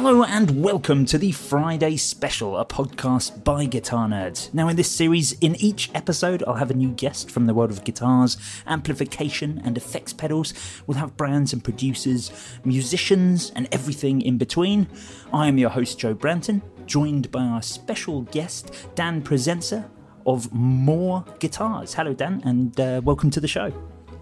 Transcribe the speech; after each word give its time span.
Hello 0.00 0.22
and 0.22 0.62
welcome 0.62 1.04
to 1.06 1.18
the 1.18 1.32
Friday 1.32 1.96
Special, 1.96 2.56
a 2.56 2.64
podcast 2.64 3.42
by 3.42 3.64
Guitar 3.64 4.06
Nerds. 4.06 4.54
Now, 4.54 4.68
in 4.68 4.76
this 4.76 4.88
series, 4.88 5.32
in 5.40 5.56
each 5.56 5.90
episode, 5.92 6.44
I'll 6.46 6.54
have 6.54 6.70
a 6.70 6.74
new 6.74 6.90
guest 6.90 7.32
from 7.32 7.46
the 7.46 7.52
world 7.52 7.72
of 7.72 7.82
guitars, 7.82 8.36
amplification, 8.68 9.60
and 9.64 9.76
effects 9.76 10.12
pedals. 10.12 10.54
We'll 10.86 10.98
have 10.98 11.16
brands 11.16 11.52
and 11.52 11.64
producers, 11.64 12.30
musicians, 12.64 13.50
and 13.56 13.66
everything 13.72 14.22
in 14.22 14.38
between. 14.38 14.86
I 15.32 15.48
am 15.48 15.58
your 15.58 15.70
host, 15.70 15.98
Joe 15.98 16.14
Branton, 16.14 16.62
joined 16.86 17.32
by 17.32 17.42
our 17.42 17.60
special 17.60 18.22
guest, 18.22 18.70
Dan 18.94 19.20
Presenza 19.20 19.90
of 20.26 20.52
Moar 20.52 21.24
Guitars. 21.40 21.94
Hello, 21.94 22.14
Dan, 22.14 22.40
and 22.44 22.78
uh, 22.78 23.00
welcome 23.02 23.30
to 23.30 23.40
the 23.40 23.48
show. 23.48 23.72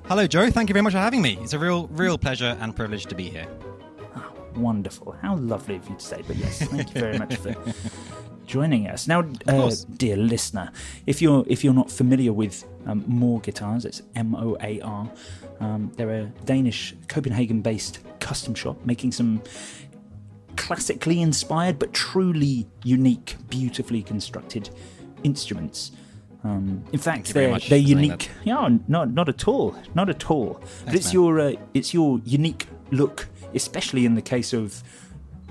Hello, 0.07 0.27
Joe. 0.27 0.51
Thank 0.51 0.71
you 0.71 0.73
very 0.73 0.85
much 0.85 0.95
for 0.95 1.01
having 1.01 1.21
me. 1.21 1.37
It's 1.43 1.53
a 1.53 1.59
real, 1.59 1.89
real 1.89 2.17
pleasure 2.17 2.57
and 2.63 2.75
privilege 2.75 3.05
to 3.05 3.15
be 3.15 3.29
here. 3.29 3.47
Wonderful. 4.57 5.13
How 5.23 5.37
lovely 5.37 5.77
of 5.77 5.89
you 5.89 5.97
to 5.97 6.01
say. 6.01 6.23
But 6.27 6.37
yes, 6.37 6.63
thank 6.63 6.95
you 6.95 7.01
very 7.01 7.19
much 7.19 7.37
for 7.37 7.55
joining 8.47 8.89
us. 8.89 9.07
Now, 9.07 9.25
uh, 9.47 9.73
dear 9.97 10.17
listener, 10.17 10.73
if 11.07 11.21
you're 11.21 11.45
if 11.47 11.63
you're 11.65 11.75
not 11.75 11.91
familiar 11.91 12.33
with 12.33 12.65
um, 12.87 13.05
Moar 13.07 13.41
Guitars, 13.41 13.85
it's 13.85 14.03
M 14.15 14.35
O 14.35 14.57
A 14.61 14.81
R. 14.81 15.11
Um, 15.61 15.93
they're 15.97 16.11
a 16.11 16.25
Danish 16.45 16.95
Copenhagen-based 17.09 18.01
custom 18.21 18.55
shop 18.55 18.77
making 18.85 19.13
some 19.13 19.43
classically 20.57 21.23
inspired 21.23 21.79
but 21.79 21.93
truly 21.93 22.67
unique, 22.83 23.37
beautifully 23.49 24.03
constructed 24.03 24.69
instruments. 25.23 25.93
Um, 26.45 26.85
in 26.93 26.99
fact, 26.99 27.33
they're, 27.35 27.59
they're 27.59 27.79
unique. 27.79 28.31
Yeah, 28.45 28.69
not 28.89 29.13
not 29.13 29.29
at 29.29 29.49
all, 29.49 29.75
not 29.95 30.09
at 30.09 30.31
all. 30.31 30.61
but 30.85 30.95
it's 30.95 31.07
man. 31.07 31.15
your 31.15 31.41
uh, 31.41 31.53
it's 31.75 31.93
your 31.93 32.21
unique 32.25 32.67
look, 32.93 33.27
especially 33.55 34.05
in 34.07 34.15
the 34.15 34.23
case 34.23 34.53
of 34.53 34.83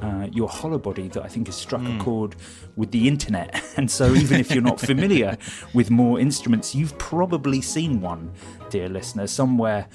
uh, 0.02 0.28
your 0.32 0.50
hollow 0.50 0.78
body, 0.78 1.08
that 1.10 1.24
I 1.24 1.28
think 1.30 1.48
has 1.48 1.56
struck 1.56 1.82
Hmm. 1.82 2.00
a 2.00 2.04
chord 2.04 2.36
with 2.76 2.92
the 2.92 3.08
internet. 3.08 3.62
And 3.78 3.90
so, 3.90 4.14
even 4.14 4.40
if 4.40 4.52
you're 4.52 4.64
not 4.64 4.80
familiar 4.80 5.38
with 5.74 5.90
Moar 5.90 6.20
instruments, 6.20 6.76
you've 6.76 6.98
probably 6.98 7.62
seen 7.62 8.02
one, 8.02 8.32
dear 8.70 8.90
listener, 8.90 9.28
somewhere. 9.28 9.88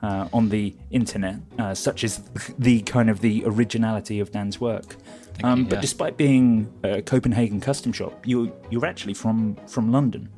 Uh, 0.00 0.28
on 0.32 0.48
the 0.48 0.72
internet, 0.92 1.34
uh, 1.58 1.74
such 1.74 2.04
as 2.04 2.18
the 2.58 2.82
kind 2.82 3.10
of 3.10 3.18
the 3.20 3.42
originality 3.44 4.20
of 4.20 4.30
Dan's 4.30 4.60
work, 4.60 4.94
um, 5.42 5.58
you, 5.58 5.64
but 5.64 5.74
yeah. 5.74 5.80
despite 5.80 6.16
being 6.16 6.72
a 6.84 7.02
Copenhagen 7.02 7.60
custom 7.60 7.92
shop, 7.92 8.24
you're 8.24 8.48
you're 8.70 8.86
actually 8.86 9.14
from 9.14 9.56
from 9.66 9.90
London. 9.90 10.28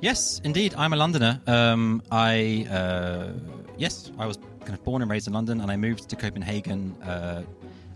Yes, 0.00 0.40
indeed. 0.44 0.74
I'm 0.76 0.92
a 0.92 0.96
Londoner. 0.96 1.40
Um, 1.48 2.00
I 2.12 2.64
uh, 2.70 3.32
yes, 3.76 4.12
I 4.20 4.26
was 4.26 4.38
kind 4.64 4.74
of 4.74 4.84
born 4.84 5.02
and 5.02 5.10
raised 5.10 5.26
in 5.26 5.32
London, 5.32 5.60
and 5.60 5.70
I 5.70 5.76
moved 5.76 6.08
to 6.08 6.16
Copenhagen. 6.16 6.96
Uh, 7.02 7.42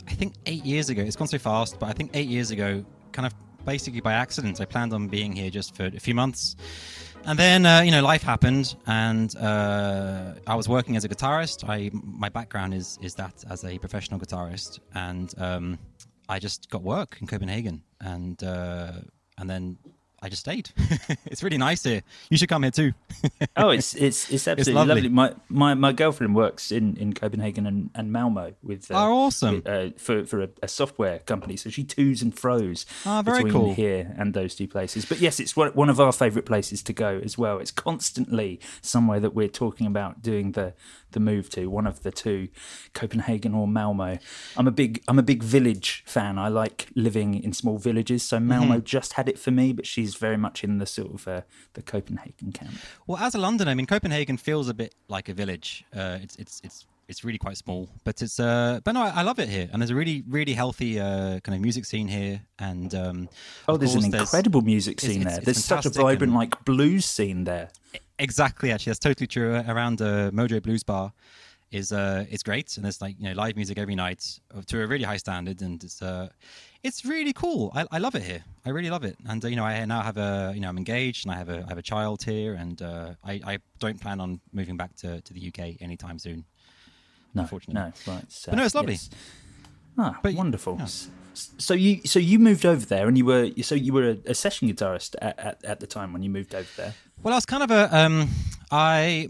I 0.09 0.15
think 0.15 0.35
eight 0.47 0.65
years 0.65 0.89
ago. 0.89 1.03
It's 1.03 1.17
gone 1.17 1.29
so 1.29 1.39
fast, 1.39 1.79
but 1.79 1.89
I 1.89 1.93
think 1.93 2.11
eight 2.15 2.29
years 2.29 2.51
ago, 2.51 2.85
kind 3.13 3.27
of 3.27 3.35
basically 3.65 4.01
by 4.01 4.13
accident. 4.13 4.61
I 4.61 4.65
planned 4.65 4.93
on 4.93 5.09
being 5.09 5.33
here 5.33 5.51
just 5.51 5.75
for 5.75 5.87
a 5.87 6.01
few 6.01 6.15
months, 6.15 6.57
and 7.25 7.39
then 7.39 7.67
uh, 7.67 7.81
you 7.81 7.91
know 7.91 8.03
life 8.03 8.23
happened, 8.23 8.77
and 8.87 9.37
uh, 9.37 10.35
I 10.47 10.55
was 10.55 10.69
working 10.69 10.97
as 10.97 11.05
a 11.05 11.09
guitarist. 11.09 11.69
I 11.69 11.91
my 11.93 12.29
background 12.29 12.75
is 12.75 12.99
is 13.03 13.15
that 13.17 13.45
as 13.51 13.65
a 13.65 13.79
professional 13.79 14.21
guitarist, 14.21 14.79
and 14.95 15.35
um, 15.39 15.79
I 16.29 16.39
just 16.39 16.71
got 16.71 16.83
work 16.83 17.19
in 17.21 17.27
Copenhagen, 17.27 17.83
and 18.01 18.43
uh, 18.43 18.93
and 19.39 19.51
then 19.51 19.79
I 20.27 20.29
just 20.29 20.41
stayed. 20.41 20.71
it's 21.27 21.45
really 21.45 21.57
nice 21.57 21.85
here. 21.85 22.03
You 22.31 22.37
should 22.37 22.49
come 22.49 22.65
here 22.65 22.73
too. 22.73 22.93
Oh, 23.57 23.71
it's 23.71 23.95
it's 23.95 24.31
it's 24.31 24.47
absolutely 24.49 24.75
lovely. 24.75 24.95
lovely. 25.03 25.09
My, 25.09 25.35
my 25.49 25.75
my 25.75 25.93
girlfriend 25.93 26.35
works 26.35 26.71
in, 26.71 26.97
in 26.97 27.13
Copenhagen 27.15 27.65
and, 27.67 27.91
and 27.95 28.13
Malmo 28.13 28.53
with 28.63 28.91
uh, 28.91 28.95
Oh, 28.95 29.13
awesome. 29.27 29.63
uh, 29.65 29.89
for 29.97 30.27
for 30.27 30.43
a, 30.43 30.49
a 30.63 30.69
software 30.69 31.21
company. 31.21 31.57
So 31.57 31.71
she 31.71 31.83
toos 31.85 32.23
and 32.23 32.37
fro's 32.37 32.85
Ah, 33.07 33.23
very 33.23 33.45
between 33.45 33.53
cool. 33.53 33.75
here 33.75 34.15
and 34.19 34.35
those 34.35 34.55
two 34.57 34.69
places. 34.69 35.05
But 35.07 35.21
yes, 35.21 35.39
it's 35.41 35.57
one 35.57 35.71
one 35.71 35.89
of 35.89 36.01
our 36.01 36.13
favourite 36.13 36.45
places 36.45 36.83
to 36.83 36.93
go 36.93 37.21
as 37.25 37.39
well. 37.39 37.59
It's 37.59 37.71
constantly 37.71 38.61
somewhere 38.83 39.21
that 39.21 39.33
we're 39.35 39.49
talking 39.49 39.87
about 39.87 40.23
doing 40.23 40.53
the 40.53 40.75
the 41.17 41.21
move 41.33 41.49
to. 41.57 41.67
One 41.79 41.87
of 41.87 42.03
the 42.05 42.11
two, 42.25 42.49
Copenhagen 42.93 43.55
or 43.55 43.67
Malmo. 43.67 44.19
I'm 44.57 44.69
a 44.69 44.71
big 44.83 45.03
I'm 45.09 45.19
a 45.19 45.23
big 45.33 45.43
village 45.43 46.03
fan. 46.07 46.39
I 46.39 46.49
like 46.49 46.89
living 46.95 47.31
in 47.43 47.53
small 47.53 47.79
villages. 47.79 48.23
So 48.23 48.39
Malmo 48.39 48.77
Mm-hmm. 48.77 48.85
just 48.85 49.15
had 49.15 49.29
it 49.29 49.39
for 49.39 49.51
me, 49.51 49.73
but 49.73 49.87
she's 49.87 50.15
very 50.17 50.37
much 50.37 50.63
in 50.63 50.79
the 50.79 50.87
sort 50.87 51.13
of 51.15 51.27
uh, 51.29 51.41
the 51.75 51.83
Copenhagen 51.83 52.53
camp. 52.53 52.75
Well, 53.07 53.19
as 53.19 53.35
a 53.35 53.39
Londoner, 53.39 53.71
I 53.71 53.75
mean, 53.75 53.87
Copenhagen 53.87 54.37
feels 54.37 54.69
a 54.69 54.75
bit 54.75 54.95
like 55.09 55.29
a 55.29 55.35
village. 55.35 55.85
Uh, 55.95 56.19
it's 56.23 56.37
it's 56.37 56.61
it's 56.65 56.87
it's 57.09 57.23
really 57.25 57.39
quite 57.39 57.57
small, 57.57 57.89
but 58.05 58.21
it's 58.21 58.39
uh, 58.41 58.81
but 58.85 58.93
no, 58.93 59.03
I, 59.03 59.11
I 59.21 59.23
love 59.23 59.39
it 59.39 59.49
here, 59.49 59.69
and 59.73 59.81
there's 59.81 59.91
a 59.91 59.95
really 60.03 60.25
really 60.29 60.55
healthy 60.55 60.99
uh, 61.01 61.39
kind 61.45 61.55
of 61.55 61.61
music 61.61 61.85
scene 61.85 62.09
here, 62.09 62.43
and 62.59 62.93
um, 62.95 63.29
Oh, 63.69 63.77
there's 63.77 63.95
an 63.95 64.05
incredible 64.13 64.63
music 64.63 65.01
scene 65.01 65.21
it's- 65.23 65.25
there. 65.25 65.37
it's 65.39 65.45
There's 65.47 65.65
such 65.65 65.87
a 65.87 65.91
vibrant, 65.91 66.33
and- 66.33 66.35
like 66.35 66.65
blues 66.65 67.05
scene 67.05 67.45
there. 67.45 67.69
Exactly, 68.19 68.73
actually, 68.73 68.91
that's 68.91 68.99
totally 68.99 69.27
true. 69.27 69.55
Uh, 69.57 69.65
Around 69.69 70.01
uh, 70.01 70.31
Mojo 70.31 70.63
Blues 70.63 70.83
Bar 70.83 71.13
is 71.71 71.93
uh, 71.93 72.25
is 72.31 72.43
great, 72.43 72.77
and 72.77 72.85
there's 72.85 73.03
like 73.03 73.17
you 73.19 73.29
know 73.29 73.35
live 73.35 73.57
music 73.57 73.77
every 73.77 73.95
night 73.95 74.41
uh, 74.57 74.63
to 74.67 74.83
a 74.83 74.87
really 74.87 75.05
high 75.05 75.19
standard, 75.19 75.61
and 75.61 75.83
it's 75.85 76.01
uh, 76.01 76.29
it's 76.83 77.05
really 77.05 77.33
cool. 77.35 77.71
I, 77.75 77.87
I 77.91 77.99
love 77.99 78.15
it 78.15 78.23
here. 78.23 78.43
I 78.65 78.71
really 78.71 78.89
love 78.89 79.05
it, 79.05 79.17
and 79.29 79.45
uh, 79.45 79.49
you 79.49 79.57
know 79.57 79.65
I 79.65 79.85
now 79.85 80.01
have 80.01 80.17
a 80.17 80.53
you 80.55 80.61
know 80.61 80.69
I'm 80.69 80.79
engaged, 80.79 81.27
and 81.27 81.35
I 81.35 81.37
have 81.39 81.51
a 81.51 81.65
I 81.65 81.69
have 81.69 81.79
a 81.79 81.83
child 81.83 82.23
here, 82.23 82.55
and 82.55 82.81
uh, 82.81 83.15
I 83.23 83.41
I 83.45 83.59
don't 83.81 84.01
plan 84.01 84.21
on 84.21 84.41
moving 84.53 84.77
back 84.79 84.97
to, 84.97 85.21
to 85.21 85.35
the 85.35 85.49
UK 85.49 85.83
anytime 85.83 86.19
soon. 86.19 86.45
No, 87.35 87.43
Unfortunately. 87.43 87.75
no, 88.07 88.13
right. 88.15 88.25
So, 88.33 88.53
But 88.53 88.57
no, 88.57 88.65
it's 88.65 88.75
lovely. 88.75 88.95
yes. 88.95 89.11
Ah, 89.99 90.19
But 90.23 90.33
wonderful. 90.35 90.77
yeah. 90.79 90.87
So 91.35 91.75
you, 91.75 92.01
so 92.07 92.19
you 92.19 92.39
moved 92.39 92.65
over 92.65 92.87
there, 92.87 93.09
and 93.09 93.19
you 93.19 93.27
were, 93.27 93.51
so 93.61 93.75
you 93.75 93.93
were 93.93 94.09
a, 94.09 94.31
a 94.31 94.35
session 94.35 94.69
guitarist 94.71 95.17
at, 95.21 95.39
at, 95.39 95.65
at 95.67 95.81
the 95.81 95.87
time 95.87 96.15
when 96.15 96.23
you 96.23 96.31
moved 96.31 96.55
over 96.55 96.69
there. 96.79 96.95
Well, 97.23 97.35
I 97.35 97.37
was 97.37 97.47
kind 97.47 97.63
of 97.63 97.71
a 97.71 97.97
um, 97.97 98.29
I 98.71 99.29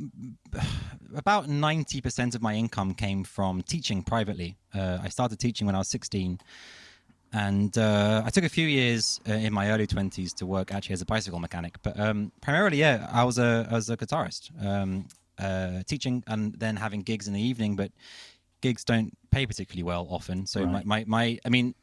about 1.15 1.49
ninety 1.49 2.00
percent 2.00 2.35
of 2.35 2.43
my 2.43 2.55
income 2.55 2.94
came 2.94 3.25
from 3.25 3.62
teaching 3.62 4.03
privately. 4.03 4.56
Uh, 4.75 4.99
I 5.03 5.09
started 5.09 5.38
teaching 5.38 5.67
when 5.67 5.75
I 5.75 5.79
was 5.79 5.88
sixteen, 5.88 6.38
and 7.33 7.77
uh, 7.79 8.23
I 8.25 8.31
took 8.31 8.44
a 8.44 8.49
few 8.49 8.67
years 8.67 9.21
uh, 9.29 9.33
in 9.33 9.53
my 9.53 9.71
early 9.71 9.87
twenties 9.87 10.33
to 10.35 10.47
work 10.47 10.73
actually 10.75 10.94
as 10.94 11.03
a 11.03 11.06
bicycle 11.06 11.38
mechanic. 11.38 11.77
But 11.83 11.99
um, 11.99 12.33
primarily, 12.41 12.79
yeah, 12.79 13.09
I 13.12 13.25
was 13.25 13.38
a 13.38 13.67
I 13.71 13.75
was 13.75 13.89
a 13.89 13.97
guitarist, 13.97 14.50
um, 14.65 15.06
uh, 15.39 15.82
teaching 15.87 16.23
and 16.27 16.55
then 16.59 16.77
having 16.77 17.03
gigs 17.03 17.29
in 17.29 17.35
the 17.35 17.43
evening. 17.43 17.77
But 17.77 17.93
gigs 18.61 18.85
don't 18.85 19.17
pay 19.31 19.47
particularly 19.47 19.82
well 19.85 20.06
often. 20.11 20.47
So 20.47 20.67
my, 20.67 20.82
my, 20.85 21.05
my 21.06 21.39
I 21.44 21.49
mean, 21.49 21.75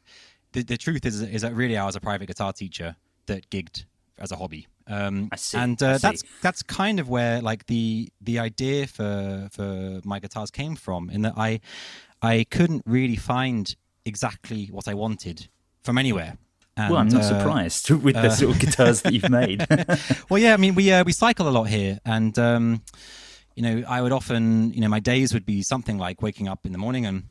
the, 0.52 0.62
the 0.62 0.76
truth 0.76 1.06
is 1.06 1.22
is 1.22 1.42
that 1.42 1.54
really 1.54 1.76
I 1.76 1.84
was 1.86 1.96
a 1.96 2.00
private 2.00 2.26
guitar 2.26 2.52
teacher 2.52 2.96
that 3.26 3.48
gigged 3.50 3.84
as 4.18 4.32
a 4.32 4.36
hobby. 4.36 4.66
Um, 4.86 5.30
see, 5.36 5.56
And 5.56 5.82
uh, 5.82 5.98
that's 5.98 6.22
that's 6.42 6.62
kind 6.62 7.00
of 7.00 7.08
where 7.08 7.40
like 7.40 7.66
the 7.66 8.10
the 8.20 8.38
idea 8.38 8.86
for 8.86 9.48
for 9.50 10.00
my 10.04 10.18
guitars 10.18 10.50
came 10.50 10.76
from. 10.76 11.10
In 11.10 11.22
that 11.22 11.34
I 11.36 11.60
I 12.20 12.44
couldn't 12.50 12.82
really 12.86 13.16
find 13.16 13.74
exactly 14.04 14.66
what 14.66 14.88
I 14.88 14.94
wanted 14.94 15.48
from 15.82 15.98
anywhere. 15.98 16.36
And, 16.76 16.90
well, 16.90 17.00
I'm 17.00 17.08
not 17.08 17.22
uh, 17.22 17.38
surprised 17.38 17.90
with 18.04 18.14
the 18.14 18.30
sort 18.30 18.54
of 18.54 18.60
guitars 18.60 19.02
that 19.02 19.12
you've 19.12 19.30
made. 19.30 19.64
well, 20.28 20.42
yeah, 20.42 20.54
I 20.54 20.56
mean, 20.56 20.74
we 20.74 20.92
uh, 20.92 21.04
we 21.04 21.12
cycle 21.12 21.48
a 21.48 21.50
lot 21.50 21.64
here, 21.64 22.00
and 22.04 22.36
um, 22.38 22.82
you 23.54 23.62
know, 23.62 23.84
I 23.88 24.02
would 24.02 24.12
often, 24.12 24.72
you 24.72 24.80
know, 24.80 24.88
my 24.88 25.00
days 25.00 25.32
would 25.32 25.46
be 25.46 25.62
something 25.62 25.98
like 25.98 26.20
waking 26.20 26.48
up 26.48 26.66
in 26.66 26.72
the 26.72 26.78
morning 26.78 27.06
and 27.06 27.24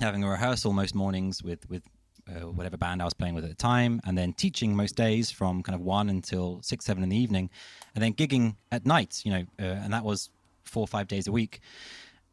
having 0.00 0.24
a 0.24 0.28
rehearsal 0.28 0.72
most 0.72 0.94
mornings 0.94 1.42
with 1.42 1.68
with 1.68 1.84
uh, 2.28 2.46
whatever 2.46 2.76
band 2.76 3.02
I 3.02 3.04
was 3.04 3.14
playing 3.14 3.34
with 3.34 3.44
at 3.44 3.50
the 3.50 3.56
time, 3.56 4.00
and 4.04 4.16
then 4.16 4.32
teaching 4.32 4.76
most 4.76 4.96
days 4.96 5.30
from 5.30 5.62
kind 5.62 5.74
of 5.74 5.80
one 5.80 6.08
until 6.08 6.60
six, 6.62 6.84
seven 6.84 7.02
in 7.02 7.08
the 7.08 7.16
evening, 7.16 7.50
and 7.94 8.02
then 8.02 8.12
gigging 8.14 8.56
at 8.70 8.86
night, 8.86 9.22
you 9.24 9.32
know, 9.32 9.44
uh, 9.58 9.80
and 9.82 9.92
that 9.92 10.04
was 10.04 10.30
four 10.64 10.82
or 10.82 10.88
five 10.88 11.08
days 11.08 11.26
a 11.26 11.32
week. 11.32 11.60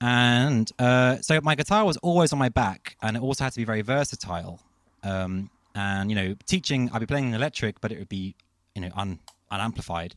And 0.01 0.71
uh, 0.79 1.17
so 1.17 1.41
my 1.41 1.55
guitar 1.55 1.83
was 1.83 1.97
always 1.97 2.31
on 2.31 2.39
my 2.39 2.49
back, 2.49 2.95
and 3.01 3.17
it 3.17 3.23
also 3.23 3.43
had 3.43 3.53
to 3.53 3.59
be 3.59 3.65
very 3.65 3.81
versatile. 3.81 4.61
Um, 5.03 5.49
and 5.75 6.09
you 6.09 6.15
know, 6.15 6.35
teaching, 6.45 6.89
I'd 6.93 6.99
be 6.99 7.05
playing 7.05 7.33
electric, 7.33 7.81
but 7.81 7.91
it 7.91 7.99
would 7.99 8.09
be 8.09 8.35
you 8.75 8.81
know 8.81 8.89
un, 8.95 9.19
unamplified. 9.51 10.15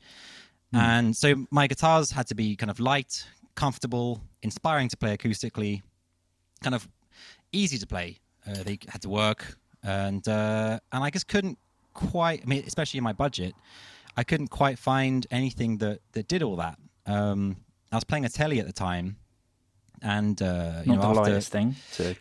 Mm. 0.74 0.78
And 0.78 1.16
so 1.16 1.46
my 1.50 1.66
guitars 1.66 2.10
had 2.10 2.26
to 2.28 2.34
be 2.34 2.56
kind 2.56 2.70
of 2.70 2.80
light, 2.80 3.24
comfortable, 3.54 4.22
inspiring 4.42 4.88
to 4.88 4.96
play 4.96 5.16
acoustically, 5.16 5.82
kind 6.62 6.74
of 6.74 6.88
easy 7.52 7.78
to 7.78 7.86
play. 7.86 8.18
Uh, 8.46 8.62
they 8.62 8.78
had 8.88 9.02
to 9.02 9.08
work, 9.08 9.58
and 9.82 10.26
uh, 10.28 10.78
and 10.92 11.04
I 11.04 11.10
just 11.10 11.28
couldn't 11.28 11.58
quite. 11.94 12.42
I 12.42 12.46
mean, 12.46 12.64
especially 12.66 12.98
in 12.98 13.04
my 13.04 13.12
budget, 13.12 13.54
I 14.16 14.24
couldn't 14.24 14.48
quite 14.48 14.78
find 14.78 15.26
anything 15.30 15.78
that 15.78 16.00
that 16.12 16.28
did 16.28 16.42
all 16.42 16.56
that. 16.56 16.78
Um, 17.06 17.56
I 17.90 17.96
was 17.96 18.04
playing 18.04 18.24
a 18.24 18.28
telly 18.28 18.60
at 18.60 18.66
the 18.66 18.72
time, 18.72 19.16
and 20.00 20.40
uh, 20.40 20.82
you 20.84 20.92
not 20.92 20.96
know, 20.96 21.00
the 21.02 21.08
after, 21.08 21.20
lightest 21.30 21.52
thing 21.52 21.76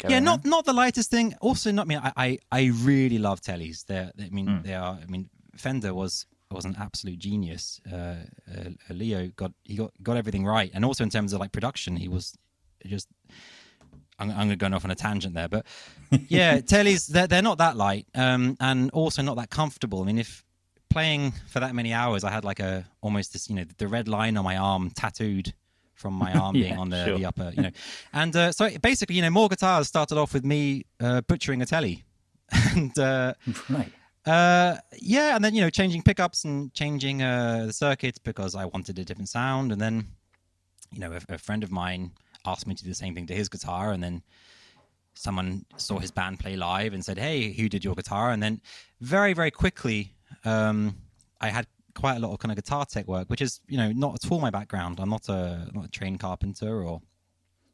yeah, 0.09 0.15
around. 0.17 0.23
not 0.25 0.45
not 0.45 0.65
the 0.65 0.73
lightest 0.73 1.09
thing. 1.11 1.33
Also, 1.41 1.71
not 1.71 1.85
I 1.85 1.87
mean, 1.87 1.99
I 2.03 2.11
I, 2.17 2.37
I 2.51 2.71
really 2.83 3.17
love 3.19 3.41
tellies. 3.41 3.85
They're, 3.85 4.11
they, 4.15 4.25
I 4.25 4.29
mean, 4.29 4.47
Mm. 4.47 4.63
they 4.63 4.73
are. 4.73 4.99
I 5.01 5.05
mean, 5.07 5.29
Fender 5.55 5.93
was 5.93 6.25
was 6.49 6.65
an 6.65 6.75
absolute 6.77 7.17
genius. 7.19 7.79
Uh, 7.89 7.95
uh, 8.51 8.69
Leo 8.89 9.27
got 9.35 9.53
he 9.63 9.75
got 9.75 9.91
got 10.03 10.17
everything 10.17 10.45
right, 10.45 10.71
and 10.73 10.83
also 10.83 11.03
in 11.03 11.09
terms 11.09 11.31
of 11.33 11.39
like 11.39 11.51
production, 11.51 11.95
he 11.97 12.07
was 12.07 12.33
just. 12.85 13.07
I'm, 14.21 14.29
I'm 14.29 14.47
going 14.47 14.49
to 14.49 14.55
go 14.55 14.75
off 14.75 14.85
on 14.85 14.91
a 14.91 14.95
tangent 14.95 15.33
there, 15.33 15.47
but 15.49 15.65
yeah, 16.27 16.59
tellies 16.59 17.07
they're, 17.07 17.27
they're 17.27 17.41
not 17.41 17.57
that 17.57 17.75
light, 17.75 18.07
um, 18.15 18.55
and 18.59 18.91
also 18.91 19.21
not 19.21 19.37
that 19.37 19.49
comfortable. 19.49 20.01
I 20.01 20.05
mean, 20.05 20.19
if 20.19 20.45
playing 20.89 21.31
for 21.47 21.59
that 21.59 21.73
many 21.73 21.93
hours, 21.93 22.23
I 22.23 22.31
had 22.31 22.45
like 22.45 22.59
a 22.59 22.85
almost 23.01 23.33
this, 23.33 23.49
you 23.49 23.55
know, 23.55 23.65
the 23.77 23.87
red 23.87 24.07
line 24.07 24.37
on 24.37 24.43
my 24.43 24.57
arm 24.57 24.91
tattooed 24.91 25.53
from 25.95 26.13
my 26.13 26.33
arm 26.41 26.53
being 26.53 26.77
on 26.77 26.89
the, 26.89 27.05
sure. 27.05 27.17
the 27.17 27.25
upper, 27.25 27.51
you 27.55 27.63
know, 27.63 27.71
and 28.13 28.35
uh, 28.35 28.51
so 28.51 28.69
basically, 28.81 29.15
you 29.15 29.21
know, 29.21 29.29
Moar 29.29 29.49
Guitars 29.49 29.87
started 29.87 30.17
off 30.17 30.33
with 30.33 30.45
me 30.45 30.85
uh, 30.99 31.21
butchering 31.21 31.61
a 31.61 31.65
telly, 31.65 32.03
and 32.75 32.97
uh, 32.99 33.33
Right. 33.69 33.91
uh, 34.25 34.77
yeah, 34.99 35.35
and 35.35 35.43
then 35.43 35.55
you 35.55 35.61
know, 35.61 35.69
changing 35.69 36.03
pickups 36.03 36.43
and 36.43 36.73
changing 36.73 37.23
uh, 37.23 37.65
the 37.67 37.73
circuits 37.73 38.19
because 38.19 38.55
I 38.55 38.65
wanted 38.65 38.99
a 38.99 39.05
different 39.05 39.29
sound, 39.29 39.71
and 39.71 39.81
then 39.81 40.07
you 40.91 40.99
know, 40.99 41.13
a, 41.13 41.35
a 41.35 41.37
friend 41.37 41.63
of 41.63 41.71
mine 41.71 42.11
asked 42.45 42.67
me 42.67 42.75
to 42.75 42.83
do 42.83 42.89
the 42.89 42.95
same 42.95 43.13
thing 43.15 43.27
to 43.27 43.35
his 43.35 43.49
guitar, 43.49 43.91
and 43.91 44.03
then 44.03 44.23
someone 45.13 45.65
saw 45.77 45.99
his 45.99 46.11
band 46.11 46.39
play 46.39 46.55
live 46.55 46.93
and 46.93 47.03
said, 47.03 47.17
"Hey, 47.17 47.51
who 47.53 47.69
did 47.69 47.83
your 47.83 47.95
guitar?" 47.95 48.31
And 48.31 48.41
then 48.41 48.61
very, 49.01 49.33
very 49.33 49.51
quickly, 49.51 50.13
um, 50.45 50.95
I 51.39 51.49
had 51.49 51.67
quite 51.93 52.15
a 52.15 52.19
lot 52.19 52.31
of 52.31 52.39
kind 52.39 52.51
of 52.51 52.55
guitar 52.55 52.85
tech 52.85 53.07
work, 53.07 53.29
which 53.29 53.41
is 53.41 53.59
you 53.67 53.77
know 53.77 53.91
not 53.91 54.15
at 54.23 54.31
all 54.31 54.39
my 54.39 54.49
background. 54.49 54.99
I'm 54.99 55.09
not 55.09 55.27
a 55.29 55.67
not 55.73 55.85
a 55.85 55.89
trained 55.89 56.19
carpenter 56.19 56.81
or 56.83 57.01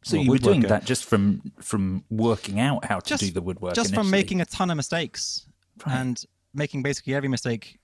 So 0.03 0.17
or 0.17 0.21
you 0.21 0.31
were 0.31 0.37
doing 0.37 0.61
that 0.61 0.85
just 0.85 1.05
from 1.05 1.51
from 1.61 2.03
working 2.09 2.59
out 2.59 2.85
how 2.85 2.99
to 2.99 3.07
Just- 3.09 3.23
do 3.23 3.31
the 3.31 3.41
woodwork. 3.41 3.75
just 3.75 3.93
from 3.93 4.09
making 4.09 4.41
a 4.41 4.45
ton 4.45 4.69
of 4.71 4.77
mistakes 4.77 5.45
Right. 5.85 5.95
and 5.99 6.23
making 6.53 6.81
basically 6.81 7.13
every 7.13 7.29
mistake 7.29 7.79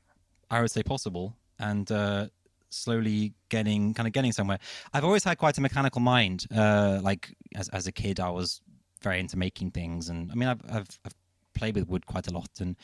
I 0.49 0.61
would 0.61 0.71
say 0.71 0.81
possible 0.83 1.37
and 1.59 1.91
uh, 1.91 2.27
slowly 2.73 3.33
getting 3.49 3.93
kind 3.93 4.07
of 4.07 4.13
getting 4.13 4.31
somewhere. 4.31 4.59
I've 4.93 5.03
always 5.03 5.23
had 5.23 5.37
quite 5.37 5.57
a 5.57 5.61
mechanical 5.61 6.01
mind. 6.01 6.45
Uh, 6.55 6.99
like 7.01 7.35
as 7.55 7.69
as 7.69 7.87
a 7.87 7.91
kid, 7.91 8.19
I 8.19 8.29
was 8.29 8.61
very 9.01 9.19
into 9.19 9.37
making 9.37 9.71
things, 9.71 10.09
and 10.09 10.31
I 10.31 10.35
mean, 10.35 10.49
I've 10.49 10.61
I've, 10.69 10.99
I've 11.05 11.15
played 11.53 11.75
with 11.75 11.87
wood 11.87 12.05
quite 12.05 12.27
a 12.27 12.31
lot, 12.31 12.49
and 12.59 12.75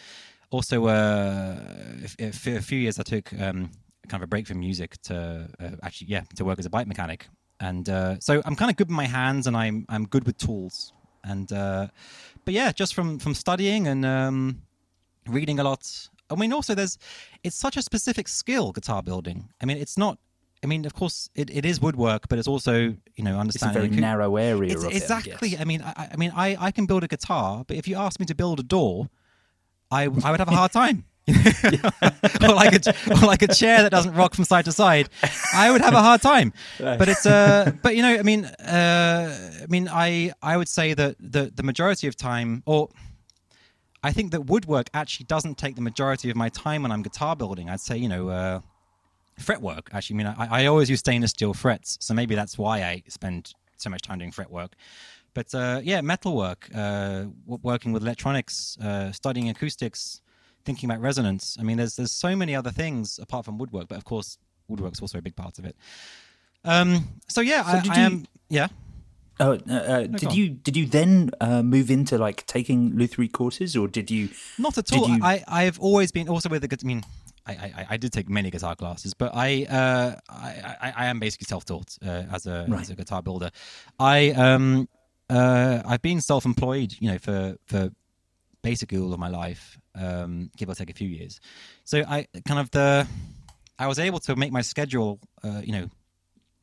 also 0.52 0.88
uh, 0.88 1.58
a 2.20 2.32
few 2.32 2.80
years 2.80 3.00
I 3.00 3.04
took 3.04 3.32
um, 3.34 3.72
kind 4.08 4.22
of 4.22 4.24
a 4.24 4.28
break 4.28 4.48
from 4.48 4.60
music 4.60 5.02
to 5.04 5.48
uh, 5.60 5.70
actually 5.84 6.08
yeah 6.08 6.24
to 6.36 6.46
work 6.46 6.60
as 6.60 6.66
a 6.66 6.70
bike 6.70 6.88
mechanic, 6.88 7.28
and 7.60 7.88
uh, 7.90 8.20
so 8.20 8.42
I'm 8.46 8.56
kind 8.56 8.72
of 8.72 8.78
good 8.78 8.88
with 8.88 8.96
my 8.96 9.06
hands, 9.08 9.48
and 9.48 9.56
I'm 9.56 9.86
I'm 9.90 10.06
good 10.06 10.26
with 10.26 10.38
tools, 10.38 10.94
and 11.24 11.52
uh, 11.52 11.88
but 12.46 12.54
yeah, 12.54 12.72
just 12.72 12.94
from 12.94 13.20
from 13.20 13.34
studying 13.34 13.88
and 13.88 14.06
um, 14.06 14.62
reading 15.28 15.60
a 15.60 15.64
lot. 15.64 16.10
I 16.30 16.36
mean, 16.36 16.54
also 16.54 16.76
there's 16.76 16.98
it's 17.44 17.56
such 17.56 17.78
a 17.78 17.82
specific 17.82 18.28
skill, 18.28 18.72
guitar 18.72 19.02
building. 19.04 19.50
I 19.62 19.66
mean, 19.66 19.78
it's 19.78 19.98
not. 19.98 20.18
I 20.62 20.68
mean, 20.68 20.86
of 20.86 20.94
course, 20.94 21.30
it, 21.36 21.50
it 21.50 21.66
is 21.66 21.80
woodwork, 21.82 22.28
but 22.28 22.38
it's 22.38 22.48
also 22.48 22.96
you 23.16 23.24
know 23.24 23.40
understanding 23.40 23.84
It's 23.84 23.86
a 23.86 23.90
very 23.90 24.02
narrow 24.02 24.36
area 24.36 24.78
of 24.78 24.86
it, 24.86 24.94
I 24.94 24.96
exactly. 24.98 25.58
I 25.58 25.64
mean, 25.64 25.82
I, 25.82 26.10
I 26.14 26.18
mean, 26.18 26.32
I, 26.36 26.58
I 26.60 26.72
can 26.72 26.86
build 26.86 27.04
a 27.04 27.08
guitar, 27.08 27.64
but 27.66 27.78
if 27.78 27.88
you 27.88 27.96
asked 27.96 28.20
me 28.20 28.26
to 28.26 28.36
build 28.36 28.60
a 28.60 28.64
door, 28.64 29.10
I 29.90 30.04
I 30.04 30.32
would 30.32 30.40
have 30.40 30.50
a 30.50 30.56
hard 30.56 30.72
time. 30.72 31.06
or 32.42 32.56
like 32.56 32.74
a 32.74 32.94
or 33.12 33.28
like 33.28 33.44
a 33.44 33.48
chair 33.48 33.84
that 33.84 33.92
doesn't 33.92 34.16
rock 34.16 34.34
from 34.34 34.46
side 34.46 34.66
to 34.66 34.72
side, 34.72 35.10
I 35.54 35.70
would 35.72 35.82
have 35.82 35.94
a 35.94 36.02
hard 36.02 36.22
time. 36.22 36.54
But 36.80 37.08
it's 37.08 37.26
uh, 37.26 37.72
but 37.84 37.96
you 37.96 38.02
know, 38.02 38.16
I 38.18 38.24
mean, 38.24 38.46
uh, 38.46 39.62
I 39.64 39.66
mean, 39.68 39.88
I 39.88 40.34
I 40.42 40.58
would 40.58 40.68
say 40.68 40.94
that 40.94 41.16
the 41.20 41.52
the 41.54 41.64
majority 41.64 42.08
of 42.08 42.16
time, 42.16 42.64
or 42.66 42.90
I 44.04 44.12
think 44.12 44.32
that 44.32 44.46
woodwork 44.46 44.90
actually 44.94 45.26
doesn't 45.26 45.58
take 45.58 45.76
the 45.76 45.82
majority 45.82 46.30
of 46.30 46.36
my 46.38 46.50
time 46.50 46.84
when 46.84 46.92
I'm 46.92 47.02
guitar 47.02 47.36
building. 47.36 47.70
I'd 47.70 47.82
say, 47.82 47.98
you 47.98 48.08
know, 48.08 48.30
uh, 48.30 48.62
fretwork. 49.38 49.90
Actually, 49.94 50.16
I 50.16 50.18
mean, 50.18 50.28
I, 50.38 50.64
I 50.64 50.66
always 50.68 50.90
use 50.90 51.00
stainless 51.00 51.32
steel 51.32 51.54
frets, 51.54 51.98
so 52.00 52.14
maybe 52.14 52.36
that's 52.36 52.58
why 52.58 52.84
I 52.84 53.04
spend 53.08 53.54
so 53.78 53.90
much 53.90 54.02
time 54.02 54.20
doing 54.20 54.32
fretwork. 54.32 54.74
But 55.34 55.54
uh, 55.54 55.82
yeah, 55.84 56.02
metalwork, 56.02 56.70
uh, 56.76 57.26
working 57.46 57.92
with 57.94 58.02
electronics, 58.04 58.78
uh, 58.82 59.12
studying 59.12 59.50
acoustics, 59.50 60.22
thinking 60.66 60.90
about 60.90 61.02
resonance. 61.02 61.56
I 61.60 61.64
mean, 61.64 61.78
there's 61.78 61.96
there's 61.96 62.12
so 62.12 62.36
many 62.36 62.56
other 62.56 62.72
things 62.72 63.20
apart 63.20 63.46
from 63.46 63.58
woodwork, 63.58 63.88
but 63.90 63.98
of 63.98 64.06
course, 64.06 64.38
woodwork's 64.68 65.02
also 65.02 65.18
a 65.18 65.22
big 65.22 65.36
part 65.36 65.60
of 65.60 65.66
it. 65.66 65.76
Um, 66.64 67.20
so 67.28 67.42
yeah, 67.42 67.64
So 67.64 67.70
I, 67.70 67.76
I 67.90 68.00
you- 68.00 68.06
am. 68.06 68.26
Yeah. 68.50 68.68
Oh, 69.42 69.54
uh, 69.70 69.74
uh, 69.74 70.02
did 70.08 70.34
you 70.34 70.50
did 70.50 70.76
you 70.76 70.86
then 70.86 71.32
uh, 71.40 71.64
move 71.64 71.90
into 71.90 72.18
like 72.18 72.46
taking 72.46 72.92
Lutherie 72.92 73.32
courses, 73.32 73.76
or 73.78 73.88
did 73.88 74.12
you? 74.12 74.30
Not 74.58 74.78
at 74.78 74.92
all. 74.92 75.08
you- 75.10 75.24
I 75.24 75.44
I've 75.48 75.80
always 75.80 76.12
been 76.12 76.28
also 76.28 76.50
with 76.50 76.62
the. 76.62 76.78
I 76.82 76.86
mean, 76.86 77.04
I, 77.46 77.54
I, 77.54 77.86
I 77.92 77.98
did 77.98 78.12
take 78.12 78.28
many 78.30 78.52
guitar 78.52 78.76
classes, 78.76 79.14
but 79.14 79.32
I 79.34 79.64
uh, 79.66 80.16
I, 80.30 80.76
I, 80.82 80.94
I 80.98 81.06
am 81.06 81.20
basically 81.20 81.46
self-taught 81.46 81.98
uh, 82.06 82.24
as 82.34 82.46
a 82.48 82.66
Right. 82.68 82.82
as 82.82 82.90
a 82.90 82.96
guitar 82.96 83.22
builder. 83.22 83.50
I 83.98 84.32
um 84.32 84.90
uh 85.30 85.82
I've 85.86 86.02
been 86.02 86.20
self-employed, 86.22 86.96
you 87.00 87.10
know, 87.12 87.18
for 87.18 87.56
for 87.66 87.92
basically 88.62 88.98
all 88.98 89.14
of 89.14 89.20
my 89.20 89.30
life, 89.30 89.78
um, 89.96 90.52
give 90.58 90.68
or 90.70 90.76
take 90.76 90.90
a 90.90 90.94
few 90.94 91.08
years. 91.08 91.40
So 91.86 92.00
I 92.00 92.28
kind 92.46 92.60
of 92.60 92.72
the 92.72 93.08
I 93.78 93.88
was 93.88 94.00
able 94.00 94.20
to 94.20 94.36
make 94.36 94.52
my 94.52 94.62
schedule, 94.62 95.20
uh, 95.44 95.62
you 95.64 95.72
know, 95.72 95.90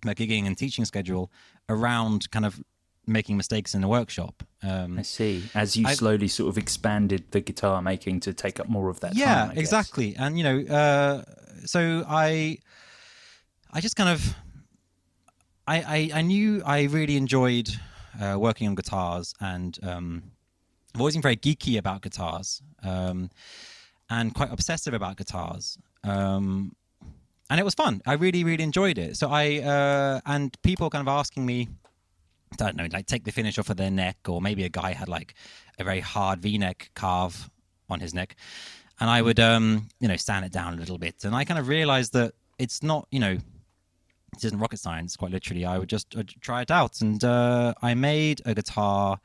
my 0.05 0.15
gigging 0.15 0.47
and 0.47 0.57
teaching 0.57 0.85
schedule 0.85 1.31
around 1.69 2.31
kind 2.31 2.45
of 2.45 2.61
making 3.07 3.37
mistakes 3.37 3.75
in 3.75 3.81
the 3.81 3.89
workshop. 3.89 4.43
Um, 4.63 4.99
I 4.99 5.03
see. 5.03 5.45
As 5.55 5.77
you 5.77 5.87
I- 5.87 5.95
slowly 5.95 6.29
sort 6.29 6.49
of 6.49 6.59
expanded 6.59 7.25
the 7.31 7.41
guitar 7.41 7.81
making 7.81 8.21
to 8.21 8.33
take 8.35 8.59
up 8.61 8.69
more 8.69 8.89
of 8.91 9.01
that 9.01 9.15
yeah 9.15 9.47
time. 9.47 9.59
Exactly 9.59 10.17
and 10.19 10.37
you 10.39 10.45
know 10.45 10.59
uh 10.75 11.23
so 11.65 12.05
i 12.09 12.59
i 13.73 13.81
just 13.81 13.97
kind 13.97 14.11
of 14.11 14.35
i 15.67 15.77
i, 16.13 16.19
I 16.19 16.23
knew 16.23 16.63
i 16.65 16.83
really 16.85 17.17
enjoyed 17.17 17.69
uh, 18.21 18.37
working 18.39 18.69
on 18.69 18.75
guitars 18.75 19.35
and 19.41 19.79
um 19.83 20.23
i've 20.95 21.01
always 21.01 21.15
been 21.15 21.23
very 21.23 21.37
geeky 21.37 21.79
about 21.79 22.03
guitars 22.03 22.63
um 22.83 23.31
and 24.11 24.35
quite 24.35 24.53
obsessive 24.53 24.95
about 24.95 25.17
guitars 25.17 25.79
um 26.05 26.75
and 27.51 27.61
it 27.61 27.65
was 27.65 27.75
fun. 27.75 28.03
I 28.07 28.15
really 28.15 28.45
really 28.45 28.65
enjoyed 28.65 28.99
it. 28.99 29.17
So 29.17 29.31
i 29.31 29.59
uh 29.59 30.21
and 30.27 30.57
people 30.63 30.91
kind 30.91 31.07
of 31.07 31.09
asking 31.09 31.47
me 31.47 31.69
I 32.53 32.57
don't 32.57 32.77
know, 32.77 32.87
like 32.93 33.07
take 33.07 33.25
the 33.25 33.33
finish 33.33 33.59
off 33.59 33.71
of 33.71 33.77
their 33.77 33.91
neck, 33.91 34.17
or 34.29 34.41
maybe 34.41 34.65
a 34.65 34.69
guy 34.69 34.93
had 34.93 35.09
like 35.09 35.35
a 35.79 35.85
very 35.85 36.01
hard 36.01 36.41
V-neck 36.41 36.91
carve 36.95 37.51
on 37.91 38.01
his 38.01 38.15
neck, 38.15 38.37
and 39.01 39.11
I 39.11 39.21
would, 39.21 39.41
um, 39.41 39.89
you 40.01 40.09
know, 40.09 40.17
sand 40.17 40.45
it 40.45 40.53
down 40.53 40.75
a 40.75 40.77
little 40.77 40.99
bit, 40.99 41.25
and 41.25 41.35
I 41.35 41.45
kind 41.45 41.59
of 41.59 41.69
realized 41.69 42.13
that 42.13 42.35
it's 42.59 42.83
not, 42.83 43.09
you 43.11 43.21
know, 43.21 43.33
it 43.33 44.45
isn't 44.45 44.59
rocket 44.59 44.79
science. 44.79 45.17
Quite 45.17 45.33
literally, 45.33 45.65
I 45.65 45.77
would 45.79 45.89
just 45.89 46.15
try 46.41 46.63
it 46.63 46.71
out, 46.71 47.01
and 47.01 47.23
uh, 47.23 47.75
I 47.83 47.95
made 47.95 48.43
a 48.45 48.55
guitar, 48.55 49.19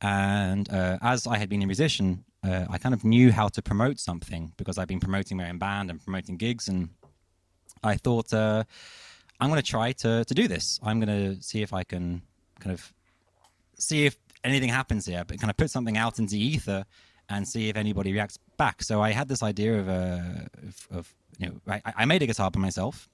and 0.00 0.70
uh, 0.72 0.98
as 1.02 1.26
I 1.26 1.36
had 1.38 1.48
been 1.48 1.62
a 1.62 1.66
musician, 1.66 2.24
uh, 2.42 2.66
I 2.70 2.78
kind 2.78 2.94
of 2.94 3.04
knew 3.04 3.32
how 3.32 3.48
to 3.48 3.62
promote 3.62 3.98
something 3.98 4.52
because 4.56 4.78
I've 4.78 4.88
been 4.88 5.00
promoting 5.00 5.36
my 5.36 5.48
own 5.50 5.58
band 5.58 5.90
and 5.90 6.02
promoting 6.02 6.36
gigs, 6.36 6.68
and 6.68 6.90
I 7.84 7.96
thought. 7.96 8.32
Uh, 8.32 8.64
I'm 9.40 9.50
going 9.50 9.60
to 9.62 9.66
try 9.68 9.92
to 9.92 10.24
to 10.24 10.34
do 10.34 10.48
this. 10.48 10.80
I'm 10.82 11.00
going 11.00 11.34
to 11.36 11.42
see 11.42 11.62
if 11.62 11.72
I 11.72 11.84
can 11.84 12.22
kind 12.60 12.72
of 12.72 12.92
see 13.78 14.06
if 14.06 14.16
anything 14.42 14.70
happens 14.70 15.06
here, 15.06 15.24
but 15.26 15.38
kind 15.40 15.50
of 15.50 15.56
put 15.56 15.70
something 15.70 15.96
out 15.96 16.18
into 16.18 16.36
ether 16.36 16.84
and 17.28 17.46
see 17.46 17.68
if 17.68 17.76
anybody 17.76 18.12
reacts 18.12 18.38
back. 18.56 18.82
So 18.82 19.02
I 19.02 19.10
had 19.12 19.28
this 19.28 19.42
idea 19.42 19.78
of 19.80 19.88
a 19.88 20.48
of, 20.68 20.88
of 20.98 21.14
you 21.38 21.46
know 21.48 21.60
I, 21.66 21.82
I 21.96 22.04
made 22.04 22.22
a 22.22 22.26
guitar 22.26 22.50
by 22.50 22.60
myself. 22.60 23.08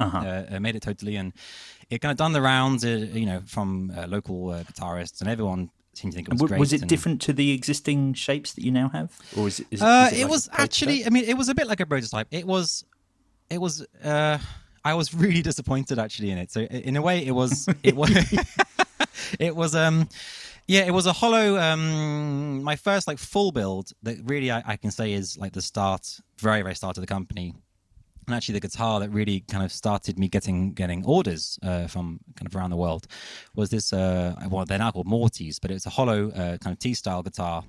Uh-huh. 0.00 0.18
Uh, 0.18 0.46
I 0.52 0.58
made 0.60 0.76
it 0.76 0.82
totally, 0.82 1.16
and 1.16 1.32
it 1.90 2.00
kind 2.00 2.12
of 2.12 2.18
done 2.18 2.32
the 2.32 2.42
rounds. 2.42 2.84
Uh, 2.84 3.08
you 3.12 3.26
know, 3.26 3.40
from 3.46 3.90
uh, 3.96 4.06
local 4.06 4.50
uh, 4.50 4.62
guitarists, 4.64 5.20
and 5.20 5.28
everyone 5.30 5.70
seemed 5.94 6.12
to 6.12 6.16
think 6.18 6.28
it 6.28 6.34
was 6.34 6.40
W- 6.40 6.48
great. 6.50 6.60
was 6.60 6.72
it 6.72 6.82
and- 6.82 6.88
different 6.90 7.20
to 7.22 7.32
the 7.32 7.50
existing 7.52 8.14
shapes 8.14 8.52
that 8.54 8.62
you 8.62 8.70
now 8.70 8.90
have, 8.90 9.10
or 9.36 9.48
is 9.48 9.58
it? 9.60 9.66
Is, 9.72 9.82
Uh, 9.82 10.08
is 10.12 10.18
it 10.18 10.22
like 10.22 10.28
a 10.28 10.30
was 10.30 10.48
actually. 10.52 11.06
I 11.06 11.08
mean, 11.10 11.24
it 11.24 11.36
was 11.36 11.48
a 11.48 11.54
bit 11.54 11.66
like 11.66 11.80
a 11.80 11.86
prototype. 11.86 12.28
It 12.30 12.46
was. 12.46 12.84
It 13.50 13.60
was. 13.60 13.86
Uh, 14.02 14.38
I 14.84 14.94
was 14.94 15.14
really 15.22 15.42
disappointed 15.42 15.98
actually 15.98 16.30
in 16.30 16.38
it. 16.38 16.50
So 16.50 16.62
in 16.62 16.96
a 16.96 17.02
way, 17.02 17.24
it 17.24 17.32
was. 17.32 17.68
It 17.82 17.96
was. 17.96 18.10
it 19.40 19.54
was. 19.54 19.74
Um. 19.74 20.08
Yeah, 20.66 20.82
it 20.82 20.92
was 20.92 21.06
a 21.06 21.14
hollow. 21.14 21.58
Um, 21.58 22.62
my 22.62 22.76
first 22.76 23.08
like 23.08 23.18
full 23.18 23.52
build 23.52 23.92
that 24.02 24.18
really 24.24 24.50
I, 24.50 24.62
I 24.66 24.76
can 24.76 24.90
say 24.90 25.14
is 25.14 25.38
like 25.38 25.52
the 25.54 25.62
start, 25.62 26.20
very 26.38 26.60
very 26.60 26.74
start 26.74 26.98
of 26.98 27.00
the 27.00 27.06
company, 27.06 27.54
and 28.26 28.36
actually 28.36 28.52
the 28.52 28.60
guitar 28.60 29.00
that 29.00 29.08
really 29.08 29.40
kind 29.40 29.64
of 29.64 29.72
started 29.72 30.18
me 30.18 30.28
getting 30.28 30.74
getting 30.74 31.06
orders 31.06 31.58
uh, 31.62 31.86
from 31.86 32.20
kind 32.36 32.46
of 32.46 32.54
around 32.54 32.68
the 32.68 32.76
world 32.76 33.06
was 33.54 33.70
this. 33.70 33.94
Uh, 33.94 34.34
well, 34.50 34.66
they're 34.66 34.78
now 34.78 34.90
called 34.90 35.06
Mortys, 35.06 35.58
but 35.58 35.70
it's 35.70 35.86
a 35.86 35.90
hollow 35.90 36.28
uh, 36.32 36.58
kind 36.58 36.74
of 36.74 36.78
T 36.78 36.92
style 36.92 37.22
guitar 37.22 37.64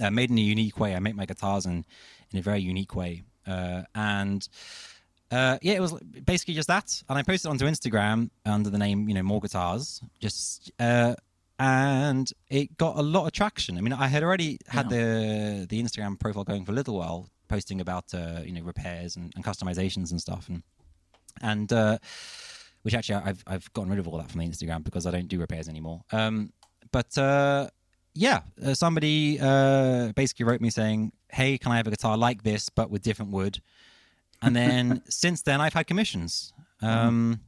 uh, 0.00 0.10
made 0.10 0.30
in 0.30 0.38
a 0.38 0.40
unique 0.40 0.80
way. 0.80 0.96
I 0.96 0.98
make 1.00 1.16
my 1.16 1.26
guitars 1.26 1.66
in 1.66 1.84
in 2.32 2.38
a 2.38 2.42
very 2.42 2.60
unique 2.60 2.94
way, 2.96 3.24
uh, 3.46 3.82
and 3.94 4.48
uh, 5.30 5.58
yeah, 5.62 5.74
it 5.74 5.80
was 5.80 5.92
basically 6.24 6.54
just 6.54 6.68
that. 6.68 7.02
And 7.08 7.18
I 7.18 7.22
posted 7.22 7.48
it 7.48 7.50
onto 7.50 7.66
Instagram 7.66 8.30
under 8.44 8.70
the 8.70 8.78
name, 8.78 9.08
you 9.08 9.14
know, 9.14 9.22
Moar 9.22 9.40
Guitars, 9.40 10.00
just 10.20 10.70
uh, 10.78 11.14
and 11.58 12.30
it 12.48 12.76
got 12.76 12.96
a 12.96 13.02
lot 13.02 13.26
of 13.26 13.32
traction. 13.32 13.78
I 13.78 13.80
mean, 13.80 13.92
I 13.92 14.06
had 14.08 14.22
already 14.22 14.58
had 14.68 14.90
the 14.90 15.66
the 15.68 15.82
Instagram 15.82 16.18
profile 16.18 16.44
going 16.44 16.64
for 16.64 16.72
a 16.72 16.74
little 16.74 16.96
while, 16.96 17.30
posting 17.48 17.80
about 17.80 18.12
uh, 18.14 18.40
you 18.44 18.52
know 18.52 18.62
repairs 18.62 19.16
and, 19.16 19.32
and 19.34 19.44
customizations 19.44 20.10
and 20.10 20.20
stuff, 20.20 20.48
and 20.48 20.62
and 21.40 21.72
uh, 21.72 21.98
which 22.82 22.94
actually 22.94 23.16
I've 23.16 23.42
I've 23.46 23.72
gotten 23.72 23.90
rid 23.90 23.98
of 23.98 24.06
all 24.06 24.18
that 24.18 24.30
from 24.30 24.40
the 24.40 24.46
Instagram 24.46 24.84
because 24.84 25.06
I 25.06 25.10
don't 25.10 25.28
do 25.28 25.40
repairs 25.40 25.68
anymore. 25.68 26.02
Um, 26.12 26.52
but 26.92 27.16
uh, 27.18 27.68
yeah, 28.16 28.40
uh, 28.64 28.74
somebody 28.74 29.38
uh, 29.40 30.12
basically 30.12 30.44
wrote 30.44 30.60
me 30.60 30.70
saying, 30.70 31.12
"Hey, 31.30 31.58
can 31.58 31.72
I 31.72 31.76
have 31.76 31.86
a 31.86 31.90
guitar 31.90 32.16
like 32.16 32.42
this 32.42 32.68
but 32.68 32.90
with 32.90 33.02
different 33.02 33.30
wood?" 33.32 33.60
And 34.42 34.54
then 34.56 35.02
since 35.08 35.42
then, 35.42 35.60
I've 35.60 35.74
had 35.74 35.86
commissions. 35.86 36.52
Um, 36.82 37.40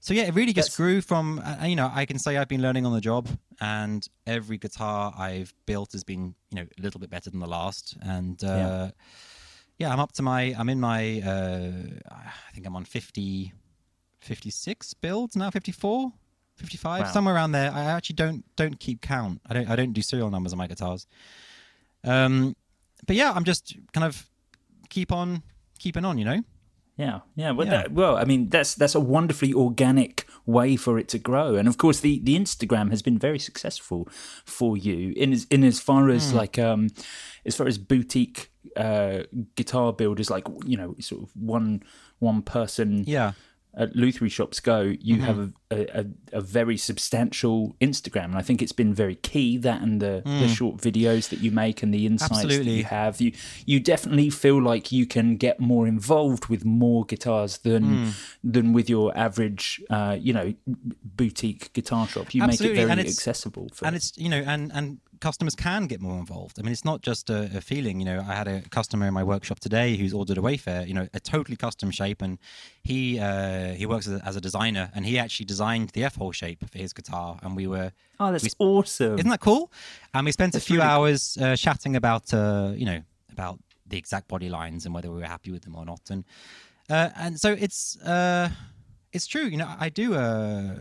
so 0.00 0.14
yeah, 0.14 0.22
it 0.24 0.34
really 0.34 0.52
just 0.52 0.68
That's- 0.70 0.76
grew 0.76 1.00
from 1.00 1.40
uh, 1.40 1.64
you 1.66 1.76
know 1.76 1.90
I 1.92 2.06
can 2.06 2.18
say 2.18 2.36
I've 2.36 2.48
been 2.48 2.62
learning 2.62 2.86
on 2.86 2.92
the 2.92 3.00
job, 3.00 3.28
and 3.60 4.06
every 4.26 4.58
guitar 4.58 5.12
I've 5.18 5.52
built 5.66 5.92
has 5.92 6.04
been 6.04 6.34
you 6.50 6.56
know 6.60 6.66
a 6.78 6.82
little 6.82 7.00
bit 7.00 7.10
better 7.10 7.30
than 7.30 7.40
the 7.40 7.46
last, 7.48 7.96
and 8.02 8.42
uh, 8.44 8.46
Yeah. 8.46 8.90
yeah. 9.78 9.92
I'm 9.92 10.00
up 10.00 10.12
to 10.12 10.22
my 10.22 10.54
I'm 10.58 10.68
in 10.68 10.80
my 10.80 11.20
uh, 11.22 11.72
I 12.10 12.52
think 12.54 12.66
I'm 12.66 12.76
on 12.76 12.84
50, 12.84 13.52
56 14.20 14.94
builds 14.94 15.36
now, 15.36 15.50
54, 15.50 16.12
55, 16.56 17.00
Wow. 17.02 17.12
somewhere 17.12 17.34
around 17.34 17.52
there. 17.52 17.70
I 17.72 17.84
actually 17.84 18.14
don't 18.16 18.44
don't 18.56 18.78
keep 18.80 19.00
count. 19.02 19.40
I 19.48 19.54
don't 19.54 19.68
I 19.68 19.76
don't 19.76 19.92
do 19.92 20.02
serial 20.02 20.30
numbers 20.30 20.52
on 20.52 20.58
my 20.58 20.66
guitars. 20.66 21.06
Um, 22.04 22.56
but 23.06 23.16
yeah, 23.16 23.32
I'm 23.32 23.44
just 23.44 23.74
kind 23.92 24.04
of 24.04 24.28
keep 24.88 25.12
on 25.12 25.42
keeping 25.78 26.04
on, 26.04 26.18
you 26.18 26.24
know. 26.24 26.42
Yeah, 26.96 27.20
yeah. 27.34 27.50
Well, 27.50 27.66
Yeah. 27.66 27.72
That, 27.82 27.92
well, 27.92 28.16
I 28.16 28.24
mean, 28.24 28.48
that's 28.48 28.74
that's 28.74 28.94
a 28.94 29.00
wonderfully 29.00 29.52
organic 29.52 30.26
way 30.46 30.76
for 30.76 30.98
it 30.98 31.08
to 31.08 31.18
grow, 31.18 31.54
and 31.56 31.68
of 31.68 31.76
course, 31.76 32.00
the, 32.00 32.20
the 32.22 32.38
Instagram 32.38 32.90
has 32.90 33.02
been 33.02 33.18
very 33.18 33.38
successful 33.38 34.08
for 34.44 34.76
you 34.78 35.12
in 35.16 35.32
as 35.32 35.46
in 35.50 35.62
as 35.64 35.78
far 35.80 36.08
as 36.08 36.30
Hmm. 36.30 36.36
like 36.38 36.58
um, 36.58 36.88
as 37.44 37.54
far 37.56 37.66
as 37.66 37.76
boutique 37.78 38.50
uh, 38.76 39.24
guitar 39.56 39.92
builders, 39.92 40.30
like 40.30 40.46
you 40.64 40.76
know, 40.78 40.94
sort 41.00 41.22
of 41.22 41.30
one 41.36 41.82
one 42.18 42.40
person 42.42 43.04
Yeah. 43.06 43.32
at 43.74 43.94
Luthery 43.94 44.30
shops 44.30 44.58
go, 44.60 44.80
you 44.80 45.16
Mm-hmm. 45.16 45.24
have 45.24 45.38
a, 45.38 45.65
a, 45.70 46.00
a, 46.00 46.04
a 46.34 46.40
very 46.40 46.76
substantial 46.76 47.74
Instagram, 47.80 48.26
and 48.26 48.36
I 48.36 48.42
think 48.42 48.62
it's 48.62 48.72
been 48.72 48.94
very 48.94 49.16
key 49.16 49.56
that 49.58 49.82
and 49.82 50.00
the, 50.00 50.22
the 50.24 50.48
short 50.48 50.76
videos 50.76 51.28
that 51.30 51.40
you 51.40 51.50
make 51.50 51.82
and 51.82 51.92
the 51.92 52.06
insights 52.06 52.42
that 52.42 52.50
Mm. 52.50 52.76
You 52.76 52.84
have. 52.84 53.20
You 53.20 53.32
you 53.66 53.80
definitely 53.80 54.30
feel 54.30 54.62
like 54.62 54.92
you 54.92 55.06
can 55.06 55.36
get 55.36 55.58
more 55.60 55.86
involved 55.88 56.46
with 56.46 56.64
Moar 56.64 57.04
Guitars 57.04 57.58
than 57.58 57.84
Mm. 57.84 58.12
than 58.44 58.72
with 58.72 58.88
your 58.88 59.16
average, 59.16 59.82
uh, 59.90 60.16
you 60.20 60.32
know, 60.32 60.54
boutique 61.04 61.72
guitar 61.72 62.06
shop. 62.06 62.34
You 62.34 62.42
Absolutely, 62.42 62.76
make 62.78 62.84
it 62.84 62.86
very 62.88 63.00
it's- 63.00 63.16
accessible. 63.18 63.68
For, 63.74 63.86
and 63.86 63.96
it's 63.96 64.12
you 64.16 64.28
know 64.28 64.42
and 64.46 64.70
and 64.72 64.98
customers 65.20 65.54
can 65.54 65.86
get 65.86 65.98
more 65.98 66.18
involved 66.18 66.58
i 66.58 66.62
mean 66.62 66.72
it's 66.72 66.84
not 66.84 67.00
just 67.00 67.30
a, 67.30 67.44
a 67.56 67.60
feeling 67.62 67.98
you 68.00 68.04
know 68.04 68.22
i 68.28 68.34
had 68.34 68.46
a 68.46 68.60
customer 68.68 69.06
in 69.08 69.14
my 69.14 69.24
workshop 69.24 69.58
today 69.58 69.96
who's 69.96 70.12
ordered 70.12 70.36
a 70.36 70.42
wafer 70.42 70.84
you 70.86 70.92
know 70.92 71.08
a 71.14 71.18
totally 71.20 71.56
custom 71.56 71.90
shape 71.90 72.20
and 72.20 72.38
he 72.82 73.18
uh 73.18 73.72
he 73.72 73.86
works 73.86 74.06
as 74.06 74.20
a, 74.20 74.24
as 74.26 74.36
a 74.36 74.42
designer 74.42 74.90
and 74.94 75.06
he 75.06 75.18
actually 75.18 75.46
designed 75.56 75.88
the 75.96 76.04
f-hole 76.12 76.34
shape 76.42 76.60
for 76.72 76.78
his 76.84 76.92
guitar 76.98 77.28
and 77.42 77.50
we 77.60 77.66
were 77.74 77.88
oh, 78.20 78.30
that's 78.32 78.44
we- 78.44 78.50
awesome! 78.58 79.18
isn't 79.18 79.32
that 79.34 79.44
cool? 79.48 79.64
And 80.14 80.22
we 80.26 80.32
spent 80.40 80.52
a 80.54 80.60
few 80.60 80.80
really 80.80 80.90
hours 80.92 81.20
uh, 81.40 81.56
chatting 81.64 81.94
about 82.02 82.26
uh 82.34 82.72
you 82.80 82.86
know 82.90 83.00
about 83.36 83.56
the 83.90 83.98
exact 84.02 84.26
body 84.34 84.48
lines 84.58 84.80
and 84.84 84.92
whether 84.94 85.10
we 85.14 85.18
were 85.22 85.32
happy 85.36 85.50
with 85.54 85.62
them 85.66 85.74
or 85.80 85.84
not. 85.92 86.02
And 86.10 86.24
uh 86.96 87.10
and 87.24 87.32
so 87.44 87.50
it's 87.66 87.80
uh 88.14 88.48
it's 89.14 89.26
true. 89.34 89.46
You 89.52 89.58
know 89.62 89.70
i 89.86 89.88
do 90.02 90.06
uh 90.14 90.74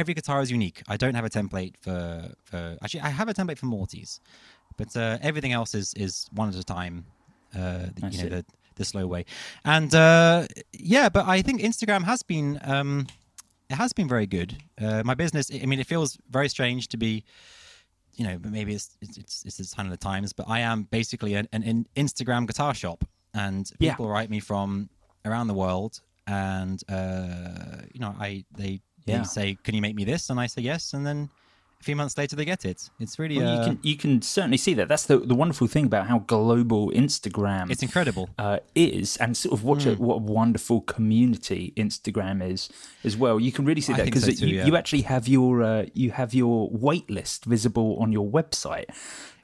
every 0.00 0.14
guitar 0.18 0.38
is 0.44 0.50
unique. 0.58 0.78
I 0.94 0.96
don't 1.02 1.16
have 1.18 1.26
a 1.30 1.34
template 1.38 1.74
for 1.84 2.00
for 2.48 2.60
actually 2.82 3.04
i 3.10 3.12
have 3.20 3.28
a 3.32 3.34
template 3.38 3.58
for 3.62 3.66
mortys 3.76 4.10
but 4.80 4.90
uh 4.96 5.18
everything 5.28 5.52
else 5.58 5.70
is 5.80 5.88
is 6.04 6.12
one 6.42 6.48
at 6.52 6.56
a 6.66 6.68
time 6.78 6.96
uh 7.60 7.86
you 8.12 8.18
know 8.22 8.30
the 8.36 8.44
the 8.80 8.84
slow 8.84 9.06
way. 9.14 9.22
And 9.64 9.92
uh 9.92 10.46
yeah 10.94 11.08
but 11.16 11.24
i 11.36 11.42
think 11.46 11.56
instagram 11.70 12.02
has 12.04 12.20
been 12.22 12.48
um 12.74 13.08
it 13.70 13.74
has 13.74 13.92
been 13.92 14.08
very 14.08 14.26
good 14.26 14.56
uh 14.80 15.02
my 15.04 15.14
business 15.14 15.50
i 15.52 15.66
mean 15.66 15.80
it 15.80 15.86
feels 15.86 16.18
very 16.30 16.48
strange 16.48 16.88
to 16.88 16.96
be 16.96 17.24
you 18.18 18.24
know, 18.24 18.38
maybe 18.42 18.74
it's 18.74 18.96
it's 19.00 19.44
it's, 19.46 19.60
a 19.60 19.64
sign 19.64 19.86
of 19.86 19.92
the 19.92 19.96
times. 19.96 20.32
But 20.32 20.46
I 20.48 20.60
am 20.60 20.82
basically 20.82 21.34
an, 21.34 21.48
an, 21.52 21.86
Instagram 21.96 22.46
guitar 22.46 22.74
shop, 22.74 23.04
and 23.32 23.70
Yeah. 23.78 23.92
people 23.92 24.08
write 24.08 24.28
me 24.28 24.40
from 24.40 24.90
around 25.24 25.46
the 25.46 25.54
world, 25.54 26.00
and 26.26 26.82
uh, 26.88 27.82
you 27.94 28.00
know, 28.00 28.14
I 28.18 28.44
they 28.56 28.82
Yeah. 29.06 29.18
they 29.18 29.24
say, 29.24 29.58
"Can 29.62 29.74
you 29.76 29.80
make 29.80 29.94
me 29.94 30.04
this?" 30.04 30.30
And 30.30 30.40
I 30.40 30.46
say 30.46 30.62
yes, 30.62 30.94
and 30.94 31.06
then 31.06 31.30
a 31.80 31.84
few 31.84 31.94
months 31.96 32.18
later 32.18 32.34
they 32.36 32.44
get 32.44 32.64
it. 32.64 32.90
It's 32.98 33.18
really 33.18 33.38
Well, 33.38 33.48
uh, 33.48 33.58
you 33.58 33.64
can 33.66 33.78
you 33.82 33.96
can 33.96 34.22
certainly 34.22 34.56
see 34.56 34.74
that. 34.74 34.88
That's 34.88 35.06
the 35.06 35.18
the 35.18 35.34
wonderful 35.34 35.66
thing 35.68 35.84
about 35.86 36.06
how 36.08 36.18
global 36.20 36.90
Instagram 36.90 37.70
it's 37.70 37.82
incredible. 37.82 38.28
uh, 38.38 38.58
is, 38.74 39.16
and 39.18 39.36
sort 39.36 39.52
of 39.52 39.62
what 39.64 39.86
a, 39.86 39.94
Hmm. 39.94 40.04
what 40.04 40.14
a 40.16 40.18
wonderful 40.18 40.80
community 40.82 41.72
Instagram 41.76 42.42
is 42.42 42.68
as 43.04 43.16
well. 43.16 43.38
You 43.40 43.52
can 43.52 43.64
really 43.64 43.80
see 43.80 43.92
that 43.94 44.04
because 44.04 44.24
so 44.24 44.30
you, 44.44 44.56
yeah. 44.56 44.66
you 44.66 44.76
actually 44.76 45.02
have 45.02 45.28
your 45.28 45.62
uh, 45.62 45.86
you 45.94 46.10
have 46.10 46.34
your 46.34 46.68
wait 46.70 47.08
list 47.10 47.44
visible 47.44 47.96
on 48.00 48.12
your 48.12 48.28
website. 48.28 48.86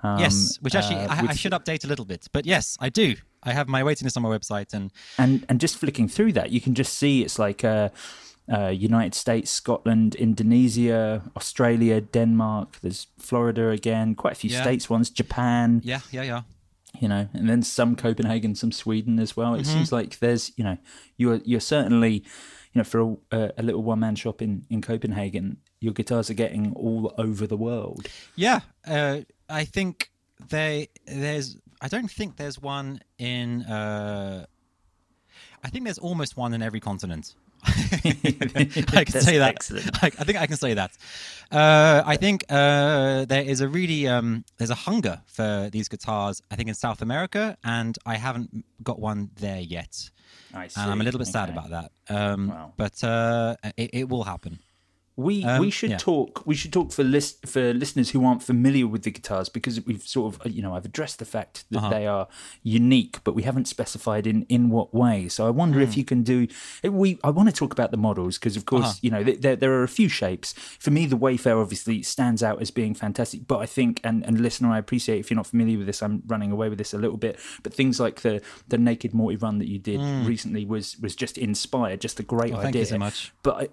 Um, 0.03 0.19
yes, 0.19 0.59
which 0.61 0.75
actually 0.75 0.97
uh, 0.97 1.09
I, 1.15 1.29
I 1.29 1.35
should 1.35 1.53
update 1.53 1.83
a 1.85 1.89
little 1.89 2.05
bit, 2.05 2.29
but 2.31 2.45
yes, 2.45 2.77
I 2.79 2.91
do. 2.91 3.15
I 3.43 3.53
have 3.53 3.69
my 3.69 3.83
waiting 3.83 4.05
list 4.05 4.17
on 4.19 4.23
my 4.23 4.29
website, 4.29 4.75
and 4.75 4.91
and 5.17 5.47
and 5.49 5.61
just 5.61 5.77
flicking 5.79 6.09
through 6.09 6.33
that, 6.33 6.51
you 6.51 6.61
can 6.61 6.75
just 6.75 6.93
see 6.99 7.23
it's 7.23 7.39
like 7.39 7.65
uh, 7.65 7.89
uh, 8.53 8.69
United 8.69 9.15
States, 9.15 9.51
Scotland, 9.51 10.15
Indonesia, 10.17 11.23
Australia, 11.37 12.01
Denmark. 12.01 12.79
There's 12.83 13.07
Florida 13.19 13.71
again, 13.71 14.15
quite 14.15 14.33
a 14.33 14.37
few 14.37 14.51
Yeah. 14.51 14.63
states 14.63 14.91
ones, 14.91 15.11
Japan. 15.11 15.81
yeah, 15.85 16.01
yeah, 16.13 16.23
yeah. 16.25 16.43
you 17.01 17.09
know, 17.09 17.27
and 17.35 17.49
then 17.49 17.63
some 17.63 17.97
Copenhagen, 17.97 18.55
some 18.55 18.71
Sweden 18.73 19.19
as 19.19 19.37
well. 19.37 19.55
It 19.55 19.63
Mm-hmm. 19.63 19.73
seems 19.73 19.93
like 19.93 20.19
there's, 20.21 20.53
you 20.57 20.63
know, 20.65 20.77
you're 21.17 21.41
you're 21.45 21.61
certainly, 21.61 22.13
you 22.73 22.79
know, 22.81 22.85
for 22.85 23.17
a, 23.33 23.51
a 23.59 23.63
little 23.63 23.83
one 23.83 23.99
man 24.01 24.15
shop 24.17 24.41
in 24.43 24.65
in 24.71 24.81
Copenhagen, 24.81 25.57
your 25.81 25.93
guitars 25.93 26.31
are 26.31 26.35
getting 26.37 26.73
all 26.77 27.13
over 27.19 27.47
the 27.49 27.57
world. 27.57 28.07
Yeah, 28.37 28.61
uh, 28.87 29.21
I 29.49 29.65
think 29.67 30.11
they 30.51 30.89
there's. 31.07 31.57
I 31.81 31.89
don't 31.89 32.11
think 32.11 32.37
there's 32.37 32.63
one 32.63 33.01
in. 33.19 33.63
Uh, 33.63 34.47
I 35.65 35.71
think 35.71 35.85
there's 35.85 35.99
almost 36.03 36.37
one 36.37 36.55
in 36.55 36.63
every 36.63 36.81
continent. 36.81 37.35
I 37.67 39.05
can 39.05 39.21
say 39.21 39.39
that. 39.39 39.71
I, 40.03 40.07
I 40.07 40.25
think 40.25 40.39
I 40.39 40.47
can 40.47 40.57
say 40.57 40.75
that. 40.75 40.93
Uh, 41.51 42.03
I 42.05 42.17
think 42.17 42.45
uh, 42.49 43.25
there 43.27 43.43
is 43.43 43.61
a 43.61 43.69
really 43.69 44.07
um, 44.09 44.45
there's 44.59 44.71
a 44.71 44.75
hunger 44.75 45.21
for 45.27 45.69
these 45.73 45.89
guitars. 45.89 46.43
I 46.51 46.57
think 46.57 46.69
in 46.69 46.75
South 46.75 47.03
America, 47.03 47.57
and 47.65 47.97
I 48.07 48.17
haven't 48.17 48.65
got 48.83 48.99
one 48.99 49.31
there 49.37 49.61
yet. 49.61 50.11
I 50.53 50.69
see. 50.69 50.81
And 50.81 50.91
I'm 50.91 51.01
a 51.01 51.05
little 51.05 51.19
bit 51.19 51.27
sad 51.29 51.49
Okay. 51.51 51.59
about 51.59 51.71
that. 51.71 51.91
Um, 52.15 52.49
Wow. 52.49 52.73
But 52.77 53.03
uh, 53.05 53.57
it, 53.77 53.91
it 53.93 54.09
will 54.09 54.25
happen. 54.25 54.59
We 55.17 55.45
Um, 55.45 55.61
we 55.61 55.71
should 55.71 55.91
yeah. 55.91 55.99
talk. 55.99 56.45
We 56.45 56.57
should 56.57 56.73
talk 56.73 56.91
for 56.91 57.05
list 57.05 57.47
for 57.47 57.73
listeners 57.73 58.11
who 58.11 58.25
aren't 58.25 58.43
familiar 58.43 58.89
with 58.89 59.03
the 59.05 59.13
guitars 59.13 59.49
because 59.49 59.81
we've 59.87 60.03
sort 60.03 60.35
of 60.35 60.53
you 60.53 60.61
know 60.61 60.75
I've 60.75 60.85
addressed 60.85 61.19
the 61.21 61.25
fact 61.25 61.65
that 61.71 61.79
Uh-huh. 61.79 61.91
they 61.91 62.07
are 62.09 62.27
unique, 62.65 63.21
but 63.23 63.33
we 63.35 63.43
haven't 63.45 63.67
specified 63.69 64.27
in 64.27 64.43
in 64.49 64.71
what 64.71 64.93
way. 64.93 65.29
So 65.29 65.47
I 65.47 65.51
wonder 65.51 65.79
Hmm. 65.79 65.85
if 65.85 65.97
you 65.97 66.05
can 66.05 66.23
do. 66.25 66.49
We 66.83 67.19
I 67.23 67.31
want 67.31 67.49
to 67.49 67.55
talk 67.55 67.73
about 67.73 67.91
the 67.93 67.97
models 67.97 68.39
because 68.39 68.57
of 68.57 68.65
course 68.65 68.85
Uh-huh. 68.87 68.99
you 69.03 69.11
know 69.11 69.23
there 69.23 69.55
there 69.57 69.73
are 69.75 69.85
a 69.85 69.89
few 69.89 70.09
shapes. 70.09 70.53
For 70.81 70.91
me, 70.91 71.07
the 71.07 71.17
Wafer 71.17 71.57
obviously 71.61 72.03
stands 72.03 72.43
out 72.43 72.61
as 72.61 72.73
being 72.73 72.95
fantastic, 72.95 73.47
but 73.47 73.59
I 73.59 73.67
think 73.67 74.01
and 74.03 74.25
and 74.27 74.41
listener, 74.41 74.71
I 74.73 74.79
appreciate 74.79 75.19
if 75.21 75.31
you're 75.31 75.37
not 75.37 75.47
familiar 75.47 75.79
with 75.79 75.87
this, 75.87 76.03
I'm 76.03 76.23
running 76.27 76.51
away 76.51 76.69
with 76.69 76.79
this 76.79 76.93
a 76.93 76.99
little 76.99 77.19
bit. 77.19 77.39
But 77.63 77.73
things 77.73 78.01
like 78.01 78.23
the 78.23 78.43
the 78.69 78.79
Naked 78.79 79.15
Morty 79.15 79.37
run 79.37 79.59
that 79.59 79.69
you 79.69 79.79
did 79.79 80.01
recently 80.27 80.65
was 80.65 80.99
was 80.99 81.15
just 81.15 81.39
inspired, 81.39 82.01
just 82.01 82.19
a 82.19 82.25
great 82.25 82.51
Hmm. 82.51 82.57
Well, 82.57 82.67
idea. 82.67 82.73
thank 82.73 82.91
you 82.91 82.97
so 82.97 82.99
much. 82.99 83.33
But 83.45 83.71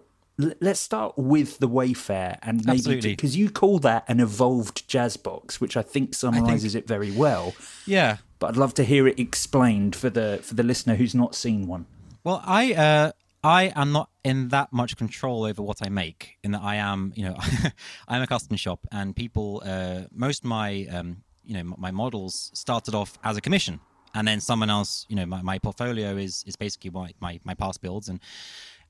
let's 0.60 0.80
start 0.80 1.18
with 1.18 1.60
the 1.60 1.68
Wafer 1.68 2.38
and 2.42 2.66
maybe 2.66 3.02
because 3.02 3.36
you 3.36 3.50
call 3.50 3.80
that 3.80 4.06
an 4.08 4.20
evolved 4.20 4.88
jazz 4.88 5.18
box, 5.18 5.60
which 5.60 5.76
I 5.78 5.82
think 5.82 6.14
summarizes 6.14 6.76
it 6.76 6.88
very 6.88 7.12
well. 7.12 7.54
Yeah. 7.86 8.18
But 8.40 8.52
I'd 8.52 8.58
love 8.58 8.74
to 8.76 8.84
hear 8.84 9.08
it 9.08 9.20
explained 9.20 9.96
for 9.96 10.10
the 10.10 10.40
for 10.44 10.56
the 10.56 10.64
listener 10.64 10.96
who's 10.96 11.14
not 11.14 11.36
seen 11.36 11.68
one. 11.68 11.86
Well, 12.24 12.42
I 12.46 12.74
uh, 12.74 13.12
I 13.44 13.72
am 13.76 13.92
not 13.92 14.10
in 14.24 14.50
that 14.50 14.72
much 14.72 14.98
control 14.98 15.46
over 15.46 15.62
what 15.62 15.86
I 15.86 15.90
make. 15.90 16.38
In 16.44 16.52
that 16.52 16.62
I 16.62 16.76
am, 16.76 17.12
you 17.16 17.26
know, 17.26 17.38
I'm 18.08 18.22
a 18.22 18.28
custom 18.28 18.56
shop, 18.58 18.86
and 18.92 19.16
people, 19.16 19.64
uh, 19.66 20.02
most 20.12 20.44
of 20.44 20.50
my, 20.50 20.86
um, 20.92 21.24
you 21.44 21.56
know, 21.56 21.76
my 21.78 21.92
models 21.92 22.52
started 22.54 22.94
off 22.94 23.18
as 23.24 23.38
a 23.38 23.42
commission, 23.42 23.80
and 24.14 24.28
then 24.28 24.42
someone 24.42 24.70
else, 24.70 25.06
you 25.10 25.16
know, 25.16 25.26
my, 25.26 25.42
my 25.42 25.58
portfolio 25.58 26.18
is 26.18 26.44
is 26.46 26.56
basically 26.56 26.92
my, 26.92 27.14
my 27.20 27.40
my 27.44 27.56
past 27.56 27.82
builds, 27.82 28.10
and 28.10 28.20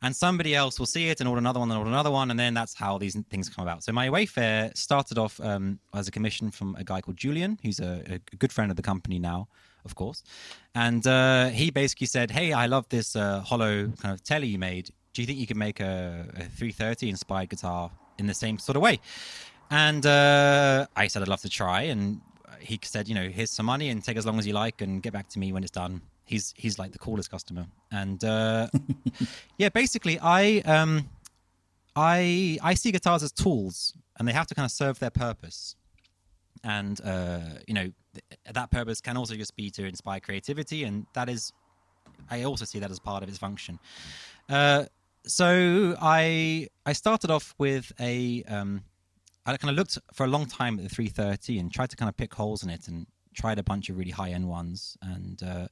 and 0.01 0.15
somebody 0.15 0.55
else 0.55 0.79
will 0.79 0.87
see 0.87 1.09
it 1.09 1.19
and 1.19 1.29
order 1.29 1.39
another 1.39 1.59
one 1.59 1.69
and 1.69 1.77
order 1.77 1.89
another 1.89 2.11
one, 2.11 2.31
and 2.31 2.39
then 2.39 2.53
that's 2.53 2.73
how 2.73 2.97
these 2.97 3.15
things 3.29 3.49
come 3.49 3.63
about. 3.63 3.83
So 3.83 3.91
my 3.91 4.09
Wafer 4.09 4.71
started 4.73 5.17
off 5.17 5.39
um, 5.41 5.79
as 5.93 6.07
a 6.07 6.11
commission 6.11 6.49
from 6.49 6.75
a 6.75 6.83
guy 6.83 7.01
called 7.01 7.17
Julian, 7.17 7.59
who's 7.63 7.79
a, 7.79 8.19
a 8.31 8.35
good 8.37 8.51
friend 8.51 8.71
of 8.71 8.77
the 8.77 8.83
company 8.83 9.19
now, 9.19 9.47
of 9.85 9.95
course, 9.95 10.23
and 10.73 11.05
uh, 11.05 11.49
he 11.49 11.69
basically 11.69 12.07
said, 12.07 12.31
"Hey, 12.31 12.53
I 12.53 12.65
love 12.65 12.89
this 12.89 13.15
uh, 13.15 13.41
hollow 13.41 13.87
kind 14.01 14.13
of 14.13 14.23
telly 14.23 14.47
you 14.47 14.59
made. 14.59 14.89
Do 15.13 15.21
you 15.21 15.25
think 15.25 15.39
you 15.39 15.47
could 15.47 15.57
make 15.57 15.79
a, 15.79 16.25
a 16.35 16.43
330 16.43 17.09
inspired 17.09 17.49
guitar 17.49 17.91
in 18.17 18.27
the 18.27 18.33
same 18.33 18.57
sort 18.57 18.75
of 18.75 18.81
way?" 18.81 18.99
And 19.69 20.05
uh, 20.05 20.87
I 20.95 21.07
said, 21.07 21.21
"I'd 21.21 21.27
love 21.27 21.41
to 21.41 21.49
try," 21.49 21.83
and 21.83 22.21
he 22.59 22.79
said, 22.83 23.07
"You 23.07 23.15
know, 23.15 23.29
here's 23.29 23.51
some 23.51 23.67
money 23.67 23.89
and 23.89 24.03
take 24.03 24.17
as 24.17 24.25
long 24.25 24.39
as 24.39 24.47
you 24.47 24.53
like, 24.53 24.81
and 24.81 25.01
get 25.01 25.13
back 25.13 25.29
to 25.29 25.39
me 25.39 25.53
when 25.53 25.63
it's 25.63 25.71
done." 25.71 26.01
He's 26.25 26.53
he's 26.55 26.79
like 26.79 26.91
the 26.91 26.99
coolest 26.99 27.29
customer, 27.29 27.67
and 27.91 28.23
uh, 28.23 28.67
yeah, 29.57 29.69
basically, 29.69 30.19
I 30.19 30.59
um, 30.65 31.09
I 31.95 32.57
I 32.61 32.73
see 32.75 32.91
guitars 32.91 33.23
as 33.23 33.31
tools, 33.31 33.93
and 34.17 34.27
they 34.27 34.31
have 34.33 34.47
to 34.47 34.55
kind 34.55 34.65
of 34.65 34.71
serve 34.71 34.99
their 34.99 35.09
purpose. 35.09 35.75
And 36.63 37.01
uh, 37.03 37.39
you 37.67 37.73
know, 37.73 37.91
th- 38.13 38.39
that 38.53 38.71
purpose 38.71 39.01
can 39.01 39.17
also 39.17 39.35
just 39.35 39.55
be 39.55 39.69
to 39.71 39.85
inspire 39.85 40.19
creativity, 40.19 40.83
and 40.83 41.05
that 41.13 41.27
is, 41.27 41.51
I 42.29 42.43
also 42.43 42.65
see 42.65 42.79
that 42.79 42.91
as 42.91 42.99
part 42.99 43.23
of 43.23 43.29
its 43.29 43.37
function. 43.37 43.79
Uh, 44.47 44.85
so 45.25 45.95
I 46.01 46.67
I 46.85 46.93
started 46.93 47.31
off 47.31 47.55
with 47.57 47.91
a 47.99 48.43
um, 48.47 48.83
I 49.45 49.57
kind 49.57 49.71
of 49.71 49.75
looked 49.75 49.97
for 50.13 50.25
a 50.25 50.29
long 50.29 50.45
time 50.45 50.77
at 50.77 50.83
the 50.83 50.89
330 50.89 51.59
and 51.59 51.71
tried 51.71 51.89
to 51.89 51.95
kind 51.95 52.09
of 52.09 52.15
pick 52.15 52.33
holes 52.33 52.63
in 52.63 52.69
it 52.69 52.87
and 52.87 53.07
tried 53.33 53.59
a 53.59 53.63
bunch 53.63 53.89
of 53.89 53.97
really 53.97 54.11
high 54.11 54.31
end 54.31 54.47
ones 54.47 54.97
and. 55.01 55.41
Uh, 55.43 55.67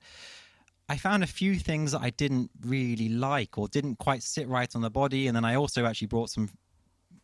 I 0.91 0.97
found 0.97 1.23
a 1.23 1.27
few 1.27 1.55
things 1.55 1.91
that 1.91 2.01
I 2.01 2.09
didn't 2.09 2.49
really 2.65 3.09
like 3.09 3.59
or 3.59 3.67
didn't 3.67 3.97
quite 3.97 4.23
sit 4.23 4.47
right 4.47 4.75
on 4.75 4.81
the 4.81 4.89
body, 4.89 5.27
and 5.27 5.35
then 5.35 5.45
I 5.45 5.53
also 5.53 5.85
actually 5.85 6.07
brought 6.07 6.31
some. 6.31 6.49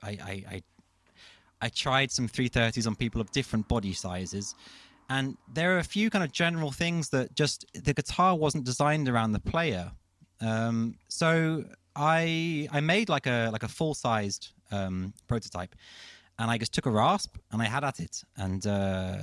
I 0.04 0.10
I 0.10 0.44
I, 0.52 0.64
I 1.62 1.70
tried 1.70 2.12
some 2.12 2.30
330s 2.30 2.86
on 2.86 2.96
people 2.96 3.20
of 3.20 3.32
different 3.32 3.68
body 3.68 3.94
sizes, 3.94 4.54
and 5.10 5.36
there 5.52 5.76
are 5.76 5.80
a 5.80 5.84
few 5.84 6.12
kind 6.12 6.24
of 6.24 6.32
general 6.32 6.72
things 6.72 7.10
that 7.10 7.34
just 7.34 7.66
the 7.74 7.96
guitar 7.96 8.36
wasn't 8.36 8.66
designed 8.66 9.10
around 9.10 9.32
the 9.32 9.40
player. 9.40 9.92
Um, 10.42 11.00
so 11.08 11.66
I 11.96 12.68
I 12.72 12.82
made 12.82 13.10
like 13.10 13.26
a 13.26 13.50
like 13.52 13.64
a 13.64 13.68
full 13.68 13.96
sized 13.96 14.50
um, 14.72 15.12
prototype, 15.28 15.76
and 16.38 16.52
I 16.52 16.58
just 16.58 16.74
took 16.74 16.86
a 16.86 16.92
rasp 16.92 17.38
and 17.52 17.62
I 17.62 17.66
had 17.66 17.84
at 17.84 18.00
it, 18.00 18.24
and 18.38 18.66
uh, 18.66 19.18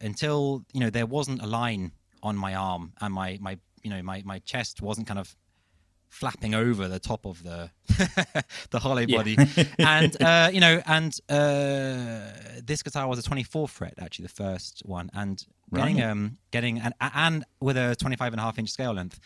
until 0.00 0.64
you 0.72 0.80
know 0.80 0.90
there 0.90 1.06
wasn't 1.06 1.42
a 1.42 1.46
line 1.46 1.92
on 2.22 2.36
my 2.36 2.54
arm 2.54 2.92
and 3.00 3.12
my 3.14 3.38
my 3.40 3.58
you 3.82 3.90
know 3.90 4.02
my 4.02 4.22
my 4.24 4.38
chest 4.40 4.82
wasn't 4.82 5.06
kind 5.06 5.18
of 5.18 5.34
flapping 6.08 6.54
over 6.54 6.88
the 6.88 6.98
top 6.98 7.24
of 7.24 7.42
the 7.42 7.70
the 8.70 8.78
hollow 8.78 9.06
body. 9.06 9.36
And 9.78 10.20
uh 10.22 10.50
you 10.52 10.60
know 10.60 10.82
and 10.86 11.18
uh 11.28 12.60
this 12.62 12.82
guitar 12.82 13.08
was 13.08 13.18
a 13.18 13.22
24 13.22 13.66
fret 13.68 13.94
actually 13.98 14.24
the 14.24 14.34
first 14.44 14.82
one. 14.84 15.10
And 15.14 15.42
getting 15.74 16.02
um 16.10 16.38
getting 16.50 16.80
and 16.80 16.94
and 17.00 17.44
with 17.60 17.76
a 17.78 17.96
25 17.96 18.34
and 18.34 18.40
a 18.40 18.44
half 18.44 18.58
inch 18.58 18.70
scale 18.70 18.92
length. 18.92 19.18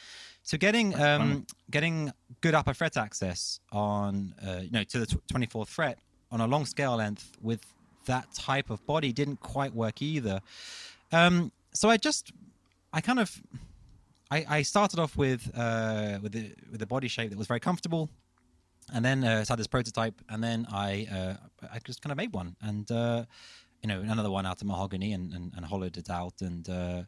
So 0.45 0.57
getting 0.57 0.95
um 0.95 1.47
getting 1.71 2.13
good 2.41 2.55
upper 2.55 2.73
fret 2.73 2.97
access 2.97 3.59
on 3.73 4.35
uh 4.47 4.61
you 4.63 4.71
know 4.71 4.85
to 4.85 5.01
the 5.01 5.07
tw- 5.07 5.27
24th 5.27 5.67
fret 5.69 5.99
on 6.31 6.41
a 6.41 6.47
long 6.47 6.67
scale 6.67 6.97
length 6.97 7.33
with 7.43 7.73
that 8.07 8.33
type 8.35 8.71
of 8.71 8.85
body 8.87 9.13
didn't 9.13 9.41
quite 9.41 9.75
work 9.75 10.01
either. 10.03 10.41
Um 11.13 11.53
so 11.73 11.91
i 11.91 11.97
just 11.99 12.33
I 12.93 13.01
kind 13.03 13.19
of 13.19 13.43
I, 14.31 14.45
I 14.49 14.63
started 14.63 14.99
off 14.99 15.17
with 15.17 15.51
uh, 15.55 16.19
with 16.23 16.33
the 16.33 16.53
with 16.71 16.81
the 16.81 16.87
body 16.87 17.09
shape 17.09 17.31
that 17.31 17.39
was 17.39 17.47
very 17.47 17.61
comfortable, 17.61 18.09
and 18.93 19.05
then 19.05 19.23
uh, 19.23 19.45
I 19.49 19.53
had 19.53 19.59
this 19.59 19.67
prototype, 19.67 20.15
and 20.29 20.43
then 20.43 20.67
I 20.73 21.07
uh, 21.13 21.67
I 21.73 21.79
just 21.85 22.03
kind 22.03 22.11
of 22.11 22.17
made 22.17 22.33
one, 22.33 22.57
and 22.61 22.91
uh, 22.91 23.25
you 23.83 23.89
know 23.89 24.01
another 24.01 24.31
one 24.31 24.47
out 24.47 24.61
of 24.61 24.67
mahogany, 24.67 25.13
and, 25.13 25.33
and, 25.33 25.53
and 25.57 25.65
hollowed 25.65 25.97
it 25.97 26.11
out, 26.11 26.35
and 26.41 26.69
uh, 26.69 27.03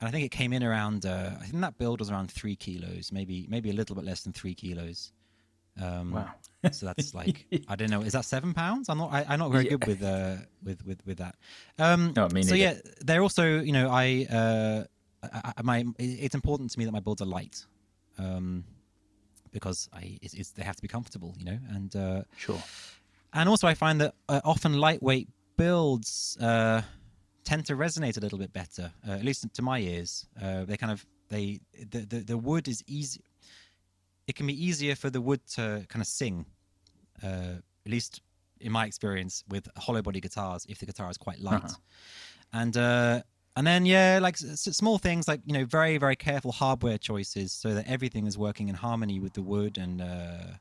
and 0.00 0.08
I 0.08 0.10
think 0.10 0.24
it 0.24 0.30
came 0.30 0.52
in 0.52 0.62
around 0.62 1.04
uh, 1.04 1.30
I 1.40 1.46
think 1.46 1.60
that 1.62 1.78
build 1.78 1.98
was 1.98 2.10
around 2.10 2.30
three 2.30 2.54
kilos, 2.56 3.10
maybe 3.10 3.46
maybe 3.48 3.70
a 3.70 3.74
little 3.74 3.96
bit 3.96 4.04
less 4.04 4.22
than 4.22 4.32
three 4.32 4.54
kilos. 4.54 5.12
Um, 5.80 6.12
Wow. 6.12 6.32
so 6.72 6.86
that's 6.86 7.14
like 7.20 7.46
I 7.68 7.76
don't 7.76 7.90
know. 7.90 8.02
Is 8.02 8.12
that 8.12 8.24
seven 8.24 8.54
pounds? 8.54 8.88
I'm 8.88 8.98
not. 8.98 9.12
I, 9.12 9.24
I'm 9.28 9.38
not 9.38 9.50
very 9.52 9.64
good 9.64 9.86
with 9.86 10.02
uh 10.02 10.36
with 10.62 10.84
with 10.86 11.04
with 11.06 11.18
that. 11.18 11.34
Um, 11.78 12.12
No, 12.16 12.28
me 12.28 12.42
so 12.42 12.54
yeah, 12.54 12.74
they're 13.00 13.22
also 13.22 13.60
you 13.60 13.72
know 13.72 13.88
I 13.90 14.26
uh 14.30 14.84
I, 15.22 15.52
I, 15.58 15.62
my 15.62 15.84
it's 15.98 16.34
important 16.34 16.70
to 16.72 16.78
me 16.78 16.84
that 16.86 16.92
my 16.92 17.00
builds 17.00 17.20
are 17.22 17.26
light, 17.26 17.64
um, 18.18 18.64
because 19.52 19.88
I 19.92 20.18
it's, 20.22 20.34
it's 20.34 20.50
they 20.52 20.62
have 20.62 20.76
to 20.76 20.82
be 20.82 20.88
comfortable, 20.88 21.34
you 21.38 21.44
know, 21.44 21.58
and 21.70 21.94
uh, 21.96 22.22
Sure. 22.36 22.62
and 23.32 23.48
also 23.48 23.66
I 23.68 23.74
find 23.74 24.00
that 24.00 24.14
uh, 24.28 24.40
often 24.44 24.74
lightweight 24.74 25.28
builds 25.56 26.36
uh, 26.40 26.82
tend 27.44 27.66
to 27.66 27.74
resonate 27.76 28.16
a 28.16 28.20
little 28.20 28.38
bit 28.38 28.52
better, 28.52 28.92
uh, 29.06 29.12
at 29.12 29.24
least 29.24 29.46
to 29.52 29.62
my 29.62 29.78
ears. 29.80 30.26
Uh, 30.40 30.64
they 30.64 30.76
kind 30.76 30.92
of 30.92 31.04
they 31.28 31.60
the, 31.90 32.00
the 32.00 32.20
the 32.20 32.38
wood 32.38 32.66
is 32.68 32.82
easy. 32.86 33.20
It 34.26 34.36
can 34.36 34.46
be 34.46 34.66
easier 34.66 34.94
for 34.94 35.10
the 35.10 35.20
wood 35.20 35.40
to 35.54 35.84
kind 35.88 36.00
of 36.00 36.06
sing, 36.06 36.46
uh, 37.22 37.56
at 37.84 37.90
least 37.90 38.22
in 38.60 38.72
my 38.72 38.86
experience 38.86 39.42
with 39.48 39.68
hollow 39.76 40.02
body 40.02 40.20
guitars. 40.20 40.66
If 40.68 40.78
the 40.78 40.86
guitar 40.86 41.10
is 41.10 41.16
quite 41.18 41.40
light, 41.40 41.62
and 42.52 42.76
uh, 42.76 43.22
and 43.56 43.66
then 43.66 43.86
yeah, 43.86 44.18
like 44.22 44.34
s- 44.34 44.68
small 44.76 44.98
things 44.98 45.26
like 45.26 45.40
you 45.46 45.52
know 45.52 45.64
very 45.64 45.98
very 45.98 46.16
careful 46.16 46.52
hardware 46.52 46.98
choices 46.98 47.52
so 47.52 47.74
that 47.74 47.86
everything 47.88 48.26
is 48.26 48.38
working 48.38 48.68
in 48.68 48.74
harmony 48.74 49.20
with 49.20 49.32
the 49.34 49.42
wood 49.42 49.78
and. 49.78 50.00
Uh, 50.00 50.56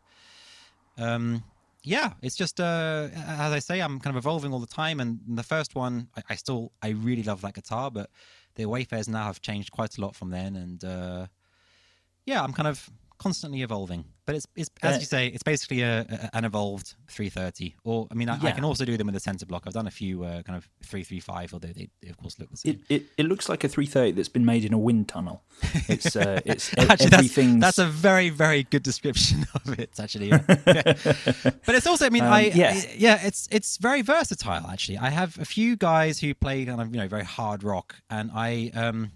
um 0.97 1.43
yeah 1.83 2.11
it's 2.21 2.35
just 2.35 2.59
uh 2.59 3.07
as 3.15 3.53
i 3.53 3.59
say 3.59 3.79
i'm 3.81 3.99
kind 3.99 4.13
of 4.15 4.19
evolving 4.21 4.51
all 4.51 4.59
the 4.59 4.67
time 4.67 4.99
and 4.99 5.19
the 5.27 5.43
first 5.43 5.75
one 5.75 6.09
i, 6.17 6.21
I 6.31 6.35
still 6.35 6.71
i 6.81 6.89
really 6.89 7.23
love 7.23 7.39
that 7.41 7.53
guitar 7.53 7.89
but 7.89 8.09
the 8.55 8.65
wafers 8.65 9.07
now 9.07 9.23
have 9.23 9.41
changed 9.41 9.71
quite 9.71 9.97
a 9.97 10.01
lot 10.01 10.15
from 10.15 10.29
then 10.29 10.57
and 10.57 10.83
uh 10.83 11.27
yeah 12.25 12.43
i'm 12.43 12.51
kind 12.51 12.67
of 12.67 12.89
constantly 13.19 13.62
evolving 13.62 14.03
but 14.25 14.36
it's, 14.36 14.47
it's 14.55 14.69
as 14.82 14.95
Uh, 14.95 14.99
you 14.99 15.05
say 15.05 15.27
it's 15.27 15.43
basically 15.43 15.82
a, 15.82 16.01
a 16.34 16.38
an 16.38 16.45
evolved 16.45 16.95
330 17.10 17.75
or 17.84 18.08
i 18.12 18.15
mean 18.15 18.29
I, 18.29 18.36
I 18.49 18.51
can 18.51 18.63
also 18.63 18.86
do 18.86 18.95
them 18.97 19.08
with 19.08 19.15
a 19.15 19.19
center 19.19 19.45
block 19.45 19.63
i've 19.67 19.73
done 19.73 19.88
a 19.88 19.91
few 19.91 20.23
uh, 20.23 20.41
kind 20.43 20.55
of 20.58 20.69
335 20.84 21.53
although 21.53 21.67
they, 21.67 21.89
they 22.01 22.10
of 22.10 22.17
course 22.17 22.39
look 22.39 22.49
the 22.49 22.58
same 22.58 22.73
It, 22.89 22.95
it 22.95 23.03
it 23.17 23.25
looks 23.25 23.49
like 23.49 23.63
a 23.63 23.67
330 23.69 24.12
that's 24.13 24.29
been 24.29 24.45
made 24.45 24.63
in 24.65 24.73
a 24.73 24.77
wind 24.77 25.08
tunnel. 25.10 25.43
It's 25.95 26.15
uh, 26.15 26.39
it's 26.51 26.69
Actually, 26.77 26.86
that's, 26.88 27.13
everything's 27.13 27.62
that's 27.62 27.77
a 27.79 27.86
very, 27.86 28.29
very 28.29 28.63
good 28.63 28.84
description 28.84 29.45
of 29.53 29.77
it. 29.79 29.91
Actually, 29.99 30.29
yeah. 30.29 30.41
but 31.65 31.75
it's 31.77 31.88
also, 31.88 32.05
I 32.05 32.10
mean, 32.10 32.23
Um, 32.23 32.34
I 32.34 32.41
yeah. 32.55 32.71
I- 32.75 32.95
yeah, 32.97 33.27
it's 33.27 33.47
it's 33.51 33.77
very 33.77 34.01
versatile. 34.01 34.65
Actually, 34.67 34.97
I 34.97 35.10
have 35.10 35.38
a 35.39 35.45
few 35.45 35.75
guys 35.75 36.19
who 36.21 36.34
play 36.34 36.65
kind 36.65 36.82
of 36.82 36.88
you 36.93 36.99
know 37.01 37.08
very 37.08 37.25
hard 37.38 37.63
rock, 37.63 37.95
and 38.10 38.32
I 38.34 38.71
um 38.73 39.12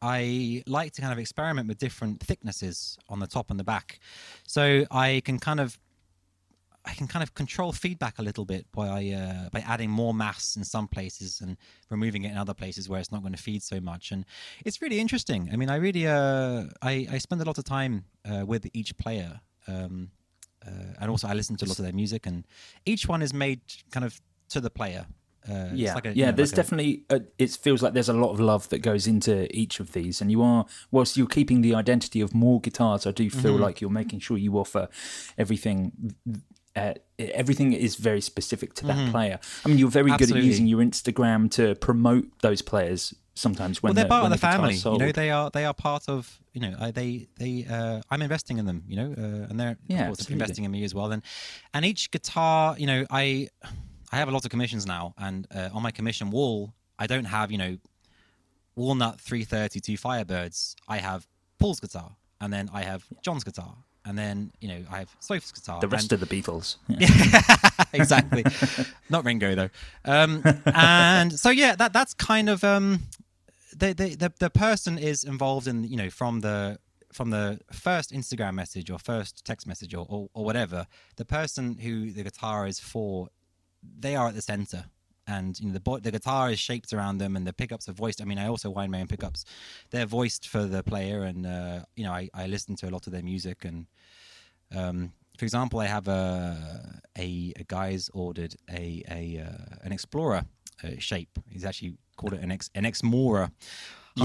I 0.00 0.62
like 0.66 0.92
to 0.92 1.00
kind 1.00 1.12
of 1.12 1.18
experiment 1.18 1.68
with 1.68 1.78
different 1.78 2.20
thicknesses 2.20 2.98
on 3.08 3.18
the 3.18 3.26
top 3.26 3.50
and 3.50 3.58
the 3.58 3.64
back, 3.64 4.00
so 4.46 4.84
I 4.90 5.22
can 5.24 5.38
kind 5.38 5.60
of 5.60 5.78
I 6.84 6.94
can 6.94 7.06
kind 7.06 7.22
of 7.22 7.34
control 7.34 7.72
feedback 7.72 8.18
a 8.18 8.22
little 8.22 8.44
bit 8.44 8.66
by 8.72 9.10
uh, 9.10 9.50
by 9.50 9.60
adding 9.60 9.90
more 9.90 10.14
mass 10.14 10.56
in 10.56 10.64
some 10.64 10.88
places 10.88 11.40
and 11.40 11.56
removing 11.90 12.24
it 12.24 12.30
in 12.30 12.38
other 12.38 12.54
places 12.54 12.88
where 12.88 12.98
it's 12.98 13.12
not 13.12 13.20
going 13.20 13.34
to 13.34 13.42
feed 13.42 13.62
so 13.62 13.80
much. 13.80 14.10
And 14.10 14.24
it's 14.64 14.80
really 14.80 14.98
interesting. 14.98 15.50
I 15.52 15.56
mean, 15.56 15.68
I 15.68 15.76
really 15.76 16.06
uh, 16.06 16.64
I 16.80 17.06
I 17.10 17.18
spend 17.18 17.42
a 17.42 17.44
lot 17.44 17.58
of 17.58 17.64
time 17.64 18.04
uh, 18.24 18.46
with 18.46 18.66
each 18.72 18.96
player. 18.96 19.40
Um, 19.66 20.10
uh, 20.66 20.94
and 21.00 21.10
also 21.10 21.28
I 21.28 21.34
listen 21.34 21.56
to 21.56 21.64
a 21.66 21.68
lot 21.68 21.78
of 21.78 21.84
their 21.84 21.92
music, 21.92 22.26
and 22.26 22.46
each 22.86 23.06
one 23.06 23.22
is 23.22 23.32
made 23.34 23.60
kind 23.90 24.04
of 24.04 24.20
to 24.50 24.60
the 24.60 24.70
player. 24.70 25.06
Uh, 25.48 25.70
yeah, 25.74 25.94
like 25.94 26.06
a- 26.06 26.08
you 26.10 26.14
yeah. 26.16 26.26
know, 26.30 26.36
there's 26.36 26.52
like 26.52 26.56
definitely 26.56 27.04
a, 27.10 27.22
it 27.38 27.50
feels 27.52 27.82
like 27.82 27.92
there's 27.94 28.08
a 28.08 28.12
lot 28.24 28.30
of 28.30 28.40
love 28.40 28.68
that 28.68 28.80
goes 28.80 29.06
into 29.06 29.46
each 29.56 29.80
of 29.80 29.92
these, 29.92 30.20
and 30.20 30.30
you 30.30 30.42
are 30.42 30.66
whilst 30.90 31.16
you're 31.16 31.26
keeping 31.26 31.62
the 31.62 31.74
identity 31.74 32.20
of 32.20 32.34
Moar 32.34 32.60
Guitars. 32.60 33.06
I 33.06 33.10
do 33.12 33.28
feel 33.30 33.52
Mm-hmm. 33.54 33.62
like 33.62 33.80
you're 33.80 33.90
making 33.90 34.20
sure 34.20 34.36
you 34.36 34.58
offer 34.58 34.88
everything. 35.36 35.92
Uh, 36.76 36.94
everything 37.18 37.72
is 37.72 37.96
very 37.96 38.20
specific 38.20 38.72
to 38.74 38.86
that 38.86 39.10
player. 39.10 39.40
I 39.64 39.68
mean, 39.68 39.78
you're 39.78 39.90
very 39.90 40.10
good 40.12 40.30
at 40.30 40.36
Mm-hmm. 40.36 40.46
Using 40.46 40.66
your 40.68 40.80
Instagram 40.80 41.50
to 41.52 41.74
promote 41.76 42.26
those 42.40 42.62
players. 42.62 43.14
Sometimes 43.34 43.80
when 43.82 43.90
well, 43.90 43.94
they're 43.94 44.04
the, 44.04 44.08
part 44.08 44.24
of 44.24 44.30
the 44.30 44.36
guitar's 44.36 44.82
family. 44.82 44.98
You 44.98 45.06
know, 45.06 45.12
they 45.12 45.30
are 45.30 45.48
they 45.50 45.64
are 45.64 45.72
part 45.74 46.08
of. 46.08 46.40
You 46.52 46.60
know, 46.60 46.74
uh, 46.78 46.90
they 46.90 47.28
they. 47.38 47.66
Uh, 47.70 48.00
I'm 48.10 48.20
investing 48.22 48.58
in 48.58 48.66
them. 48.66 48.82
You 48.88 48.96
know, 48.96 49.14
uh, 49.16 49.46
and 49.48 49.58
they're 49.60 49.76
Yeah, 49.86 50.12
investing 50.28 50.64
in 50.64 50.70
me 50.72 50.82
as 50.84 50.92
well. 50.94 51.12
And 51.12 51.22
and 51.72 51.84
each 51.84 52.10
guitar, 52.10 52.74
you 52.78 52.86
know, 52.88 53.06
I 53.10 53.48
I 54.12 54.16
have 54.16 54.28
a 54.28 54.32
lot 54.32 54.44
of 54.44 54.50
commissions 54.50 54.86
now, 54.86 55.14
and 55.18 55.46
uh, 55.54 55.68
on 55.72 55.82
my 55.82 55.90
commission 55.90 56.30
wall, 56.30 56.72
I 56.98 57.06
don't 57.06 57.26
have 57.26 57.50
you 57.52 57.58
know 57.58 57.78
Walnut 58.76 59.20
332 59.20 59.96
Firebirds. 59.98 60.74
I 60.88 60.98
have 60.98 61.26
Paul's 61.58 61.80
guitar, 61.80 62.16
and 62.40 62.52
then 62.52 62.70
I 62.72 62.82
have 62.82 63.04
John's 63.22 63.44
guitar, 63.44 63.74
and 64.04 64.16
then 64.16 64.52
you 64.60 64.68
know 64.68 64.80
I 64.90 64.98
have 65.00 65.14
Sophie's 65.20 65.52
guitar. 65.52 65.80
the 65.80 65.88
rest 65.88 66.12
and- 66.12 66.22
of 66.22 66.28
the 66.28 66.42
Beatles. 66.42 66.76
Yeah. 66.88 67.84
exactly. 67.92 68.44
Not 69.10 69.24
Ringo 69.24 69.54
though. 69.54 69.70
Um, 70.04 70.42
and 70.66 71.38
so 71.38 71.50
yeah, 71.50 71.74
that 71.76 71.92
that's 71.92 72.14
kind 72.14 72.48
of 72.48 72.64
um, 72.64 73.00
the, 73.76 73.92
the 73.92 74.14
the 74.14 74.32
the 74.38 74.50
person 74.50 74.98
is 74.98 75.24
involved 75.24 75.66
in 75.66 75.84
you 75.84 75.96
know 75.96 76.10
from 76.10 76.40
the 76.40 76.78
from 77.12 77.30
the 77.30 77.58
first 77.72 78.12
Instagram 78.12 78.54
message 78.54 78.90
or 78.90 78.98
first 78.98 79.44
text 79.44 79.66
message 79.66 79.94
or, 79.94 80.06
or, 80.08 80.28
or 80.34 80.44
whatever. 80.44 80.86
The 81.16 81.24
person 81.24 81.78
who 81.78 82.10
the 82.12 82.22
guitar 82.22 82.66
is 82.66 82.78
for, 82.78 83.28
they 83.82 84.16
are 84.16 84.28
at 84.28 84.34
the 84.34 84.42
center. 84.42 84.84
And 85.26 85.60
you 85.60 85.66
know 85.66 85.78
the 85.78 86.00
the 86.00 86.10
guitar 86.10 86.50
is 86.50 86.58
shaped 86.58 86.94
around 86.94 87.18
them, 87.18 87.36
and 87.36 87.46
the 87.46 87.52
pickups 87.52 87.86
are 87.86 87.92
voiced. 87.92 88.22
I 88.22 88.24
mean, 88.24 88.38
I 88.38 88.48
also 88.48 88.70
wind 88.70 88.90
my 88.90 89.00
own 89.02 89.08
pickups. 89.08 89.44
They're 89.90 90.06
voiced 90.06 90.48
for 90.48 90.64
the 90.64 90.82
player, 90.82 91.24
and 91.24 91.44
uh, 91.44 91.80
you 91.96 92.04
know 92.04 92.12
I, 92.12 92.30
I 92.32 92.46
listen 92.46 92.76
to 92.76 92.88
a 92.88 92.90
lot 92.90 93.06
of 93.06 93.12
their 93.12 93.22
music, 93.22 93.66
and 93.66 93.86
um, 94.74 95.12
for 95.38 95.44
example, 95.44 95.80
I 95.80 95.86
have 95.86 96.08
a 96.08 97.02
a, 97.18 97.52
a 97.56 97.64
guy's 97.64 98.10
ordered 98.14 98.56
a 98.70 99.02
a 99.10 99.44
uh, 99.46 99.76
an 99.82 99.92
Explorer 99.92 100.44
uh, 100.82 100.90
shape. 100.98 101.38
He's 101.48 101.64
actually 101.64 101.98
called 102.16 102.32
it 102.32 102.42
an 102.42 102.50
ex 102.50 102.70
an 102.74 102.86
Explorer. 102.86 103.50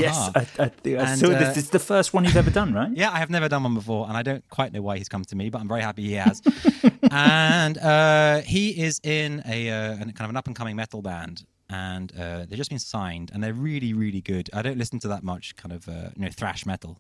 Yes, 0.02 0.16
Haha. 0.16 0.46
I, 0.60 0.64
I, 0.64 0.66
I 0.66 1.12
And, 1.12 1.20
saw 1.20 1.28
uh, 1.32 1.40
this. 1.40 1.58
It's 1.58 1.70
the 1.70 1.80
first 1.80 2.14
one 2.14 2.24
you've 2.26 2.36
ever 2.36 2.52
done, 2.52 2.74
right? 2.74 2.92
Yeah, 2.94 3.12
I 3.12 3.20
have 3.20 3.30
never 3.30 3.48
done 3.50 3.64
one 3.64 3.74
before, 3.74 4.08
and 4.08 4.18
I 4.18 4.24
don't 4.24 4.48
quite 4.50 4.74
know 4.74 4.82
why 4.82 4.98
he's 4.98 5.10
come 5.10 5.24
to 5.26 5.36
me, 5.36 5.50
but 5.50 5.62
I'm 5.62 5.68
very 5.68 5.82
happy 5.82 6.04
he 6.04 6.14
has. 6.14 6.42
and 7.12 7.78
uh, 7.78 8.42
he 8.42 8.70
is 8.82 9.00
in 9.04 9.42
a 9.48 9.70
uh, 9.70 9.96
kind 9.98 10.22
of 10.22 10.30
an 10.30 10.38
up 10.38 10.48
and 10.48 10.56
coming 10.56 10.76
metal 10.76 11.02
band, 11.02 11.46
and 11.70 12.12
uh, 12.20 12.46
they've 12.46 12.58
just 12.58 12.70
been 12.70 12.80
signed, 12.80 13.32
and 13.34 13.44
they're 13.44 13.54
really, 13.54 13.94
really 13.94 14.22
good. 14.22 14.50
I 14.54 14.62
don't 14.62 14.78
listen 14.78 15.00
to 15.00 15.08
that 15.10 15.24
much 15.24 15.56
kind 15.56 15.74
of 15.74 15.88
uh, 15.88 16.10
you 16.16 16.26
know 16.26 16.30
thrash 16.32 16.66
metal. 16.66 17.00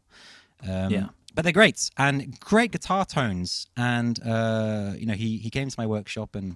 Um, 0.67 0.89
Yeah. 0.91 1.07
But 1.35 1.41
they're 1.41 1.51
great 1.51 1.89
and 1.97 2.39
great 2.39 2.71
guitar 2.71 3.05
tones. 3.05 3.65
And 3.75 4.19
uh, 4.23 4.93
you 4.95 5.07
know, 5.07 5.15
he 5.15 5.37
he 5.37 5.49
came 5.49 5.67
to 5.67 5.75
my 5.79 5.87
workshop, 5.87 6.35
and 6.35 6.55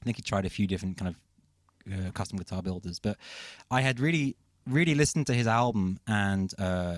I 0.00 0.04
think 0.04 0.16
he 0.16 0.22
tried 0.22 0.44
a 0.44 0.50
few 0.50 0.66
different 0.66 0.96
kind 0.96 1.14
of 1.14 1.16
uh, 1.92 2.10
custom 2.10 2.36
guitar 2.38 2.60
builders. 2.60 2.98
But 2.98 3.16
I 3.70 3.82
had 3.82 4.00
really, 4.00 4.34
really 4.70 4.94
listened 4.94 5.26
to 5.26 5.34
his 5.34 5.46
album 5.46 5.98
and 6.06 6.52
uh, 6.58 6.96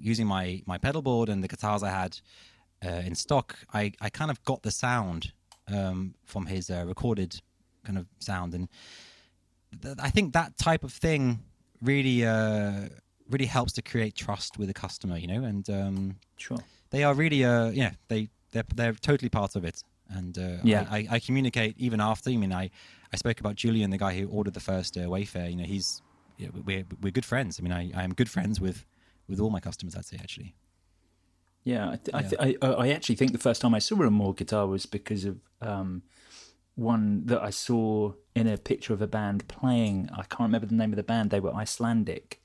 using 0.00 0.26
my 0.26 0.62
my 0.66 0.78
pedal 0.78 1.02
board 1.02 1.28
and 1.28 1.42
the 1.42 1.48
guitars 1.48 1.82
I 1.82 1.90
had 1.90 2.18
uh, 2.84 3.02
in 3.06 3.14
stock, 3.14 3.56
I 3.72 3.92
I 4.00 4.10
kind 4.10 4.30
of 4.30 4.42
got 4.44 4.62
the 4.62 4.70
sound 4.70 5.32
um, 5.68 6.14
from 6.24 6.46
his 6.46 6.70
uh, 6.70 6.84
recorded 6.86 7.40
kind 7.84 7.98
of 7.98 8.06
sound, 8.18 8.54
and 8.54 8.68
th- 9.82 9.96
I 10.00 10.10
think 10.10 10.32
that 10.32 10.56
type 10.56 10.84
of 10.84 10.92
thing 10.92 11.40
really 11.80 12.24
uh, 12.24 12.88
really 13.28 13.46
helps 13.46 13.72
to 13.74 13.82
create 13.82 14.14
trust 14.14 14.58
with 14.58 14.68
the 14.68 14.74
customer, 14.74 15.16
you 15.18 15.26
know, 15.26 15.44
and 15.44 15.68
um, 15.70 16.16
Sure. 16.36 16.58
they 16.90 17.04
are 17.04 17.14
really 17.14 17.44
uh 17.44 17.70
yeah 17.70 17.92
they 18.08 18.28
they're, 18.50 18.64
they're 18.74 18.92
totally 18.94 19.28
part 19.28 19.54
of 19.56 19.64
it 19.64 19.82
and 20.10 20.36
uh, 20.36 20.56
Yeah. 20.64 20.86
I, 20.90 20.98
I, 20.98 21.08
I 21.12 21.18
communicate 21.20 21.74
even 21.78 22.00
after 22.00 22.30
i 22.30 22.36
mean 22.36 22.52
i 22.52 22.68
i 23.12 23.16
spoke 23.16 23.38
about 23.40 23.54
julian 23.54 23.90
the 23.90 23.96
guy 23.96 24.12
who 24.18 24.26
ordered 24.28 24.54
the 24.54 24.60
first 24.60 24.98
uh, 24.98 25.08
wafer 25.08 25.46
you 25.48 25.56
know 25.56 25.64
he's 25.64 26.02
yeah, 26.38 26.48
we're 26.64 26.84
we're 27.00 27.12
good 27.12 27.24
friends 27.24 27.58
i 27.58 27.62
mean 27.62 27.72
i 27.72 27.90
i 27.94 28.02
am 28.04 28.12
good 28.14 28.30
friends 28.30 28.60
with 28.60 28.84
with 29.28 29.38
all 29.40 29.50
my 29.50 29.60
customers 29.60 29.94
i'd 29.96 30.04
say 30.04 30.16
actually 30.20 30.54
Yeah, 31.64 31.90
I, 31.94 31.96
th- 31.96 32.14
I, 32.14 32.22
th- 32.22 32.58
I, 32.60 32.66
I 32.66 32.88
actually 32.90 33.14
think 33.14 33.30
the 33.32 33.38
first 33.48 33.60
time 33.62 33.72
I 33.72 33.78
saw 33.80 33.94
a 34.02 34.10
Moar 34.10 34.34
guitar 34.34 34.66
was 34.66 34.84
because 34.84 35.24
of 35.24 35.36
um, 35.60 36.02
one 36.74 37.26
that 37.26 37.40
I 37.40 37.50
saw 37.50 38.14
in 38.34 38.46
a 38.48 38.56
picture 38.58 38.92
of 38.92 39.00
a 39.00 39.06
band 39.06 39.46
playing. 39.46 40.08
I 40.12 40.22
can't 40.22 40.48
remember 40.50 40.66
the 40.66 40.74
name 40.74 40.90
of 40.90 40.96
the 40.96 41.04
band. 41.04 41.30
They 41.30 41.38
were 41.38 41.54
Icelandic. 41.54 42.40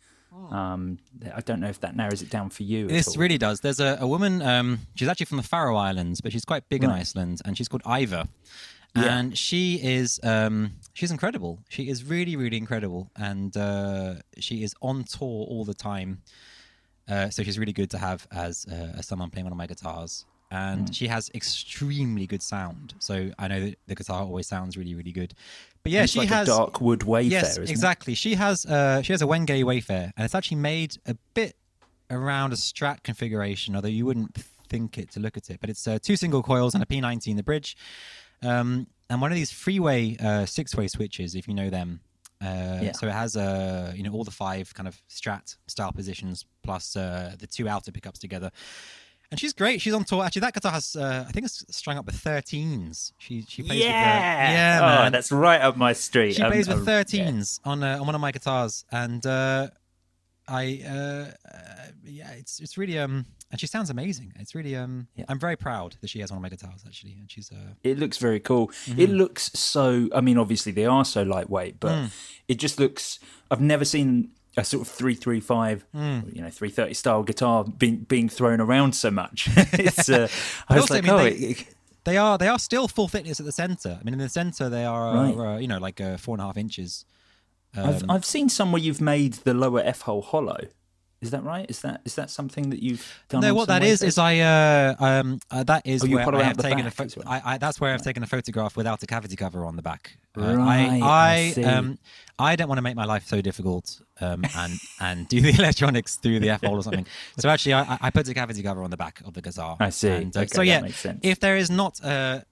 Um, 0.52 1.00
I 1.36 1.41
don't 1.41 1.60
know 1.60 1.67
if 1.76 1.80
that 1.80 1.95
narrows 1.95 2.21
it 2.21 2.30
down 2.30 2.52
for 2.52 2.62
you. 2.62 2.88
this 2.88 3.08
all. 3.08 3.21
really 3.23 3.39
does 3.39 3.62
there's 3.62 3.80
a, 3.80 3.97
a 4.00 4.08
woman 4.08 4.41
um 4.43 4.80
she's 4.93 5.08
actually 5.08 5.26
from 5.26 5.38
the 5.38 5.43
faroe 5.54 5.76
islands 5.76 6.21
but 6.21 6.32
she's 6.32 6.45
quite 6.45 6.63
big 6.69 6.84
in 6.84 6.91
iceland 6.91 7.41
and 7.43 7.58
she's 7.58 7.67
called 7.67 7.84
Eivør 7.84 8.28
Yeah. 9.04 9.18
and 9.18 9.38
she 9.38 9.80
is 9.84 10.20
um 10.24 10.72
she's 10.94 11.12
incredible 11.12 11.60
she 11.70 11.84
is 11.90 12.04
really 12.04 12.36
really 12.36 12.58
incredible 12.58 13.10
and 13.16 13.56
uh 13.56 14.16
she 14.40 14.64
is 14.64 14.74
on 14.82 15.04
tour 15.04 15.46
all 15.52 15.64
the 15.66 15.74
time 15.74 16.22
Uh, 17.10 17.30
so 17.30 17.42
she's 17.44 17.58
really 17.58 17.74
good 17.82 17.90
to 17.90 17.98
have 17.98 18.28
as 18.32 18.66
uh, 18.70 18.98
as 19.00 19.08
someone 19.08 19.30
playing 19.30 19.46
one 19.46 19.54
of 19.54 19.58
my 19.58 19.68
guitars, 19.74 20.26
and 20.52 20.94
she 20.94 21.08
has 21.08 21.30
extremely 21.34 22.28
good 22.28 22.44
sound. 22.44 22.94
So 23.00 23.16
I 23.40 23.48
know 23.48 23.60
that 23.66 23.76
the 23.88 23.96
guitar 23.96 24.22
always 24.30 24.46
sounds 24.48 24.76
really 24.76 24.94
really 25.00 25.14
good. 25.14 25.32
But 25.84 25.92
yeah, 25.94 26.04
It's 26.04 26.12
she 26.14 26.20
like 26.20 26.30
has 26.30 26.48
a 26.50 26.52
dark 26.52 26.82
wood 26.82 27.04
Wafer, 27.04 27.32
yes, 27.32 27.52
isn't 27.52 27.64
it? 27.64 27.70
exactly. 27.70 28.14
She 28.14 28.36
has 28.36 28.66
uh, 28.66 29.02
she 29.06 29.14
has 29.14 29.22
a 29.22 29.26
Wenge 29.26 29.64
Wafer, 29.64 30.04
and 30.18 30.22
it's 30.26 30.36
actually 30.36 30.60
made 30.74 30.92
a 31.06 31.16
bit 31.34 31.56
around 32.10 32.52
a 32.52 32.58
Strat 32.58 33.04
configuration, 33.04 33.74
although 33.76 33.96
you 34.00 34.06
wouldn't 34.06 34.36
think 34.70 34.98
it 34.98 35.08
to 35.12 35.20
look 35.22 35.38
at 35.38 35.50
it. 35.50 35.58
But 35.62 35.70
it's 35.70 35.88
uh, 35.88 36.00
two 36.08 36.18
single 36.18 36.44
coils 36.44 36.74
and 36.76 36.84
a 36.84 36.86
P90 36.86 37.28
in 37.28 37.38
the 37.38 37.44
bridge, 37.44 37.78
um, 38.43 38.88
and 39.10 39.21
one 39.21 39.32
of 39.32 39.36
these 39.36 39.52
freeway 39.52 40.17
uh, 40.19 40.45
six-way 40.45 40.88
switches, 40.88 41.36
if 41.36 41.47
you 41.47 41.54
know 41.54 41.69
them. 41.69 42.02
Uh, 42.41 42.80
Yeah. 42.84 42.91
So 42.91 43.08
it 43.08 43.13
has 43.13 43.36
uh, 43.36 43.93
you 43.95 44.04
know 44.04 44.12
all 44.12 44.23
the 44.23 44.32
five 44.32 44.73
kind 44.73 44.88
of 44.88 45.02
Strat 45.10 45.56
style 45.67 45.91
positions 45.91 46.45
plus 46.63 46.95
uh, 46.95 47.36
the 47.39 47.47
two 47.47 47.67
outer 47.67 47.91
pickups 47.91 48.19
together. 48.19 48.52
And 49.30 49.38
she's 49.38 49.52
great. 49.52 49.82
She's 49.82 49.93
on 49.93 50.06
tour. 50.06 50.23
Actually, 50.23 50.39
that 50.41 50.54
guitar 50.54 50.71
has, 50.71 50.95
uh, 50.95 51.26
I 51.28 51.32
think, 51.34 51.45
it's 51.47 51.65
strung 51.76 51.97
up 51.97 52.06
with 52.06 52.15
13s. 52.15 53.12
She 53.17 53.41
she 53.41 53.62
plays 53.62 53.80
with 53.80 53.88
the, 53.88 53.89
yeah, 53.89 54.80
oh, 54.82 55.04
man. 55.04 55.12
that's 55.12 55.34
right 55.34 55.60
up 55.60 55.76
my 55.76 55.91
street. 55.91 56.36
She 56.36 56.41
Um, 56.41 56.50
plays 56.52 56.69
with 56.69 56.88
oh, 56.88 56.91
yeah. 56.91 57.04
13s 57.04 57.60
on 57.65 57.84
uh, 57.84 57.97
on 58.00 58.06
one 58.06 58.15
of 58.15 58.21
my 58.21 58.32
guitars, 58.32 58.86
and 58.89 59.26
uh, 59.26 59.67
I 60.48 60.82
uh, 60.88 61.32
uh, 61.54 61.88
yeah, 62.06 62.32
it's 62.32 62.60
it's 62.60 62.78
really 62.78 62.98
um, 62.98 63.26
and 63.52 63.60
she 63.60 63.68
sounds 63.68 63.90
amazing. 63.90 64.34
It's 64.40 64.56
really 64.56 64.76
um, 64.76 65.08
Yeah. 65.16 65.26
I'm 65.30 65.40
very 65.40 65.56
proud 65.58 65.96
that 66.02 66.10
she 66.10 66.20
has 66.20 66.32
one 66.32 66.38
of 66.38 66.42
my 66.42 66.50
guitars 66.50 66.84
actually, 66.86 67.14
and 67.20 67.30
she's 67.30 67.52
uh, 67.52 67.74
It 67.84 68.00
looks 68.00 68.18
very 68.18 68.40
cool. 68.40 68.68
Mm-hmm. 68.70 69.00
It 69.00 69.10
looks 69.10 69.52
so. 69.54 70.08
I 70.16 70.22
mean, 70.22 70.38
obviously 70.38 70.72
they 70.72 70.86
are 70.86 71.04
so 71.06 71.24
lightweight, 71.24 71.80
but 71.80 71.92
Mm. 71.96 72.12
it 72.48 72.56
just 72.56 72.80
looks. 72.80 73.20
I've 73.52 73.62
never 73.62 73.86
seen 73.86 74.32
a 74.56 74.64
sort 74.64 74.88
of 74.88 74.94
three 74.94 75.16
three 75.16 75.40
five, 75.42 75.86
Mm. 75.96 76.34
you 76.36 76.42
know, 76.42 76.50
three 76.50 76.70
thirty 76.70 76.94
style 76.94 77.24
guitar 77.24 77.64
being 77.66 77.98
being 78.08 78.30
thrown 78.30 78.62
around 78.62 78.94
so 78.96 79.12
much. 79.12 79.50
it's. 79.74 80.08
Uh, 80.10 80.28
I 80.70 80.76
was 80.76 80.84
also, 80.84 80.96
I 80.98 81.02
mean, 81.02 81.12
oh, 81.12 81.18
they- 81.24 81.32
it- 81.32 81.60
it- 81.62 81.68
they 82.06 82.16
are 82.16 82.38
they 82.38 82.48
are 82.48 82.58
still 82.60 82.88
full 82.88 83.10
thickness 83.10 83.42
at 83.42 83.46
the 83.46 83.52
center. 83.52 83.98
I 84.00 84.04
mean, 84.06 84.14
in 84.14 84.20
the 84.20 84.30
center 84.30 84.70
they 84.70 84.86
are 84.86 85.14
Right. 85.14 85.56
uh, 85.56 85.58
you 85.58 85.68
know 85.68 85.78
like 85.78 86.00
uh, 86.00 86.16
four 86.16 86.36
and 86.36 86.42
a 86.42 86.46
half 86.46 86.56
inches. 86.56 87.04
I've 87.78 88.04
Um, 88.04 88.10
I've 88.12 88.26
seen 88.26 88.50
some 88.50 88.72
where 88.72 88.82
you've 88.82 89.02
made 89.02 89.34
the 89.34 89.54
lower 89.54 89.82
f 89.82 90.02
hole 90.02 90.22
hollow. 90.22 90.60
Is 91.20 91.32
that 91.32 91.44
right? 91.44 91.68
Is 91.68 91.82
that 91.82 92.02
is 92.06 92.13
that 92.13 92.30
something 92.30 92.70
that 92.70 92.84
you've 92.84 93.24
done? 93.28 93.42
No, 93.42 93.56
what 93.56 93.68
that 93.70 93.82
is 93.82 94.04
is 94.04 94.20
I 94.20 94.38
uh, 94.38 94.96
um 95.00 95.40
uh, 95.50 95.63
that 95.63 95.82
is 95.84 96.04
Oh, 96.04 96.08
where 96.08 96.36
I 96.36 96.44
have 96.44 96.58
taken 96.58 96.82
a 96.82 96.84
back 96.84 96.94
pho- 96.94 97.08
well. 97.18 97.28
I, 97.28 97.54
I 97.54 97.58
that's 97.58 97.82
where 97.82 97.92
I've 97.92 98.04
taken 98.04 98.22
a 98.22 98.28
photograph 98.28 98.78
without 98.78 99.02
a 99.02 99.08
cavity 99.08 99.36
cover 99.36 99.66
on 99.66 99.76
the 99.78 99.82
back. 99.82 100.18
Uh, 100.38 100.56
Right, 100.56 101.02
I 101.04 101.54
I. 101.58 101.63
I, 101.63 101.63
um 101.63 101.98
I 102.38 102.56
don't 102.56 102.68
want 102.68 102.78
to 102.78 102.84
make 102.84 102.96
my 102.96 103.06
life 103.06 103.26
so 103.26 103.42
difficult 103.42 104.00
um 104.22 104.46
and 104.56 104.74
and 105.00 105.28
do 105.28 105.42
the 105.42 105.50
electronics 105.60 106.18
through 106.18 106.40
the 106.40 106.52
F 106.52 106.62
hole 106.63 106.76
or 106.78 106.84
something. 106.84 107.08
So 107.40 107.50
actually, 107.50 107.74
I, 107.74 107.98
I- 108.00 108.12
put 108.12 108.28
a 108.30 108.36
cavity 108.36 108.62
cover 108.62 108.84
on 108.84 108.92
the 108.92 108.98
back 108.98 109.22
of 109.26 109.34
the 109.34 109.42
guitar. 109.42 109.76
I 109.80 109.90
see. 109.90 110.10
And, 110.10 110.38
uh, 110.38 110.42
Okay, 110.42 110.48
so 110.54 110.62
yeah, 110.62 110.82
if 111.24 111.40
there 111.40 111.58
is 111.58 111.72
not 111.72 112.00
a 112.02 112.46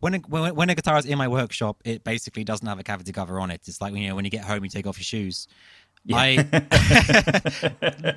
when 0.00 0.14
a, 0.14 0.18
when, 0.18 0.54
when 0.54 0.70
a 0.70 0.74
guitar 0.74 0.98
is 0.98 1.06
in 1.06 1.18
my 1.18 1.28
workshop, 1.28 1.80
it 1.84 2.04
basically 2.04 2.44
doesn't 2.44 2.66
have 2.66 2.78
a 2.78 2.82
cavity 2.82 3.12
cover 3.12 3.40
on 3.40 3.50
it. 3.50 3.62
It's 3.66 3.80
like 3.80 3.94
you 3.94 4.08
know 4.08 4.14
when 4.14 4.24
you 4.24 4.30
get 4.30 4.44
home, 4.44 4.64
you 4.64 4.70
take 4.70 4.86
off 4.86 4.98
your 4.98 5.04
shoes. 5.04 5.48
I 6.12 6.46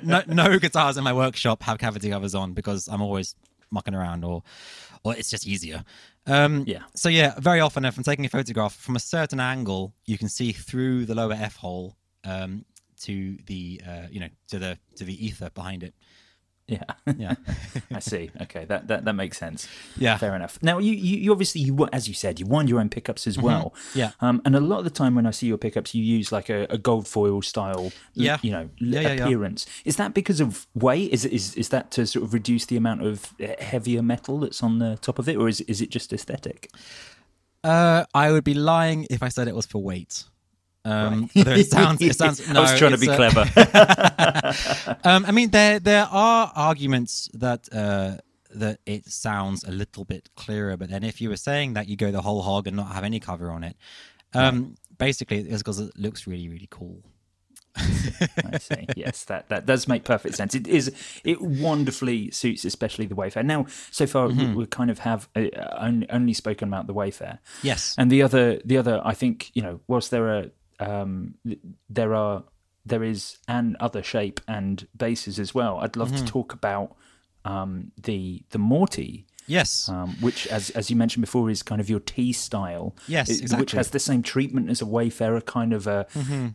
no, 0.02 0.22
no 0.26 0.58
guitars 0.58 0.96
in 0.96 1.04
my 1.04 1.12
workshop 1.12 1.62
have 1.62 1.78
cavity 1.78 2.10
covers 2.10 2.34
on 2.34 2.52
because 2.52 2.88
I'm 2.88 3.02
always 3.02 3.34
mucking 3.70 3.94
around 3.94 4.24
or 4.24 4.42
or 5.04 5.16
it's 5.16 5.30
just 5.30 5.46
easier. 5.46 5.84
Um, 6.26 6.64
Yeah. 6.66 6.82
So 6.94 7.08
yeah, 7.08 7.34
very 7.38 7.60
often 7.60 7.84
if 7.84 7.96
I'm 7.96 8.04
taking 8.04 8.24
a 8.24 8.28
photograph 8.28 8.74
from 8.74 8.96
a 8.96 9.00
certain 9.00 9.40
angle, 9.40 9.94
you 10.04 10.18
can 10.18 10.28
see 10.28 10.52
through 10.52 11.06
the 11.06 11.14
lower 11.14 11.32
f 11.32 11.56
hole 11.56 11.96
um, 12.24 12.64
to 13.00 13.38
the 13.46 13.80
uh, 13.86 14.06
you 14.10 14.20
know 14.20 14.28
to 14.48 14.58
the 14.58 14.78
to 14.96 15.04
the 15.04 15.26
ether 15.26 15.50
behind 15.50 15.82
it. 15.82 15.94
Yeah. 16.70 16.84
Yeah. 17.18 17.34
I 17.92 17.98
see. 17.98 18.30
Okay, 18.42 18.64
that, 18.66 18.86
that 18.88 19.04
that 19.04 19.12
makes 19.14 19.36
sense. 19.38 19.68
Yeah. 19.96 20.16
fair 20.18 20.34
enough. 20.36 20.58
Now, 20.62 20.78
you, 20.78 20.92
you, 20.92 21.16
you 21.18 21.32
obviously, 21.32 21.60
you, 21.62 21.88
as 21.92 22.06
you 22.08 22.14
said, 22.14 22.38
you 22.40 22.46
wind 22.46 22.68
your 22.68 22.80
own 22.80 22.88
pickups 22.88 23.26
as 23.26 23.36
well. 23.38 23.74
Mm-hmm. 23.76 23.98
Yeah. 23.98 24.10
Um, 24.20 24.40
and 24.44 24.54
a 24.56 24.60
lot 24.60 24.78
of 24.78 24.84
the 24.84 24.90
time 24.90 25.14
when 25.14 25.26
I 25.26 25.32
see 25.32 25.46
your 25.48 25.58
pickups, 25.58 25.94
you 25.94 26.02
use 26.02 26.30
like 26.32 26.48
a, 26.48 26.66
a 26.70 26.78
gold 26.78 27.06
foil 27.08 27.42
style, 27.42 27.92
Yeah. 28.14 28.38
you 28.42 28.52
know, 28.52 28.70
Yeah, 28.78 29.00
yeah, 29.00 29.12
yeah. 29.12 29.24
appearance. 29.24 29.66
Is 29.84 29.96
that 29.96 30.14
because 30.14 30.40
of 30.40 30.66
weight? 30.74 31.10
Is, 31.12 31.24
is 31.24 31.54
is 31.56 31.68
that 31.70 31.90
to 31.92 32.06
sort 32.06 32.24
of 32.24 32.32
reduce 32.32 32.66
the 32.66 32.76
amount 32.76 33.04
of 33.04 33.34
uh, 33.42 33.48
heavier 33.58 34.02
metal 34.02 34.38
that's 34.40 34.62
on 34.62 34.78
the 34.78 34.96
top 35.02 35.18
of 35.18 35.28
it, 35.28 35.36
or 35.36 35.48
is 35.48 35.60
is 35.62 35.80
it 35.80 35.90
just 35.90 36.12
aesthetic? 36.12 36.70
Uh, 37.62 38.04
I 38.14 38.32
would 38.32 38.44
be 38.44 38.54
lying 38.54 39.06
if 39.10 39.22
I 39.22 39.28
said 39.28 39.46
it 39.48 39.54
was 39.54 39.66
for 39.66 39.82
weight. 39.82 40.24
Um, 40.84 41.28
although 41.36 41.52
it 41.52 41.66
sounds, 41.70 42.00
it 42.00 42.16
sounds. 42.16 42.40
I 42.56 42.60
was 42.60 42.78
trying 42.78 42.92
to 42.92 42.98
be 42.98 43.08
uh, 43.08 43.16
clever. 43.16 43.44
Um, 45.04 45.24
I 45.26 45.30
mean, 45.32 45.50
there 45.50 45.78
there 45.78 46.06
are 46.10 46.52
arguments 46.56 47.28
that 47.34 47.68
uh, 47.72 48.16
that 48.54 48.80
it 48.86 49.06
sounds 49.06 49.64
a 49.64 49.70
little 49.70 50.04
bit 50.04 50.28
clearer, 50.36 50.76
but 50.76 50.90
then 50.90 51.04
if 51.04 51.20
you 51.20 51.28
were 51.28 51.36
saying 51.36 51.74
that 51.74 51.88
you 51.88 51.96
go 51.96 52.10
the 52.10 52.22
whole 52.22 52.42
hog 52.42 52.66
and 52.66 52.76
not 52.76 52.92
have 52.92 53.04
any 53.04 53.20
cover 53.20 53.50
on 53.50 53.62
it, 53.64 53.76
um, 54.34 54.76
basically 54.98 55.38
it's 55.38 55.58
because 55.62 55.80
it 55.80 55.92
looks 55.96 56.26
really 56.26 56.48
really 56.48 56.68
cool. 56.70 57.02
I 57.76 58.58
see. 58.58 58.86
Yes, 58.96 59.24
that, 59.24 59.48
that 59.48 59.64
does 59.64 59.86
make 59.86 60.04
perfect 60.04 60.34
sense. 60.34 60.54
It 60.54 60.66
is. 60.66 60.92
It 61.24 61.40
wonderfully 61.40 62.30
suits, 62.32 62.64
especially 62.64 63.06
the 63.06 63.14
Wafer. 63.14 63.42
Now, 63.42 63.66
so 63.90 64.06
far 64.06 64.28
Mm-hmm. 64.28 64.50
we, 64.50 64.54
we 64.56 64.66
kind 64.66 64.90
of 64.90 64.98
have 65.00 65.28
uh, 65.36 65.46
only, 65.78 66.10
only 66.10 66.32
spoken 66.34 66.68
about 66.68 66.88
the 66.88 66.92
Wafer. 66.92 67.38
Yes. 67.62 67.94
and 67.96 68.10
the 68.10 68.22
other, 68.22 68.60
the 68.64 68.76
other, 68.76 69.00
I 69.04 69.14
think 69.14 69.50
you 69.54 69.62
know, 69.62 69.80
whilst 69.86 70.10
there 70.10 70.28
are, 70.28 70.46
um, 70.80 71.34
there 71.88 72.14
are, 72.14 72.44
there 72.84 73.04
is 73.04 73.36
an 73.46 73.76
other 73.80 74.02
shape 74.02 74.40
and 74.48 74.86
bases 74.96 75.38
as 75.38 75.54
well. 75.54 75.78
I'd 75.78 75.96
love 75.96 76.08
Mm-hmm. 76.12 76.24
to 76.24 76.32
talk 76.32 76.52
about 76.52 76.96
um, 77.44 77.92
the 78.02 78.42
the 78.50 78.58
Morty. 78.58 79.26
Yes. 79.46 79.88
Um, 79.88 80.16
which, 80.20 80.46
as 80.46 80.70
as 80.70 80.90
you 80.90 80.96
mentioned 80.96 81.22
before, 81.22 81.50
is 81.50 81.62
kind 81.62 81.80
of 81.80 81.90
your 81.90 82.00
T 82.00 82.32
style. 82.32 82.94
Yes, 83.08 83.28
Which 83.28 83.40
exactly. 83.42 83.66
Mm-hmm. 83.66 83.76
has 83.78 83.90
the 83.90 83.98
same 83.98 84.22
treatment 84.22 84.70
as 84.70 84.80
a 84.80 84.86
Wayfarer, 84.86 85.40
kind 85.40 85.72
of 85.72 85.86
a 85.86 86.06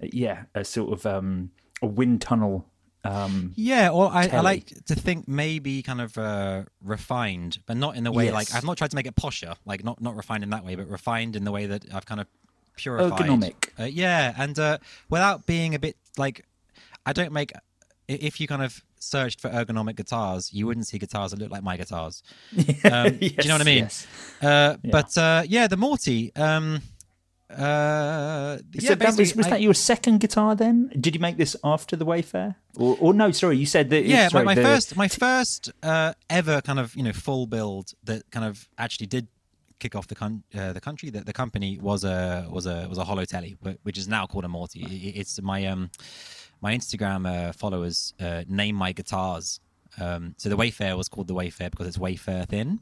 yeah, 0.01 0.43
a 0.53 0.63
sort 0.63 0.93
of 0.93 1.05
um, 1.05 1.51
a 1.81 1.87
wind 1.87 2.21
tunnel. 2.21 2.67
Um, 3.03 3.51
Yeah, 3.55 3.89
or 3.91 4.09
I, 4.11 4.27
I 4.31 4.39
like 4.41 4.67
to 4.85 4.95
think 4.95 5.27
maybe 5.27 5.83
kind 5.83 6.01
of 6.01 6.17
uh, 6.17 6.63
refined, 6.81 7.59
but 7.67 7.77
not 7.77 7.95
in 7.97 8.03
the 8.03 8.11
way 8.11 8.31
like 8.31 8.53
I've 8.53 8.63
not 8.63 8.77
tried 8.77 8.91
to 8.91 8.95
make 8.95 9.07
it 9.07 9.15
posher, 9.15 9.55
like 9.65 9.83
not 9.83 10.01
not 10.01 10.15
refined 10.15 10.43
in 10.43 10.49
that 10.51 10.63
way, 10.63 10.75
but 10.75 10.87
refined 10.87 11.35
in 11.35 11.43
the 11.43 11.51
way 11.51 11.65
that 11.67 11.83
I've 11.93 12.05
kind 12.05 12.21
of 12.21 12.27
purified. 12.75 13.11
Ergonomic. 13.19 13.69
Uh, 13.79 13.83
yeah, 13.83 14.33
and 14.37 14.57
uh, 14.59 14.77
without 15.09 15.45
being 15.45 15.75
a 15.75 15.79
bit 15.79 15.95
like 16.17 16.45
I 17.05 17.13
don't 17.13 17.31
make. 17.31 17.51
If 18.07 18.39
you 18.39 18.47
kind 18.47 18.61
of 18.61 18.83
searched 18.99 19.41
for 19.41 19.49
ergonomic 19.49 19.95
guitars, 19.95 20.53
you 20.53 20.67
wouldn't 20.67 20.85
see 20.87 20.99
guitars 20.99 21.31
that 21.31 21.39
look 21.39 21.49
like 21.51 21.63
my 21.63 21.75
guitars. 21.77 22.21
Um, 22.85 23.17
do 23.17 23.25
you 23.25 23.47
know 23.47 23.55
what 23.55 23.61
I 23.61 23.63
mean? 23.63 23.83
Yes, 23.85 24.07
Uh, 24.41 24.77
But 24.83 25.17
uh, 25.17 25.43
yeah, 25.47 25.65
the 25.67 25.77
Morty. 25.77 26.31
Um, 26.35 26.81
uh, 27.49 28.57
So 28.57 28.63
yeah, 28.73 28.95
that 28.95 29.17
was, 29.17 29.35
was 29.35 29.47
I- 29.47 29.49
that 29.51 29.61
your 29.61 29.73
second 29.73 30.19
guitar 30.19 30.55
then? 30.55 30.91
Did 30.99 31.15
you 31.15 31.21
make 31.21 31.37
this 31.37 31.55
after 31.63 31.95
the 31.95 32.05
Wafer? 32.05 32.55
Or, 32.77 32.97
or 32.99 33.13
no, 33.13 33.31
sorry, 33.31 33.57
you 33.57 33.65
said 33.65 33.89
that. 33.91 34.05
yeah, 34.05 34.27
sorry, 34.27 34.45
my, 34.45 34.55
my 34.55 34.61
the- 34.61 34.67
first 34.67 34.95
my 34.97 35.07
first 35.07 35.71
uh, 35.83 36.13
ever 36.29 36.61
kind 36.61 36.79
of 36.79 36.95
you 36.95 37.03
know 37.03 37.13
full 37.13 37.47
build 37.47 37.93
that 38.03 38.29
kind 38.31 38.45
of 38.45 38.67
actually 38.77 39.07
did 39.07 39.27
kick 39.79 39.95
off 39.95 40.07
the 40.07 40.15
con- 40.15 40.43
uh, 40.57 40.73
the 40.73 40.81
country 40.81 41.09
that 41.09 41.25
the 41.25 41.33
company 41.33 41.79
was 41.81 42.03
a 42.03 42.47
was 42.49 42.65
a 42.65 42.87
was 42.89 42.97
a 42.97 43.03
hollow 43.03 43.25
telly 43.25 43.57
which 43.83 43.97
is 43.97 44.07
now 44.07 44.25
called 44.25 44.45
a 44.45 44.49
Morty. 44.49 45.13
It's 45.15 45.41
my 45.41 45.65
um 45.65 45.89
my 46.61 46.75
Instagram 46.75 47.27
uh, 47.27 47.51
followers 47.51 48.13
uh, 48.19 48.43
name 48.47 48.75
my 48.75 48.91
guitars. 48.91 49.59
Um, 49.99 50.35
so 50.37 50.49
the 50.49 50.57
Wafer 50.57 50.95
was 50.97 51.07
called 51.07 51.27
the 51.27 51.33
Wafer 51.33 51.69
because 51.69 51.87
it's 51.87 51.97
wafer 51.97 52.45
thin. 52.49 52.79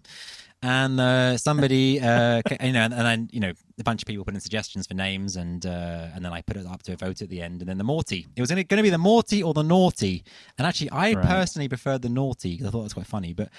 And 0.64 0.98
uh, 0.98 1.38
somebody, 1.38 2.00
uh, 2.00 2.42
you 2.64 2.72
know, 2.72 2.80
and, 2.80 2.94
and 2.94 3.06
then 3.06 3.30
you 3.34 3.42
know, 3.42 3.52
a 3.78 3.84
bunch 3.84 4.02
of 4.02 4.08
people 4.08 4.24
put 4.24 4.34
in 4.34 4.40
suggestions 4.40 4.88
for 4.88 4.94
names, 4.94 5.36
and 5.36 5.66
uh, 5.66 6.08
and 6.16 6.24
then 6.24 6.32
I 6.32 6.42
put 6.42 6.56
it 6.56 6.66
up 6.66 6.82
to 6.84 6.94
a 6.94 6.96
vote 6.96 7.22
at 7.22 7.28
the 7.28 7.42
end, 7.42 7.62
and 7.62 7.68
then 7.68 7.78
the 7.78 7.84
Morty. 7.84 8.28
It 8.38 8.40
was 8.40 8.50
going 8.50 8.66
to 8.66 8.82
be 8.82 8.90
the 8.90 8.98
Morty 8.98 9.44
or 9.44 9.54
the 9.54 9.62
Naughty, 9.62 10.24
and 10.58 10.66
actually, 10.66 10.90
I 10.94 11.16
personally 11.16 11.68
preferred 11.68 12.02
the 12.02 12.10
Naughty 12.10 12.52
because 12.52 12.68
I 12.68 12.70
thought 12.72 12.80
it 12.80 12.84
was 12.84 12.94
quite 12.94 13.08
funny. 13.08 13.34
But 13.34 13.50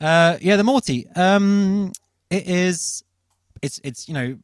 uh, 0.00 0.38
yeah, 0.40 0.56
the 0.56 0.64
Morty. 0.64 1.06
Um, 1.14 1.92
it 2.30 2.46
is. 2.46 3.02
It's 3.62 3.80
it's 3.84 4.08
you 4.08 4.14
know, 4.14 4.38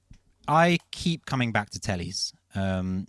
I 0.48 0.78
keep 0.90 1.26
coming 1.26 1.52
back 1.52 1.70
to 1.70 1.80
tellies. 1.80 2.32
Um, 2.54 3.06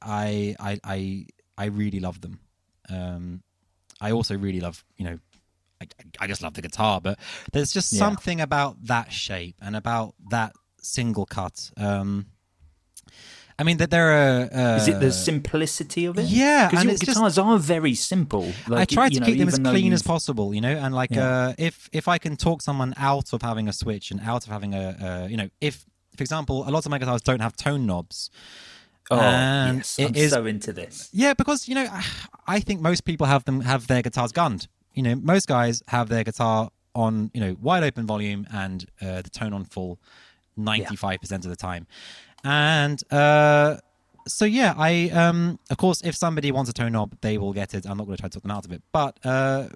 I 0.00 0.56
I 0.60 0.78
I 0.84 1.26
I 1.56 1.64
really 1.66 2.00
love 2.00 2.20
them. 2.20 2.40
Um, 2.88 3.42
I 4.00 4.12
also 4.12 4.36
really 4.36 4.60
love 4.60 4.84
you 4.96 5.04
know 5.04 5.18
I, 5.80 5.86
I 6.20 6.26
just 6.26 6.42
love 6.42 6.54
the 6.54 6.62
guitar, 6.62 7.00
but 7.00 7.18
there's 7.52 7.72
just 7.72 7.92
Yeah. 7.92 7.98
something 8.00 8.40
about 8.40 8.76
that 8.86 9.12
shape 9.12 9.56
and 9.60 9.76
about 9.76 10.14
that 10.30 10.52
single 10.80 11.26
cut. 11.26 11.70
Um, 11.76 12.26
I 13.62 13.64
mean 13.64 13.76
that 13.76 13.90
there 13.90 14.08
are. 14.10 14.38
Uh, 14.52 14.76
Is 14.80 14.88
it 14.88 14.98
the 14.98 15.12
simplicity 15.12 16.04
of 16.06 16.18
it? 16.18 16.24
yeah, 16.24 16.68
because 16.68 16.84
your 16.84 16.92
just- 16.94 17.06
guitars 17.06 17.38
are 17.38 17.58
very 17.58 17.94
simple. 17.94 18.46
I 18.68 18.84
try 18.84 19.08
to 19.08 19.20
know, 19.20 19.26
keep 19.26 19.38
them 19.38 19.46
as 19.48 19.58
clean 19.60 19.92
as 19.92 20.00
you've- 20.00 20.06
possible, 20.14 20.52
you 20.56 20.60
know, 20.60 20.76
and 20.84 20.92
like 20.92 21.10
Yeah. 21.12 21.28
uh, 21.50 21.54
if 21.68 21.88
if 21.92 22.08
I 22.08 22.18
can 22.18 22.36
talk 22.36 22.60
someone 22.62 22.92
out 22.96 23.32
of 23.32 23.40
having 23.42 23.68
a 23.68 23.72
switch 23.72 24.10
and 24.10 24.20
out 24.32 24.42
of 24.46 24.50
having 24.56 24.74
a, 24.74 24.84
uh, 25.06 25.26
you 25.30 25.36
know, 25.36 25.48
if 25.60 25.84
for 26.16 26.22
example, 26.22 26.56
a 26.68 26.70
lot 26.70 26.84
of 26.86 26.90
my 26.90 26.98
guitars 26.98 27.22
don't 27.22 27.40
have 27.46 27.54
tone 27.56 27.86
knobs. 27.86 28.30
Oh, 29.10 29.18
and 29.20 29.78
yes, 29.78 29.98
it 29.98 30.08
I'm 30.08 30.14
is- 30.16 30.30
so 30.32 30.44
into 30.46 30.72
this. 30.72 31.08
Yeah, 31.12 31.34
because 31.34 31.68
you 31.68 31.74
know, 31.78 31.86
I 32.56 32.58
think 32.66 32.80
most 32.80 33.04
people 33.04 33.26
have 33.28 33.44
them 33.44 33.60
have 33.60 33.86
their 33.86 34.02
guitars 34.02 34.32
gunned. 34.32 34.66
You 34.94 35.02
know, 35.06 35.14
most 35.14 35.46
guys 35.46 35.82
have 35.88 36.08
their 36.08 36.24
guitar 36.24 36.70
on 36.94 37.30
you 37.34 37.40
know 37.44 37.56
wide 37.60 37.84
open 37.84 38.06
volume 38.06 38.46
and 38.52 38.78
uh, 39.00 39.22
the 39.22 39.30
tone 39.30 39.52
on 39.52 39.64
full, 39.64 39.98
ninety 40.56 40.96
five 40.96 41.20
percent 41.20 41.44
of 41.46 41.50
the 41.50 41.56
time, 41.70 41.86
and 42.44 43.02
uh, 43.12 43.76
so 44.26 44.44
yeah, 44.44 44.74
I 44.76 45.10
um 45.10 45.58
of 45.70 45.76
course 45.76 46.00
if 46.02 46.14
somebody 46.16 46.52
wants 46.52 46.70
a 46.70 46.72
tone 46.72 46.92
knob, 46.92 47.16
they 47.20 47.38
will 47.38 47.52
get 47.52 47.74
it. 47.74 47.86
I'm 47.86 47.96
not 47.98 48.04
going 48.06 48.16
to 48.16 48.20
try 48.22 48.28
to 48.28 48.34
talk 48.34 48.42
them 48.42 48.50
out 48.52 48.64
of 48.64 48.72
it, 48.72 48.82
but 48.92 49.18
uh, 49.24 49.68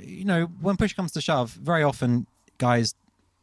you 0.00 0.24
know, 0.24 0.46
when 0.60 0.76
push 0.76 0.92
comes 0.94 1.12
to 1.12 1.20
shove, 1.20 1.50
very 1.52 1.82
often 1.82 2.26
guys 2.58 2.94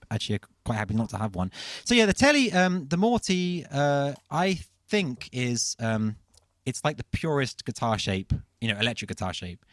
actually 0.09 0.35
are 0.35 0.39
quite 0.65 0.75
happy 0.77 0.93
not 0.93 1.09
to 1.09 1.17
have 1.17 1.35
one. 1.35 1.51
So 1.85 1.95
yeah, 1.95 2.05
the 2.05 2.13
telly, 2.13 2.51
um, 2.51 2.87
the 2.87 2.97
Morty, 2.97 3.65
uh, 3.71 4.13
I 4.29 4.59
think 4.89 5.29
is 5.31 5.75
um, 5.79 6.15
it's 6.65 6.83
like 6.83 6.97
the 6.97 7.05
purest 7.05 7.63
guitar 7.65 7.97
shape, 7.97 8.33
you 8.59 8.67
know, 8.73 8.79
electric 8.79 9.07
guitar 9.09 9.33
shape 9.33 9.63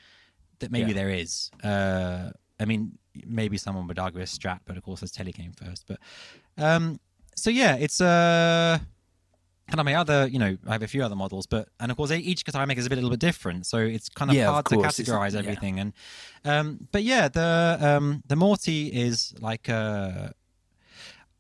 that 0.61 0.71
maybe 0.71 0.89
Yeah. 0.91 0.95
there 0.95 1.11
is. 1.11 1.51
Uh, 1.63 2.31
I 2.61 2.65
mean, 2.65 2.99
maybe 3.27 3.57
someone 3.59 3.87
would 3.89 3.99
argue 3.99 4.21
a 4.21 4.25
Strat, 4.25 4.61
but 4.65 4.77
of 4.77 4.83
course, 4.83 5.01
this 5.01 5.11
telly 5.13 5.33
came 5.33 5.53
first. 5.53 5.87
But 5.87 5.99
um, 6.57 6.99
so 7.39 7.51
yeah, 7.51 7.77
it's 7.77 8.01
uh, 8.01 8.79
and 9.71 9.81
I 9.81 9.83
mean 9.83 9.95
other, 9.97 10.27
you 10.27 10.39
know, 10.39 10.57
I 10.67 10.73
have 10.73 10.83
a 10.83 10.89
few 10.89 11.03
other 11.03 11.17
models, 11.17 11.47
but 11.47 11.69
and 11.81 11.91
of 11.91 11.97
course 11.97 12.11
each 12.11 12.45
guitar 12.45 12.63
I 12.63 12.65
make 12.65 12.79
is 12.79 12.87
a 12.87 12.89
bit 12.89 12.99
a 12.99 13.03
little 13.03 13.11
bit 13.11 13.21
different, 13.21 13.67
so 13.67 13.79
it's 13.79 14.09
kind 14.09 14.31
of 14.31 14.37
Yeah, 14.37 14.51
hard 14.51 14.65
course. 14.65 14.97
to 14.97 15.03
categorize 15.03 15.33
yeah. 15.33 15.39
everything. 15.41 15.81
And 15.81 15.93
um, 16.45 16.89
but 16.93 17.03
yeah, 17.05 17.29
the 17.29 17.79
um, 17.81 18.23
the 18.27 18.37
Morty 18.37 18.89
is 18.89 19.35
like 19.41 19.69
uh, 19.69 20.29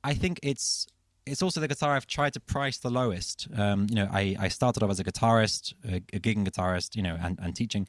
I 0.04 0.14
think 0.14 0.40
it's 0.42 0.86
it's 1.26 1.42
also 1.42 1.60
the 1.60 1.68
guitar 1.68 1.94
I've 1.94 2.06
tried 2.06 2.32
to 2.34 2.40
price 2.40 2.78
the 2.78 2.90
lowest. 2.90 3.48
Um, 3.54 3.86
you 3.90 3.96
know, 3.96 4.08
I, 4.10 4.34
I 4.40 4.48
started 4.48 4.82
off 4.82 4.90
as 4.90 4.98
a 4.98 5.04
guitarist, 5.04 5.74
a, 5.84 5.96
a 5.96 6.20
gigging 6.20 6.46
guitarist, 6.48 6.96
you 6.96 7.02
know, 7.02 7.18
and, 7.20 7.38
and 7.42 7.54
teaching, 7.54 7.86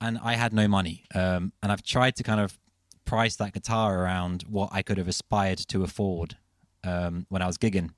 and 0.00 0.18
I 0.22 0.34
had 0.34 0.52
no 0.54 0.66
money. 0.66 1.04
Um, 1.14 1.52
and 1.62 1.70
I've 1.70 1.82
tried 1.82 2.16
to 2.16 2.22
kind 2.22 2.40
of 2.40 2.58
price 3.04 3.36
that 3.36 3.52
guitar 3.52 4.02
around 4.02 4.44
what 4.48 4.70
I 4.72 4.82
could 4.82 4.96
have 4.98 5.08
aspired 5.08 5.58
to 5.58 5.82
afford 5.82 6.36
um, 6.84 7.26
when 7.28 7.42
I 7.42 7.46
was 7.46 7.58
gigging. 7.58 7.90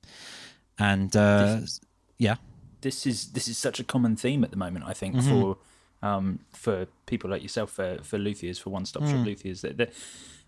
And 0.79 1.15
uh, 1.17 1.61
yeah, 2.19 2.37
This 2.81 3.07
is 3.07 3.33
this 3.33 3.47
is 3.49 3.59
such 3.59 3.79
a 3.81 3.85
common 3.85 4.17
theme 4.17 4.43
at 4.45 4.51
the 4.51 4.57
moment. 4.57 4.85
I 4.87 4.93
Mm-hmm. 4.95 4.99
think 4.99 5.23
for 5.23 5.59
um, 6.03 6.41
for 6.51 6.87
people 7.07 7.31
like 7.31 7.43
yourself, 7.43 7.71
for 7.71 7.99
for 8.03 8.19
luthiers, 8.19 8.59
for 8.61 8.71
one 8.71 8.85
stop 8.87 9.03
Mm. 9.05 9.11
shop 9.11 9.27
luthiers, 9.27 9.61
that 9.61 9.77
that 9.77 9.93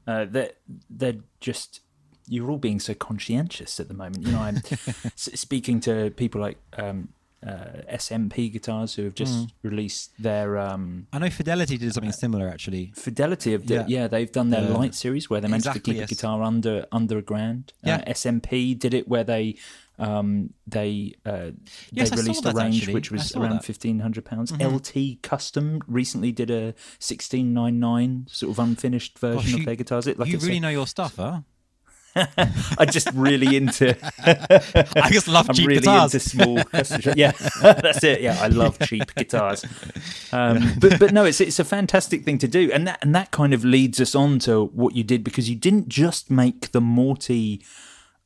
uh, 0.07 0.25
that 0.27 0.57
they're 0.91 1.21
just 1.41 1.81
you're 2.27 2.51
all 2.51 2.59
being 2.59 2.81
so 2.81 2.95
conscientious 2.95 3.79
at 3.79 3.89
the 3.89 3.95
moment. 3.95 4.25
You 4.27 4.33
know, 4.33 4.41
I'm 4.41 4.57
s- 5.05 5.31
speaking 5.35 5.81
to 5.81 6.11
people 6.17 6.41
like 6.41 6.59
um, 6.79 7.09
uh, 7.47 7.83
SMP 7.93 8.51
guitars 8.53 8.95
who 8.95 9.03
have 9.05 9.15
just 9.15 9.35
Mm. 9.35 9.51
released 9.63 10.13
their 10.19 10.57
um, 10.59 11.07
I 11.13 11.19
know 11.19 11.31
Fidelity 11.31 11.77
did 11.77 11.93
something 11.93 12.13
similar 12.13 12.49
actually. 12.49 12.93
Fidelity 12.97 13.53
of 13.55 13.67
the, 13.67 13.75
Yeah. 13.75 13.85
yeah. 13.89 14.07
they've 14.09 14.33
done 14.33 14.51
their 14.51 14.65
The- 14.67 14.73
light 14.79 14.95
series 14.95 15.29
where 15.29 15.41
they 15.41 15.49
managed 15.49 15.67
Exactly, 15.67 15.81
to 15.81 15.91
keep 15.91 16.01
yes. 16.01 16.11
a 16.11 16.15
guitar 16.15 16.43
under 16.43 16.87
under 16.91 17.19
a 17.19 17.23
grand. 17.23 17.73
Yeah. 17.83 17.97
Uh, 18.07 18.13
SMP 18.13 18.79
did 18.79 18.95
it 18.95 19.09
where 19.09 19.25
they 19.25 19.57
um 19.99 20.53
they 20.67 21.15
uh 21.25 21.51
Yes, 21.93 22.11
they 22.11 22.17
released 22.17 22.45
a 22.47 22.53
range 22.53 22.79
actually. 22.79 22.95
which 22.95 23.11
was 23.13 23.35
around 23.37 23.43
that. 23.51 23.57
Mm-hmm. 23.57 23.65
fifteen 23.73 23.99
hundred 24.01 24.25
pounds. 24.25 24.51
LT 24.53 25.23
Custom 25.23 25.83
recently 25.87 26.33
did 26.33 26.51
a 26.51 26.75
sixteen 26.99 27.53
nine 27.55 27.79
nine 27.79 28.27
sort 28.29 28.51
of 28.51 28.59
unfinished 28.59 29.19
version 29.19 29.37
Gosh, 29.43 29.53
of 29.55 29.59
you- 29.61 29.65
their 29.67 29.77
guitars. 29.77 30.07
It 30.07 30.19
like 30.19 30.31
you 30.31 30.39
really 30.39 30.61
know 30.61 30.71
your 30.71 30.87
stuff, 30.87 31.17
huh? 31.17 31.41
I'm 32.79 32.91
just 32.91 33.11
really 33.15 33.57
into. 33.57 33.97
I 35.03 35.11
just 35.11 35.29
love. 35.29 35.49
I'm 35.49 35.55
cheap 35.55 35.69
really 35.69 35.81
guitars. 35.81 36.15
into 36.15 36.29
small. 36.29 36.59
Yeah, 37.17 37.33
that's 37.63 38.05
it. 38.05 38.21
Yeah, 38.21 38.39
I 38.41 38.49
love 38.49 38.79
cheap 38.81 39.15
guitars. 39.15 39.65
Um, 40.33 40.75
but 40.79 40.99
but 40.99 41.13
no, 41.13 41.25
it's 41.25 41.41
it's 41.41 41.59
a 41.59 41.65
fantastic 41.65 42.25
thing 42.25 42.39
to 42.39 42.49
do, 42.49 42.71
and 42.73 42.87
that 42.87 42.99
and 43.03 43.15
that 43.15 43.31
kind 43.31 43.53
of 43.55 43.65
leads 43.65 44.01
us 44.01 44.15
on 44.15 44.39
to 44.41 44.67
what 44.67 44.95
you 44.95 45.03
did 45.05 45.25
because 45.25 45.49
you 45.51 45.57
didn't 45.57 45.89
just 45.89 46.31
make 46.31 46.73
the 46.73 46.81
Morty 46.81 47.65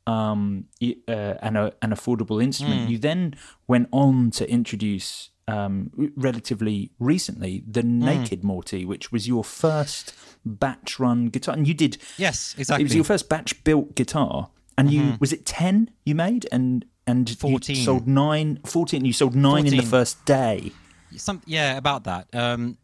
um, 0.07 0.65
uh, 0.83 1.13
an, 1.43 1.57
a, 1.57 1.73
an 1.83 1.91
affordable 1.91 2.43
instrument. 2.43 2.83
Hmm. 2.87 2.91
You 2.93 2.99
then 2.99 3.35
went 3.67 3.89
on 3.93 4.31
to 4.33 4.51
introduce 4.51 5.31
um, 5.47 5.91
relatively 6.17 6.91
recently 6.99 7.63
the 7.67 7.83
Hmm. 7.83 8.01
Naked 8.01 8.45
Morty, 8.45 8.85
which 8.85 9.11
was 9.13 9.27
your 9.29 9.45
first 9.45 10.13
batch 10.45 10.99
run 10.99 11.29
guitar, 11.29 11.55
and 11.55 11.67
you 11.67 11.75
did 11.75 11.99
Yes, 12.17 12.55
exactly. 12.59 12.83
It 12.83 12.85
was. 12.85 12.91
Mm-hmm. 12.93 12.97
your 12.99 13.05
first 13.05 13.29
batch 13.29 13.65
built 13.65 13.95
guitar, 13.95 14.51
and 14.77 14.91
you 14.93 15.17
was 15.21 15.33
it 15.33 15.45
ten 15.47 15.91
you 16.05 16.15
made, 16.15 16.47
and 16.53 16.85
and 17.07 17.29
you 17.31 17.37
14. 17.37 17.77
sold 17.77 18.07
nine, 18.07 18.61
14, 18.67 19.05
You 19.05 19.13
sold 19.15 19.35
nine 19.35 19.67
in 19.67 19.77
the 19.77 19.83
first 19.83 20.23
day. 20.27 20.73
some 21.17 21.41
yeah 21.47 21.79
about 21.79 22.05
that 22.05 22.27
um 22.35 22.77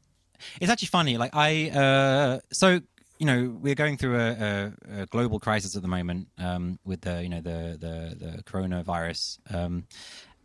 it's 0.60 0.70
actually 0.70 0.88
funny 0.88 1.18
like 1.18 1.30
i 1.34 1.68
uh 1.68 2.40
so 2.50 2.80
you 3.18 3.26
know 3.26 3.54
we're 3.60 3.74
going 3.74 3.98
through 3.98 4.18
a, 4.18 4.30
a, 4.30 4.72
a 5.02 5.06
global 5.06 5.38
crisis 5.38 5.76
at 5.76 5.82
the 5.82 5.88
moment 5.88 6.26
um 6.38 6.78
with 6.86 7.02
the 7.02 7.22
you 7.22 7.28
know 7.28 7.42
the 7.42 7.76
the, 7.78 8.16
the 8.24 8.42
coronavirus 8.44 9.38
um 9.54 9.84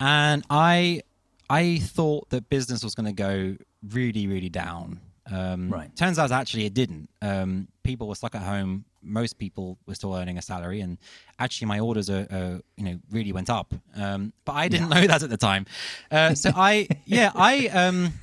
and 0.02 0.44
i 0.50 1.02
i 1.50 1.78
thought 1.80 2.30
that 2.32 2.50
business 2.50 2.84
was 2.84 2.94
going 2.96 3.06
to 3.06 3.14
go 3.14 3.56
really 3.94 4.28
really 4.28 4.50
down 4.50 5.00
um 5.32 5.70
Right. 5.72 5.96
turns 5.96 6.18
out 6.20 6.32
actually 6.32 6.66
it 6.66 6.74
didn't. 6.74 7.10
Um 7.22 7.68
people 7.84 8.08
were 8.08 8.16
stuck 8.16 8.36
at 8.36 8.42
home. 8.44 8.86
Most 9.02 9.38
people 9.38 9.78
were 9.88 9.96
still 9.96 10.14
earning 10.14 10.38
a 10.38 10.42
salary 10.42 10.82
and 10.82 10.98
actually 11.40 11.68
my 11.68 11.80
orders 11.80 12.10
are, 12.10 12.28
are 12.32 12.60
you 12.78 12.84
know 12.86 13.00
really 13.12 13.32
went 13.32 13.50
up. 13.50 13.74
Um 13.96 14.34
but 14.46 14.54
i 14.56 14.68
didn't 14.68 14.90
know 14.90 15.06
that 15.12 15.24
at 15.24 15.30
the 15.30 15.38
time. 15.38 15.66
Uh 16.12 16.34
so 16.36 16.52
i 16.56 16.88
yeah 17.06 17.32
i 17.36 17.68
um 17.68 18.14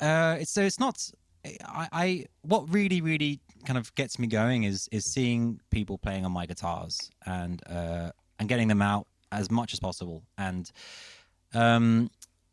uh 0.00 0.36
it's 0.40 0.50
so 0.52 0.62
it's 0.62 0.78
not 0.80 1.10
I, 1.64 1.88
I 1.92 2.24
what 2.42 2.72
really 2.72 3.00
really 3.00 3.40
kind 3.64 3.78
of 3.78 3.94
gets 3.94 4.18
me 4.18 4.26
going 4.26 4.64
is 4.64 4.88
is 4.92 5.04
seeing 5.04 5.60
people 5.70 5.96
playing 5.98 6.24
on 6.24 6.32
my 6.32 6.46
guitars 6.46 7.10
and 7.24 7.62
uh 7.68 8.10
and 8.38 8.48
getting 8.48 8.68
them 8.68 8.82
out 8.82 9.06
as 9.32 9.50
much 9.50 9.72
as 9.72 9.80
possible. 9.80 10.22
And 10.38 10.70
um 11.54 12.10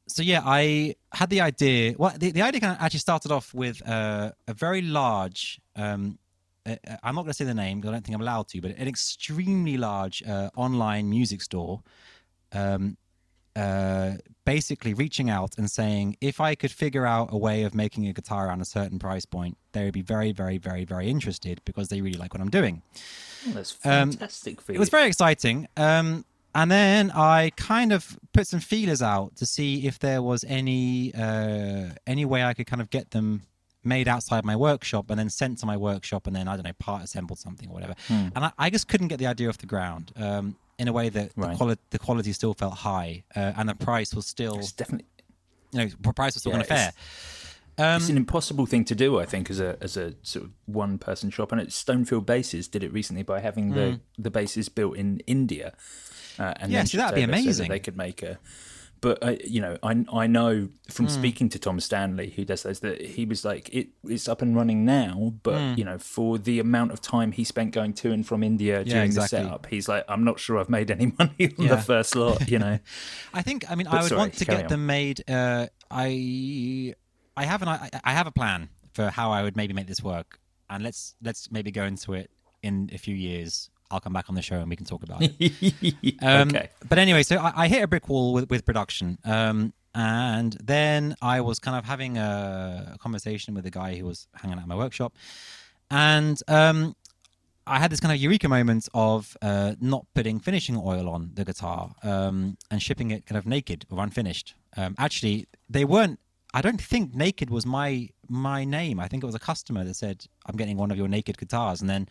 so 0.07 0.21
yeah 0.21 0.41
i 0.45 0.95
had 1.11 1.29
the 1.29 1.41
idea 1.41 1.95
well 1.97 2.13
the, 2.17 2.31
the 2.31 2.41
idea 2.41 2.59
kind 2.59 2.75
of 2.75 2.81
actually 2.81 2.99
started 2.99 3.31
off 3.31 3.53
with 3.53 3.87
uh, 3.87 4.31
a 4.47 4.53
very 4.53 4.81
large 4.81 5.59
um 5.75 6.17
uh, 6.65 6.75
i'm 7.03 7.15
not 7.15 7.21
going 7.23 7.31
to 7.31 7.33
say 7.33 7.45
the 7.45 7.53
name 7.53 7.79
because 7.79 7.89
i 7.89 7.93
don't 7.93 8.05
think 8.05 8.15
i'm 8.15 8.21
allowed 8.21 8.47
to 8.47 8.61
but 8.61 8.71
an 8.77 8.87
extremely 8.87 9.77
large 9.77 10.23
uh, 10.23 10.49
online 10.55 11.09
music 11.09 11.41
store 11.41 11.81
um 12.53 12.97
uh, 13.55 14.13
basically 14.45 14.93
reaching 14.93 15.29
out 15.29 15.57
and 15.57 15.69
saying 15.69 16.17
if 16.21 16.41
I 16.41 16.55
could 16.55 16.71
figure 16.71 17.05
out 17.05 17.29
a 17.31 17.37
way 17.37 17.63
of 17.63 17.75
making 17.75 18.07
a 18.07 18.13
guitar 18.13 18.47
around 18.47 18.61
a 18.61 18.65
certain 18.65 18.99
price 18.99 19.25
point, 19.25 19.57
they 19.73 19.85
would 19.85 19.93
be 19.93 20.01
very, 20.01 20.31
very, 20.31 20.57
very, 20.57 20.85
very 20.85 21.07
interested 21.07 21.61
because 21.65 21.89
they 21.89 22.01
really 22.01 22.17
like 22.17 22.33
what 22.33 22.41
I'm 22.41 22.49
doing. 22.49 22.81
that's 23.53 23.77
Um, 23.85 24.11
fantastic 24.11 24.61
for 24.61 24.71
It 24.71 24.79
was 24.79 24.89
very 24.89 25.07
exciting. 25.07 25.67
Um, 25.77 26.25
and 26.55 26.69
then 26.71 27.11
I 27.11 27.51
kind 27.55 27.91
of 27.91 28.17
put 28.33 28.47
some 28.47 28.59
feelers 28.59 29.01
out 29.01 29.35
to 29.37 29.45
see 29.45 29.87
if 29.87 29.99
there 29.99 30.21
was 30.21 30.43
any 30.47 31.13
uh, 31.13 31.89
any 32.07 32.25
way 32.25 32.43
I 32.43 32.53
could 32.53 32.67
kind 32.67 32.81
of 32.81 32.89
get 32.89 33.11
them 33.11 33.41
made 33.83 34.07
outside 34.07 34.45
my 34.45 34.55
workshop 34.55 35.09
and 35.09 35.19
then 35.19 35.29
sent 35.29 35.57
to 35.59 35.65
my 35.65 35.75
workshop 35.75 36.25
and 36.27 36.35
then 36.35 36.47
I 36.47 36.55
don't 36.55 36.63
know 36.65 36.73
part 36.79 37.03
assembled 37.03 37.39
something 37.39 37.69
or 37.69 37.73
whatever. 37.73 37.95
Hmm. 38.07 38.27
And 38.35 38.45
I, 38.45 38.51
I 38.57 38.69
just 38.69 38.87
couldn't 38.87 39.09
get 39.09 39.19
the 39.19 39.27
idea 39.27 39.49
off 39.49 39.57
the 39.57 39.65
ground. 39.65 40.11
Um, 40.15 40.55
in 40.79 40.87
a 40.87 40.93
way 40.93 41.09
that 41.09 41.31
Right. 41.35 41.51
the, 41.51 41.57
quali- 41.57 41.77
the 41.91 41.99
quality 41.99 42.33
still 42.33 42.53
felt 42.53 42.73
high 42.75 43.23
uh, 43.35 43.53
and 43.57 43.69
the 43.69 43.75
price 43.75 44.13
was 44.15 44.25
still 44.25 44.57
It's 44.59 44.71
definitely 44.71 45.05
you 45.71 45.79
know, 45.79 45.89
the 46.01 46.13
price 46.13 46.33
was 46.33 46.41
still 46.41 46.51
Yeah, 46.51 46.59
kind 46.59 46.61
of 46.63 46.67
fair. 46.67 46.87
it's- 46.89 48.01
it's 48.01 48.09
an 48.09 48.17
impossible 48.17 48.65
thing 48.67 48.85
to 48.85 48.95
do, 48.95 49.19
I 49.19 49.25
think, 49.25 49.49
as 49.49 49.59
a 49.59 49.77
as 49.81 49.97
a 49.97 50.13
sort 50.21 50.45
of 50.45 50.51
one 50.65 50.97
person 50.99 51.29
shop. 51.31 51.51
And 51.51 51.59
it's 51.59 51.83
Stonefield 51.83 52.25
Basses 52.25 52.67
did 52.67 52.83
it 52.83 52.93
recently 52.93 53.23
by 53.23 53.39
having 53.39 53.71
the 53.71 53.99
the 54.17 54.29
basses 54.31 54.69
built 54.69 54.95
in 54.95 55.19
India. 55.27 55.73
Uh, 56.39 56.53
and. 56.59 56.71
Yeah, 56.71 56.83
see, 56.85 56.97
that'd 56.97 57.15
be 57.15 57.23
over 57.23 57.31
so 57.31 57.37
that 57.37 57.43
amazing. 57.45 57.69
they 57.69 57.79
could 57.79 57.97
make 57.97 58.23
a. 58.23 58.39
But 59.01 59.21
uh, 59.21 59.35
you 59.43 59.59
know, 59.59 59.77
I 59.83 60.05
I 60.13 60.27
know 60.27 60.69
from 60.89 61.07
Hmm. 61.07 61.11
speaking 61.11 61.49
to 61.49 61.59
Tom 61.59 61.81
Stanley, 61.81 62.29
who 62.29 62.45
does 62.45 62.63
those, 62.63 62.79
that 62.79 63.01
he 63.01 63.25
was 63.25 63.43
like, 63.43 63.67
it 63.73 63.89
it's 64.07 64.29
up 64.29 64.41
and 64.41 64.55
running 64.55 64.85
now, 64.85 65.33
but 65.43 65.59
Hmm. 65.59 65.73
you 65.77 65.83
know, 65.83 65.97
for 65.97 66.37
the 66.37 66.57
amount 66.59 66.93
of 66.93 67.01
time 67.01 67.33
he 67.33 67.43
spent 67.43 67.73
going 67.73 67.91
to 67.95 68.13
and 68.13 68.25
from 68.25 68.43
India 68.43 68.81
during 68.85 69.03
exactly. 69.03 69.39
the 69.39 69.43
setup, 69.45 69.65
he's 69.65 69.89
like, 69.89 70.05
I'm 70.07 70.23
not 70.23 70.39
sure 70.39 70.57
I've 70.57 70.69
made 70.69 70.89
any 70.89 71.07
money 71.19 71.53
on 71.59 71.65
Yeah. 71.65 71.75
the 71.75 71.81
first 71.81 72.15
lot. 72.15 72.49
You 72.49 72.59
know, 72.59 72.79
I 73.33 73.41
think. 73.41 73.69
I 73.69 73.75
mean, 73.75 73.87
But 73.91 73.97
I 73.97 74.01
would 74.03 74.09
sorry, 74.09 74.19
want 74.19 74.33
to 74.35 74.45
get 74.45 74.63
on. 74.63 74.67
them 74.69 74.85
made. 74.85 75.29
Uh, 75.29 75.67
I 75.91 76.95
I 77.35 77.43
have 77.45 77.61
an 77.61 77.67
I, 77.67 77.89
I 78.05 78.13
have 78.13 78.27
a 78.27 78.31
plan 78.31 78.69
for 78.93 79.09
how 79.09 79.31
I 79.31 79.43
would 79.43 79.57
maybe 79.57 79.73
make 79.73 79.87
this 79.87 80.01
work, 80.01 80.39
and 80.69 80.81
let's 80.81 81.15
let's 81.21 81.51
maybe 81.51 81.71
go 81.71 81.83
into 81.83 82.13
it 82.13 82.31
in 82.61 82.89
a 82.93 82.97
few 82.97 83.15
years. 83.15 83.69
I'll 83.93 83.99
come 83.99 84.13
back 84.13 84.29
on 84.29 84.35
the 84.35 84.41
show 84.41 84.59
and 84.59 84.69
we 84.69 84.75
can 84.75 84.85
talk 84.85 85.03
about 85.03 85.21
it. 85.21 86.15
Um, 86.21 86.49
okay. 86.49 86.69
But 86.87 86.97
anyway, 86.97 87.23
so 87.23 87.37
I, 87.37 87.63
I 87.63 87.67
hit 87.67 87.83
a 87.83 87.87
brick 87.87 88.07
wall 88.07 88.33
with, 88.33 88.49
with 88.49 88.65
production. 88.65 89.17
Um, 89.23 89.73
and 89.95 90.53
then 90.63 91.15
I 91.21 91.41
was 91.41 91.59
kind 91.59 91.77
of 91.77 91.85
having 91.85 92.17
a, 92.17 92.93
a 92.95 92.97
conversation 92.97 93.53
with 93.53 93.65
a 93.65 93.69
guy 93.69 93.95
who 93.95 94.05
was 94.05 94.27
hanging 94.33 94.57
out 94.57 94.63
in 94.63 94.69
my 94.69 94.75
workshop. 94.75 95.13
And 95.91 96.41
um, 96.47 96.95
I 97.65 97.79
had 97.79 97.91
this 97.91 97.99
kind 97.99 98.13
of 98.13 98.19
eureka 98.19 98.49
moment 98.49 98.89
of 98.93 99.37
uh, 99.41 99.75
not 99.79 100.05
putting 100.13 100.39
finishing 100.39 100.77
oil 100.77 101.07
on 101.09 101.31
the 101.33 101.45
guitar 101.45 101.93
um, 102.03 102.57
and 102.71 102.81
shipping 102.81 103.11
it 103.11 103.25
kind 103.25 103.37
of 103.37 103.45
naked 103.45 103.85
or 103.89 104.01
unfinished. 104.03 104.55
Um, 104.75 104.95
actually, 104.97 105.47
they 105.69 105.85
weren't. 105.85 106.19
I 106.55 106.61
don't 106.61 106.81
think 106.81 107.15
naked 107.15 107.49
was 107.49 107.65
my 107.65 108.09
my 108.27 108.63
name. 108.63 108.99
I 108.99 109.07
think 109.07 109.23
it 109.23 109.25
was 109.25 109.35
a 109.35 109.39
customer 109.39 109.83
that 109.83 109.95
said, 109.95 110.25
"I'm 110.45 110.55
getting 110.55 110.77
one 110.77 110.91
of 110.91 110.97
your 110.97 111.07
naked 111.07 111.37
guitars," 111.37 111.81
and 111.81 111.89
then 111.89 112.07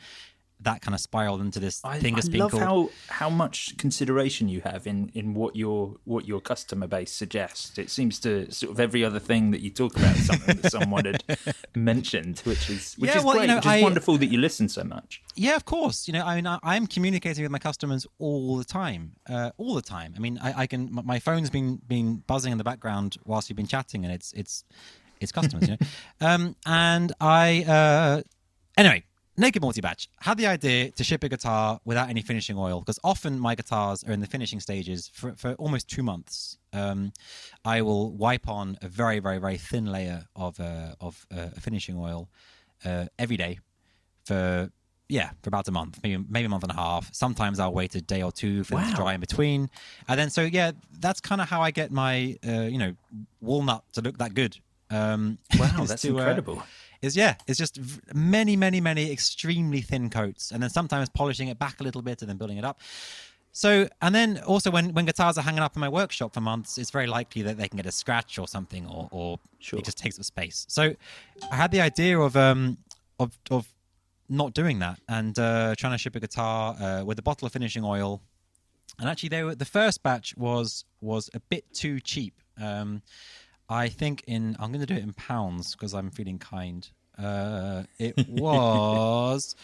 that 0.62 0.80
kind 0.80 0.94
of 0.94 1.00
spiraled 1.00 1.40
into 1.40 1.58
this 1.60 1.80
I, 1.84 1.98
thing 1.98 2.14
I 2.14 2.16
that's 2.20 2.28
love 2.28 2.50
called. 2.52 2.62
how 2.62 2.90
how 3.08 3.30
much 3.30 3.76
consideration 3.78 4.48
you 4.48 4.60
have 4.62 4.86
in 4.86 5.10
in 5.14 5.34
what 5.34 5.56
your 5.56 5.96
what 6.04 6.26
your 6.26 6.40
customer 6.40 6.86
base 6.86 7.12
suggests. 7.12 7.78
It 7.78 7.90
seems 7.90 8.18
to 8.20 8.50
sort 8.52 8.72
of 8.72 8.80
every 8.80 9.04
other 9.04 9.18
thing 9.18 9.50
that 9.52 9.60
you 9.60 9.70
talk 9.70 9.96
about 9.96 10.16
is 10.16 10.26
something 10.26 10.56
that 10.58 10.70
someone 10.72 11.04
had 11.04 11.24
mentioned, 11.74 12.40
which 12.40 12.68
is 12.70 12.94
which 12.94 13.10
Yeah, 13.10 13.18
is 13.18 13.24
well, 13.24 13.34
you 13.34 13.40
great. 13.40 13.46
know, 13.48 13.56
which 13.56 13.66
is 13.66 13.72
I- 13.72 13.82
wonderful 13.82 14.18
that 14.18 14.26
you 14.26 14.38
listen 14.38 14.68
so 14.68 14.84
much. 14.84 15.22
Yeah, 15.34 15.56
of 15.56 15.64
course. 15.64 16.06
You 16.06 16.12
know, 16.12 16.24
I 16.24 16.36
mean, 16.36 16.46
I, 16.46 16.58
I'm 16.62 16.86
communicating 16.86 17.42
with 17.42 17.50
my 17.50 17.58
customers 17.58 18.06
all 18.18 18.56
the 18.56 18.64
time, 18.64 19.12
uh, 19.28 19.50
all 19.56 19.74
the 19.74 19.82
time. 19.82 20.14
I 20.16 20.20
mean, 20.20 20.38
I, 20.42 20.60
I 20.62 20.66
can. 20.66 20.88
My 20.92 21.18
phone's 21.18 21.50
been 21.50 21.76
been 21.88 22.22
buzzing 22.26 22.52
in 22.52 22.58
the 22.58 22.64
background 22.64 23.16
whilst 23.24 23.48
you've 23.48 23.56
been 23.56 23.66
chatting, 23.66 24.04
and 24.04 24.12
it's 24.12 24.32
it's 24.34 24.64
it's 25.20 25.32
customers. 25.32 25.68
you 25.68 25.76
know, 25.76 25.86
um, 26.28 26.56
and 26.66 27.12
I 27.20 27.64
uh, 27.64 28.22
anyway. 28.76 29.04
Naked 29.42 29.60
Multi 29.60 29.80
Batch. 29.80 30.08
Had 30.20 30.38
the 30.38 30.46
idea 30.46 30.92
to 30.92 31.02
ship 31.02 31.24
a 31.24 31.28
guitar 31.28 31.80
without 31.84 32.08
any 32.08 32.22
finishing 32.22 32.56
oil 32.56 32.78
because 32.78 33.00
often 33.02 33.40
my 33.40 33.56
guitars 33.56 34.04
are 34.04 34.12
in 34.12 34.20
the 34.20 34.26
finishing 34.28 34.60
stages 34.60 35.08
for, 35.12 35.32
for 35.32 35.54
almost 35.54 35.88
two 35.88 36.04
months. 36.04 36.58
Um, 36.72 37.12
I 37.64 37.82
will 37.82 38.12
wipe 38.12 38.48
on 38.48 38.78
a 38.82 38.88
very, 38.88 39.18
very, 39.18 39.38
very 39.38 39.56
thin 39.56 39.86
layer 39.86 40.26
of 40.36 40.60
uh, 40.60 40.94
of 41.00 41.26
uh, 41.36 41.48
finishing 41.58 41.98
oil 41.98 42.28
uh, 42.84 43.06
every 43.18 43.36
day 43.36 43.58
for 44.24 44.70
yeah 45.08 45.30
for 45.42 45.48
about 45.48 45.66
a 45.66 45.72
month 45.72 45.98
maybe 46.04 46.24
maybe 46.30 46.46
a 46.46 46.48
month 46.48 46.62
and 46.62 46.70
a 46.70 46.76
half. 46.76 47.12
Sometimes 47.12 47.58
i'll 47.58 47.74
wait 47.74 47.96
a 47.96 48.00
day 48.00 48.22
or 48.22 48.30
two 48.30 48.62
for 48.62 48.80
it 48.80 48.90
to 48.90 48.94
dry 48.94 49.14
in 49.14 49.20
between. 49.20 49.68
And 50.06 50.20
then 50.20 50.30
so 50.30 50.42
yeah 50.42 50.70
that's 51.00 51.20
kind 51.20 51.40
of 51.40 51.48
how 51.48 51.60
i 51.62 51.72
get 51.72 51.90
my 51.90 52.36
uh, 52.46 52.68
you 52.74 52.78
know 52.78 52.94
walnut 53.40 53.82
to 53.94 54.02
look 54.02 54.18
that 54.18 54.34
good. 54.34 54.56
Um 54.88 55.38
Wow, 55.58 55.84
that's 55.84 56.02
to, 56.02 56.10
uh, 56.10 56.18
incredible. 56.18 56.62
Is 57.02 57.16
yeah 57.16 57.34
it's 57.46 57.58
just 57.58 57.78
many 58.14 58.56
many 58.56 58.80
many 58.80 59.10
extremely 59.12 59.80
thin 59.80 60.08
coats 60.08 60.50
and 60.52 60.62
then 60.62 60.70
sometimes 60.70 61.08
polishing 61.08 61.48
it 61.48 61.58
back 61.58 61.80
a 61.80 61.82
little 61.82 62.02
bit 62.02 62.22
and 62.22 62.28
then 62.30 62.36
building 62.38 62.56
it 62.58 62.64
up. 62.64 62.80
So 63.54 63.86
and 64.00 64.14
then 64.14 64.38
also 64.46 64.70
when 64.70 64.94
when 64.94 65.04
guitars 65.04 65.36
are 65.36 65.42
hanging 65.42 65.60
up 65.60 65.76
in 65.76 65.80
my 65.80 65.88
workshop 65.88 66.32
for 66.32 66.40
months 66.40 66.78
it's 66.78 66.90
very 66.90 67.06
likely 67.06 67.42
that 67.42 67.58
they 67.58 67.68
can 67.68 67.76
get 67.76 67.86
a 67.86 67.92
scratch 67.92 68.38
or 68.38 68.48
something 68.48 68.86
or 68.86 69.08
or 69.10 69.38
Sure. 69.58 69.78
it 69.78 69.84
just 69.84 69.98
takes 69.98 70.18
up 70.18 70.24
space. 70.24 70.64
So 70.68 70.94
i 71.50 71.56
had 71.56 71.70
the 71.70 71.80
idea 71.82 72.18
of 72.18 72.36
um 72.36 72.78
of 73.20 73.36
of 73.50 73.66
not 74.28 74.54
doing 74.54 74.78
that 74.78 74.98
and 75.08 75.38
uh 75.38 75.74
trying 75.76 75.92
to 75.92 75.98
ship 75.98 76.16
a 76.16 76.20
guitar 76.20 76.74
uh, 76.80 77.04
with 77.04 77.18
a 77.18 77.22
bottle 77.22 77.46
of 77.46 77.52
finishing 77.52 77.84
oil. 77.84 78.22
And 78.98 79.08
actually 79.08 79.28
they 79.30 79.42
were 79.42 79.54
the 79.54 79.66
first 79.66 80.02
batch 80.02 80.34
was 80.36 80.84
was 81.00 81.28
a 81.34 81.40
bit 81.40 81.64
too 81.74 82.00
cheap. 82.00 82.34
Um 82.60 83.02
i 83.72 83.88
think 83.88 84.22
in 84.26 84.56
i'm 84.60 84.70
going 84.72 84.80
to 84.86 84.86
do 84.86 84.94
it 84.94 85.02
in 85.02 85.12
pounds 85.14 85.72
because 85.72 85.94
i'm 85.94 86.10
feeling 86.10 86.38
kind 86.38 86.90
uh 87.18 87.82
it 87.98 88.14
was 88.28 89.54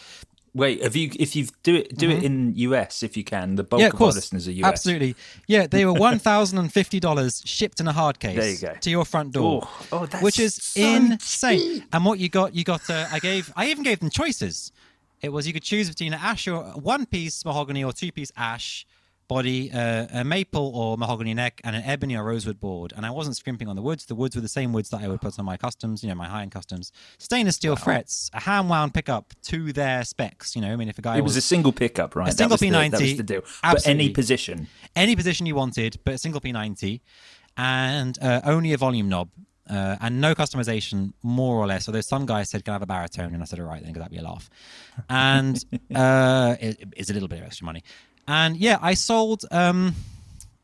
Wait, 0.55 0.83
have 0.83 0.97
you 0.97 1.11
if 1.21 1.37
you 1.37 1.47
do 1.63 1.77
it 1.77 1.97
do 1.97 2.11
it 2.11 2.25
in 2.25 2.55
US 2.57 3.03
if 3.03 3.17
you 3.17 3.23
can. 3.23 3.55
The 3.55 3.63
bulk 3.63 3.81
Mm-hmm. 3.81 3.83
yeah, 3.83 3.89
of 3.89 3.95
of 3.95 4.03
our 4.03 4.13
listeners 4.13 4.49
are 4.49 4.53
US. 4.53 4.73
Absolutely. 4.73 5.15
Yeah, 5.47 5.67
they 5.67 5.85
were 5.85 5.93
one 5.93 6.19
thousand 6.19 6.59
and 6.59 6.73
fifty 6.73 6.99
dollars 6.99 7.43
shipped 7.45 7.81
in 7.81 7.87
a 7.87 7.93
hard 7.93 8.19
case. 8.19 8.37
There 8.37 8.51
you 8.51 8.59
go. 8.59 8.81
To 8.81 8.91
your 8.91 9.05
front 9.05 9.33
door. 9.33 9.61
Oh, 9.65 9.87
oh, 9.93 10.07
that's 10.07 10.23
which 10.23 10.41
is 10.41 10.55
so 10.55 10.81
insane. 10.81 11.85
And 11.93 12.05
what 12.05 12.19
you 12.19 12.29
got, 12.29 12.55
you 12.55 12.65
got. 12.65 12.89
Uh, 12.89 13.07
I 13.13 13.19
gave. 13.19 13.53
I 13.57 13.69
even 13.71 13.85
gave 13.85 14.01
them 14.01 14.11
choices. 14.11 14.73
It 15.21 15.31
was 15.33 15.47
you 15.47 15.53
could 15.53 15.63
choose 15.63 15.89
between 15.89 16.13
an 16.15 16.21
ash 16.23 16.49
or 16.49 16.63
one 16.95 17.05
piece 17.07 17.45
mahogany 17.45 17.85
or 17.85 17.93
two 17.93 18.11
piece 18.11 18.33
ash 18.37 18.87
body, 19.29 19.71
uh, 19.71 20.07
a 20.13 20.25
maple 20.25 20.73
or 20.75 20.97
mahogany 20.99 21.35
neck, 21.35 21.61
and 21.63 21.77
an 21.77 21.83
ebony 21.85 22.17
or 22.17 22.25
rosewood 22.25 22.59
board. 22.59 22.93
And 22.97 23.07
I 23.07 23.11
wasn't 23.11 23.37
scrimping 23.37 23.69
on 23.69 23.77
the 23.77 23.83
woods. 23.83 24.07
The 24.07 24.15
woods 24.15 24.35
were 24.35 24.43
the 24.43 24.49
same 24.49 24.73
woods 24.73 24.89
that 24.91 25.01
I 25.03 25.09
would 25.09 25.21
put 25.21 25.39
on 25.39 25.45
my 25.45 25.57
customs, 25.57 26.03
you 26.03 26.09
know, 26.09 26.15
my 26.15 26.27
high 26.27 26.43
end 26.43 26.51
customs. 26.53 26.91
Stainless 27.19 27.57
steel 27.57 27.77
frets, 27.77 28.31
a 28.35 28.41
hand 28.41 28.69
wound 28.69 28.95
pickup 28.95 29.35
to 29.43 29.73
their 29.73 30.03
specs. 30.05 30.57
You 30.57 30.63
know, 30.63 30.73
I 30.73 30.77
mean, 30.77 30.89
if 30.89 30.99
a 30.99 31.03
guy 31.03 31.19
It 31.19 31.25
was 31.25 31.37
a 31.37 31.41
single 31.43 31.73
pickup, 31.73 32.17
right? 32.17 32.29
A 32.29 32.33
single 32.33 32.55
was 32.55 32.61
the- 32.61 32.69
P90. 32.71 32.91
that 32.91 33.01
was 33.01 33.17
the 33.17 33.23
deal. 33.23 33.43
But 33.63 33.87
any 33.87 34.11
position. 34.11 34.67
any 34.97 35.15
position 35.15 35.47
you 35.47 35.55
wanted, 35.55 35.99
but 36.05 36.15
a 36.15 36.19
single 36.19 36.41
P90, 36.41 37.01
and 37.57 38.19
uh, 38.23 38.41
only 38.45 38.73
a 38.73 38.77
volume 38.79 39.09
knob. 39.09 39.29
Uh, 39.69 39.97
and 40.01 40.19
no 40.19 40.35
customization, 40.35 41.13
more 41.23 41.57
or 41.57 41.67
less. 41.67 41.87
Although 41.87 42.01
some 42.01 42.25
guys 42.25 42.49
said, 42.49 42.65
"Can 42.65 42.73
I 42.73 42.77
have 42.77 42.83
a 42.83 42.87
baritone?" 42.87 43.35
and 43.35 43.43
I 43.43 43.45
said, 43.45 43.61
"All 43.61 43.67
right, 43.67 43.83
then, 43.83 43.93
because 43.93 44.01
that'd 44.01 44.11
be 44.13 44.17
a 44.17 44.23
laugh." 44.23 44.49
And 45.11 45.63
uh, 45.95 46.57
it, 46.59 46.85
it's 46.97 47.11
a 47.11 47.13
little 47.13 47.29
bit 47.29 47.41
of 47.41 47.45
extra 47.45 47.67
money. 47.67 47.83
And 48.29 48.57
yeah, 48.59 48.79
I 48.81 48.95
sold. 48.95 49.45
Um, 49.51 49.95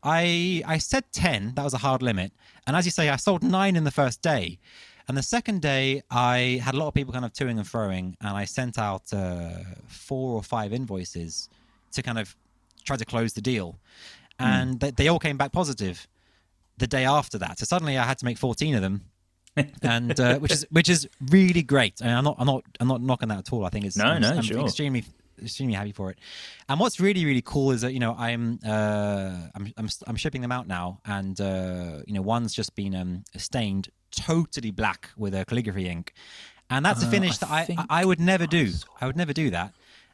I 0.03 0.63
I 0.65 0.77
said 0.77 1.03
ten. 1.11 1.53
That 1.55 1.63
was 1.63 1.73
a 1.73 1.79
hard 1.79 2.01
limit. 2.01 2.31
And 2.67 2.75
as 2.77 2.85
you 2.85 2.91
say, 2.91 3.09
I 3.09 3.15
sold 3.17 3.43
nine 3.43 3.75
in 3.75 3.83
the 3.83 3.91
first 3.91 4.21
day. 4.21 4.59
And 5.07 5.15
the 5.17 5.23
second 5.23 5.61
day, 5.61 6.01
I 6.09 6.61
had 6.63 6.73
a 6.73 6.77
lot 6.77 6.87
of 6.87 6.93
people 6.93 7.13
kind 7.13 7.25
of 7.25 7.33
toing 7.33 7.57
and 7.57 7.65
froing, 7.65 8.15
and 8.21 8.29
I 8.37 8.45
sent 8.45 8.79
out 8.79 9.13
uh, 9.13 9.49
four 9.87 10.35
or 10.35 10.41
five 10.43 10.73
invoices 10.73 11.47
to 11.93 12.01
kind 12.01 12.17
of 12.17 12.35
try 12.85 12.95
to 12.97 13.05
close 13.05 13.33
the 13.33 13.41
deal, 13.41 13.77
and 14.39 14.79
they, 14.79 14.91
they 14.91 15.07
all 15.07 15.19
came 15.19 15.37
back 15.37 15.51
positive 15.51 16.07
the 16.77 16.87
day 16.87 17.05
after 17.05 17.37
that. 17.39 17.59
So 17.59 17.65
suddenly, 17.65 17.97
I 17.97 18.03
had 18.03 18.17
to 18.19 18.25
make 18.25 18.37
fourteen 18.37 18.73
of 18.75 18.81
them, 18.81 19.01
and 19.83 20.19
uh, 20.19 20.39
which 20.39 20.51
is 20.51 20.65
which 20.71 20.89
is 20.89 21.07
really 21.29 21.61
great. 21.63 22.01
And 22.01 22.11
I'm 22.11 22.23
not 22.23 22.35
I'm 22.39 22.47
not 22.47 22.63
I'm 22.79 22.87
not 22.87 23.01
knocking 23.01 23.29
that 23.29 23.39
at 23.39 23.53
all. 23.53 23.63
I 23.65 23.69
think 23.69 23.85
it's 23.85 23.97
No, 23.97 24.05
I'm, 24.05 24.21
no, 24.21 24.29
I'm 24.29 24.41
sure. 24.41 24.61
extremely 24.61 25.03
extremely 25.41 25.75
happy 25.75 25.91
for 25.91 26.11
it. 26.11 26.19
And 26.69 26.79
what's 26.79 26.99
really 26.99 27.25
really 27.25 27.41
cool 27.41 27.71
is 27.71 27.81
that 27.81 27.93
you 27.93 27.99
know 27.99 28.15
I'm 28.17 28.59
uh, 28.65 29.49
I'm, 29.55 29.73
I'm 29.77 29.89
I'm 30.07 30.15
shipping 30.15 30.41
them 30.41 30.51
out 30.51 30.67
now, 30.67 30.99
and 31.05 31.39
uh, 31.39 32.01
you 32.05 32.13
know 32.13 32.21
one's 32.21 32.53
just 32.53 32.75
been 32.75 32.95
um, 32.95 33.23
stained 33.35 33.89
totally 34.11 34.71
black 34.71 35.09
with 35.17 35.33
a 35.35 35.45
calligraphy 35.45 35.87
ink, 35.87 36.13
and 36.69 36.85
that's 36.85 37.03
a 37.03 37.07
Uh, 37.07 37.11
finish 37.11 37.41
I 37.43 37.65
that 37.65 37.79
I 37.79 38.01
I 38.01 38.05
would 38.05 38.19
never 38.19 38.47
do. 38.47 38.71
I 39.01 39.03
I 39.03 39.07
would 39.07 39.17
never 39.17 39.33
do 39.33 39.49
that. 39.51 39.73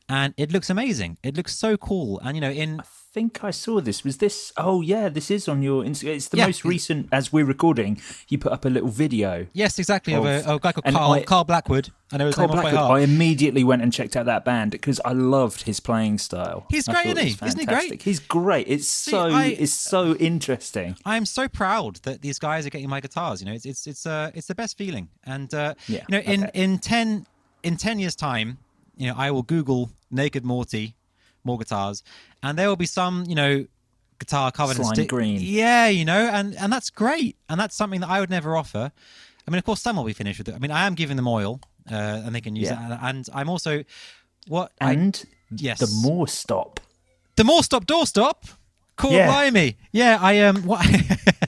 And 0.09 0.33
it 0.35 0.51
looks 0.51 0.69
amazing. 0.69 1.19
It 1.23 1.37
looks 1.37 1.55
so 1.55 1.77
cool. 1.77 2.19
And 2.19 2.35
you 2.35 2.41
know, 2.41 2.51
in 2.51 2.81
think 3.13 3.43
I 3.43 3.51
saw 3.51 3.81
this. 3.81 4.03
Was 4.03 4.17
this? 4.17 4.53
Oh 4.57 4.81
yeah, 4.81 5.09
this 5.09 5.29
is 5.29 5.47
on 5.49 5.61
your 5.61 5.83
Instagram. 5.83 6.15
It's 6.15 6.29
the 6.29 6.37
Yeah. 6.37 6.45
most 6.45 6.63
recent. 6.63 7.09
As 7.11 7.31
we're 7.33 7.45
recording, 7.45 7.99
you 8.29 8.37
put 8.37 8.51
up 8.53 8.63
a 8.65 8.69
little 8.69 8.89
video. 8.89 9.47
yes, 9.53 9.77
exactly, 9.79 10.13
of, 10.13 10.25
Of- 10.25 10.47
a, 10.47 10.55
a 10.55 10.59
guy 10.59 10.71
called 10.71 10.85
Carl 10.95 11.11
I- 11.13 11.23
Carl 11.23 11.43
Blackwood. 11.43 11.89
I 12.13 12.17
know 12.17 12.25
his 12.27 12.35
Carl 12.35 12.47
name 12.49 12.57
off 12.57 12.63
by 12.63 12.71
Blackwood. 12.71 12.87
heart. 12.89 12.99
I 12.99 13.03
immediately 13.03 13.63
went 13.63 13.81
and 13.81 13.91
checked 13.93 14.15
out 14.17 14.25
that 14.25 14.43
band 14.45 14.71
because 14.71 14.99
I 15.05 15.11
loved 15.13 15.61
his 15.63 15.79
playing 15.79 16.17
style. 16.19 16.65
He's 16.69 16.87
great, 16.87 17.05
isn't 17.07 17.17
he? 17.25 17.45
Isn't 17.45 17.59
he 17.59 17.65
great? 17.65 18.01
He's 18.03 18.19
great. 18.19 18.67
It's 18.67 18.87
so 18.87 19.29
I- 19.29 19.45
it's 19.59 19.73
so 19.73 20.15
interesting. 20.15 20.95
I'm 21.05 21.25
so 21.25 21.47
proud 21.47 21.97
that 22.03 22.21
these 22.21 22.39
guys 22.39 22.65
are 22.65 22.69
getting 22.69 22.89
my 22.89 23.01
guitars. 23.01 23.41
You 23.41 23.47
know, 23.47 23.53
it's 23.53 23.65
it's 23.65 23.87
it's 23.87 24.05
uh 24.05 24.31
it's 24.33 24.47
the 24.47 24.55
best 24.55 24.77
feeling. 24.77 25.09
And 25.25 25.53
uh, 25.53 25.73
Yeah, 25.87 26.03
you 26.07 26.13
know, 26.17 26.23
in 26.23 26.43
okay. 26.45 26.51
in 26.63 26.79
ten 26.79 27.25
in 27.63 27.77
ten 27.77 27.99
years 27.99 28.15
time, 28.15 28.57
you 28.97 29.07
know, 29.07 29.15
I 29.17 29.31
will 29.31 29.43
Google 29.43 29.89
Naked 30.09 30.43
Morty 30.45 30.95
Moar 31.43 31.57
Guitars, 31.57 32.03
and 32.43 32.57
there 32.57 32.67
will 32.67 32.75
be 32.75 32.85
some 32.85 33.25
you 33.27 33.35
know 33.35 33.65
guitar 34.19 34.51
covered 34.51 34.77
in 34.77 34.83
Slime 34.83 34.95
stick. 34.95 35.09
green. 35.09 35.39
Yeah, 35.41 35.87
you 35.87 36.05
know, 36.05 36.27
and 36.27 36.55
and 36.55 36.71
that's 36.71 36.89
great, 36.89 37.35
and 37.49 37.59
that's 37.59 37.75
something 37.75 38.01
that 38.01 38.09
I 38.09 38.19
would 38.19 38.29
never 38.29 38.55
offer. 38.55 38.91
I 39.47 39.51
mean, 39.51 39.57
of 39.57 39.63
course, 39.65 39.81
some 39.81 39.95
will 39.97 40.03
be 40.03 40.13
finished 40.13 40.37
with 40.39 40.49
it. 40.49 40.55
I 40.55 40.59
mean, 40.59 40.71
I 40.71 40.85
am 40.85 40.93
giving 40.95 41.15
them 41.17 41.27
oil, 41.27 41.59
uh, 41.89 41.95
and 42.25 42.33
they 42.35 42.41
can 42.41 42.55
use 42.55 42.69
Yeah. 42.69 42.93
it, 42.93 42.99
and, 43.01 43.27
I'm 43.33 43.49
also 43.49 43.83
what 44.47 44.71
I 44.79 44.93
And 44.93 45.25
yes 45.55 45.79
the 45.79 46.07
more 46.07 46.27
stop. 46.27 46.79
the 47.35 47.43
more 47.43 47.63
stop 47.63 47.85
door 47.85 48.05
stop. 48.05 48.45
Cool, 48.97 49.13
Yeah. 49.13 49.49
me. 49.51 49.77
Yeah, 49.91 50.17
I 50.21 50.39
um. 50.41 50.63
What, 50.69 50.85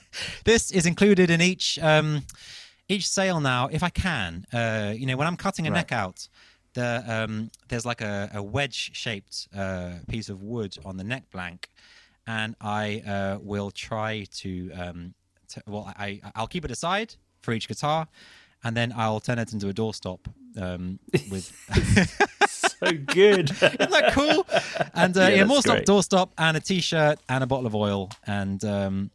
this 0.46 0.72
is 0.72 0.86
included 0.86 1.30
in 1.30 1.42
each 1.42 1.78
um, 1.80 2.24
each 2.90 3.08
sale 3.08 3.40
now. 3.40 3.68
If 3.72 3.84
I 3.84 3.90
can, 3.90 4.46
uh, 4.52 4.94
you 4.96 5.06
know, 5.06 5.16
when 5.18 5.28
I'm 5.28 5.38
cutting 5.38 5.68
a 5.68 5.72
Right. 5.72 5.78
neck 5.78 5.92
out, 5.92 6.28
the 6.74 7.04
um, 7.08 7.52
there's 7.68 7.86
like 7.86 8.02
a, 8.02 8.30
a 8.34 8.42
wedge 8.42 8.92
shaped 8.94 9.48
uh, 9.56 9.94
piece 10.08 10.30
of 10.30 10.42
wood 10.42 10.78
on 10.86 10.98
the 10.98 11.04
neck 11.04 11.24
blank, 11.32 11.70
and 12.28 12.56
I 12.62 13.02
uh, 13.08 13.40
will 13.42 13.72
try 13.72 14.26
to 14.36 14.72
um, 14.74 15.14
to, 15.50 15.64
well, 15.68 15.94
I 15.98 16.22
I'll 16.36 16.48
keep 16.48 16.66
it 16.66 16.72
aside 16.72 17.16
for 17.42 17.54
each 17.54 17.68
guitar, 17.68 18.08
and 18.64 18.76
then 18.76 18.94
I'll 18.96 19.20
turn 19.20 19.40
it 19.40 19.54
into 19.54 19.70
a 19.70 19.74
doorstop 19.74 20.20
um, 20.60 21.00
with. 21.32 21.52
So 22.50 22.92
good. 22.92 23.52
Isn't 23.62 23.92
that 23.92 24.12
cool? 24.14 24.46
And 24.94 25.16
uh, 25.16 25.22
Yeah, 25.22 25.28
yeah, 25.30 25.44
more 25.46 25.62
stop, 25.62 25.80
doorstop, 25.80 26.30
and 26.38 26.58
a 26.58 26.60
t-shirt 26.60 27.20
and 27.30 27.44
a 27.44 27.48
bottle 27.48 27.66
of 27.66 27.76
oil, 27.76 28.10
and 28.26 28.64
um, 28.66 29.12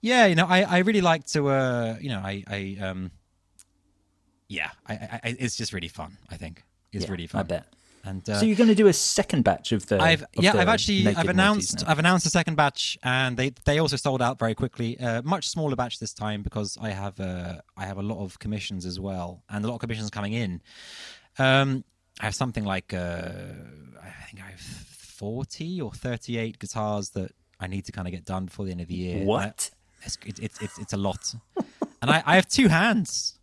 yeah, 0.00 0.26
you 0.26 0.34
know, 0.34 0.46
I, 0.46 0.62
I 0.62 0.78
really 0.78 1.00
like 1.00 1.24
to, 1.26 1.48
uh, 1.48 1.96
you 2.00 2.08
know, 2.08 2.18
I, 2.18 2.44
I 2.46 2.76
um, 2.80 3.10
yeah, 4.48 4.70
I, 4.86 4.94
I, 4.94 5.36
it's 5.38 5.56
just 5.56 5.72
really 5.72 5.88
fun. 5.88 6.16
I 6.30 6.36
think 6.36 6.62
it's 6.98 7.06
Yeah, 7.06 7.12
really 7.12 7.26
fun. 7.26 7.40
I 7.40 7.44
bet. 7.44 7.66
And 8.04 8.28
uh, 8.30 8.38
so 8.38 8.46
you're 8.46 8.56
going 8.56 8.68
to 8.68 8.74
do 8.74 8.86
a 8.86 8.92
second 8.92 9.42
batch 9.44 9.72
of 9.72 9.86
the. 9.86 9.98
I've 10.00 10.22
of 10.22 10.28
yeah, 10.44 10.52
the 10.52 10.60
I've 10.60 10.68
actually 10.68 11.06
I've 11.08 11.28
announced? 11.28 11.84
I've 11.86 11.98
announced 11.98 12.24
a 12.26 12.30
second 12.30 12.54
batch, 12.54 12.96
and 13.02 13.36
they 13.36 13.50
they 13.64 13.78
also 13.80 13.96
sold 13.96 14.22
out 14.22 14.38
very 14.38 14.54
quickly. 14.54 14.98
Uh, 14.98 15.20
much 15.22 15.48
smaller 15.48 15.76
batch 15.76 15.98
this 15.98 16.14
time 16.14 16.42
because 16.42 16.78
I 16.80 16.90
have 16.90 17.18
uh, 17.20 17.60
I 17.76 17.84
have 17.86 17.98
a 17.98 18.02
lot 18.02 18.22
of 18.24 18.38
commissions 18.38 18.86
as 18.86 18.98
well, 19.00 19.42
and 19.50 19.64
a 19.64 19.68
lot 19.68 19.74
of 19.74 19.80
commissions 19.80 20.10
coming 20.10 20.32
in. 20.32 20.62
Um, 21.38 21.84
I 22.20 22.24
have 22.24 22.34
something 22.34 22.64
like 22.64 22.94
uh, 22.94 23.30
I 24.02 24.10
think 24.30 24.42
I 24.46 24.50
have 24.52 24.60
forty 24.60 25.80
or 25.80 25.92
thirty 25.92 26.38
eight 26.38 26.58
guitars 26.58 27.10
that 27.10 27.32
I 27.60 27.66
need 27.66 27.84
to 27.86 27.92
kind 27.92 28.06
of 28.08 28.12
get 28.12 28.24
done 28.24 28.46
before 28.46 28.64
the 28.64 28.70
end 28.70 28.80
of 28.80 28.88
the 28.88 28.94
year. 28.94 29.24
What? 29.24 29.70
I- 29.72 30.06
it's, 30.06 30.18
it's 30.24 30.38
it's 30.40 30.62
it's 30.62 30.78
it's 30.78 30.92
a 30.92 30.96
lot, 30.96 31.34
and 32.00 32.10
I 32.10 32.22
I 32.24 32.36
have 32.36 32.46
two 32.48 32.68
hands. 32.68 33.37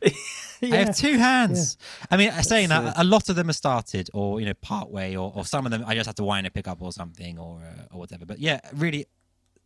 I 0.62 0.76
have 0.76 0.96
two 0.96 1.18
hands. 1.18 1.76
I 2.10 2.16
mean, 2.16 2.30
I'm 2.32 2.42
saying 2.42 2.68
that, 2.68 2.94
a 2.96 3.04
lot 3.04 3.28
of 3.28 3.36
them 3.36 3.50
are 3.50 3.54
started, 3.54 4.10
or 4.12 4.40
you 4.40 4.46
know, 4.46 4.54
part 4.54 4.90
way, 4.90 5.16
or, 5.16 5.32
or 5.34 5.44
some 5.44 5.66
of 5.66 5.72
them 5.72 5.84
I 5.86 5.94
just 5.94 6.06
have 6.06 6.14
to 6.16 6.24
wind 6.24 6.46
a 6.46 6.50
pickup 6.50 6.80
or 6.80 6.92
something, 6.92 7.38
or 7.38 7.60
uh, 7.60 7.94
or 7.94 7.98
whatever. 8.00 8.24
But 8.26 8.38
yeah, 8.38 8.60
really, 8.74 9.06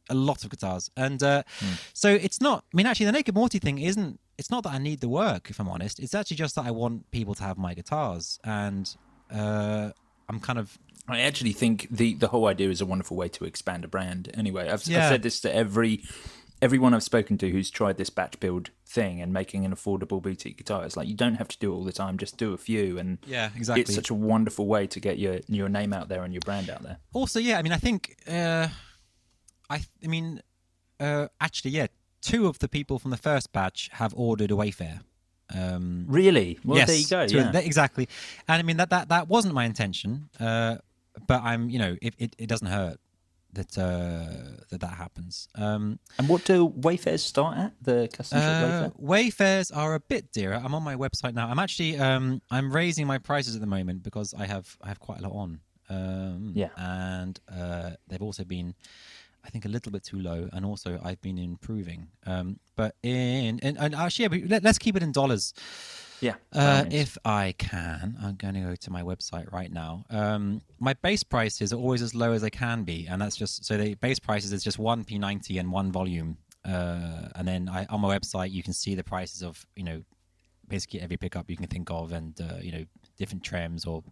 a 0.08 0.14
lot 0.14 0.44
of 0.44 0.50
guitars, 0.50 0.90
and 0.96 1.22
uh, 1.22 1.42
so 1.92 2.08
it's 2.08 2.40
not. 2.40 2.64
I 2.72 2.76
mean, 2.76 2.86
actually, 2.86 3.06
the 3.06 3.12
Naked 3.12 3.34
Morty 3.34 3.58
thing 3.58 3.78
isn't. 3.78 4.20
It's 4.38 4.50
not 4.50 4.64
that 4.64 4.72
I 4.72 4.78
need 4.78 5.00
the 5.00 5.08
work, 5.08 5.48
if 5.48 5.58
I'm 5.58 5.68
honest. 5.68 5.98
It's 5.98 6.14
actually 6.14 6.36
just 6.36 6.56
that 6.56 6.66
I 6.66 6.70
want 6.70 7.10
people 7.10 7.34
to 7.34 7.42
have 7.42 7.58
my 7.58 7.74
guitars, 7.74 8.38
and 8.44 8.94
uh, 9.30 9.90
I'm 10.28 10.40
kind 10.40 10.58
of 10.58 10.78
I 11.08 11.20
actually 11.20 11.52
think 11.52 11.88
the 11.90 12.14
the 12.14 12.28
whole 12.28 12.46
idea 12.46 12.70
is 12.70 12.80
a 12.80 12.86
wonderful 12.86 13.16
way 13.16 13.28
to 13.28 13.44
expand 13.44 13.84
a 13.84 13.88
brand. 13.88 14.30
Anyway, 14.34 14.64
I've, 14.64 14.74
I've 14.74 15.08
said 15.08 15.22
this 15.22 15.40
to 15.40 15.54
every 15.54 16.02
everyone 16.62 16.94
I've 16.94 17.02
spoken 17.02 17.38
to 17.38 17.50
who's 17.50 17.70
tried 17.70 17.96
this 17.96 18.10
batch 18.10 18.38
build 18.40 18.70
thing 18.86 19.20
and 19.20 19.32
making 19.32 19.64
an 19.64 19.74
affordable 19.74 20.22
boutique 20.22 20.56
guitar. 20.56 20.84
It's 20.84 20.96
like 20.96 21.08
you 21.08 21.14
don't 21.14 21.34
have 21.34 21.48
to 21.48 21.58
do 21.58 21.72
it 21.72 21.76
all 21.76 21.84
the 21.84 21.92
time; 21.92 22.18
just 22.18 22.36
do 22.36 22.52
a 22.52 22.56
few, 22.56 22.98
and 22.98 23.18
Yeah, 23.26 23.50
exactly. 23.54 23.82
It's 23.82 23.94
such 23.94 24.10
a 24.10 24.14
wonderful 24.14 24.66
way 24.66 24.86
to 24.86 25.00
get 25.00 25.18
your 25.18 25.40
your 25.48 25.68
name 25.68 25.92
out 25.92 26.08
there 26.08 26.24
and 26.24 26.32
your 26.32 26.40
brand 26.40 26.70
out 26.70 26.82
there. 26.82 26.98
also 27.12 27.38
yeah. 27.40 27.58
I 27.58 27.62
mean, 27.62 27.72
I 27.72 27.78
think 27.78 28.16
uh, 28.26 28.68
I 29.70 29.84
I 30.04 30.06
mean, 30.06 30.42
uh, 31.00 31.28
actually, 31.40 31.72
yeah. 31.72 31.86
Two 32.22 32.48
of 32.48 32.58
the 32.58 32.68
people 32.68 32.98
from 32.98 33.12
the 33.12 33.16
first 33.16 33.52
batch 33.52 33.88
have 33.92 34.12
ordered 34.16 34.50
a 34.50 34.56
Wafer. 34.56 35.00
Um, 35.54 36.06
Really? 36.08 36.58
Well, 36.64 36.76
yes, 36.76 36.88
there 36.88 36.96
you 36.96 37.06
go. 37.06 37.50
Yeah. 37.52 37.60
exactly. 37.60 38.08
And 38.48 38.58
I 38.58 38.62
mean 38.62 38.78
that 38.78 38.90
that 38.90 39.10
that 39.10 39.28
wasn't 39.28 39.54
my 39.54 39.64
intention, 39.64 40.28
uh, 40.40 40.78
but 41.28 41.42
I'm 41.42 41.70
you 41.70 41.78
know 41.78 41.96
it, 42.02 42.14
it, 42.18 42.36
it 42.38 42.48
doesn't 42.48 42.66
hurt 42.66 42.98
that 43.56 43.76
uh, 43.76 44.62
that 44.70 44.80
that 44.80 44.94
happens. 45.04 45.48
Um, 45.54 45.98
and 46.18 46.28
what 46.28 46.44
do 46.44 46.64
Wafers 46.64 47.22
start 47.22 47.58
at? 47.58 47.72
The 47.82 48.08
custom 48.12 48.38
uh, 48.38 48.42
Wafer. 48.62 48.92
Wafers 48.98 49.70
are 49.70 49.94
a 49.94 50.00
bit 50.00 50.32
dearer. 50.32 50.60
I'm 50.64 50.74
on 50.74 50.82
my 50.82 50.94
website 50.96 51.34
now. 51.34 51.48
I'm 51.48 51.58
actually 51.58 51.98
um, 51.98 52.40
I'm 52.50 52.68
raising 52.72 53.06
my 53.06 53.18
prices 53.18 53.54
at 53.54 53.60
the 53.60 53.66
moment 53.78 54.02
because 54.02 54.32
I 54.42 54.46
have 54.46 54.76
I 54.82 54.88
have 54.88 55.00
quite 55.00 55.18
a 55.20 55.22
lot 55.22 55.32
on. 55.32 55.60
Um, 55.88 56.52
Yeah. 56.54 56.70
and 56.76 57.38
uh, 57.52 57.90
they've 58.08 58.22
also 58.22 58.44
been. 58.44 58.74
I 59.44 59.48
think 59.48 59.64
a 59.64 59.68
little 59.68 59.92
bit 59.92 60.02
too 60.02 60.18
low, 60.18 60.48
and 60.52 60.64
also 60.66 60.98
I've 61.04 61.20
been 61.20 61.38
improving. 61.38 62.08
Um, 62.26 62.58
but 62.74 62.96
in 63.04 63.60
and, 63.62 63.76
and 63.78 63.94
actually, 63.94 64.24
yeah, 64.24 64.28
but 64.28 64.50
let, 64.50 64.64
let's 64.64 64.78
keep 64.78 64.96
it 64.96 65.04
in 65.04 65.12
dollars. 65.12 65.54
Yeah. 66.20 66.34
Uh, 66.52 66.84
if 66.90 67.18
I 67.24 67.54
can, 67.58 68.16
I'm 68.22 68.36
going 68.36 68.54
to 68.54 68.60
go 68.60 68.74
to 68.74 68.90
my 68.90 69.02
website 69.02 69.52
right 69.52 69.70
now. 69.70 70.04
Um, 70.10 70.62
my 70.78 70.94
base 70.94 71.22
prices 71.22 71.72
are 71.72 71.76
always 71.76 72.02
as 72.02 72.14
low 72.14 72.32
as 72.32 72.42
they 72.42 72.50
can 72.50 72.84
be, 72.84 73.06
and 73.06 73.20
that's 73.20 73.36
just 73.36 73.64
so 73.64 73.76
the 73.76 73.94
base 73.94 74.18
prices 74.18 74.52
is 74.52 74.62
just 74.64 74.78
one 74.78 75.04
P90 75.04 75.60
and 75.60 75.70
one 75.72 75.92
volume. 75.92 76.38
Uh, 76.64 77.28
and 77.36 77.46
then 77.46 77.68
I, 77.68 77.86
on 77.86 78.00
my 78.00 78.18
website, 78.18 78.50
you 78.50 78.62
can 78.62 78.72
see 78.72 78.94
the 78.94 79.04
prices 79.04 79.42
of 79.42 79.64
you 79.76 79.84
know 79.84 80.02
basically 80.68 81.00
every 81.00 81.16
pickup 81.16 81.48
you 81.50 81.56
can 81.56 81.66
think 81.66 81.90
of, 81.90 82.12
and 82.12 82.40
uh, 82.40 82.56
you 82.60 82.72
know 82.72 82.84
different 83.18 83.42
trims 83.42 83.84
or 83.84 84.02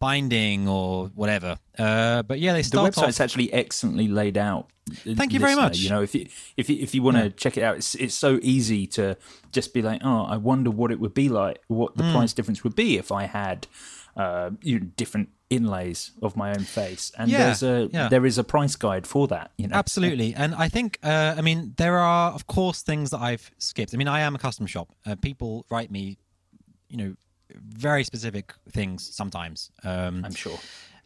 binding 0.00 0.68
or 0.68 1.08
whatever. 1.14 1.58
Uh, 1.78 2.22
but 2.22 2.38
yeah, 2.38 2.52
they 2.52 2.62
the 2.62 2.78
website's 2.78 2.98
off. 2.98 3.20
actually 3.20 3.52
excellently 3.52 4.08
laid 4.08 4.36
out. 4.38 4.68
Thank 5.04 5.32
you 5.32 5.40
very 5.40 5.54
much. 5.54 5.78
You 5.78 5.90
know, 5.90 6.02
if 6.02 6.14
you 6.14 6.26
if 6.56 6.70
you, 6.70 6.76
if 6.80 6.94
you 6.94 7.02
want 7.02 7.16
to 7.18 7.30
check 7.30 7.56
it 7.56 7.62
out, 7.62 7.76
it's 7.76 7.94
it's 7.94 8.14
so 8.14 8.38
easy 8.42 8.86
to 8.88 9.16
just 9.52 9.74
be 9.74 9.82
like, 9.82 10.00
oh, 10.04 10.24
I 10.24 10.36
wonder 10.36 10.70
what 10.70 10.90
it 10.90 11.00
would 11.00 11.14
be 11.14 11.28
like, 11.28 11.60
what 11.68 11.96
the 11.96 12.10
price 12.12 12.32
difference 12.32 12.64
would 12.64 12.74
be 12.74 12.96
if 12.96 13.12
I 13.12 13.24
had, 13.24 13.66
uh, 14.16 14.50
you 14.62 14.78
know, 14.80 14.86
different 14.96 15.28
inlays 15.50 16.12
of 16.22 16.36
my 16.36 16.50
own 16.50 16.60
face, 16.60 17.12
and 17.18 17.30
Yeah, 17.30 17.38
there's 17.38 17.62
a 17.62 17.88
yeah. 17.92 18.08
there 18.08 18.24
is 18.24 18.38
a 18.38 18.44
price 18.44 18.76
guide 18.76 19.06
for 19.06 19.26
that. 19.28 19.50
You 19.58 19.68
know, 19.68 19.76
Absolutely, 19.76 20.34
and 20.34 20.54
I 20.54 20.68
think 20.68 20.98
uh, 21.02 21.34
I 21.36 21.42
mean 21.42 21.74
there 21.76 21.98
are 21.98 22.32
of 22.32 22.46
course 22.46 22.82
things 22.82 23.10
that 23.10 23.20
I've 23.20 23.50
skipped. 23.58 23.92
I 23.94 23.96
mean 23.98 24.08
I 24.08 24.20
am 24.20 24.34
a 24.34 24.38
custom 24.38 24.66
shop. 24.66 24.88
Uh, 25.06 25.16
people 25.16 25.66
write 25.70 25.90
me, 25.90 26.18
you 26.88 26.96
know, 26.96 27.14
very 27.54 28.04
specific 28.04 28.52
things 28.70 29.08
sometimes. 29.14 29.70
Um, 29.84 30.24
I'm 30.24 30.34
sure. 30.34 30.58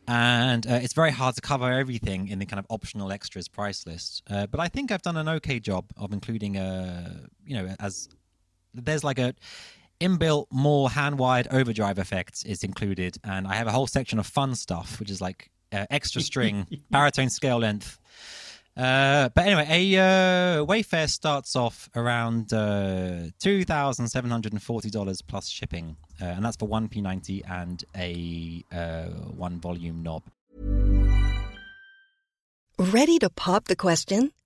and 0.09 0.67
uh, 0.67 0.81
it's 0.83 0.95
very 0.95 1.11
hard 1.11 1.35
to 1.37 1.41
cover 1.41 1.71
everything 1.71 2.29
in 2.29 2.39
the 2.39 2.47
kind 2.47 2.59
of 2.59 2.67
optional 2.71 3.13
extras 3.13 3.49
price 3.49 3.87
list. 3.87 4.23
Uh, 4.29 4.47
but 4.47 4.61
I 4.61 4.69
think 4.69 4.91
I've 4.91 5.03
done 5.03 5.17
an 5.17 5.29
okay 5.29 5.61
job 5.61 5.87
of 5.97 6.13
including 6.13 6.57
a, 6.57 7.29
you 7.47 7.55
know, 7.55 7.75
as 7.81 8.09
there's 8.75 9.05
like 9.05 9.19
a 9.19 9.35
inbuilt 10.01 10.47
more 10.51 10.91
hand 10.91 11.19
wide 11.19 11.47
overdrive 11.51 11.99
effects 11.99 12.45
is 12.45 12.65
included, 12.65 13.17
and 13.25 13.47
I 13.47 13.55
have 13.55 13.67
a 13.67 13.71
whole 13.71 13.87
section 13.87 14.19
of 14.19 14.27
fun 14.27 14.55
stuff, 14.55 14.99
which 14.99 15.11
is 15.11 15.21
like 15.21 15.51
uh, 15.73 15.87
extra 15.91 16.21
string, 16.21 16.67
baritone 16.91 17.31
scale 17.31 17.59
length. 17.59 17.99
Uh, 18.77 19.29
but 19.35 19.47
anyway, 19.47 19.67
a 19.95 20.61
uh, 20.61 20.65
Wafer 20.65 21.07
starts 21.07 21.55
off 21.57 21.91
around 21.95 22.53
uh, 22.55 23.25
two 23.39 23.65
thousand 23.65 24.09
seven 24.09 24.31
hundred 24.31 24.53
and 24.53 24.63
forty 24.63 24.89
dollars 24.89 25.21
plus 25.21 25.49
shipping, 25.49 25.97
uh, 26.21 26.25
and 26.25 26.45
that's 26.45 26.57
for 26.57 26.67
one 26.67 26.89
P90 26.89 27.43
and 27.51 27.85
a 27.95 28.65
uh, 28.73 29.09
one 29.37 29.61
volume 29.61 30.03
knob. 30.03 30.23
Ready 32.79 33.19
to 33.19 33.29
pop 33.29 33.67
the 33.67 33.77
question? 33.77 34.33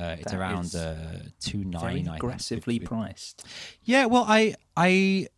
Uh, 0.00 0.16
it's 0.18 0.32
That 0.32 0.40
around 0.40 0.74
uh, 0.74 0.94
two 1.40 1.64
nine. 1.64 2.04
Think, 2.04 2.16
aggressively 2.16 2.74
with- 2.76 2.82
with- 2.82 2.88
priced. 2.88 3.44
Yeah, 3.84 4.06
well, 4.06 4.24
I 4.26 4.54
I 4.76 5.28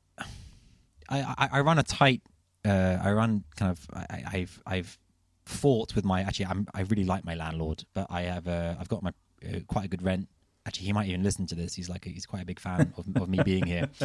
I, 1.09 1.21
I, 1.39 1.49
I 1.53 1.61
run 1.61 1.79
a 1.79 1.83
tight. 1.83 2.23
Uh, 2.65 2.99
I 3.03 3.13
run 3.13 3.45
kind 3.57 3.71
of. 3.73 3.87
I, 3.93 4.23
I've 4.33 4.63
I've 4.67 4.99
fought 5.47 5.95
with 5.97 6.05
my. 6.05 6.23
Actually, 6.23 6.47
I'm, 6.47 6.67
I 6.75 6.83
really 6.83 7.05
like 7.05 7.25
my 7.25 7.35
landlord, 7.35 7.85
but 7.95 8.07
I 8.11 8.23
have. 8.23 8.47
Uh, 8.47 8.75
I've 8.79 8.89
got 8.89 9.03
my 9.03 9.11
uh, 9.45 9.59
quite 9.67 9.85
a 9.87 9.89
good 9.89 10.03
rent. 10.03 10.29
Actually, 10.65 10.87
he 10.87 10.93
might 10.93 11.09
even 11.09 11.25
listen 11.25 11.45
to 11.49 11.57
this. 11.57 11.75
He's 11.75 11.89
like 11.89 12.05
he's 12.05 12.25
quite 12.27 12.43
a 12.43 12.47
big 12.47 12.61
fan 12.61 12.93
of, 12.97 13.17
of 13.21 13.29
me 13.29 13.41
being 13.45 13.67
here. 13.67 13.89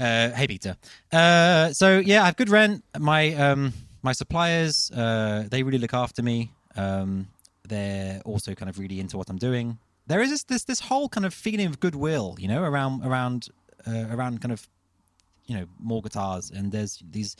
Uh, 0.00 0.30
hey, 0.30 0.46
Peter. 0.46 0.76
Uh, 1.10 1.72
so 1.72 1.98
yeah, 1.98 2.22
I 2.22 2.26
have 2.26 2.36
good 2.36 2.50
rent. 2.50 2.84
My 3.00 3.34
um 3.34 3.72
my 4.00 4.12
suppliers. 4.12 4.92
Uh, 4.92 5.48
they 5.50 5.64
really 5.64 5.78
look 5.78 5.92
after 5.92 6.22
me. 6.22 6.52
Um, 6.76 7.26
they're 7.66 8.20
also 8.24 8.54
kind 8.54 8.68
of 8.70 8.78
really 8.78 9.00
into 9.00 9.16
what 9.18 9.28
I'm 9.28 9.38
doing. 9.38 9.76
There 10.08 10.20
is 10.20 10.30
this 10.30 10.44
this, 10.44 10.64
this 10.64 10.80
whole 10.80 11.08
kind 11.08 11.26
of 11.26 11.32
feeling 11.34 11.66
of 11.66 11.80
goodwill, 11.80 12.36
you 12.38 12.48
know, 12.48 12.62
around 12.62 13.04
around 13.04 13.48
uh, 13.86 14.06
around 14.10 14.40
kind 14.40 14.52
of 14.52 14.68
you 15.46 15.56
know 15.56 15.66
Moar 15.78 16.02
Guitars, 16.02 16.50
and 16.50 16.72
there's 16.72 17.02
these 17.10 17.36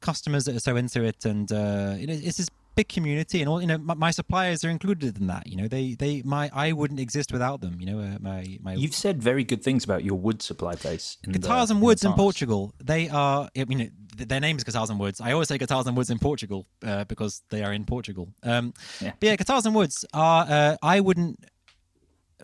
customers 0.00 0.44
that 0.44 0.54
are 0.54 0.60
so 0.60 0.76
into 0.76 1.02
it, 1.02 1.24
and 1.24 1.50
uh, 1.50 1.94
you 1.98 2.06
know, 2.06 2.14
it's 2.14 2.36
this 2.36 2.50
big 2.74 2.88
community, 2.88 3.40
and 3.40 3.48
all 3.48 3.60
you 3.60 3.66
know, 3.66 3.78
my, 3.78 3.94
my 3.94 4.10
suppliers 4.10 4.64
are 4.64 4.70
included 4.70 5.18
in 5.18 5.26
that. 5.28 5.46
You 5.46 5.56
know, 5.56 5.68
they 5.68 5.94
they 5.94 6.22
my 6.22 6.50
I 6.52 6.72
wouldn't 6.72 7.00
exist 7.00 7.32
without 7.32 7.60
them. 7.60 7.76
You 7.80 7.86
know, 7.86 7.98
uh, 8.00 8.18
my 8.20 8.58
my 8.62 8.74
You've 8.74 8.94
said 8.94 9.22
very 9.22 9.44
good 9.44 9.62
things 9.62 9.84
about 9.84 10.04
your 10.04 10.18
wood 10.18 10.42
supply. 10.42 10.72
In 10.72 11.32
Guitars 11.32 11.68
the, 11.68 11.74
and 11.74 11.82
Woods 11.82 12.04
in 12.04 12.10
past. 12.10 12.18
Portugal. 12.18 12.74
They 12.82 13.08
are. 13.08 13.48
I 13.56 13.64
mean, 13.64 13.78
th- 14.16 14.28
their 14.28 14.40
name 14.40 14.56
is 14.56 14.64
Guitars 14.64 14.90
and 14.90 14.98
Woods. 14.98 15.20
I 15.20 15.32
always 15.32 15.48
say 15.48 15.58
Guitars 15.58 15.86
and 15.86 15.96
Woods 15.96 16.10
in 16.10 16.18
Portugal 16.18 16.66
uh, 16.84 17.04
because 17.04 17.42
they 17.50 17.62
are 17.62 17.72
in 17.72 17.84
Portugal. 17.84 18.28
Um, 18.42 18.74
Yeah. 19.00 19.12
But 19.18 19.26
yeah, 19.26 19.36
Guitars 19.36 19.66
and 19.66 19.74
Woods 19.74 20.04
are. 20.12 20.46
Uh, 20.48 20.76
I 20.82 21.00
wouldn't. 21.00 21.44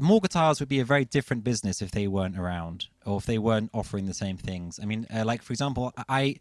Moar 0.01 0.21
Guitars 0.21 0.61
would 0.61 0.69
be 0.69 0.81
a 0.81 0.85
very 0.85 1.05
different 1.05 1.45
business 1.45 1.81
if 1.83 1.91
they 1.91 2.07
weren't 2.09 2.39
around, 2.39 2.87
or 3.07 3.19
if 3.19 3.27
they 3.27 3.39
weren't 3.39 3.71
offering 3.75 4.07
the 4.07 4.15
same 4.15 4.37
things. 4.37 4.79
I 4.83 4.87
mean, 4.87 5.07
uh, 5.15 5.25
like 5.25 5.43
for 5.43 5.53
example, 5.53 5.93
I. 6.09 6.37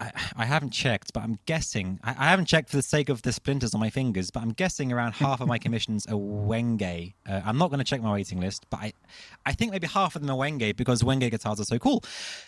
I, 0.00 0.10
I 0.36 0.44
haven't 0.44 0.70
checked, 0.70 1.12
but 1.12 1.22
I'm 1.22 1.38
guessing. 1.46 2.00
I, 2.02 2.10
I 2.10 2.28
haven't 2.30 2.46
checked 2.46 2.68
for 2.68 2.76
the 2.76 2.82
sake 2.82 3.08
of 3.08 3.22
the 3.22 3.32
splinters 3.32 3.74
on 3.74 3.80
my 3.80 3.90
fingers, 3.90 4.28
but 4.28 4.42
I'm 4.42 4.50
guessing 4.50 4.90
around 4.92 5.12
half 5.24 5.40
of 5.40 5.46
my 5.46 5.56
commissions 5.56 6.04
are 6.06 6.14
Wenge. 6.14 7.14
Uh, 7.24 7.40
I'm 7.44 7.58
not 7.58 7.70
going 7.70 7.78
to 7.78 7.84
check 7.84 8.02
my 8.02 8.10
waiting 8.12 8.40
list, 8.40 8.66
but 8.70 8.80
I, 8.80 8.92
I 9.46 9.52
think 9.52 9.70
maybe 9.70 9.86
half 9.86 10.16
of 10.16 10.22
them 10.22 10.32
are 10.32 10.36
Wenge 10.36 10.74
because 10.76 11.04
Wenge 11.04 11.30
guitars 11.30 11.60
are 11.60 11.64
so 11.64 11.78
cool. 11.78 12.02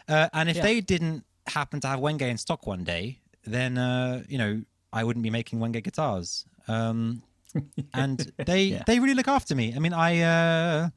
Uh, 0.08 0.28
and 0.32 0.48
if 0.48 0.56
Yeah. 0.56 0.62
they 0.62 0.80
didn't 0.80 1.24
happen 1.46 1.78
to 1.82 1.86
have 1.86 2.00
Wenge 2.00 2.22
in 2.22 2.36
stock 2.36 2.66
one 2.66 2.82
day, 2.82 3.20
then 3.44 3.78
uh, 3.78 4.24
you 4.28 4.38
know 4.38 4.62
I 4.92 5.04
wouldn't 5.04 5.22
be 5.22 5.30
making 5.30 5.60
Wenge 5.60 5.80
guitars. 5.84 6.46
Um, 6.66 7.22
and 7.94 8.32
they 8.46 8.64
Yeah. 8.64 8.82
they 8.86 8.98
really 9.00 9.14
look 9.14 9.28
after 9.28 9.54
me. 9.54 9.74
I 9.74 9.78
mean, 9.78 9.92
I 9.92 10.20
uh, 10.20 10.90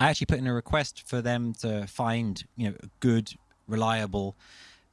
I 0.00 0.10
actually 0.10 0.26
put 0.26 0.38
in 0.38 0.46
a 0.46 0.54
request 0.54 1.02
for 1.06 1.22
them 1.22 1.54
to 1.60 1.86
find 1.86 2.44
you 2.56 2.70
know 2.70 2.76
good, 3.00 3.32
reliable, 3.66 4.36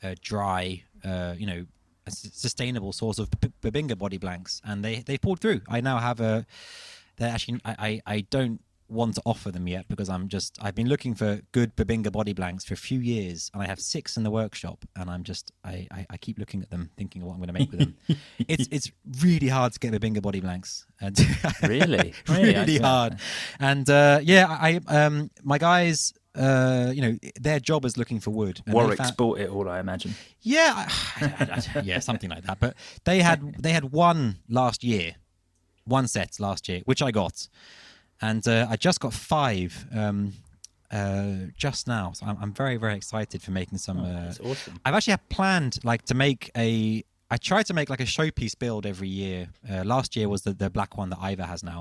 uh, 0.03 0.15
dry, 0.21 0.83
uh, 1.03 1.35
you 1.37 1.45
know, 1.45 1.65
sustainable 2.07 2.93
source 2.93 3.19
of 3.19 3.29
Bubinga 3.61 3.97
body 3.97 4.17
blanks, 4.17 4.61
and 4.63 4.83
they 4.83 4.95
they 4.99 5.17
pulled 5.17 5.39
through. 5.39 5.61
I 5.67 5.81
now 5.81 5.97
have 5.99 6.19
a. 6.19 6.45
They're 7.17 7.31
actually 7.31 7.59
I, 7.65 7.75
I 7.79 8.15
I 8.15 8.21
don't 8.29 8.59
want 8.93 9.15
to 9.15 9.21
offer 9.25 9.51
them 9.51 9.67
yet 9.67 9.85
because 9.89 10.07
I'm 10.09 10.27
just 10.29 10.57
I've 10.61 10.75
been 10.75 10.87
looking 10.87 11.15
for 11.15 11.41
good 11.51 11.75
Bubinga 11.75 12.11
body 12.11 12.33
blanks 12.33 12.63
for 12.65 12.73
a 12.73 12.77
few 12.77 12.99
years, 12.99 13.49
and 13.53 13.61
I 13.63 13.67
have 13.67 13.79
six 13.79 14.15
in 14.17 14.23
the 14.23 14.31
workshop, 14.31 14.85
and 14.95 15.09
I'm 15.09 15.23
just 15.23 15.51
I 15.63 15.87
I, 15.91 16.05
I 16.11 16.17
keep 16.17 16.37
looking 16.39 16.61
at 16.61 16.69
them, 16.69 16.89
thinking 16.97 17.23
what 17.23 17.33
I'm 17.33 17.39
going 17.39 17.47
to 17.47 17.53
make 17.53 17.71
with 17.71 17.79
them. 17.81 17.95
it's 18.47 18.67
it's 18.71 18.91
really 19.21 19.47
hard 19.49 19.73
to 19.73 19.79
get 19.79 19.91
Bubinga 19.93 20.21
body 20.21 20.39
blanks. 20.39 20.85
And 21.01 21.17
Really? 21.63 22.13
Really? 22.29 22.53
Really 22.55 22.77
hard. 22.77 23.17
And 23.59 23.89
uh, 23.89 24.19
yeah, 24.23 24.47
I 24.49 24.79
um 24.87 25.29
my 25.43 25.57
guys. 25.57 26.13
Uh, 26.35 26.91
you 26.95 26.99
know, 27.03 27.15
their 27.39 27.59
job 27.59 27.85
is 27.85 27.95
looking 27.95 28.19
for 28.19 28.31
wood. 28.31 28.59
and 28.65 28.73
Warwick's 28.73 29.01
found- 29.01 29.17
bought 29.17 29.39
it 29.39 29.49
all, 29.51 29.69
I 29.69 29.79
imagine. 29.79 30.15
yeah, 30.41 30.73
I- 31.21 31.25
I- 31.39 31.79
I- 31.79 31.81
yeah, 31.83 31.99
something 31.99 32.27
like 32.27 32.43
that. 32.45 32.59
But 32.59 32.73
they 33.03 33.21
had 33.21 33.61
they 33.61 33.71
had 33.71 33.91
one 33.91 34.39
last 34.49 34.83
year, 34.83 35.13
one 35.85 36.07
set 36.07 36.39
last 36.39 36.67
year, 36.67 36.81
which 36.85 37.03
I 37.03 37.11
got, 37.11 37.47
and 38.29 38.43
uh, 38.47 38.67
I 38.73 38.75
just 38.87 38.99
got 39.05 39.13
five 39.13 39.71
um, 40.01 40.33
uh, 40.91 41.33
just 41.65 41.87
now. 41.87 42.05
So 42.17 42.25
I'm, 42.25 42.37
I'm 42.41 42.53
very 42.53 42.77
very 42.77 42.95
excited 43.01 43.41
for 43.45 43.51
making 43.51 43.77
some. 43.79 43.99
uh, 43.99 44.25
That's 44.25 44.39
awesome. 44.39 44.79
I've 44.85 44.95
actually 44.97 45.11
had 45.17 45.29
planned 45.29 45.73
like 45.83 46.03
to 46.11 46.15
make 46.25 46.41
a. 46.57 47.03
I 47.33 47.37
try 47.37 47.63
to 47.69 47.73
make 47.73 47.89
like 47.93 48.03
a 48.07 48.09
showpiece 48.17 48.55
build 48.57 48.85
every 48.85 49.09
year. 49.23 49.39
Uh, 49.69 49.83
last 49.93 50.15
year 50.15 50.27
was 50.29 50.41
the 50.43 50.53
the 50.53 50.69
black 50.69 50.91
one 50.97 51.09
that 51.11 51.19
Eivør 51.19 51.47
has 51.53 51.63
now, 51.63 51.79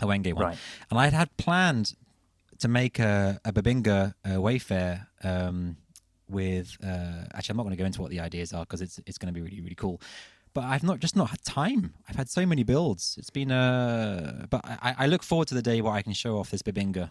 the 0.00 0.06
Wenge 0.06 0.32
one, 0.34 0.44
Right. 0.46 0.58
and 0.90 0.98
I 0.98 1.04
had 1.04 1.12
had 1.22 1.30
planned 1.36 1.94
to 2.58 2.68
make 2.68 2.98
a, 2.98 3.40
a 3.44 3.52
Bubinga 3.52 4.14
uh, 4.28 4.40
Wafer 4.40 5.06
um, 5.22 5.76
with. 6.28 6.76
Uh, 6.82 7.24
actually, 7.34 7.52
I'm 7.52 7.56
not 7.58 7.64
going 7.66 7.76
to 7.76 7.82
go 7.82 7.86
into 7.90 8.00
what 8.02 8.10
the 8.10 8.20
ideas 8.28 8.52
are 8.52 8.64
because 8.66 8.82
it's 8.86 8.98
it's 9.06 9.18
going 9.18 9.32
to 9.32 9.36
be 9.38 9.42
really 9.46 9.60
really 9.60 9.76
cool. 9.84 10.00
But 10.54 10.64
I've 10.64 10.84
not 10.84 11.00
just 11.00 11.16
not 11.16 11.30
had 11.30 11.42
time. 11.42 11.94
I've 12.08 12.16
had 12.16 12.30
so 12.30 12.46
many 12.46 12.62
builds. 12.62 13.16
It's 13.18 13.30
been 13.30 13.50
uh, 13.50 14.46
but 14.48 14.60
I, 14.64 14.94
I 15.00 15.06
look 15.06 15.22
forward 15.22 15.48
to 15.48 15.54
the 15.54 15.62
day 15.62 15.80
where 15.80 15.92
I 15.92 16.02
can 16.02 16.12
show 16.12 16.38
off 16.38 16.50
this 16.50 16.62
Bubinga. 16.62 17.10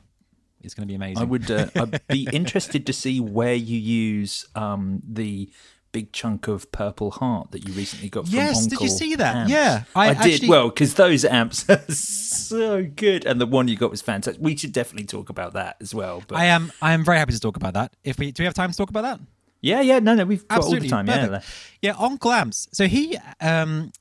It's 0.62 0.74
going 0.74 0.88
to 0.88 0.92
be 0.92 0.96
amazing. 0.96 1.22
I 1.22 1.26
would 1.26 1.52
uh, 1.52 1.68
I'd 1.76 2.08
be 2.08 2.28
interested 2.32 2.86
to 2.88 2.94
see 2.94 3.20
where 3.20 3.54
you 3.54 3.78
use 3.78 4.48
um, 4.56 5.02
the 5.06 5.50
big 5.92 6.12
chunk 6.12 6.48
of 6.48 6.72
purple 6.72 7.12
heart 7.12 7.52
that 7.52 7.68
you 7.68 7.74
recently 7.74 8.10
got 8.10 8.26
from 8.26 8.36
Yes, 8.36 8.66
did 8.66 8.80
you 8.82 8.90
see 8.90 9.16
that? 9.16 9.36
Amps. 9.36 9.52
Yeah, 9.52 9.84
I, 9.96 10.10
I 10.10 10.14
did. 10.16 10.50
Well, 10.50 10.70
because 10.70 10.96
those 10.96 11.24
amps 11.24 11.70
are 11.70 11.84
so 11.90 12.84
good, 12.84 13.26
and 13.26 13.40
the 13.42 13.46
one 13.46 13.68
you 13.68 13.76
got 13.78 13.92
was 13.92 14.02
fantastic. 14.02 14.42
We 14.42 14.58
should 14.58 14.72
definitely 14.72 15.06
talk 15.06 15.30
about 15.30 15.54
that 15.54 15.78
as 15.82 15.94
well. 15.94 16.24
But 16.28 16.38
I 16.38 16.46
am 16.46 16.72
I 16.82 16.94
am 16.94 17.04
very 17.06 17.18
happy 17.20 17.34
to 17.34 17.40
talk 17.40 17.58
about 17.58 17.74
that. 17.76 17.94
If 18.04 18.18
we 18.18 18.32
do 18.32 18.44
we 18.44 18.46
have 18.46 18.54
time 18.54 18.72
to 18.72 18.78
talk 18.78 18.90
about 18.90 19.04
that? 19.04 19.20
Yeah, 19.64 19.80
yeah, 19.80 20.00
no, 20.00 20.14
no, 20.14 20.26
we've 20.26 20.46
got 20.48 20.58
Absolutely, 20.58 20.92
all 20.92 21.04
the 21.04 21.12
time. 21.12 21.30
perfect. 21.30 21.48
Yeah, 21.82 21.94
yeah. 21.94 22.06
Uncle 22.06 22.34
Amps. 22.34 22.68
So 22.74 22.86
he 22.86 23.18
um 23.40 23.94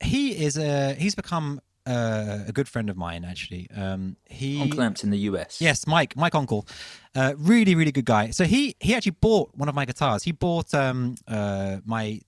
he 0.00 0.44
is 0.44 0.58
a 0.58 0.94
he's 0.94 1.14
become 1.14 1.60
uh, 1.86 2.40
a 2.46 2.52
good 2.52 2.68
friend 2.68 2.90
of 2.90 2.98
mine 2.98 3.24
actually. 3.24 3.66
Um, 3.74 4.16
he 4.26 4.60
Uncle 4.60 4.82
Amps 4.82 5.02
in 5.02 5.08
the 5.08 5.18
US. 5.30 5.58
Yes, 5.58 5.86
Mike, 5.86 6.16
Mike 6.16 6.34
Uncle, 6.34 6.68
uh, 7.14 7.32
really, 7.38 7.74
really 7.74 7.92
good 7.92 8.04
guy. 8.04 8.28
So 8.30 8.44
he 8.44 8.76
he 8.78 8.94
actually 8.94 9.16
bought 9.22 9.56
one 9.56 9.70
of 9.70 9.74
my 9.74 9.86
guitars. 9.86 10.22
He 10.22 10.32
bought 10.32 10.74
um 10.74 11.14
uh 11.26 11.78
my 11.86 12.20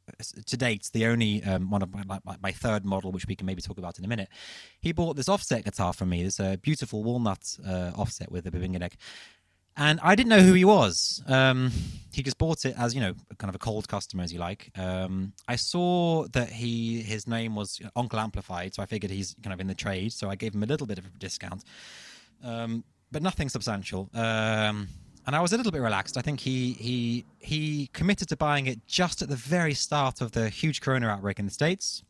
to 0.46 0.56
date 0.56 0.88
the 0.94 1.04
only 1.04 1.44
um 1.44 1.70
one 1.70 1.82
of 1.82 1.92
my 1.92 2.20
my, 2.24 2.36
my 2.42 2.52
third 2.52 2.86
model, 2.86 3.12
which 3.12 3.26
we 3.26 3.36
can 3.36 3.46
maybe 3.46 3.60
talk 3.60 3.76
about 3.76 3.98
in 3.98 4.04
a 4.06 4.08
minute. 4.08 4.30
He 4.80 4.92
bought 4.92 5.16
this 5.16 5.28
offset 5.28 5.64
guitar 5.64 5.92
from 5.92 6.08
me. 6.08 6.22
This 6.22 6.40
uh, 6.40 6.56
beautiful 6.62 7.04
walnut 7.04 7.58
uh, 7.66 7.92
offset 7.94 8.32
with 8.32 8.46
a 8.46 8.50
Bubinga 8.50 8.78
neck. 8.78 8.96
And 9.76 10.00
I 10.02 10.14
didn't 10.14 10.28
know 10.28 10.40
who 10.40 10.52
he 10.52 10.64
was. 10.64 11.22
Um, 11.26 11.70
he 12.12 12.22
just 12.22 12.36
bought 12.36 12.66
it 12.66 12.74
as 12.78 12.94
you 12.94 13.00
know, 13.00 13.14
kind 13.38 13.48
of 13.48 13.54
a 13.54 13.58
cold 13.58 13.88
customer, 13.88 14.22
as 14.22 14.32
you 14.32 14.38
like. 14.38 14.70
Um, 14.76 15.32
I 15.48 15.56
saw 15.56 16.26
that 16.32 16.50
he 16.50 17.00
his 17.00 17.26
name 17.26 17.54
was 17.54 17.80
Uncle 17.96 18.20
Amplified, 18.20 18.74
so 18.74 18.82
I 18.82 18.86
figured 18.86 19.10
he's 19.10 19.34
kind 19.42 19.54
of 19.54 19.60
in 19.60 19.66
the 19.66 19.74
trade. 19.74 20.12
So 20.12 20.28
I 20.28 20.34
gave 20.34 20.54
him 20.54 20.62
a 20.62 20.66
little 20.66 20.86
bit 20.86 20.98
of 20.98 21.06
a 21.06 21.08
discount 21.18 21.64
um, 22.42 22.84
but 23.10 23.22
nothing 23.22 23.48
substantial. 23.48 24.10
Um, 24.14 24.88
and 25.26 25.36
I 25.36 25.40
was 25.40 25.52
a 25.52 25.56
little 25.56 25.72
bit 25.72 25.80
relaxed. 25.80 26.16
I 26.16 26.22
think 26.22 26.40
he 26.40 26.72
he 26.72 27.24
he 27.38 27.88
committed 27.92 28.28
to 28.30 28.36
buying 28.36 28.66
it 28.66 28.86
just 28.86 29.22
at 29.22 29.28
the 29.28 29.36
very 29.36 29.74
start 29.74 30.20
of 30.20 30.32
the 30.32 30.48
huge 30.48 30.80
corona 30.80 31.08
outbreak 31.08 31.38
in 31.38 31.44
the 31.44 31.52
states. 31.52 32.02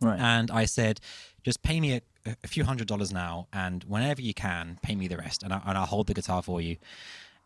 right. 0.00 0.18
And 0.18 0.50
I 0.50 0.66
said, 0.66 1.00
just 1.44 1.62
pay 1.62 1.78
me 1.80 1.94
a, 1.94 2.00
a 2.42 2.48
few 2.48 2.64
hundred 2.64 2.88
dollars 2.88 3.12
now, 3.12 3.46
and 3.52 3.84
whenever 3.84 4.22
you 4.22 4.34
can, 4.34 4.78
pay 4.82 4.96
me 4.96 5.06
the 5.08 5.16
rest, 5.16 5.42
and, 5.42 5.52
I, 5.52 5.60
and 5.66 5.78
I'll 5.78 5.86
hold 5.86 6.06
the 6.08 6.14
guitar 6.14 6.42
for 6.42 6.60
you. 6.60 6.76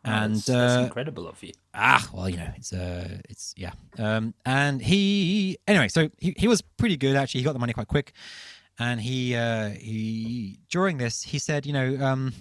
And 0.05 0.37
that's, 0.37 0.47
that's 0.47 0.77
uh, 0.77 0.85
incredible 0.85 1.27
of 1.27 1.43
you. 1.43 1.53
ah 1.75 2.09
well 2.15 2.29
you 2.29 2.37
know 2.37 2.51
it's 2.57 2.73
uh 2.73 3.19
it's 3.29 3.53
yeah. 3.57 3.73
Um 3.99 4.33
and 4.47 4.81
he 4.81 5.59
anyway 5.67 5.89
so 5.89 6.09
he, 6.19 6.35
he 6.37 6.47
was 6.47 6.63
pretty 6.63 6.97
good 6.97 7.17
actually. 7.17 7.41
He 7.41 7.45
got 7.45 7.53
the 7.53 7.59
money 7.59 7.73
quite 7.73 7.89
quick. 7.89 8.13
And 8.79 9.01
he 9.01 9.35
uh 9.35 9.71
he 9.71 10.61
during 10.71 10.99
this 10.99 11.25
he 11.25 11.41
said 11.41 11.67
you 11.67 11.73
know 11.73 11.99
um 12.01 12.33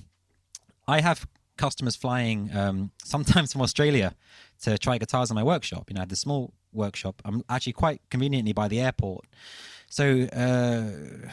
i 0.88 1.02
have 1.02 1.28
customers 1.58 1.96
flying 1.96 2.56
um 2.56 2.92
sometimes 3.04 3.52
from 3.54 3.64
australia 3.64 4.14
to 4.62 4.78
try 4.78 5.00
guitars 5.00 5.32
in 5.32 5.36
my 5.36 5.44
workshop. 5.44 5.90
You 5.90 5.96
know 5.96 6.02
i 6.02 6.04
have 6.04 6.10
this 6.10 6.20
small 6.20 6.54
workshop. 6.72 7.24
I'm 7.26 7.44
actually 7.50 7.74
quite 7.74 8.02
conveniently 8.12 8.54
by 8.54 8.68
the 8.68 8.80
airport 8.80 9.26
so 9.90 10.22
uh 10.34 11.30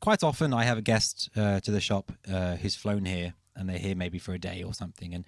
quite 0.00 0.22
often 0.22 0.52
i 0.52 0.64
have 0.64 0.78
a 0.78 0.82
guest 0.82 1.30
uh, 1.36 1.60
to 1.60 1.70
the 1.70 1.80
shop 1.80 2.12
uh, 2.32 2.56
who's 2.56 2.76
flown 2.76 3.04
here 3.04 3.34
and 3.56 3.68
they're 3.68 3.78
here 3.78 3.94
maybe 3.94 4.18
for 4.18 4.34
a 4.34 4.38
day 4.38 4.62
or 4.62 4.74
something 4.74 5.14
and 5.14 5.24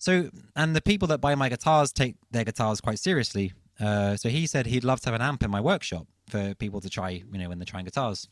so, 0.00 0.30
and 0.56 0.74
the 0.74 0.80
people 0.80 1.06
that 1.08 1.20
buy 1.20 1.34
my 1.34 1.50
guitars 1.50 1.92
take 1.92 2.16
their 2.30 2.44
guitars 2.44 2.80
quite 2.80 2.98
seriously. 2.98 3.52
Uh, 3.78 4.16
so 4.16 4.30
he 4.30 4.46
said 4.46 4.64
he'd 4.64 4.82
love 4.82 5.00
to 5.02 5.10
have 5.10 5.14
an 5.14 5.20
amp 5.20 5.42
in 5.42 5.50
my 5.50 5.60
workshop 5.60 6.06
for 6.26 6.54
people 6.54 6.80
to 6.80 6.88
try, 6.88 7.10
you 7.10 7.38
know, 7.38 7.50
when 7.50 7.58
they're 7.58 7.66
trying 7.66 7.84
guitars. 7.84 8.26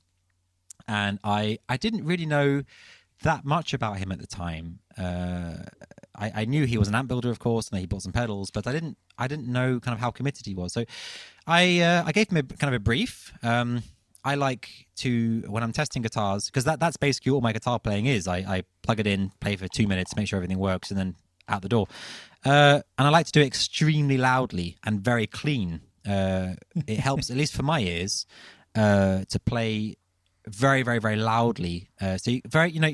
And 0.88 1.18
I, 1.22 1.58
I 1.68 1.76
didn't 1.76 2.06
really 2.06 2.24
know 2.24 2.62
that 3.22 3.44
much 3.44 3.74
about 3.74 3.98
him 3.98 4.10
at 4.12 4.18
the 4.18 4.26
time. 4.26 4.78
Uh, 4.96 5.56
I, 6.16 6.32
I 6.36 6.44
knew 6.46 6.64
he 6.64 6.78
was 6.78 6.88
an 6.88 6.94
amp 6.94 7.08
builder, 7.08 7.30
of 7.30 7.38
course, 7.38 7.68
and 7.68 7.78
he 7.78 7.84
bought 7.84 8.00
some 8.00 8.12
pedals, 8.12 8.50
but 8.50 8.66
I 8.66 8.72
didn't, 8.72 8.96
I 9.18 9.28
didn't 9.28 9.48
know 9.48 9.78
kind 9.78 9.94
of 9.94 10.00
how 10.00 10.10
committed 10.10 10.46
he 10.46 10.54
was. 10.54 10.72
So, 10.72 10.86
I, 11.48 11.80
uh, 11.80 12.04
I 12.06 12.12
gave 12.12 12.28
him 12.30 12.36
a 12.36 12.42
kind 12.42 12.72
of 12.74 12.78
a 12.78 12.82
brief. 12.82 13.32
Um, 13.42 13.82
I 14.24 14.34
like 14.34 14.68
to 14.96 15.42
when 15.46 15.62
I'm 15.62 15.72
testing 15.72 16.02
guitars 16.02 16.46
because 16.46 16.64
that 16.64 16.80
that's 16.80 16.98
basically 16.98 17.32
all 17.32 17.40
my 17.40 17.52
guitar 17.52 17.78
playing 17.78 18.06
is. 18.06 18.28
I, 18.28 18.38
I 18.38 18.62
plug 18.82 19.00
it 19.00 19.06
in, 19.06 19.32
play 19.40 19.56
for 19.56 19.66
two 19.68 19.86
minutes, 19.86 20.14
make 20.14 20.28
sure 20.28 20.36
everything 20.36 20.58
works, 20.58 20.90
and 20.90 20.98
then 20.98 21.14
out 21.48 21.62
the 21.62 21.68
door. 21.68 21.86
Uh, 22.44 22.80
and 22.98 23.06
I 23.06 23.10
like 23.10 23.26
to 23.26 23.32
do 23.32 23.40
it 23.40 23.46
extremely 23.46 24.18
loudly 24.18 24.76
and 24.84 25.00
very 25.00 25.26
clean. 25.26 25.80
Uh, 26.06 26.54
it 26.86 27.00
helps, 27.00 27.30
at 27.30 27.36
least 27.36 27.54
for 27.54 27.62
my 27.62 27.80
ears, 27.80 28.26
uh, 28.74 29.24
to 29.28 29.40
play 29.40 29.96
very, 30.48 30.82
very, 30.82 30.98
very 30.98 31.16
loudly. 31.16 31.88
Uh, 32.00 32.16
so 32.16 32.30
you, 32.30 32.40
very, 32.46 32.70
you 32.70 32.80
know, 32.80 32.90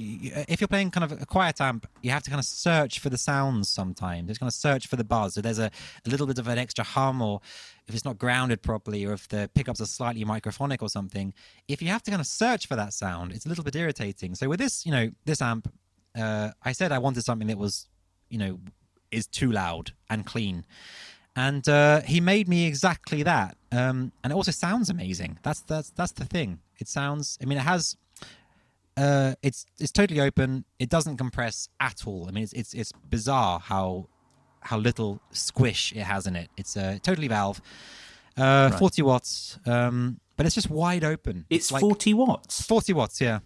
if 0.48 0.60
you're 0.60 0.68
playing 0.68 0.90
kind 0.90 1.04
of 1.04 1.20
a 1.20 1.26
quiet 1.26 1.60
amp, 1.60 1.86
you 2.02 2.10
have 2.10 2.22
to 2.22 2.30
kind 2.30 2.38
of 2.38 2.44
search 2.44 2.98
for 2.98 3.10
the 3.10 3.18
sounds 3.18 3.68
sometimes. 3.68 4.30
It's 4.30 4.38
kind 4.38 4.48
of 4.48 4.54
search 4.54 4.86
for 4.86 4.96
the 4.96 5.04
buzz. 5.04 5.34
So 5.34 5.40
there's 5.40 5.58
a, 5.58 5.70
a 6.06 6.08
little 6.08 6.26
bit 6.26 6.38
of 6.38 6.48
an 6.48 6.58
extra 6.58 6.84
hum, 6.84 7.22
or 7.22 7.40
if 7.86 7.94
it's 7.94 8.04
not 8.04 8.18
grounded 8.18 8.62
properly, 8.62 9.04
or 9.04 9.12
if 9.12 9.28
the 9.28 9.50
pickups 9.54 9.80
are 9.80 9.86
slightly 9.86 10.24
microphonic 10.24 10.82
or 10.82 10.88
something. 10.88 11.32
If 11.68 11.82
you 11.82 11.88
have 11.88 12.02
to 12.04 12.10
kind 12.10 12.20
of 12.20 12.26
search 12.26 12.66
for 12.66 12.76
that 12.76 12.92
sound, 12.92 13.32
it's 13.32 13.46
a 13.46 13.48
little 13.48 13.64
bit 13.64 13.76
irritating. 13.76 14.34
So 14.34 14.48
with 14.48 14.60
this, 14.60 14.84
you 14.86 14.92
know, 14.92 15.10
this 15.24 15.40
amp, 15.42 15.72
uh, 16.16 16.50
I 16.62 16.72
said 16.72 16.92
I 16.92 16.98
wanted 16.98 17.24
something 17.24 17.48
that 17.48 17.58
was, 17.58 17.88
you 18.30 18.38
know, 18.38 18.58
is 19.10 19.26
too 19.26 19.52
loud 19.52 19.92
and 20.10 20.24
clean. 20.26 20.64
And 21.36 21.68
uh, 21.68 22.02
he 22.02 22.20
made 22.20 22.48
me 22.48 22.66
exactly 22.66 23.24
that, 23.24 23.56
um, 23.72 24.12
and 24.22 24.32
it 24.32 24.36
also 24.36 24.52
sounds 24.52 24.88
amazing. 24.88 25.40
That's 25.42 25.62
that's 25.62 25.90
that's 25.90 26.12
the 26.12 26.24
thing. 26.24 26.60
It 26.78 26.88
sounds. 26.88 27.38
I 27.42 27.46
mean, 27.46 27.58
it 27.58 27.62
has. 27.62 27.96
Uh, 28.96 29.34
it's 29.42 29.66
it's 29.80 29.90
totally 29.90 30.20
open. 30.20 30.64
It 30.78 30.88
doesn't 30.88 31.16
compress 31.16 31.68
at 31.80 32.06
all. 32.06 32.26
I 32.28 32.30
mean, 32.30 32.44
it's 32.44 32.52
it's 32.52 32.74
it's 32.74 32.92
bizarre 33.10 33.58
how 33.58 34.08
how 34.60 34.78
little 34.78 35.20
squish 35.30 35.92
it 35.92 36.02
has 36.02 36.26
in 36.26 36.36
it. 36.36 36.48
It's 36.56 36.76
uh, 36.76 36.98
totally 37.02 37.28
valve, 37.28 37.60
uh, 38.36 38.70
forty 38.70 39.02
watts, 39.02 39.58
um, 39.66 40.20
but 40.36 40.46
it's 40.46 40.54
just 40.54 40.70
wide 40.70 41.04
open. 41.04 41.44
It's 41.50 41.72
like 41.72 41.80
40 41.80 42.14
watts. 42.14 42.62
forty 42.62 42.92
watts. 42.92 43.20
Yeah, 43.20 43.40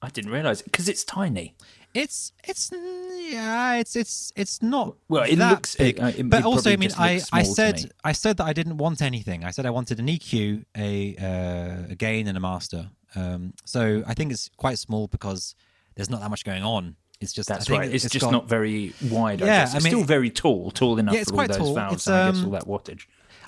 I 0.00 0.08
didn't 0.10 0.30
realize 0.30 0.60
it 0.60 0.64
because 0.64 0.88
it's 0.88 1.04
tiny. 1.04 1.54
It's 1.94 2.32
it's 2.44 2.70
yeah, 2.72 3.74
it's 3.76 3.96
it's 3.96 4.32
it's 4.36 4.62
not. 4.62 4.96
Well, 5.08 5.24
it 5.24 5.36
looks- 5.38 5.76
big, 5.76 5.98
it- 5.98 6.02
uh, 6.02 6.06
it- 6.16 6.30
but 6.30 6.40
it 6.40 6.46
also, 6.46 6.70
I 6.72 6.76
mean, 6.76 6.90
I 6.98 7.20
I 7.32 7.42
said. 7.42 7.90
I 8.04 8.12
said 8.12 8.36
that 8.38 8.44
I 8.46 8.52
didn't 8.52 8.76
want 8.78 9.02
anything. 9.02 9.44
I 9.44 9.50
said 9.50 9.66
I 9.66 9.70
wanted 9.70 9.98
an 10.00 10.06
EQ, 10.08 10.64
a 10.76 11.16
uh, 11.16 11.92
a 11.92 11.94
gain, 11.94 12.26
and 12.28 12.36
a 12.36 12.40
master. 12.40 12.90
Um, 13.14 13.52
so 13.64 14.02
I 14.06 14.14
think 14.14 14.32
it's 14.32 14.48
quite 14.56 14.78
small 14.78 15.06
because 15.08 15.54
there's 15.94 16.08
not 16.10 16.20
that 16.22 16.30
much 16.30 16.44
going 16.44 16.62
on. 16.62 16.96
It's 17.20 17.32
just 17.32 17.50
I 17.50 17.54
That's 17.54 17.66
think 17.68 17.78
right. 17.80 17.94
It's, 17.94 18.08
just 18.08 18.24
got- 18.24 18.32
not 18.32 18.48
very 18.48 18.94
wide. 19.10 19.42
I 19.42 19.46
Yeah, 19.46 19.60
guess. 19.60 19.74
I 19.74 19.76
It's 19.76 19.84
mean- 19.84 19.92
still 19.92 20.04
very 20.04 20.30
tall, 20.30 20.70
tall 20.72 20.98
enough 20.98 21.14
Yeah, 21.14 21.20
it's 21.20 21.30
for 21.30 21.40
all 21.40 21.46
those 21.46 21.56
tall. 21.56 21.74
valves 21.74 21.94
It's, 21.94 22.06
and 22.08 22.16
I 22.16 22.30
guess 22.30 22.38
um, 22.38 22.44
all 22.46 22.50
that 22.52 22.64
wattage. 22.66 23.02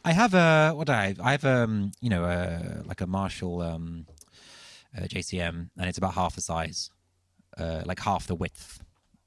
I 0.04 0.12
have 0.12 0.34
a 0.34 0.72
what 0.76 0.86
do 0.86 0.92
I 0.92 1.06
have? 1.08 1.20
I 1.20 1.30
have 1.32 1.44
um 1.46 1.92
you 2.00 2.10
know 2.10 2.24
a, 2.24 2.82
like 2.86 3.00
a 3.00 3.06
Marshall 3.06 3.62
um 3.62 4.06
uh, 4.96 5.02
JCM 5.06 5.70
and 5.78 5.88
it's 5.88 5.98
about 5.98 6.14
half 6.14 6.34
the 6.36 6.40
size, 6.42 6.90
uh 7.58 7.82
like 7.86 8.00
half 8.00 8.26
the 8.26 8.34
width. 8.34 8.80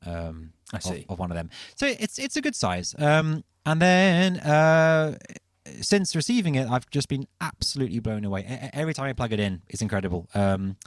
Um, 0.06 0.54
I 0.74 0.78
of- 0.78 0.84
see. 0.84 1.06
of, 1.10 1.20
one 1.20 1.32
of 1.32 1.36
them. 1.38 1.50
So 1.76 1.88
it's 1.88 2.20
it's 2.20 2.36
a 2.38 2.42
good 2.42 2.56
size. 2.56 2.96
Um, 2.98 3.44
and 3.66 3.82
then 3.82 4.38
uh, 4.40 5.18
since 5.82 6.16
receiving 6.16 6.56
it, 6.56 6.70
I've 6.70 6.90
just 6.90 7.10
been 7.10 7.28
absolutely 7.42 8.00
blown 8.00 8.24
away. 8.24 8.42
E- 8.42 8.70
Every 8.74 8.94
time 8.94 9.08
I 9.08 9.14
plug 9.14 9.34
it 9.34 9.40
in, 9.40 9.62
it's 9.68 9.82
incredible. 9.82 10.30
Um, 10.34 10.78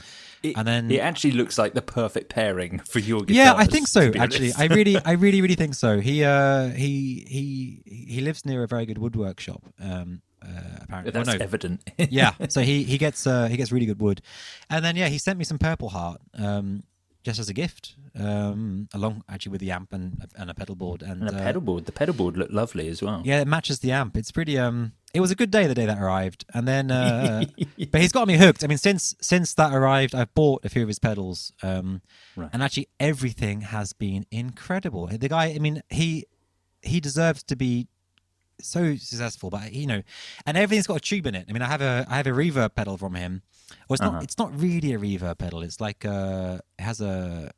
It, 0.41 0.57
and 0.57 0.67
then 0.67 0.89
it 0.89 0.99
actually 0.99 1.33
looks 1.33 1.57
like 1.59 1.73
the 1.75 1.81
perfect 1.83 2.29
pairing 2.29 2.79
for 2.79 2.97
your 2.99 3.19
guitars. 3.21 3.35
yeah, 3.37 3.53
I 3.55 3.65
think 3.65 3.87
so. 3.87 4.11
Actually. 4.17 4.53
I 4.57 4.65
really, 4.65 4.97
I 5.05 5.11
really, 5.11 5.41
really 5.41 5.55
think 5.55 5.75
so. 5.75 5.99
He, 5.99 6.23
uh, 6.23 6.69
he, 6.69 7.27
he, 7.29 7.83
he 7.85 8.21
lives 8.21 8.43
near 8.45 8.63
a 8.63 8.67
very 8.67 8.87
good 8.87 8.97
wood 8.97 9.15
workshop. 9.15 9.61
Um, 9.79 10.21
uh, 10.43 10.47
apparently, 10.81 11.11
That's 11.11 11.27
Well, 11.27 11.37
no, 11.37 11.43
evident. 11.43 11.87
yeah. 12.09 12.31
So 12.49 12.61
he 12.61 12.81
he 12.83 12.97
gets 12.97 13.27
uh, 13.27 13.47
he 13.47 13.57
gets 13.57 13.71
really 13.71 13.85
good 13.85 13.99
wood, 14.01 14.23
and 14.71 14.83
then 14.83 14.95
yeah, 14.95 15.07
he 15.09 15.19
sent 15.19 15.37
me 15.37 15.45
some 15.45 15.59
purple 15.59 15.89
heart 15.89 16.19
um, 16.33 16.81
just 17.23 17.39
as 17.39 17.49
a 17.49 17.53
gift, 17.53 17.95
um, 18.19 18.87
along 18.93 19.23
actually 19.29 19.51
with 19.51 19.61
the 19.61 19.71
amp 19.71 19.93
and 19.93 20.25
and 20.35 20.49
a 20.49 20.53
pedal 20.53 20.75
board 20.75 21.01
and, 21.01 21.21
and 21.21 21.29
a 21.37 21.39
uh, 21.39 21.43
pedal 21.43 21.61
board. 21.61 21.85
The 21.85 21.91
pedal 21.91 22.15
board 22.15 22.37
looked 22.37 22.51
lovely 22.53 22.87
as 22.87 23.01
well. 23.01 23.21
Yeah, 23.23 23.41
it 23.41 23.47
matches 23.47 23.79
the 23.79 23.91
amp. 23.91 24.17
It's 24.17 24.31
pretty. 24.31 24.57
Um, 24.57 24.93
it 25.13 25.19
was 25.19 25.29
a 25.31 25.35
good 25.35 25.51
day 25.51 25.67
the 25.67 25.75
day 25.75 25.85
that 25.85 25.97
arrived, 25.99 26.45
and 26.53 26.67
then, 26.67 26.89
uh, 26.89 27.43
but 27.91 27.99
he's 28.01 28.11
got 28.13 28.27
me 28.27 28.37
hooked. 28.37 28.63
I 28.63 28.67
mean, 28.67 28.77
since 28.77 29.15
since 29.21 29.53
that 29.55 29.73
arrived, 29.73 30.15
I've 30.15 30.33
bought 30.33 30.63
a 30.65 30.69
few 30.69 30.81
of 30.81 30.87
his 30.87 30.99
pedals, 30.99 31.51
um, 31.61 32.01
Right. 32.35 32.49
and 32.53 32.63
actually 32.63 32.87
everything 32.99 33.61
has 33.61 33.93
been 33.93 34.25
incredible. 34.31 35.07
The 35.07 35.29
guy, 35.29 35.47
I 35.55 35.59
mean, 35.59 35.81
he 35.89 36.25
he 36.81 36.99
deserves 36.99 37.43
to 37.43 37.55
be 37.55 37.87
so 38.63 38.95
successful, 38.95 39.49
but 39.49 39.73
you 39.73 39.87
know, 39.87 40.01
and 40.45 40.57
everything's 40.57 40.87
got 40.87 40.97
a 40.97 40.99
tube 41.01 41.27
in 41.27 41.35
it. 41.35 41.45
I 41.49 41.53
mean, 41.53 41.61
I 41.61 41.67
have 41.67 41.81
a 41.81 42.05
I 42.09 42.17
have 42.17 42.27
a 42.27 42.31
reverb 42.31 42.75
pedal 42.75 42.97
from 42.97 43.15
him. 43.15 43.41
Well, 43.87 43.95
it's 43.95 44.01
not 44.01 44.23
it's 44.23 44.37
not 44.37 44.59
really 44.59 44.93
a 44.93 44.99
reverb 44.99 45.37
pedal. 45.37 45.61
It's 45.61 45.79
like 45.79 46.05
uh 46.05 46.59
it 46.79 46.83
has 46.83 47.01
a 47.01 47.51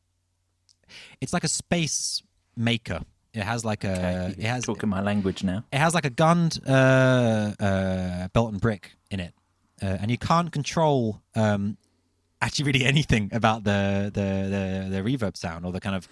it's 1.22 1.34
like 1.34 1.44
a 1.44 1.48
space 1.48 2.22
maker 2.56 3.02
It 3.34 3.44
has 3.44 3.66
like 3.66 3.84
a 3.84 3.92
Okay, 3.92 4.36
it 4.38 4.46
has 4.46 4.64
talking 4.66 4.90
my 4.90 5.02
language 5.02 5.44
now. 5.44 5.64
it 5.72 5.80
has 5.80 5.94
like 5.96 6.06
a 6.06 6.10
gunned 6.12 6.60
uh, 6.68 7.54
uh, 7.60 8.28
Belton 8.34 8.60
brick 8.60 8.92
in 9.10 9.20
it, 9.20 9.34
uh, 9.82 9.98
and 10.02 10.12
you 10.12 10.18
can't 10.18 10.52
control 10.52 11.22
um, 11.36 11.78
actually 12.42 12.66
really 12.66 12.86
anything 12.94 13.30
about 13.34 13.64
the, 13.64 14.12
the 14.14 14.22
the 14.54 14.90
the 14.90 15.02
reverb 15.02 15.36
sound 15.36 15.66
or 15.66 15.72
the 15.72 15.80
kind 15.80 15.96
of 15.96 16.08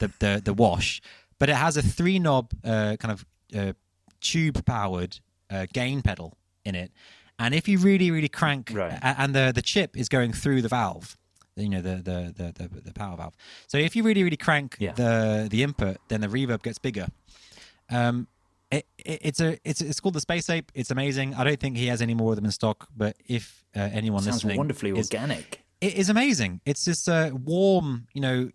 the 0.00 0.10
the, 0.18 0.42
the 0.44 0.52
wash. 0.52 1.00
But 1.38 1.48
it 1.48 1.56
has 1.56 1.76
a 1.76 1.82
three 1.82 2.18
knob 2.18 2.52
uh, 2.64 2.96
kind 2.98 3.12
of 3.12 3.26
uh, 3.54 3.72
tube 4.20 4.64
powered 4.64 5.18
uh, 5.50 5.66
gain 5.72 6.02
pedal 6.02 6.36
in 6.64 6.74
it, 6.74 6.90
and 7.38 7.54
if 7.54 7.68
you 7.68 7.78
really 7.78 8.10
really 8.10 8.28
crank, 8.28 8.70
Right. 8.74 8.98
and 9.02 9.34
the 9.34 9.52
the 9.54 9.62
chip 9.62 9.96
is 9.96 10.08
going 10.08 10.32
through 10.32 10.62
the 10.62 10.68
valve. 10.68 11.16
You 11.58 11.70
know 11.70 11.80
the 11.80 11.96
the, 11.96 12.34
the 12.36 12.68
the 12.68 12.80
the 12.80 12.92
power 12.92 13.16
valve. 13.16 13.34
So 13.66 13.78
if 13.78 13.96
you 13.96 14.02
really 14.02 14.22
really 14.22 14.36
crank 14.36 14.76
Yeah. 14.78 14.92
the 14.92 15.48
the 15.50 15.62
input, 15.62 15.96
then 16.08 16.20
the 16.20 16.28
reverb 16.28 16.62
gets 16.62 16.78
bigger. 16.78 17.06
Um, 17.90 18.26
it, 18.70 18.86
it, 18.98 19.20
it's 19.22 19.40
a 19.40 19.56
it's 19.64 19.80
it's 19.80 20.00
called 20.00 20.14
the 20.14 20.20
Space 20.20 20.50
Ape. 20.50 20.70
It's 20.74 20.90
amazing. 20.90 21.34
I 21.34 21.44
don't 21.44 21.58
think 21.60 21.76
he 21.76 21.86
has 21.86 22.02
any 22.02 22.14
more 22.14 22.32
of 22.32 22.36
them 22.36 22.44
in 22.44 22.50
stock. 22.50 22.88
But 22.96 23.16
if 23.26 23.64
uh, 23.74 23.80
anyone 23.92 24.22
Sounds 24.22 24.36
listening, 24.36 24.58
wonderfully 24.58 24.90
is, 24.90 25.06
organic. 25.06 25.62
it 25.80 25.94
is 25.94 26.10
amazing. 26.10 26.60
It's 26.66 26.84
this 26.84 27.06
uh, 27.08 27.30
warm, 27.32 28.08
you 28.12 28.20
know, 28.20 28.50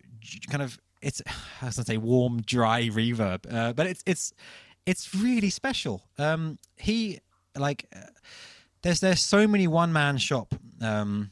kind 0.50 0.62
of 0.62 0.78
it's 1.00 1.22
I 1.62 1.66
was 1.66 1.76
gonna 1.76 1.86
say 1.86 1.96
warm, 1.96 2.42
dry 2.42 2.82
reverb, 2.88 3.52
uh, 3.52 3.72
but 3.72 3.86
it's 3.86 4.02
it's 4.06 4.32
it's 4.86 5.14
really 5.14 5.50
special. 5.50 6.02
Um, 6.18 6.58
he 6.76 7.20
like 7.56 7.86
uh, 7.94 8.00
there's 8.82 9.00
there's 9.00 9.20
so 9.20 9.46
many 9.46 9.66
one 9.66 9.92
man 9.92 10.18
shop 10.18 10.54
um, 10.80 11.30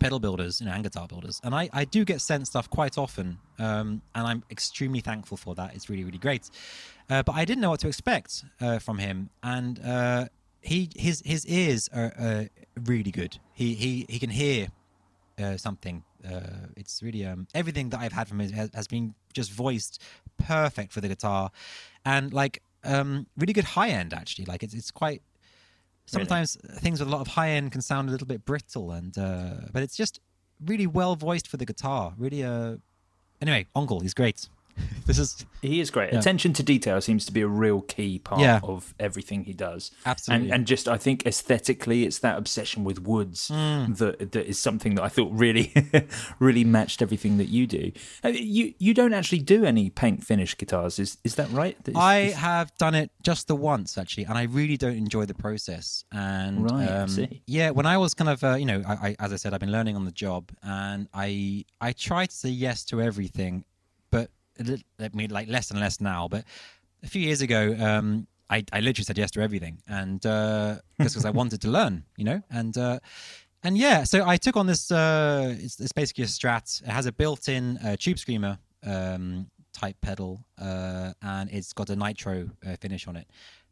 pedal 0.00 0.20
builders, 0.20 0.60
you 0.60 0.66
know, 0.66 0.72
and 0.72 0.82
guitar 0.82 1.06
builders, 1.06 1.40
and 1.44 1.54
I 1.54 1.68
I 1.72 1.84
do 1.84 2.04
get 2.04 2.20
sent 2.20 2.46
stuff 2.46 2.68
quite 2.70 2.98
often, 2.98 3.38
um, 3.58 4.02
and 4.14 4.26
I'm 4.26 4.42
extremely 4.50 5.00
thankful 5.00 5.36
for 5.36 5.54
that. 5.54 5.74
It's 5.74 5.88
really 5.88 6.04
really 6.04 6.18
great. 6.18 6.50
Uh, 7.10 7.22
but 7.22 7.34
I 7.34 7.44
didn't 7.44 7.60
know 7.60 7.70
what 7.70 7.80
to 7.80 7.88
expect 7.88 8.44
uh, 8.60 8.78
from 8.78 8.98
him, 8.98 9.30
and 9.42 9.80
uh, 9.84 10.26
he 10.60 10.88
his 10.96 11.22
his 11.24 11.46
ears 11.46 11.88
are 11.94 12.48
really 12.86 13.10
good. 13.10 13.38
He 13.52 13.74
he 13.74 14.06
he 14.08 14.18
can 14.18 14.30
hear 14.30 14.68
uh, 15.42 15.56
something. 15.56 16.04
Uh, 16.24 16.68
it's 16.76 17.02
really 17.02 17.26
um, 17.26 17.46
everything 17.54 17.88
that 17.90 18.00
I've 18.00 18.12
had 18.12 18.28
from 18.28 18.40
him 18.40 18.52
has, 18.52 18.70
has 18.74 18.86
been 18.86 19.14
just 19.32 19.50
voiced 19.50 20.00
perfect 20.38 20.92
for 20.92 21.00
the 21.00 21.08
guitar, 21.08 21.50
and 22.04 22.32
like 22.32 22.62
um, 22.84 23.26
really 23.36 23.52
good 23.52 23.64
high 23.64 23.88
end 23.88 24.12
actually. 24.12 24.44
Like 24.44 24.62
it's 24.62 24.74
it's 24.74 24.90
quite. 24.90 25.22
Sometimes 26.04 26.58
things 26.80 26.98
with 26.98 27.08
a 27.08 27.10
lot 27.12 27.20
of 27.20 27.28
high 27.28 27.50
end 27.50 27.70
can 27.70 27.80
sound 27.80 28.08
a 28.08 28.12
little 28.12 28.26
bit 28.26 28.44
brittle, 28.44 28.90
and 28.90 29.16
uh, 29.16 29.68
but 29.72 29.82
it's 29.82 29.96
just 29.96 30.20
really 30.66 30.86
well 30.86 31.14
voiced 31.14 31.46
for 31.48 31.56
the 31.56 31.64
guitar. 31.64 32.12
Really, 32.18 32.42
uh, 32.42 32.76
anyway, 33.40 33.66
Uncle, 33.74 34.00
he's 34.00 34.12
great. 34.12 34.48
this 35.06 35.18
is 35.18 35.44
He 35.60 35.80
is 35.80 35.90
great. 35.90 36.12
Yeah. 36.12 36.18
Attention 36.20 36.52
to 36.54 36.62
detail 36.62 37.00
seems 37.00 37.24
to 37.26 37.32
be 37.32 37.40
a 37.40 37.46
real 37.46 37.80
key 37.82 38.18
part 38.18 38.40
Yeah. 38.40 38.60
of 38.62 38.94
everything 38.98 39.44
he 39.44 39.52
does. 39.52 39.90
Absolutely. 40.06 40.46
And, 40.46 40.54
and 40.54 40.66
just, 40.66 40.88
I 40.88 40.96
think 40.96 41.24
aesthetically, 41.26 42.04
it's 42.04 42.18
that 42.20 42.36
obsession 42.38 42.84
with 42.84 43.00
woods 43.02 43.48
Hmm. 43.48 43.92
that 43.94 44.32
that 44.32 44.46
is 44.46 44.58
something 44.58 44.94
that 44.96 45.02
I 45.04 45.08
thought 45.08 45.30
really, 45.32 45.72
really 46.38 46.64
matched 46.64 47.02
everything 47.02 47.38
that 47.38 47.48
you 47.48 47.66
do. 47.66 47.92
Uh, 48.24 48.28
You 48.28 48.74
you 48.78 48.94
don't 48.94 49.12
actually 49.14 49.40
do 49.42 49.64
any 49.64 49.90
paint 49.90 50.24
finish 50.24 50.56
guitars, 50.56 50.98
is 50.98 51.18
is 51.24 51.34
that 51.36 51.50
right? 51.52 51.76
Is- 51.86 51.94
I 51.96 52.18
is- 52.20 52.34
have 52.34 52.76
done 52.78 52.94
it 52.94 53.10
just 53.22 53.46
the 53.48 53.56
once 53.56 53.98
actually, 53.98 54.24
and 54.24 54.36
I 54.38 54.44
really 54.44 54.76
don't 54.76 54.96
enjoy 54.96 55.26
the 55.26 55.34
process. 55.34 56.04
And 56.12 56.70
Right, 56.70 56.88
um, 56.88 57.08
see. 57.08 57.42
yeah, 57.46 57.70
when 57.70 57.86
I 57.86 57.96
was 57.98 58.14
kind 58.14 58.28
of, 58.30 58.42
uh, 58.44 58.54
you 58.54 58.66
know, 58.66 58.82
I, 58.86 58.94
I, 59.08 59.16
as 59.18 59.32
I 59.32 59.36
said, 59.36 59.52
I've 59.54 59.60
been 59.60 59.72
learning 59.72 59.96
on 59.96 60.04
the 60.04 60.12
job, 60.26 60.50
and 60.62 61.08
I 61.14 61.64
I 61.80 61.92
try 61.92 62.26
to 62.26 62.34
say 62.34 62.48
yes 62.50 62.84
to 62.86 63.00
everything, 63.00 63.54
but 63.54 63.56
a 63.56 63.56
lit- 63.60 63.71
I 64.60 65.10
mean, 65.12 65.30
like 65.30 65.48
less 65.48 65.70
and 65.70 65.80
less 65.80 66.00
now. 66.00 66.28
But 66.28 66.44
a 67.02 67.08
few 67.08 67.22
years 67.22 67.40
ago, 67.40 67.76
um, 67.78 68.26
I 68.50 68.64
I 68.72 68.80
literally 68.80 69.04
said 69.04 69.18
yes 69.18 69.30
to 69.32 69.40
everything, 69.40 69.82
and 69.86 70.24
uh, 70.24 70.76
just 71.00 71.14
because 71.14 71.24
I 71.24 71.30
wanted 71.40 71.60
to 71.62 71.68
learn, 71.68 72.04
you 72.16 72.24
know, 72.24 72.42
and. 72.50 72.76
Uh, 72.76 72.98
and 73.64 73.78
yeah, 73.78 74.02
so 74.02 74.26
I 74.26 74.38
took 74.38 74.56
on 74.56 74.66
this. 74.66 74.90
Uh, 74.90 75.54
it's, 75.56 75.78
it's 75.78 75.92
basically 75.92 76.24
a 76.24 76.26
Strat. 76.26 76.82
It 76.82 76.88
has 76.88 77.06
a 77.06 77.12
built-in 77.12 77.78
uh, 77.78 77.94
tube 77.96 78.18
screamer 78.18 78.58
um, 78.84 79.46
type 79.72 79.96
pedal, 80.00 80.44
uh, 80.60 81.12
and 81.22 81.48
it's 81.48 81.72
got 81.72 81.88
a 81.90 81.94
nitro 81.96 82.50
uh, 82.66 82.76
finish 82.80 83.06
on 83.06 83.14
it. 83.14 83.28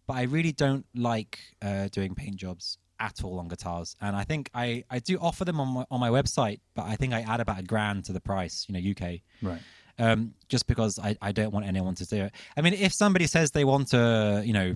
But 0.07 0.17
I 0.17 0.23
really 0.23 0.53
don't 0.53 0.87
like 0.95 1.41
uh, 1.61 1.89
doing 1.91 2.15
paint 2.15 2.37
jobs 2.37 2.79
at 3.01 3.25
all 3.25 3.39
on 3.39 3.49
guitars, 3.49 3.97
and 4.01 4.15
I 4.15 4.25
think 4.25 4.51
I, 4.55 4.85
I 4.91 4.99
do 5.01 5.19
offer 5.19 5.45
them 5.45 5.59
on 5.59 5.69
my, 5.69 5.85
on 5.91 5.99
my 5.99 6.11
website, 6.11 6.61
but 6.75 6.85
I 6.87 6.97
think 6.97 7.13
I 7.13 7.23
add 7.23 7.41
about 7.41 7.59
a 7.59 7.63
grand 7.63 8.05
to 8.05 8.13
the 8.13 8.21
price, 8.21 8.67
you 8.69 8.75
know, 8.75 8.91
UK 8.91 9.21
right. 9.43 9.61
Um, 10.01 10.35
just 10.49 10.67
because 10.67 10.99
I, 10.99 11.17
I 11.21 11.33
don't 11.33 11.53
want 11.53 11.67
anyone 11.67 11.95
to 11.97 12.07
do 12.07 12.25
it. 12.25 12.33
I 12.57 12.61
mean, 12.63 12.75
if 12.75 12.93
somebody 12.93 13.27
says 13.27 13.51
they 13.51 13.65
want 13.65 13.93
a, 13.93 14.43
you 14.45 14.53
know, 14.53 14.75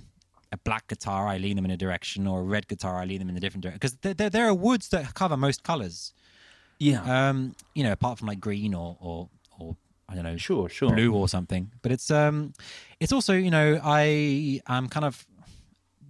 a 0.53 0.59
black 0.59 0.87
guitar, 0.87 1.27
I 1.27 1.39
lean 1.39 1.57
them 1.57 1.65
in 1.65 1.71
a 1.71 1.77
direction, 1.77 2.27
or 2.27 2.41
a 2.41 2.45
red 2.45 2.69
guitar, 2.69 2.97
I 2.99 3.05
lean 3.07 3.19
them 3.19 3.29
in 3.31 3.37
a 3.37 3.41
different 3.41 3.63
direction. 3.63 3.79
Because 3.79 3.97
there, 4.03 4.15
there, 4.15 4.31
there 4.31 4.47
are 4.47 4.55
woods 4.55 4.89
that 4.91 5.15
cover 5.15 5.37
most 5.37 5.63
colors. 5.65 6.13
Yeah. 6.79 7.03
Um, 7.29 7.57
you 7.75 7.83
know, 7.85 7.93
apart 7.93 8.19
from 8.19 8.29
like 8.29 8.41
green 8.41 8.75
or, 8.75 8.97
or, 9.01 9.29
or 9.59 9.77
I 10.09 10.15
don't 10.15 10.25
know, 10.25 10.37
Sure, 10.37 10.69
sure. 10.69 10.93
blue 10.93 11.13
or 11.15 11.29
something. 11.29 11.73
But 11.83 11.93
it's 11.93 12.11
um, 12.11 12.53
it's 13.01 13.13
also 13.13 13.33
you 13.33 13.51
know 13.51 13.81
I 13.83 14.61
am 14.69 14.89
kind 14.89 15.07
of 15.07 15.27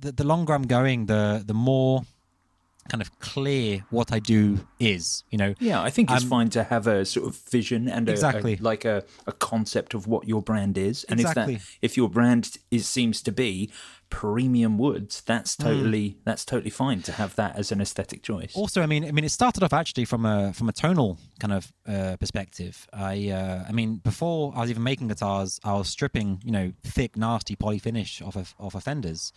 the, 0.00 0.12
the 0.12 0.24
longer 0.24 0.52
I'm 0.52 0.66
going, 0.66 1.06
the 1.06 1.42
the 1.46 1.54
more 1.54 2.02
kind 2.88 3.00
of 3.02 3.18
clear 3.18 3.84
what 3.90 4.12
I 4.12 4.18
do 4.18 4.66
is. 4.78 5.24
You 5.30 5.38
know, 5.38 5.54
Yeah, 5.60 5.82
I 5.82 5.90
think 5.90 6.10
it's 6.10 6.22
Um, 6.24 6.28
fine 6.30 6.50
to 6.50 6.64
have 6.64 6.86
a 6.86 7.04
sort 7.04 7.26
of 7.26 7.36
vision 7.50 7.88
and 7.88 8.08
a, 8.08 8.12
Exactly. 8.12 8.58
a, 8.60 8.62
like 8.62 8.84
a, 8.84 9.04
a 9.26 9.32
concept 9.32 9.94
of 9.94 10.06
what 10.06 10.28
your 10.28 10.42
brand 10.42 10.76
is, 10.78 11.04
and 11.04 11.20
Exactly. 11.20 11.54
if 11.54 11.60
that 11.62 11.78
if 11.82 11.96
your 11.96 12.08
brand 12.08 12.56
is 12.70 12.86
seems 12.88 13.22
to 13.22 13.32
be 13.32 13.70
premium 14.10 14.78
woods, 14.78 15.22
that's 15.22 15.56
Hmm. 15.56 15.62
totally 15.64 16.18
that's 16.24 16.44
totally 16.44 16.70
fine 16.70 17.02
to 17.02 17.12
have 17.12 17.34
that 17.36 17.56
as 17.56 17.72
an 17.72 17.80
aesthetic 17.80 18.22
choice. 18.22 18.52
also 18.54 18.80
i 18.82 18.86
mean 18.86 19.04
i 19.04 19.10
mean 19.10 19.24
it 19.24 19.30
started 19.30 19.62
off 19.62 19.72
actually 19.72 20.04
from 20.04 20.24
a 20.24 20.52
from 20.52 20.68
a 20.68 20.72
tonal 20.72 21.18
kind 21.40 21.52
of 21.52 21.72
uh, 21.88 22.16
perspective 22.18 22.86
i 22.92 23.30
uh, 23.30 23.64
i 23.68 23.72
mean 23.72 23.96
before 23.96 24.52
i 24.56 24.60
was 24.60 24.70
even 24.70 24.82
making 24.82 25.08
guitars 25.08 25.58
i 25.64 25.72
was 25.72 25.88
stripping 25.88 26.40
you 26.44 26.52
know 26.52 26.72
thick 26.84 27.16
nasty 27.16 27.56
poly 27.56 27.78
finish 27.78 28.22
off 28.22 28.36
of 28.36 28.54
off 28.60 28.74
of 28.74 28.82
fenders 28.84 29.32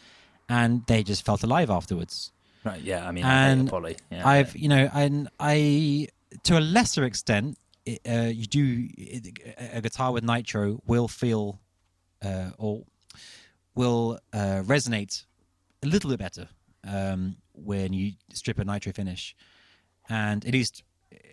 and 0.50 0.86
they 0.88 1.02
just 1.04 1.26
felt 1.26 1.43
alive 1.43 1.70
afterwards 1.70 2.32
Right? 2.64 2.82
Yeah, 2.82 3.08
I 3.08 3.12
mean, 3.12 3.24
and 3.26 3.70
poly. 3.70 3.97
Yeah, 4.12 4.28
i've 4.28 4.55
you 4.55 4.68
know 4.68 4.89
and 4.93 5.30
i 5.39 6.08
to 6.43 6.58
a 6.58 6.60
lesser 6.60 7.03
extent 7.03 7.58
it, 7.86 8.01
uh, 8.08 8.30
you 8.34 8.45
do 8.45 8.88
a 9.58 9.82
guitar 9.82 10.12
with 10.12 10.24
nitro 10.24 10.82
will 10.86 11.08
feel 11.08 11.60
uh, 12.24 12.49
or 12.58 12.84
will 13.76 14.20
uh, 14.34 14.62
resonate 14.66 15.26
a 15.84 15.88
little 15.88 16.10
bit 16.10 16.20
better 16.20 16.49
um, 16.86 17.38
when 17.53 17.93
you 17.93 18.14
strip 18.34 18.60
a 18.60 18.66
nitro 18.66 18.91
finish, 18.91 19.36
and 20.10 20.45
at 20.45 20.53
least 20.53 20.84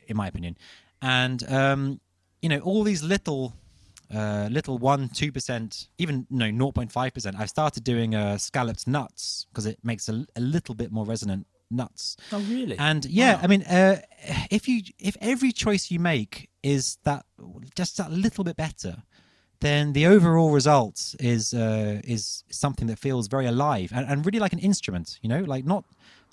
in 0.06 0.16
my 0.16 0.28
opinion. 0.28 0.56
And 1.00 1.42
um, 1.50 2.00
you 2.42 2.48
know, 2.48 2.58
all 2.58 2.82
these 2.82 3.02
little, 3.02 3.54
uh, 4.14 4.48
little 4.50 4.78
one, 4.78 5.08
two 5.08 5.32
percent, 5.32 5.88
even 5.98 6.26
no, 6.30 6.50
zero 6.50 6.72
point 6.72 6.92
five 6.92 7.12
percent. 7.12 7.36
I've 7.38 7.50
started 7.50 7.84
doing 7.84 8.14
uh, 8.14 8.38
scalloped 8.38 8.86
nuts 8.86 9.46
because 9.50 9.66
it 9.66 9.78
makes 9.82 10.08
a, 10.08 10.26
a 10.36 10.40
little 10.40 10.74
bit 10.74 10.92
more 10.92 11.04
resonant 11.04 11.46
nuts. 11.70 12.16
Oh, 12.32 12.40
really? 12.48 12.78
And 12.78 13.04
yeah, 13.04 13.40
I 13.42 13.46
mean, 13.46 13.62
uh, 13.62 14.00
if 14.50 14.68
you 14.68 14.82
if 14.98 15.16
every 15.20 15.52
choice 15.52 15.90
you 15.90 16.00
make 16.00 16.48
is 16.62 16.98
that 17.04 17.26
just 17.74 17.96
that 17.96 18.10
little 18.10 18.44
bit 18.44 18.56
better, 18.56 19.02
then 19.60 19.92
the 19.92 20.06
overall 20.06 20.50
result 20.50 21.14
is 21.20 21.54
uh, 21.54 22.00
is 22.04 22.44
something 22.50 22.86
that 22.88 22.98
feels 22.98 23.28
very 23.28 23.46
alive 23.46 23.92
and, 23.94 24.06
and 24.06 24.24
really 24.26 24.38
like 24.38 24.52
an 24.52 24.58
instrument. 24.58 25.18
You 25.22 25.28
know, 25.28 25.40
like 25.40 25.64
not 25.64 25.84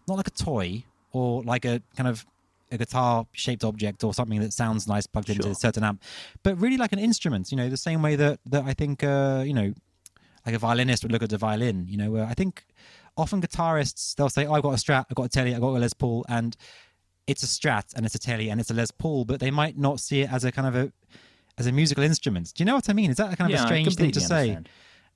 not 0.07 0.17
like 0.17 0.27
a 0.27 0.31
toy 0.31 0.83
or 1.11 1.43
like 1.43 1.65
a 1.65 1.81
kind 1.95 2.07
of 2.07 2.25
a 2.71 2.77
guitar 2.77 3.25
shaped 3.33 3.63
object 3.63 4.03
or 4.03 4.13
something 4.13 4.39
that 4.39 4.53
sounds 4.53 4.87
nice 4.87 5.05
plugged 5.05 5.29
into 5.29 5.49
a 5.49 5.55
certain 5.55 5.83
amp, 5.83 6.01
but 6.43 6.59
really 6.59 6.77
like 6.77 6.93
an 6.93 6.99
instrument. 6.99 7.51
You 7.51 7.57
know, 7.57 7.69
the 7.69 7.77
same 7.77 8.01
way 8.01 8.15
that 8.15 8.39
that 8.45 8.63
I 8.63 8.73
think 8.73 9.03
uh, 9.03 9.43
you 9.45 9.53
know 9.53 9.73
like 10.45 10.55
a 10.55 10.59
violinist 10.59 11.03
would 11.03 11.11
look 11.11 11.23
at 11.23 11.31
a 11.33 11.37
violin. 11.37 11.85
You 11.87 11.97
know, 11.97 12.15
uh, 12.17 12.25
I 12.29 12.33
think 12.33 12.65
often 13.17 13.41
guitarists 13.41 14.15
they'll 14.15 14.29
say, 14.29 14.45
oh, 14.45 14.53
"I've 14.53 14.63
got 14.63 14.73
a 14.73 14.77
Strat, 14.77 15.05
I've 15.09 15.15
got 15.15 15.25
a 15.25 15.29
Telly, 15.29 15.53
I've 15.53 15.61
got 15.61 15.75
a 15.75 15.79
Les 15.79 15.93
Paul," 15.93 16.25
and 16.29 16.55
it's 17.27 17.43
a 17.43 17.47
Strat 17.47 17.93
and 17.95 18.05
it's 18.05 18.15
a 18.15 18.19
Telly 18.19 18.49
and 18.49 18.59
it's 18.59 18.71
a 18.71 18.73
Les 18.73 18.91
Paul, 18.91 19.25
but 19.25 19.39
they 19.39 19.51
might 19.51 19.77
not 19.77 19.99
see 19.99 20.21
it 20.21 20.31
as 20.31 20.43
a 20.43 20.51
kind 20.51 20.67
of 20.67 20.75
a 20.75 20.91
as 21.57 21.67
a 21.67 21.71
musical 21.71 22.03
instrument. 22.03 22.53
Do 22.55 22.63
you 22.63 22.65
know 22.65 22.75
what 22.75 22.89
I 22.89 22.93
mean? 22.93 23.11
Is 23.11 23.17
that 23.17 23.33
a 23.33 23.35
kind 23.35 23.51
of 23.51 23.57
yeah, 23.57 23.63
a 23.63 23.67
strange 23.67 23.95
thing 23.95 24.11
to 24.11 24.19
completely 24.19 24.55
say? 24.55 24.57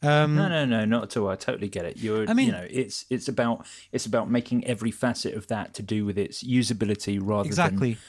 Um, 0.06 0.36
no, 0.36 0.48
no, 0.48 0.66
no, 0.66 0.86
not 0.86 1.04
at 1.04 1.18
all. 1.18 1.30
I 1.30 1.36
totally 1.36 1.70
get 1.70 1.86
it. 1.86 1.98
You're, 1.98 2.30
I 2.30 2.34
mean- 2.34 2.48
you 2.48 2.52
know, 2.52 2.68
it's 2.70 3.06
it's 3.10 3.28
about 3.28 3.66
it's 3.92 4.06
about 4.06 4.30
making 4.30 4.66
every 4.66 4.92
facet 4.92 5.34
of 5.36 5.48
that 5.48 5.74
to 5.76 5.84
do 5.84 6.06
with 6.06 6.18
its 6.18 6.44
usability 6.44 7.20
rather 7.22 7.48
exactly. 7.48 7.94
than 7.94 8.02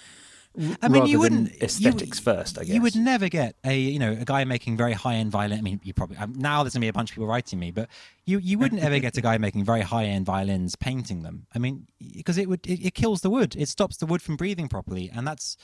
I 0.82 0.88
mean, 0.88 1.06
you 1.06 1.18
wouldn't 1.18 1.52
aesthetics 1.62 2.18
you, 2.18 2.24
first. 2.24 2.58
I 2.58 2.64
guess 2.64 2.74
you 2.74 2.80
would 2.80 2.96
never 2.96 3.28
get 3.28 3.56
a 3.64 3.78
you 3.78 3.98
know 3.98 4.12
a 4.12 4.24
guy 4.24 4.44
making 4.44 4.76
very 4.76 4.94
high 4.94 5.16
end 5.16 5.30
violin. 5.30 5.58
I 5.58 5.62
mean, 5.62 5.80
you 5.84 5.92
probably 5.92 6.16
um, 6.16 6.32
now 6.34 6.62
there's 6.62 6.72
gonna 6.72 6.84
be 6.84 6.88
a 6.88 6.94
bunch 6.94 7.10
of 7.10 7.14
people 7.14 7.26
writing 7.26 7.58
me, 7.58 7.70
but 7.70 7.88
you 8.24 8.38
you 8.38 8.58
wouldn't 8.58 8.82
ever 8.82 8.98
get 8.98 9.18
a 9.18 9.20
guy 9.20 9.36
making 9.36 9.64
very 9.64 9.82
high 9.82 10.04
end 10.04 10.24
violins 10.24 10.74
painting 10.74 11.22
them. 11.22 11.46
I 11.54 11.58
mean, 11.58 11.86
because 12.14 12.38
it 12.38 12.48
would 12.48 12.66
it, 12.66 12.86
it 12.86 12.94
kills 12.94 13.20
the 13.20 13.28
wood. 13.28 13.54
It 13.56 13.68
stops 13.68 13.98
the 13.98 14.06
wood 14.06 14.22
from 14.22 14.36
breathing 14.36 14.68
properly, 14.68 15.10
and 15.14 15.26
that's 15.26 15.58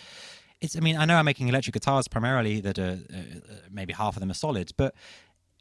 it's. 0.61 0.77
I 0.77 0.81
mean, 0.81 0.97
I 0.97 1.07
know 1.07 1.17
I'm 1.17 1.25
making 1.25 1.49
electric 1.49 1.73
guitars 1.73 2.07
primarily 2.07 2.61
that 2.61 2.79
are 2.79 2.99
uh, 3.13 3.17
uh, 3.17 3.55
maybe 3.71 3.95
half 3.95 4.17
of 4.17 4.21
them 4.21 4.31
are 4.31 4.35
solid, 4.35 4.73
but 4.77 4.95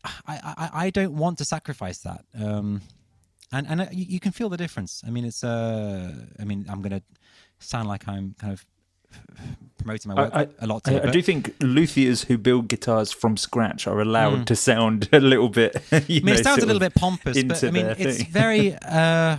I, 0.04 0.40
I 0.58 0.70
I 0.86 0.90
don't 0.90 1.14
want 1.14 1.38
to 1.38 1.46
sacrifice 1.46 2.00
that. 2.00 2.26
Um, 2.40 2.82
and 3.52 3.68
and 3.68 3.82
uh, 3.82 3.86
you, 3.92 4.06
you 4.08 4.20
can 4.20 4.32
feel 4.32 4.50
the 4.50 4.58
difference. 4.58 5.04
I 5.06 5.10
mean, 5.10 5.26
it's 5.26 5.44
uh, 5.44 6.14
I 6.40 6.44
mean, 6.44 6.66
I'm 6.70 6.82
gonna 6.82 7.02
sound 7.60 7.88
like 7.88 8.08
I'm 8.08 8.36
kind 8.40 8.54
of 8.54 8.66
promoting 9.78 10.10
my 10.14 10.24
work 10.24 10.32
I, 10.34 10.48
a 10.60 10.68
lot. 10.68 10.88
I, 10.88 10.92
Here, 10.92 11.02
I 11.06 11.12
do 11.12 11.22
think 11.22 11.58
luthiers 11.60 12.26
who 12.26 12.38
build 12.38 12.68
guitars 12.68 13.12
from 13.12 13.38
scratch 13.38 13.88
are 13.88 14.00
allowed 14.00 14.48
to 14.48 14.56
sound 14.56 15.10
a 15.14 15.20
little 15.20 15.50
bit. 15.50 15.76
You 15.92 15.98
I 15.98 16.04
mean, 16.08 16.26
know, 16.26 16.34
it 16.34 16.44
sounds 16.44 16.64
a 16.64 16.66
little 16.66 16.80
bit 16.80 16.96
pompous, 16.96 17.44
but 17.44 17.64
I 17.64 17.72
mean, 17.72 17.86
it's 17.86 18.18
thing. 18.18 18.28
very. 18.28 18.78
Uh, 18.86 19.38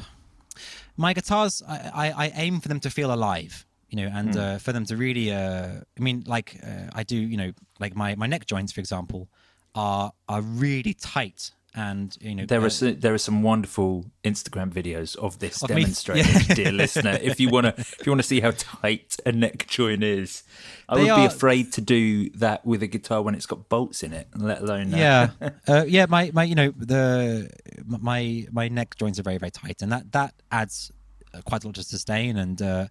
my 0.97 1.15
guitars, 1.15 1.63
I, 1.67 1.91
I, 1.95 2.25
I 2.27 2.33
aim 2.35 2.61
for 2.61 2.69
them 2.69 2.79
to 2.81 2.91
feel 2.91 3.13
alive, 3.15 3.65
you 3.89 3.97
know, 3.97 4.11
and 4.15 4.37
uh, 4.37 4.59
for 4.59 4.73
them 4.73 4.85
to 4.87 4.97
really. 4.97 5.33
Uh, 5.33 5.81
I 5.99 6.01
mean, 6.01 6.23
like 6.27 6.59
uh, 6.63 6.91
I 6.95 7.03
do, 7.03 7.17
you 7.17 7.37
know, 7.37 7.53
like 7.81 7.97
my, 7.97 8.15
my 8.15 8.27
neck 8.27 8.47
joints, 8.47 8.73
for 8.73 8.81
example, 8.81 9.29
are 9.75 10.13
are 10.29 10.43
really 10.43 10.95
tight, 10.95 11.51
and 11.75 12.17
you 12.21 12.35
know, 12.35 12.47
There 12.47 12.61
uh, 12.61 12.67
are 12.67 12.71
so, 12.71 12.93
there 12.93 13.15
are 13.15 13.19
some 13.19 13.43
wonderful 13.43 14.07
Instagram 14.25 14.71
videos 14.71 15.17
of 15.17 15.39
this 15.39 15.63
Of 15.63 15.69
demonstrated, 15.69 16.27
yeah. 16.49 16.55
dear 16.55 16.73
listener. 16.73 17.19
If 17.23 17.41
you 17.41 17.49
want 17.49 17.65
to, 17.65 17.75
if 17.81 18.05
you 18.05 18.13
want 18.13 18.21
to 18.21 18.27
see 18.27 18.41
how 18.41 18.53
tight 18.57 19.17
a 19.25 19.33
neck 19.33 19.67
joint 19.69 20.03
is, 20.03 20.43
I 20.89 20.97
They 20.97 21.05
would 21.05 21.17
be 21.17 21.25
afraid 21.25 21.73
to 21.73 21.81
do 21.81 22.29
that 22.31 22.67
with 22.67 22.83
a 22.83 22.87
guitar 22.87 23.23
when 23.23 23.35
it's 23.35 23.47
got 23.47 23.69
bolts 23.69 24.03
in 24.03 24.13
it, 24.13 24.29
let 24.37 24.61
alone 24.61 24.93
uh, 24.93 24.97
yeah 24.97 25.31
uh, 25.69 25.85
yeah 25.87 26.07
my 26.09 26.31
my 26.35 26.45
you 26.45 26.55
know 26.55 26.73
the 26.77 27.51
my 27.87 28.47
my 28.53 28.69
neck 28.69 28.97
joints 28.97 29.19
are 29.19 29.23
very 29.23 29.39
very 29.39 29.51
tight 29.51 29.81
and 29.81 29.91
that 29.91 30.13
that 30.13 30.35
adds 30.51 30.93
uh, 31.33 31.41
quite 31.43 31.65
a 31.65 31.67
lot 31.67 31.77
to 31.77 31.83
sustain 31.83 32.37
and 32.37 32.61
uh 32.61 32.87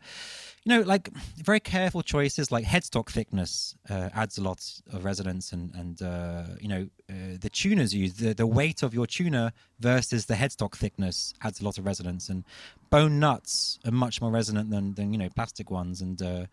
you 0.63 0.69
know 0.69 0.81
like 0.81 1.09
very 1.37 1.59
careful 1.59 2.01
choices 2.01 2.51
like 2.51 2.65
headstock 2.65 3.09
thickness 3.09 3.75
uh, 3.89 4.09
adds 4.13 4.37
a 4.37 4.41
lot 4.41 4.63
of 4.93 5.03
resonance 5.03 5.51
and 5.51 5.73
and 5.75 6.01
uh 6.01 6.43
you 6.59 6.67
know 6.67 6.87
uh, 7.09 7.37
the 7.39 7.49
tuners 7.49 7.93
use 7.93 8.13
the, 8.15 8.33
the 8.33 8.47
weight 8.47 8.83
of 8.83 8.93
your 8.93 9.07
tuner 9.07 9.51
versus 9.79 10.25
the 10.25 10.35
headstock 10.35 10.75
thickness 10.75 11.33
adds 11.41 11.61
a 11.61 11.65
lot 11.65 11.77
of 11.77 11.85
resonance 11.85 12.29
and 12.29 12.43
bone 12.89 13.19
nuts 13.19 13.79
are 13.85 13.91
much 13.91 14.21
more 14.21 14.31
resonant 14.31 14.69
than 14.69 14.93
than 14.93 15.11
you 15.11 15.17
know 15.17 15.29
plastic 15.29 15.71
ones 15.71 16.01
and 16.01 16.21
uh 16.21 16.45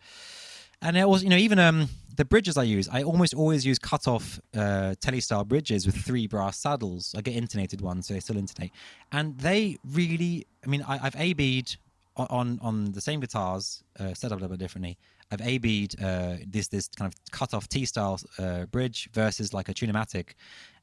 and 0.81 0.97
it 0.97 1.07
was, 1.07 1.23
you 1.23 1.29
know, 1.29 1.35
even 1.35 1.59
um, 1.59 1.89
the 2.15 2.23
bridges 2.23 2.55
I 2.55 2.63
use, 2.63 2.87
I 2.87 3.03
almost 3.03 3.33
always 3.33 3.65
use 3.65 3.77
cut 3.77 4.07
off 4.07 4.39
uh, 4.55 4.95
telly 5.01 5.19
style 5.19 5.43
bridges 5.43 5.85
with 5.85 5.95
three 5.95 6.25
brass 6.25 6.57
saddles. 6.57 7.13
I 7.17 7.21
get 7.21 7.35
intonated 7.35 7.81
ones, 7.81 8.07
so 8.07 8.13
they 8.13 8.21
still 8.21 8.37
intonate. 8.37 8.71
And 9.11 9.37
they 9.39 9.77
really, 9.83 10.47
I 10.63 10.69
mean, 10.69 10.81
I, 10.87 10.99
I've 11.03 11.17
A-B'd 11.17 11.75
on, 12.29 12.59
on, 12.61 12.91
the 12.91 13.01
same 13.01 13.19
guitars, 13.19 13.83
uh, 13.99 14.13
set 14.13 14.31
up 14.31 14.39
a 14.39 14.41
little 14.41 14.57
bit 14.57 14.59
differently. 14.59 14.97
I've 15.31 15.41
A-B'd 15.41 16.01
uh, 16.03 16.35
this, 16.47 16.67
this 16.67 16.87
kind 16.87 17.11
of 17.11 17.31
cut 17.31 17.53
off 17.53 17.67
T 17.69 17.85
style 17.85 18.19
uh, 18.37 18.65
bridge 18.65 19.09
versus 19.13 19.53
like 19.53 19.69
a 19.69 19.73
Tunematic. 19.73 20.31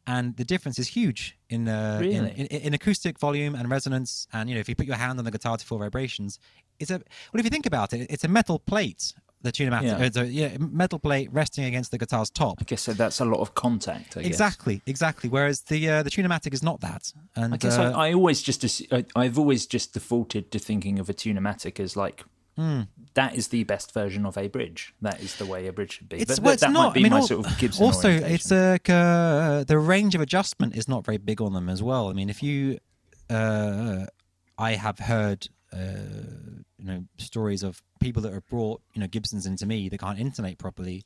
And 0.07 0.37
the 0.37 0.45
difference 0.45 0.79
is 0.79 0.87
huge 0.87 1.37
in, 1.51 1.69
uh, 1.69 2.01
in, 2.01 2.09
Really? 2.09 2.31
in, 2.37 2.47
in 2.47 2.75
acoustic 2.75 3.19
volume 3.19 3.57
and 3.57 3.69
resonance. 3.69 4.29
And, 4.33 4.49
you 4.49 4.55
know, 4.55 4.61
if 4.61 4.69
you 4.69 4.77
put 4.77 4.87
your 4.87 4.97
hand 4.97 5.19
on 5.19 5.25
the 5.25 5.33
guitar 5.33 5.57
to 5.57 5.67
feel 5.67 5.79
vibrations, 5.79 6.39
it's 6.79 6.91
a, 6.91 6.95
well, 7.33 7.41
if 7.41 7.45
you 7.45 7.51
think 7.51 7.67
about 7.67 7.93
it, 7.93 8.07
it's 8.09 8.25
a 8.25 8.29
metal 8.29 8.59
plate 8.61 9.13
the 9.43 9.53
tunematic, 9.53 9.83
Yeah. 9.85 9.99
it's 9.99 10.17
a 10.17 10.27
yeah, 10.27 10.57
metal 10.59 10.99
plate 10.99 11.29
resting 11.33 11.65
against 11.65 11.91
the 11.91 11.99
guitar's 11.99 12.31
top. 12.31 12.59
I 12.61 12.65
guess 12.65 12.83
so 12.83 12.93
that's 12.95 13.21
a 13.21 13.25
lot 13.25 13.41
of 13.41 13.55
contact. 13.55 14.17
I 14.17 14.23
guess. 14.23 14.31
Exactly, 14.31 14.83
exactly. 14.87 15.29
Whereas 15.31 15.61
the 15.63 15.89
uh, 15.89 16.03
the 16.03 16.11
tunematic 16.11 16.53
is 16.55 16.63
not 16.63 16.81
that. 16.81 17.13
And 17.37 17.55
I 17.55 17.57
guess 17.57 17.77
uh, 17.79 17.93
I, 17.95 18.09
I 18.09 18.13
always 18.15 18.43
just 18.43 18.83
I, 18.93 19.05
I've 19.15 19.39
always 19.39 19.67
just 19.67 19.93
defaulted 19.95 20.51
to 20.53 20.59
thinking 20.59 20.99
of 20.99 21.09
a 21.09 21.15
tunematic 21.15 21.79
as 21.81 21.97
like 21.97 22.25
Hmm. 22.57 22.85
that 23.13 23.35
is 23.35 23.49
the 23.49 23.65
best 23.65 23.93
version 23.93 24.25
of 24.25 24.39
a 24.39 24.49
bridge. 24.49 24.95
That 25.03 25.21
is 25.21 25.37
the 25.37 25.45
way 25.45 25.67
a 25.67 25.73
bridge 25.75 25.93
should 25.99 26.09
be. 26.09 26.17
it's 26.17 26.37
but 26.37 26.39
well, 26.39 26.45
that, 26.47 26.53
it's 26.55 26.63
that 26.63 26.73
not. 26.73 26.87
might 26.87 26.95
be 26.95 27.01
I 27.01 27.03
mean, 27.03 27.13
my 27.13 27.19
al- 27.19 27.27
sort 27.27 27.47
of 27.47 27.59
Gibson. 27.59 27.85
also, 27.85 28.09
it's 28.09 28.51
like 28.51 28.89
uh, 28.89 29.63
the 29.65 29.79
range 29.79 30.15
of 30.15 30.23
adjustment 30.23 30.75
is 30.75 30.89
not 30.89 31.05
very 31.05 31.19
big 31.19 31.43
on 31.43 31.53
them 31.53 31.69
as 31.69 31.83
well. 31.83 32.09
I 32.09 32.15
mean, 32.15 32.31
if 32.31 32.43
you, 32.43 32.79
uh, 33.29 34.07
I 34.57 34.73
have 34.73 34.99
heard, 35.01 35.49
uh, 35.71 36.63
you 36.87 36.93
know, 36.93 37.05
stories 37.19 37.63
of 37.63 37.83
people 38.01 38.23
that 38.23 38.33
have 38.33 38.47
brought 38.47 38.81
you 38.95 39.01
know 39.01 39.07
Gibsons 39.07 39.47
into 39.47 39.67
me 39.67 39.89
that 39.89 39.99
can't 39.99 40.19
intonate 40.19 40.59
properly 40.59 41.05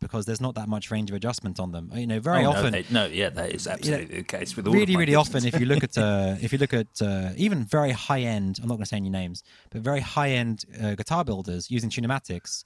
because 0.00 0.26
there's 0.26 0.40
not 0.40 0.54
that 0.54 0.68
much 0.68 0.92
range 0.92 1.10
of 1.10 1.16
adjustment 1.16 1.58
on 1.58 1.72
them. 1.72 1.90
You 1.92 2.06
know, 2.06 2.20
very 2.20 2.38
Oh, 2.44 2.52
no, 2.52 2.58
often. 2.58 2.72
they- 2.72 2.84
no, 2.88 3.06
yeah, 3.06 3.30
that 3.30 3.50
is 3.52 3.66
absolutely 3.66 4.18
the 4.18 4.22
case 4.22 4.54
with 4.56 4.68
all 4.68 4.72
really, 4.72 4.94
really 4.94 5.16
often, 5.16 5.44
if 5.44 5.58
you 5.58 5.66
look 5.66 5.82
at 5.82 5.98
uh, 6.08 6.36
if 6.40 6.52
you 6.52 6.58
look 6.58 6.72
at 6.72 7.02
uh, 7.02 7.30
even 7.36 7.64
very 7.64 7.90
high 7.90 8.20
end, 8.20 8.58
I'm 8.62 8.68
not 8.68 8.74
going 8.76 8.84
to 8.84 8.88
say 8.88 8.96
any 8.98 9.10
names, 9.10 9.42
but 9.70 9.80
very 9.82 10.00
high 10.00 10.30
end 10.30 10.64
uh, 10.80 10.94
guitar 10.94 11.24
builders 11.24 11.68
using 11.70 11.90
tunematics, 11.90 12.62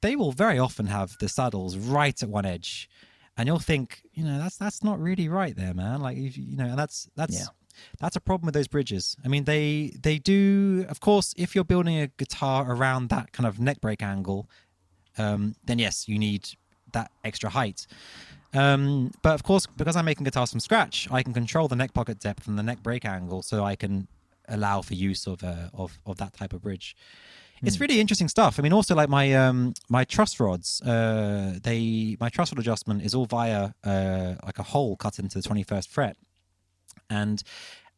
they 0.00 0.16
will 0.16 0.32
very 0.32 0.58
often 0.58 0.86
have 0.86 1.16
the 1.20 1.28
saddles 1.28 1.76
right 1.76 2.20
at 2.20 2.28
one 2.28 2.44
edge, 2.44 2.88
and 3.36 3.46
you'll 3.46 3.60
think, 3.60 4.02
you 4.12 4.24
know, 4.24 4.38
that's 4.38 4.56
that's 4.56 4.82
not 4.82 4.98
really 5.00 5.28
right 5.28 5.54
there, 5.54 5.74
man. 5.74 6.00
Like 6.00 6.16
if, 6.18 6.36
you 6.36 6.56
know, 6.56 6.64
and 6.66 6.78
that's 6.78 7.08
that's. 7.14 7.34
Yeah. 7.38 7.46
That's 8.00 8.16
a 8.16 8.20
problem 8.20 8.46
with 8.46 8.54
those 8.54 8.68
bridges. 8.68 9.16
I 9.24 9.28
mean, 9.28 9.44
they 9.44 9.92
they 10.00 10.18
do, 10.18 10.86
of 10.88 11.00
course. 11.00 11.34
If 11.36 11.54
you're 11.54 11.64
building 11.64 11.98
a 11.98 12.06
guitar 12.06 12.70
around 12.70 13.08
that 13.10 13.32
kind 13.32 13.46
of 13.46 13.58
neck 13.58 13.80
break 13.80 14.02
angle, 14.02 14.48
um, 15.18 15.54
then 15.64 15.78
yes, 15.78 16.08
you 16.08 16.18
need 16.18 16.48
that 16.92 17.10
extra 17.24 17.50
height. 17.50 17.86
Um, 18.54 19.12
but 19.22 19.34
of 19.34 19.42
course, 19.42 19.66
because 19.66 19.96
I'm 19.96 20.04
making 20.04 20.24
guitars 20.24 20.50
from 20.50 20.60
scratch, 20.60 21.08
I 21.10 21.22
can 21.22 21.32
control 21.32 21.68
the 21.68 21.76
neck 21.76 21.94
pocket 21.94 22.18
depth 22.20 22.46
and 22.46 22.58
the 22.58 22.62
neck 22.62 22.82
break 22.82 23.04
angle, 23.04 23.42
so 23.42 23.64
I 23.64 23.76
can 23.76 24.08
allow 24.48 24.82
for 24.82 24.94
use 24.94 25.26
of 25.26 25.42
uh, 25.42 25.70
of 25.72 25.98
of 26.04 26.16
that 26.18 26.34
type 26.34 26.52
of 26.52 26.62
bridge. 26.62 26.96
It's 27.64 27.78
really 27.78 28.00
interesting 28.00 28.28
stuff. 28.28 28.58
I 28.58 28.62
mean, 28.62 28.72
also 28.72 28.96
like 28.96 29.08
my 29.08 29.32
um 29.34 29.74
my 29.88 30.04
truss 30.04 30.40
rods, 30.40 30.82
uh, 30.82 31.60
they 31.62 32.16
my 32.18 32.28
truss 32.28 32.52
rod 32.52 32.58
adjustment 32.58 33.02
is 33.02 33.14
all 33.14 33.24
via 33.26 33.70
uh 33.84 34.34
like 34.44 34.58
a 34.58 34.64
hole 34.64 34.96
cut 34.96 35.20
into 35.20 35.38
the 35.38 35.42
twenty 35.42 35.62
first 35.62 35.88
fret, 35.88 36.16
and 37.10 37.42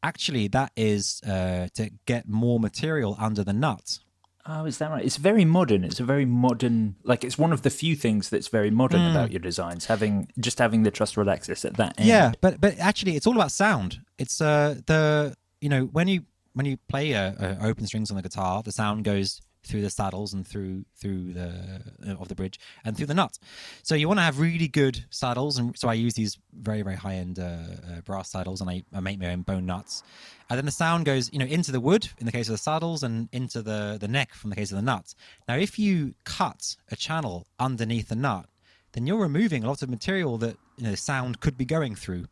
actually 0.03 0.49
that 0.49 0.70
is 0.76 1.20
uh 1.26 1.68
to 1.74 1.91
get 2.07 2.28
more 2.28 2.59
material 2.61 3.16
under 3.18 3.43
the 3.45 3.53
nut. 3.53 3.99
Oh, 4.47 4.66
is 4.66 4.76
that 4.76 4.91
right? 4.91 5.03
It's 5.03 5.16
very 5.16 5.47
modern. 5.47 5.85
It's 5.85 6.01
a 6.01 6.05
very 6.05 6.26
modern. 6.26 6.97
Like 7.03 7.24
it's 7.24 7.39
one 7.39 7.51
of 7.51 7.62
the 7.62 7.70
few 7.70 7.97
things 7.97 8.28
that's 8.28 8.49
very 8.49 8.70
modern 8.70 9.01
Hmm. 9.01 9.16
about 9.16 9.30
your 9.30 9.41
designs. 9.41 9.87
Having 9.87 10.32
just 10.39 10.59
having 10.59 10.82
the 10.82 10.91
truss 10.91 11.16
rod 11.16 11.28
access 11.28 11.64
at 11.64 11.74
that 11.78 11.99
end. 11.99 12.09
Yeah, 12.09 12.32
but 12.43 12.61
but 12.61 12.78
actually, 12.78 13.16
it's 13.16 13.26
all 13.26 13.35
about 13.35 13.53
sound. 13.53 14.01
It's 14.18 14.41
uh 14.43 14.80
the 14.87 15.35
you 15.62 15.70
know 15.70 15.85
when 15.87 16.09
you 16.09 16.24
when 16.53 16.66
you 16.66 16.76
play 16.89 17.14
uh, 17.14 17.32
uh, 17.32 17.57
open 17.62 17.87
strings 17.87 18.11
on 18.11 18.16
the 18.16 18.22
guitar, 18.22 18.62
the 18.62 18.70
sound 18.70 19.05
goes 19.05 19.41
through 19.64 19.82
the 19.82 19.90
saddles 19.90 20.32
and 20.34 20.46
through 20.46 20.84
through 20.96 21.32
the 21.32 21.82
uh, 22.06 22.14
of 22.14 22.28
the 22.28 22.34
bridge 22.34 22.60
and 22.84 22.96
through 22.96 23.06
the 23.06 23.14
nuts. 23.14 23.38
So 23.82 23.94
you 23.94 24.08
want 24.08 24.18
to 24.18 24.24
have 24.24 24.38
really 24.38 24.68
good 24.68 25.04
saddles, 25.10 25.58
and 25.58 25.76
so 25.76 25.88
I 25.88 25.94
use 25.94 26.14
these 26.14 26.38
very 26.52 26.82
very 26.82 26.96
high 26.96 27.14
end 27.14 27.38
uh, 27.38 27.42
uh, 27.42 28.00
brass 28.04 28.30
saddles, 28.30 28.60
and 28.60 28.70
I, 28.70 28.82
I 28.92 29.00
make 29.00 29.18
my 29.18 29.32
own 29.32 29.42
bone 29.42 29.66
nuts. 29.66 30.02
And 30.50 30.58
then 30.58 30.66
the 30.66 30.72
sound 30.72 31.06
goes, 31.06 31.32
you 31.32 31.38
know, 31.38 31.46
into 31.46 31.72
the 31.72 31.80
wood 31.80 32.08
in 32.18 32.26
the 32.26 32.32
case 32.32 32.48
of 32.48 32.52
the 32.52 32.58
saddles, 32.58 33.02
and 33.02 33.28
into 33.32 33.62
the 33.62 33.98
the 34.00 34.08
neck 34.08 34.34
from 34.34 34.50
the 34.50 34.56
case 34.56 34.70
of 34.70 34.76
the 34.76 34.82
nuts. 34.82 35.14
Now, 35.48 35.56
if 35.56 35.78
you 35.78 36.14
cut 36.24 36.76
a 36.90 36.96
channel 36.96 37.46
underneath 37.58 38.08
the 38.08 38.16
nut, 38.16 38.46
then 38.92 39.06
you're 39.06 39.20
removing 39.20 39.64
a 39.64 39.68
lot 39.68 39.82
of 39.82 39.90
material 39.90 40.38
that 40.38 40.56
you 40.76 40.84
know 40.84 40.94
sound 40.94 41.40
could 41.40 41.56
be 41.56 41.64
going 41.64 41.94
through. 41.94 42.26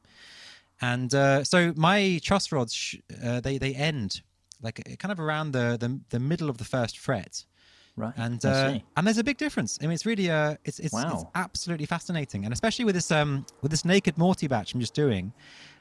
And 0.81 1.15
uh, 1.15 1.45
so 1.45 1.73
my 1.77 2.21
truss 2.23 2.51
rods, 2.51 2.75
sh- 2.75 2.97
uh, 3.25 3.41
they 3.41 3.57
they 3.59 3.75
end 3.75 4.23
like 4.63 4.81
uh, 4.81 4.97
kind 4.97 5.13
of 5.13 5.21
around 5.21 5.53
the, 5.53 5.77
the 5.79 6.01
the 6.11 6.21
middle 6.21 6.49
of 6.49 6.59
the 6.59 6.65
first 6.65 6.99
fret. 6.99 7.45
right. 7.97 8.13
And 8.17 8.45
uh, 8.45 8.79
and 8.97 9.07
there's 9.07 9.19
a 9.19 9.25
big 9.25 9.39
difference. 9.39 9.79
I 9.81 9.85
mean, 9.85 9.93
it's 9.93 10.07
really 10.07 10.31
uh, 10.31 10.57
it's 10.65 10.79
it's, 10.79 10.95
it's 10.95 11.25
absolutely 11.35 11.87
fascinating, 11.87 12.45
and 12.45 12.53
especially 12.53 12.85
with 12.85 12.95
this 12.95 13.11
um 13.11 13.45
with 13.61 13.71
this 13.71 13.85
naked 13.85 14.19
Morty 14.19 14.47
batch 14.47 14.75
I'm 14.75 14.81
just 14.81 14.95
doing, 14.95 15.33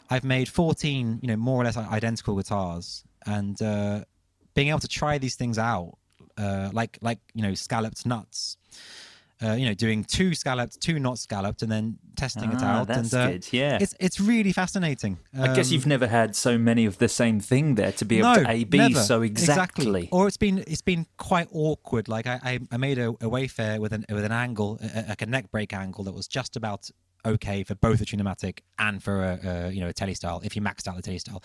I've 0.09 0.23
made 0.23 0.49
14 0.49 1.19
you 1.21 1.27
know 1.27 1.37
more 1.37 1.61
or 1.61 1.65
less 1.65 1.77
identical 1.77 2.35
guitars, 2.35 3.03
and 3.25 3.61
uh, 3.61 4.03
being 4.53 4.69
able 4.69 4.79
to 4.79 4.87
try 4.87 5.17
these 5.17 5.35
things 5.35 5.57
out, 5.57 5.97
uh, 6.37 6.69
like 6.73 6.97
like 7.01 7.19
you 7.33 7.43
know 7.43 7.53
scalloped 7.53 8.05
nuts. 8.05 8.57
Uh, 9.43 9.53
you 9.53 9.65
know, 9.65 9.73
doing 9.73 10.03
two 10.03 10.35
scalloped, 10.35 10.79
two 10.79 10.99
not 10.99 11.17
scalloped, 11.17 11.63
and 11.63 11.71
then 11.71 11.97
testing 12.15 12.51
it 12.51 12.59
Ah, 12.61 12.81
out. 12.81 12.87
that's 12.87 13.11
and 13.11 13.21
uh, 13.21 13.31
good, 13.31 13.47
yeah. 13.51 13.79
it's 13.81 13.95
it's 13.99 14.19
really 14.19 14.51
fascinating. 14.53 15.17
I 15.33 15.53
guess 15.55 15.69
Um, 15.69 15.73
you've 15.73 15.87
never 15.87 16.07
had 16.07 16.35
so 16.35 16.57
many 16.59 16.85
of 16.85 16.99
the 16.99 17.07
same 17.09 17.39
thing 17.39 17.73
there 17.75 17.91
to 17.93 18.05
be 18.05 18.19
able 18.19 18.35
no, 18.35 18.43
to 18.43 18.49
A 18.51 18.63
B 18.65 18.77
never. 18.77 18.99
so 19.01 19.23
exactly. 19.23 20.09
Or 20.11 20.27
it's 20.27 20.37
been 20.37 20.59
it's 20.67 20.83
been 20.83 21.07
quite 21.17 21.47
awkward. 21.51 22.07
Like 22.07 22.27
I 22.27 22.39
I, 22.43 22.59
I 22.71 22.77
made 22.77 22.99
a, 22.99 23.15
a 23.19 23.27
Wafer 23.29 23.79
with 23.79 23.93
an 23.93 24.05
with 24.09 24.25
an 24.25 24.31
angle, 24.31 24.77
a, 24.81 25.05
like 25.09 25.21
a 25.23 25.25
neck 25.25 25.49
break 25.49 25.73
angle 25.73 26.03
that 26.03 26.13
was 26.13 26.27
just 26.27 26.55
about 26.55 26.91
okay 27.25 27.63
for 27.63 27.75
both 27.75 28.01
a 28.01 28.05
tunematic 28.05 28.59
and 28.79 29.01
for 29.03 29.23
a, 29.23 29.39
a 29.43 29.71
you 29.71 29.81
know 29.81 29.87
a 29.87 29.93
telly 29.93 30.13
style. 30.13 30.41
If 30.43 30.55
you 30.55 30.61
maxed 30.61 30.87
out 30.87 30.95
the 30.97 31.01
telly 31.01 31.19
style, 31.19 31.41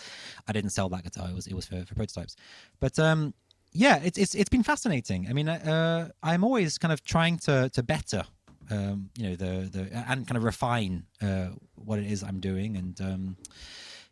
I 0.47 0.51
didn't 0.51 0.69
sell 0.71 0.89
that 0.89 1.03
guitar. 1.03 1.29
It 1.29 1.35
was 1.35 1.47
it 1.47 1.55
was 1.55 1.65
for, 1.65 1.83
for 1.85 1.95
prototypes. 1.95 2.35
But 2.79 2.99
um 2.99 3.33
yeah, 3.71 3.99
it's 4.03 4.17
it's 4.17 4.35
it's 4.35 4.49
been 4.49 4.63
fascinating. 4.63 5.27
I 5.29 5.33
mean, 5.33 5.49
uh, 5.49 6.09
I'm 6.23 6.43
always 6.43 6.77
kind 6.77 6.91
of 6.91 7.03
trying 7.03 7.37
to 7.39 7.69
to 7.69 7.83
better. 7.83 8.23
Um, 8.69 9.09
you 9.17 9.29
know 9.29 9.35
the 9.35 9.69
the 9.69 9.81
and 10.09 10.27
kind 10.27 10.35
of 10.37 10.43
refine 10.43 11.05
uh, 11.21 11.49
what 11.75 11.99
it 11.99 12.05
is 12.11 12.21
I'm 12.23 12.39
doing, 12.39 12.75
and 12.75 12.99
um, 13.01 13.37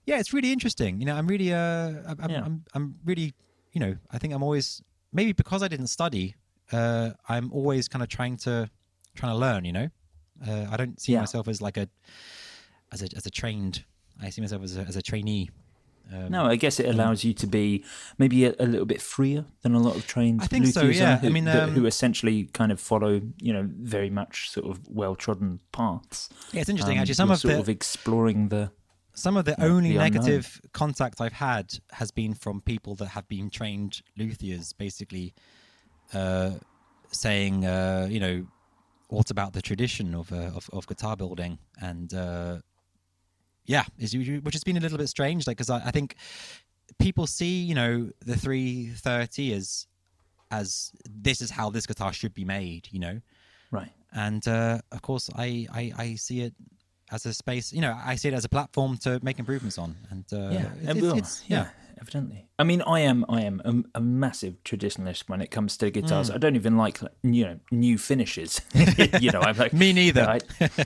yeah, 0.05 0.17
it's 0.19 0.33
really 0.33 0.51
interesting. 0.53 0.99
You 1.01 1.07
know, 1.07 1.15
I'm 1.15 1.27
really, 1.27 1.51
uh, 1.51 1.91
I'm, 2.07 2.17
I'm, 2.21 2.29
Yeah. 2.29 2.43
I'm, 2.45 2.63
I'm 2.73 2.95
really, 3.03 3.33
you 3.73 3.79
know, 3.81 3.97
I 4.11 4.17
think 4.17 4.33
I'm 4.33 4.43
always 4.43 4.81
maybe 5.11 5.33
because 5.33 5.61
I 5.63 5.67
didn't 5.67 5.87
study, 5.87 6.35
uh, 6.71 7.11
I'm 7.27 7.51
always 7.51 7.87
kind 7.87 8.01
of 8.03 8.07
trying 8.07 8.37
to 8.37 8.69
trying 9.15 9.33
to 9.33 9.37
learn. 9.37 9.65
You 9.65 9.73
know, 9.73 9.89
uh, 10.47 10.67
I 10.71 10.77
don't 10.77 11.01
see 11.01 11.13
Yeah. 11.13 11.19
myself 11.21 11.47
as 11.47 11.61
like 11.61 11.75
a 11.77 11.89
as 12.93 13.01
a 13.01 13.07
as 13.15 13.25
a 13.25 13.29
trained. 13.29 13.83
I 14.21 14.29
see 14.29 14.41
myself 14.41 14.63
as 14.63 14.77
a 14.77 14.81
as 14.81 14.95
a 14.95 15.01
trainee. 15.01 15.49
Um, 16.13 16.31
no, 16.31 16.45
I 16.45 16.55
guess 16.55 16.79
it 16.79 16.87
allows 16.87 17.23
you 17.23 17.33
to 17.33 17.47
be 17.47 17.83
maybe 18.17 18.45
a, 18.45 18.53
a, 18.59 18.65
little 18.65 18.85
bit 18.85 19.01
freer 19.01 19.45
than 19.61 19.73
a 19.73 19.79
lot 19.79 19.95
of 19.95 20.05
trained 20.05 20.41
I 20.43 20.47
think 20.47 20.67
so, 20.67 20.83
luthiers 20.83 20.99
yeah. 20.99 21.15
are, 21.15 21.17
who, 21.17 21.27
I 21.27 21.29
mean, 21.31 21.47
um, 21.47 21.71
who 21.71 21.85
essentially 21.85 22.45
kind 22.53 22.71
of 22.71 22.79
follow, 22.79 23.21
you 23.39 23.53
know, 23.53 23.67
very 23.67 24.09
much 24.09 24.49
sort 24.51 24.67
of 24.67 24.87
well 24.87 25.15
trodden 25.15 25.61
paths. 25.71 26.29
Yeah, 26.51 26.61
it's 26.61 26.69
interesting 26.69 26.97
Um, 26.97 27.01
actually. 27.01 27.15
Some 27.15 27.31
of 27.31 27.39
sort 27.39 27.55
the 27.55 27.59
of 27.59 27.69
exploring 27.69 28.49
the. 28.49 28.71
some 29.13 29.35
of 29.35 29.45
the 29.45 29.55
Yeah, 29.57 29.65
only 29.65 29.93
the 29.93 29.99
negative 29.99 30.61
contact 30.73 31.21
I've 31.21 31.33
had 31.33 31.79
has 31.93 32.11
been 32.11 32.33
from 32.33 32.61
people 32.61 32.95
that 32.95 33.07
have 33.09 33.27
been 33.27 33.49
trained 33.49 34.01
luthiers, 34.17 34.73
basically 34.77 35.33
uh, 36.13 36.51
saying, 37.11 37.65
uh, 37.65 38.07
you 38.11 38.19
know, 38.19 38.45
what 39.07 39.31
about 39.31 39.53
the 39.53 39.61
tradition 39.61 40.13
of 40.13 40.31
uh, 40.31 40.51
of, 40.55 40.69
of 40.71 40.85
guitar 40.87 41.15
building 41.17 41.57
and. 41.81 42.13
Yeah, 43.65 43.83
is 43.97 44.15
which 44.15 44.53
has 44.53 44.63
been 44.63 44.77
a 44.77 44.79
little 44.79 44.97
bit 44.97 45.09
strange, 45.09 45.47
like 45.47 45.57
because 45.57 45.69
I, 45.69 45.77
I 45.87 45.91
think 45.91 46.15
people 46.99 47.25
see, 47.27 47.61
you 47.63 47.73
know, 47.75 48.09
the 48.25 48.35
330 48.37 49.53
as 49.53 49.87
as 50.51 50.91
this 51.09 51.41
is 51.41 51.49
how 51.49 51.69
this 51.71 51.85
guitar 51.87 52.13
should 52.13 52.33
be 52.33 52.45
made, 52.45 52.87
you 52.91 52.99
know, 52.99 53.19
Right. 53.71 53.91
and 54.13 54.47
uh, 54.47 54.79
of 54.91 55.01
course 55.01 55.29
I, 55.35 55.67
I 55.73 55.93
I 55.97 56.15
see 56.15 56.41
it 56.41 56.53
as 57.11 57.25
a 57.27 57.33
space 57.35 57.71
you 57.71 57.81
know 57.81 57.95
i 58.03 58.15
see 58.15 58.29
it 58.29 58.33
as 58.33 58.45
a 58.45 58.49
platform 58.49 58.97
to 58.97 59.19
make 59.21 59.37
improvements 59.37 59.77
on 59.77 59.95
and 60.09 60.25
uh, 60.33 60.49
yeah, 60.49 60.69
it's, 60.81 60.89
it 60.89 60.97
it's- 60.97 61.13
it's- 61.13 61.43
yeah, 61.47 61.67
evidently. 62.01 62.47
I 62.57 62.63
mean, 62.63 62.81
I 62.83 63.01
am, 63.01 63.25
I 63.27 63.41
am 63.41 63.61
a, 63.93 63.97
a 63.97 64.01
massive 64.01 64.63
traditionalist 64.63 65.27
when 65.27 65.41
it 65.41 65.51
comes 65.51 65.75
to 65.77 65.91
guitars. 65.91 66.29
Mm. 66.29 66.35
I 66.35 66.37
don't 66.37 66.55
even 66.55 66.77
like, 66.77 66.99
you 67.21 67.43
know, 67.43 67.59
new 67.69 67.97
finishes. 67.97 68.61
you 69.19 69.31
know, 69.31 69.41
I'm 69.41 69.57
like 69.57 69.73
Me 69.73 69.91
neither. 69.91 70.21
I, 70.21 70.39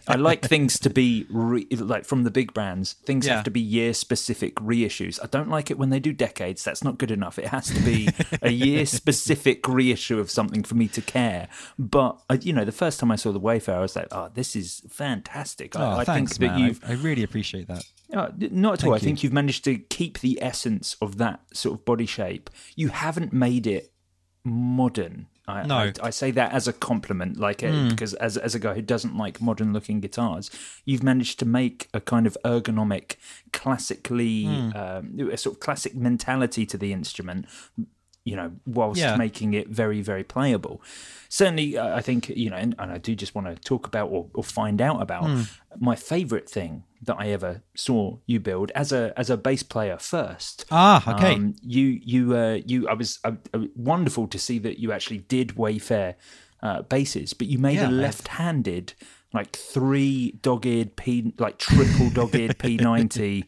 I 0.07 0.15
like 0.15 0.43
things 0.43 0.79
to 0.79 0.89
be 0.89 1.27
re, 1.29 1.67
like 1.71 2.05
from 2.05 2.23
the 2.23 2.31
big 2.31 2.53
brands. 2.53 2.93
Things 3.05 3.27
Yeah. 3.27 3.35
have 3.35 3.43
to 3.43 3.51
be 3.51 3.59
year 3.61 3.93
specific 3.93 4.55
reissues. 4.55 5.19
I 5.21 5.27
don't 5.27 5.49
like 5.49 5.69
it 5.69 5.77
when 5.77 5.91
they 5.91 5.99
do 5.99 6.11
decades. 6.11 6.63
That's 6.63 6.83
not 6.83 6.97
good 6.97 7.11
enough. 7.11 7.37
It 7.37 7.49
has 7.49 7.67
to 7.67 7.81
be 7.81 8.09
a 8.41 8.51
year 8.51 8.87
specific 8.87 9.67
reissue 9.67 10.19
of 10.19 10.31
something 10.31 10.63
for 10.63 10.73
me 10.73 10.87
to 10.87 11.01
care. 11.01 11.49
But 11.77 12.19
uh, 12.31 12.37
you 12.41 12.51
know, 12.51 12.65
the 12.65 12.71
first 12.71 12.99
time 12.99 13.11
I 13.11 13.15
saw 13.15 13.31
the 13.31 13.39
Wayfarer, 13.39 13.77
I 13.77 13.81
was 13.81 13.95
like, 13.95 14.07
oh, 14.11 14.29
this 14.33 14.55
is 14.55 14.81
fantastic. 14.89 15.75
oh, 15.77 15.83
I, 15.83 15.97
I 15.99 16.03
thanks, 16.03 16.37
think 16.37 16.51
that 16.51 16.59
you've 16.59 16.83
I, 16.83 16.93
I 16.93 16.95
really 16.95 17.21
appreciate 17.23 17.67
that 17.67 17.85
uh, 18.13 18.29
not 18.39 18.73
at 18.73 18.83
all. 18.83 18.91
Thank 18.91 18.93
I 18.93 18.95
you. 18.95 18.99
think 18.99 19.23
you've 19.23 19.33
managed 19.33 19.63
to 19.65 19.77
keep 19.77 20.19
the 20.19 20.39
essence 20.41 20.95
of 21.01 21.17
that 21.17 21.41
sort 21.59 21.77
of 21.79 21.85
body 21.85 22.05
shape. 22.05 22.49
You 22.75 22.89
haven't 22.89 23.31
made 23.33 23.67
it 23.67 23.91
modern. 24.43 25.27
I, 25.47 25.65
No. 25.65 25.75
I, 25.77 25.93
I 26.03 26.09
say 26.11 26.29
that 26.31 26.51
as 26.53 26.67
a 26.67 26.73
compliment, 26.73 27.37
like 27.37 27.61
Hmm. 27.61 27.89
because 27.89 28.13
as 28.15 28.37
as 28.37 28.53
a 28.55 28.59
guy 28.59 28.73
who 28.75 28.81
doesn't 28.83 29.17
like 29.17 29.41
modern 29.41 29.73
looking 29.73 29.99
guitars, 29.99 30.49
you've 30.85 31.01
managed 31.03 31.39
to 31.39 31.45
make 31.45 31.89
a 31.93 31.99
kind 31.99 32.27
of 32.27 32.37
ergonomic, 32.45 33.15
classically 33.51 34.45
Hmm. 34.45 34.71
um, 34.75 35.29
a 35.31 35.37
sort 35.37 35.55
of 35.55 35.59
classic 35.59 35.95
mentality 35.95 36.65
to 36.67 36.77
the 36.77 36.93
instrument. 36.93 37.45
You 38.29 38.35
know, 38.39 38.49
whilst 38.79 38.99
Yeah. 39.01 39.17
making 39.25 39.53
it 39.59 39.67
very, 39.81 40.01
very 40.11 40.23
playable. 40.35 40.75
Certainly, 41.29 41.77
uh, 41.77 41.95
I 41.99 42.01
think 42.07 42.29
you 42.43 42.49
know, 42.51 42.57
and, 42.63 42.75
and 42.81 42.89
I 42.91 42.97
do 43.07 43.11
just 43.23 43.33
want 43.35 43.47
to 43.47 43.55
talk 43.71 43.83
about 43.91 44.07
or, 44.15 44.21
or 44.33 44.43
find 44.43 44.79
out 44.87 44.99
about 45.01 45.25
Hmm. 45.29 45.43
my 45.89 45.95
favourite 45.95 46.47
thing 46.57 46.83
that 47.07 47.17
I 47.23 47.27
ever 47.37 47.53
saw 47.75 48.17
you 48.31 48.39
build 48.39 48.71
as 48.75 48.91
a 48.91 49.03
as 49.21 49.29
a 49.29 49.37
bass 49.37 49.63
player 49.63 49.97
first. 49.97 50.65
ah 50.71 50.99
okay 51.13 51.33
Um, 51.35 51.55
you 51.75 51.85
you 52.13 52.21
uh, 52.43 52.57
you 52.71 52.77
I 52.93 52.95
was 53.01 53.19
uh, 53.23 53.31
wonderful 53.75 54.27
to 54.27 54.37
see 54.47 54.59
that 54.65 54.75
you 54.81 54.91
actually 54.91 55.19
did 55.35 55.47
Wayfair 55.55 56.15
uh, 56.61 56.81
basses, 56.93 57.33
but 57.39 57.47
you 57.47 57.57
made 57.69 57.79
Yeah, 57.81 57.89
a 57.89 57.91
left-handed 58.05 58.93
like 59.33 59.55
three 59.73 60.15
dogged 60.41 60.95
P 60.95 61.33
like 61.45 61.57
triple 61.57 62.09
dogged 62.17 62.51
P90. 62.63 63.45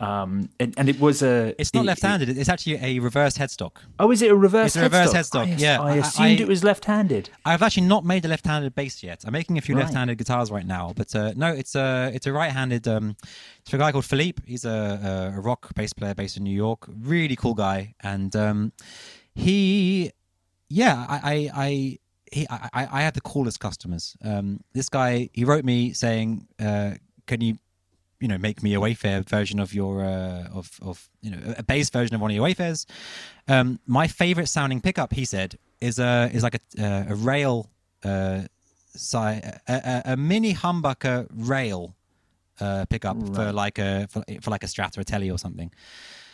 Um, 0.00 0.48
and, 0.58 0.72
and 0.78 0.88
it 0.88 0.98
was 0.98 1.22
a. 1.22 1.54
it's 1.60 1.74
not 1.74 1.84
it- 1.84 1.86
left-handed 1.88 2.28
it's 2.30 2.48
actually 2.48 2.76
a 2.76 2.98
reverse 3.00 3.36
headstock 3.36 3.72
oh, 3.98 4.10
is 4.10 4.22
it 4.22 4.30
a 4.30 4.34
reverse? 4.34 4.68
It's 4.68 4.76
a 4.76 4.82
reverse 4.82 5.12
headstock? 5.12 5.46
headstock, 5.46 5.58
I, 5.58 5.60
yeah. 5.66 5.80
I 5.80 5.90
I- 5.90 5.96
assumed 5.96 6.40
I- 6.40 6.42
it 6.44 6.48
was 6.48 6.64
left-handed. 6.64 7.28
i've 7.44 7.62
actually 7.62 7.86
not 7.86 8.04
made 8.04 8.24
a 8.24 8.28
left-handed 8.28 8.74
bass 8.74 9.02
yet 9.02 9.22
i'm 9.26 9.32
making 9.32 9.58
a 9.58 9.60
few 9.60 9.74
Right. 9.74 9.82
left-handed 9.84 10.16
guitars 10.16 10.50
right 10.50 10.66
now 10.66 10.92
but 10.96 11.14
uh, 11.14 11.32
no 11.36 11.48
it's 11.52 11.74
a 11.74 12.10
it's 12.14 12.26
a 12.26 12.32
right-handed 12.32 12.88
um 12.88 13.14
it's 13.60 13.72
a 13.74 13.78
guy 13.78 13.92
called 13.92 14.06
philippe 14.06 14.42
he's 14.46 14.64
a, 14.64 15.32
a, 15.36 15.40
rock 15.40 15.74
bass 15.74 15.92
player 15.92 16.14
based 16.14 16.36
in 16.38 16.44
new 16.44 16.56
york 16.66 16.86
really 17.02 17.36
cool 17.36 17.54
guy 17.54 17.94
and 18.00 18.34
um 18.36 18.72
he 19.34 20.12
yeah 20.68 21.04
i 21.08 21.50
i, 21.54 21.98
he, 22.32 22.46
I, 22.48 22.68
I 22.72 22.82
I 22.98 23.02
had 23.02 23.14
the 23.14 23.20
coolest 23.20 23.58
customers. 23.58 24.16
Um, 24.22 24.60
this 24.72 24.88
guy, 24.88 25.30
he 25.32 25.44
wrote 25.44 25.64
me 25.64 25.92
saying, 25.92 26.46
uh, 26.60 26.92
"Can 27.26 27.40
you, 27.40 27.58
you 28.20 28.28
know, 28.28 28.38
make 28.38 28.62
me 28.62 28.74
a 28.74 28.80
Wayfair 28.80 29.28
version 29.28 29.58
of 29.60 29.72
your 29.74 30.04
uh, 30.04 30.48
of 30.52 30.78
of 30.82 31.08
you 31.22 31.30
know 31.30 31.54
a 31.56 31.62
bass 31.62 31.90
version 31.90 32.14
of 32.14 32.20
one 32.20 32.30
of 32.30 32.34
your 32.34 32.46
Wayfairs?" 32.46 32.86
Um, 33.48 33.80
my 33.86 34.06
favorite 34.06 34.48
sounding 34.48 34.80
pickup, 34.80 35.12
he 35.12 35.24
said, 35.24 35.58
is 35.80 35.98
a 35.98 36.30
is 36.32 36.42
like 36.42 36.54
a 36.56 36.84
uh, 36.84 37.04
a 37.08 37.14
rail, 37.14 37.70
uh, 38.04 38.42
si- 38.94 39.16
a, 39.16 39.60
a, 39.66 40.02
a 40.12 40.16
mini 40.16 40.54
humbucker 40.54 41.26
rail 41.32 41.94
uh, 42.60 42.84
pickup 42.86 43.16
for 43.34 43.52
like 43.52 43.78
a 43.78 44.06
for, 44.10 44.22
for 44.40 44.50
like 44.50 44.62
a 44.62 44.66
Strat 44.66 44.96
or 44.96 45.00
a 45.00 45.04
Telly 45.04 45.30
or 45.30 45.38
something. 45.38 45.72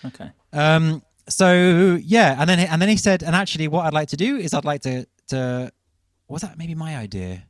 Okay. 0.04 0.30
Um, 0.52 1.02
so 1.28 1.98
yeah, 2.02 2.36
and 2.38 2.48
then 2.48 2.58
and 2.60 2.80
then 2.80 2.88
he 2.88 2.96
said, 2.96 3.22
and 3.22 3.34
actually, 3.34 3.68
what 3.68 3.86
I'd 3.86 3.94
like 3.94 4.08
to 4.08 4.16
do 4.16 4.36
is 4.36 4.54
I'd 4.54 4.64
like 4.64 4.82
to 4.82 5.06
to 5.28 5.72
was 6.28 6.42
that 6.42 6.58
maybe 6.58 6.74
my 6.74 6.96
idea? 6.96 7.44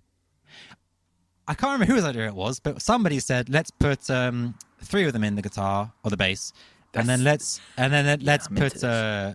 I 1.49 1.55
can't 1.55 1.73
remember 1.73 1.95
whose 1.95 2.05
idea 2.05 2.27
it 2.27 2.35
was, 2.35 2.59
but 2.61 2.83
somebody 2.83 3.21
said, 3.21 3.49
let's 3.49 3.71
put 3.71 4.11
um, 4.11 4.55
three 4.83 5.05
of 5.05 5.13
them 5.13 5.23
in 5.25 5.37
the 5.37 5.43
guitar 5.43 5.93
or 6.03 6.11
the 6.11 6.17
bass, 6.17 6.53
and 6.95 7.09
then 7.09 7.25
let's 7.25 7.61
and 7.77 7.93
then 7.93 8.07
let- 8.07 8.23
let's 8.23 8.47
I'm 8.49 8.57
put 8.57 8.83
uh, 8.83 8.87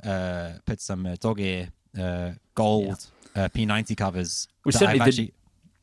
uh, 0.03 0.51
put 0.65 0.81
some 0.81 1.05
uh, 1.05 1.15
dog 1.19 1.39
ear 1.39 1.69
uh, 1.99 2.31
gold 2.55 3.07
uh, 3.35 3.47
P90 3.49 3.95
covers. 3.95 4.47
That 4.73 4.79
certainly 4.79 4.99
actually- 5.07 5.33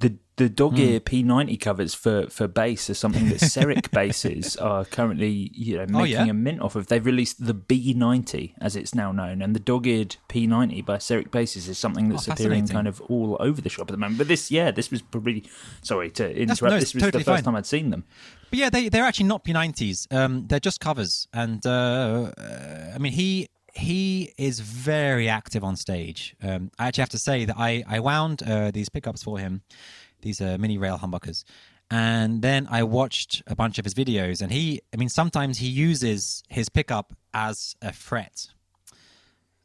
the 0.01 0.17
the 0.37 0.49
dog 0.49 0.79
ear 0.79 1.01
P90 1.01 1.59
covers 1.61 1.95
for 1.95 2.29
for 2.29 2.47
bass 2.47 2.89
are 2.89 2.95
something 2.95 3.29
that 3.31 3.41
Serek 3.41 3.91
basses 3.99 4.57
are 4.57 4.85
currently 4.85 5.51
you 5.53 5.77
know 5.79 5.87
making 5.87 5.97
Oh, 6.01 6.05
yeah? 6.05 6.25
a 6.27 6.33
mint 6.33 6.61
off 6.61 6.77
of. 6.77 6.87
They've 6.87 7.05
released 7.05 7.45
the 7.45 7.55
B90 7.55 8.55
as 8.61 8.77
it's 8.77 8.95
now 8.95 9.11
known, 9.11 9.43
and 9.43 9.57
the 9.57 9.61
dog 9.61 9.87
eared 9.89 10.17
P90 10.29 10.85
by 10.87 10.99
Serek 10.99 11.33
basses 11.33 11.69
is 11.69 11.79
something 11.79 12.09
that's 12.09 12.29
Oh, 12.29 12.33
appearing 12.33 12.69
kind 12.69 12.87
of 12.87 13.01
all 13.03 13.37
over 13.41 13.61
the 13.61 13.69
shop 13.69 13.89
at 13.89 13.93
the 13.93 13.97
moment. 13.99 14.19
But 14.19 14.29
this, 14.29 14.51
yeah, 14.51 14.71
this 14.71 14.91
was 14.93 15.03
probably 15.03 15.45
sorry 15.83 16.11
to 16.13 16.31
interrupt. 16.31 16.63
no, 16.63 16.79
this 16.79 16.95
was 16.95 17.03
totally 17.03 17.25
the 17.25 17.31
first 17.31 17.39
fine. 17.39 17.55
time 17.55 17.57
I'd 17.57 17.67
seen 17.67 17.91
them. 17.91 18.05
But 18.51 18.59
yeah, 18.61 18.71
they 18.71 18.89
they're 18.89 19.05
actually 19.05 19.27
not 19.27 19.45
P90s. 19.45 20.07
Um, 20.15 20.47
they're 20.47 20.61
just 20.61 20.79
covers, 20.81 21.27
and 21.33 21.67
uh, 21.67 22.31
uh, 22.39 22.93
I 22.95 22.99
mean 22.99 23.13
he 23.13 23.49
he 23.79 24.35
is 24.37 24.61
very 24.61 25.29
active 25.29 25.63
on 25.63 25.77
stage. 25.77 26.35
Um, 26.43 26.71
I 26.79 26.89
actually 26.89 27.03
have 27.03 27.11
to 27.11 27.19
say 27.19 27.45
that 27.45 27.57
I 27.57 27.85
I 27.89 28.01
wound 28.01 28.43
uh, 28.43 28.71
these 28.71 28.89
pickups 28.89 29.23
for 29.23 29.39
him, 29.39 29.63
these 30.23 30.41
uh, 30.41 30.57
mini 30.59 30.79
rail 30.79 30.99
humbuckers, 30.99 31.45
and 31.91 32.43
then 32.43 32.67
I 32.71 32.83
watched 32.83 33.43
a 33.47 33.55
bunch 33.55 33.79
of 33.79 33.85
his 33.85 33.95
videos, 33.95 34.43
and 34.43 34.53
he 34.53 34.83
I 34.93 34.97
mean 34.97 35.09
sometimes 35.09 35.59
he 35.59 35.69
uses 35.69 36.43
his 36.49 36.69
pickup 36.69 37.15
as 37.33 37.77
a 37.81 37.93
fret. 37.93 38.49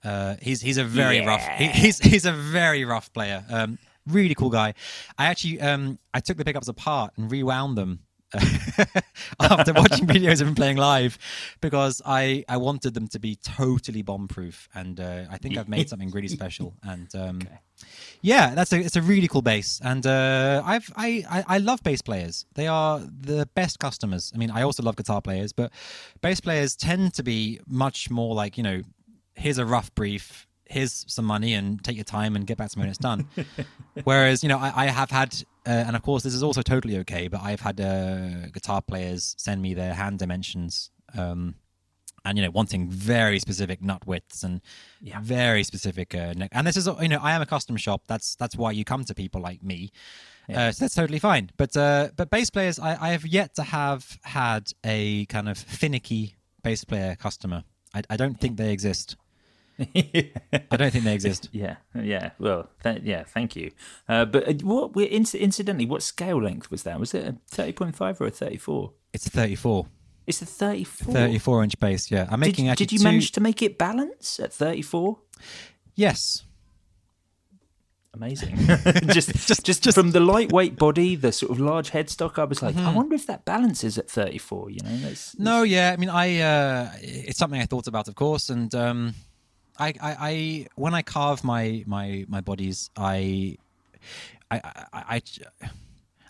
Uh, 0.03 0.35
he's 0.41 0.61
he's 0.61 0.77
a 0.77 0.83
very 0.83 1.25
rough 1.25 1.47
he, 1.57 1.67
he's 1.67 1.99
he's 1.99 2.25
a 2.25 2.33
very 2.33 2.85
rough 2.85 3.11
player. 3.13 3.43
Um, 3.49 3.79
really 4.07 4.35
cool 4.35 4.49
guy. 4.49 4.73
I 5.17 5.25
actually 5.27 5.59
um 5.61 5.97
I 6.13 6.19
took 6.19 6.37
the 6.37 6.45
pickups 6.45 6.67
apart 6.67 7.13
and 7.17 7.31
rewound 7.31 7.77
them 7.77 7.99
after 9.39 9.73
watching 9.73 10.07
videos 10.07 10.41
of 10.41 10.47
him 10.47 10.55
playing 10.55 10.77
live 10.77 11.17
because 11.61 12.01
I 12.05 12.43
I 12.47 12.57
wanted 12.57 12.93
them 12.93 13.07
to 13.09 13.19
be 13.19 13.35
totally 13.35 14.01
bomb 14.01 14.27
proof 14.27 14.69
and 14.73 14.99
uh, 14.99 15.23
I 15.29 15.37
think 15.37 15.57
I've 15.57 15.69
made 15.69 15.89
something 15.91 16.09
really 16.11 16.27
special 16.27 16.73
and 16.83 17.13
um 17.15 17.41
yeah 18.21 18.55
that's 18.55 18.71
a 18.73 18.79
it's 18.79 18.95
a 18.95 19.01
really 19.01 19.27
cool 19.27 19.41
bass 19.41 19.79
and 19.83 20.05
uh 20.05 20.61
I've 20.65 20.91
I, 20.95 21.23
I 21.29 21.43
I 21.47 21.57
love 21.57 21.83
bass 21.83 22.01
players. 22.01 22.45
They 22.55 22.67
are 22.67 22.99
the 22.99 23.47
best 23.55 23.79
customers. 23.79 24.31
I 24.33 24.37
mean 24.37 24.51
I 24.51 24.63
also 24.63 24.83
love 24.83 24.95
guitar 24.95 25.21
players 25.21 25.53
but 25.53 25.71
bass 26.21 26.39
players 26.39 26.75
tend 26.75 27.13
to 27.15 27.23
be 27.23 27.59
much 27.67 28.09
more 28.09 28.33
like 28.33 28.57
you 28.57 28.63
know 28.63 28.81
here's 29.35 29.57
a 29.57 29.65
rough 29.65 29.93
brief 29.95 30.47
here's 30.65 31.05
some 31.07 31.25
money 31.25 31.53
and 31.53 31.83
take 31.83 31.95
your 31.95 32.03
time 32.03 32.35
and 32.35 32.47
get 32.47 32.57
back 32.57 32.69
to 32.71 32.77
me 32.77 32.83
when 32.83 32.89
it's 32.89 32.97
done. 32.97 33.27
Whereas 34.03 34.43
you 34.43 34.49
know 34.49 34.57
I, 34.57 34.85
I 34.85 34.85
have 34.87 35.11
had 35.11 35.43
uh, 35.65 35.69
and 35.69 35.95
of 35.95 36.01
course 36.01 36.23
this 36.23 36.33
is 36.33 36.43
also 36.43 36.61
totally 36.61 36.97
okay 36.97 37.27
but 37.27 37.41
i've 37.41 37.61
had 37.61 37.79
uh, 37.79 38.47
guitar 38.51 38.81
players 38.81 39.35
send 39.37 39.61
me 39.61 39.73
their 39.73 39.93
hand 39.93 40.19
dimensions 40.19 40.91
um, 41.17 41.55
and 42.25 42.37
you 42.37 42.43
know 42.43 42.51
wanting 42.51 42.89
very 42.89 43.39
specific 43.39 43.81
nut 43.81 44.05
widths 44.05 44.43
and 44.43 44.61
yeah. 45.01 45.19
very 45.21 45.63
specific 45.63 46.15
uh, 46.15 46.33
neck 46.33 46.49
and 46.53 46.65
this 46.65 46.77
is 46.77 46.87
you 47.01 47.07
know 47.07 47.19
i 47.21 47.31
am 47.33 47.41
a 47.41 47.45
custom 47.45 47.77
shop. 47.77 48.03
That's 48.07 48.35
that's 48.35 48.55
why 48.55 48.71
you 48.71 48.83
come 48.83 49.03
to 49.05 49.13
people 49.13 49.41
like 49.41 49.63
me. 49.63 49.91
Uh, 50.49 50.71
so 50.71 50.83
that's 50.83 50.95
totally 50.95 51.19
fine. 51.19 51.51
But 51.57 51.75
uh, 51.77 52.09
but 52.15 52.29
bass 52.29 52.49
players 52.49 52.79
I, 52.79 52.97
I 52.99 53.09
have 53.09 53.25
yet 53.25 53.55
to 53.55 53.63
have 53.63 54.19
had 54.23 54.71
a 54.83 55.25
kind 55.27 55.47
of 55.47 55.57
finicky 55.57 56.35
bass 56.63 56.83
player 56.83 57.15
customer. 57.15 57.63
I, 57.93 58.03
I 58.09 58.17
don't 58.17 58.39
think 58.39 58.57
they 58.57 58.71
exist 58.71 59.15
I 59.79 60.75
don't 60.77 60.91
think 60.91 61.03
they 61.03 61.13
exist. 61.13 61.49
Yeah, 61.53 61.77
yeah. 61.95 62.31
Well, 62.39 62.69
th- 62.83 63.01
yeah. 63.03 63.23
Thank 63.23 63.55
you. 63.55 63.71
Uh, 64.07 64.25
but 64.25 64.47
uh, 64.47 64.53
what? 64.63 64.95
we- 64.95 65.09
inc- 65.09 65.39
Incidentally, 65.39 65.85
what 65.85 66.03
scale 66.03 66.41
length 66.41 66.69
was 66.71 66.83
that? 66.83 66.99
Was 66.99 67.13
it 67.13 67.25
a 67.27 67.35
thirty 67.49 67.71
point 67.73 67.95
five 67.95 68.19
or 68.21 68.27
a 68.27 68.31
thirty 68.31 68.57
four? 68.57 68.91
It's 69.13 69.27
a 69.27 69.29
34. 69.29 69.85
It's 70.25 70.41
a 70.41 70.45
thirty 70.45 70.83
four. 70.83 71.13
34 71.13 71.63
inch 71.63 71.79
bass, 71.79 72.09
yeah. 72.11 72.23
I'm 72.29 72.39
Did, 72.39 72.47
making 72.47 72.69
actually 72.69 72.85
did 72.87 72.91
you 72.93 72.99
two- 72.99 73.03
manage 73.05 73.31
to 73.33 73.41
make 73.41 73.61
it 73.61 73.77
balance 73.77 74.39
at 74.39 74.53
thirty 74.53 74.81
four? 74.81 75.19
Yes. 75.95 76.43
Amazing. 78.15 78.55
just, 79.11 79.33
just, 79.47 79.65
just, 79.65 79.83
just, 79.83 79.95
from 79.95 80.11
the 80.11 80.19
lightweight 80.19 80.75
body, 80.77 81.15
the 81.15 81.31
sort 81.31 81.51
of 81.51 81.59
large 81.59 81.89
headstock. 81.91 82.37
I 82.37 82.43
was 82.43 82.61
like, 82.61 82.75
I 82.77 82.93
wonder 82.93 83.15
if 83.15 83.25
that 83.25 83.43
balances 83.43 83.97
at 83.97 84.07
thirty 84.09 84.37
four. 84.37 84.69
You 84.69 84.81
know, 84.83 84.95
that's, 84.97 85.33
Mm-hmm. 85.33 85.43
No, 85.43 85.63
yeah. 85.63 85.91
I 85.91 85.97
mean, 85.97 86.09
I 86.09 86.39
uh, 86.39 86.91
it's 87.01 87.39
something 87.39 87.59
I 87.59 87.65
thought 87.65 87.87
about, 87.87 88.07
of 88.07 88.13
course, 88.15 88.49
and 88.49 88.73
um, 88.75 89.15
I, 89.79 89.87
I, 89.87 89.93
I 90.01 90.67
when 90.75 90.93
I 90.93 91.01
carve 91.01 91.43
my 91.43 91.83
my 91.87 92.25
my 92.27 92.41
bodies, 92.41 92.89
I, 92.95 93.57
I, 94.51 94.61
I, 94.93 95.03
I 95.15 95.21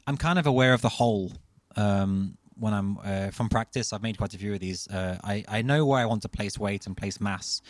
I'm 0.08 0.18
kind 0.18 0.40
of 0.40 0.48
aware 0.48 0.74
of 0.74 0.82
the 0.82 0.90
whole. 0.90 1.32
Um, 1.76 2.38
when 2.56 2.74
I'm 2.74 2.98
uh, 3.04 3.32
from 3.32 3.50
practice, 3.50 3.92
I've 3.94 4.04
made 4.04 4.18
quite 4.18 4.34
a 4.34 4.38
few 4.38 4.54
of 4.54 4.60
these. 4.60 4.88
Uh, 4.88 5.18
I 5.24 5.44
I 5.48 5.62
know 5.64 5.86
where 5.86 6.00
I 6.00 6.06
want 6.06 6.22
to 6.22 6.30
place 6.30 6.58
weight 6.60 6.86
and 6.88 6.96
place 6.96 7.20
mass. 7.20 7.62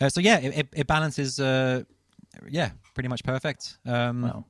Uh, 0.00 0.08
so 0.08 0.20
yeah, 0.20 0.38
it, 0.38 0.58
it, 0.58 0.68
it 0.72 0.86
balances. 0.86 1.38
Uh, 1.38 1.84
yeah, 2.48 2.70
pretty 2.94 3.08
much 3.08 3.22
perfect. 3.24 3.78
Um, 3.86 4.22
Wow. 4.22 4.44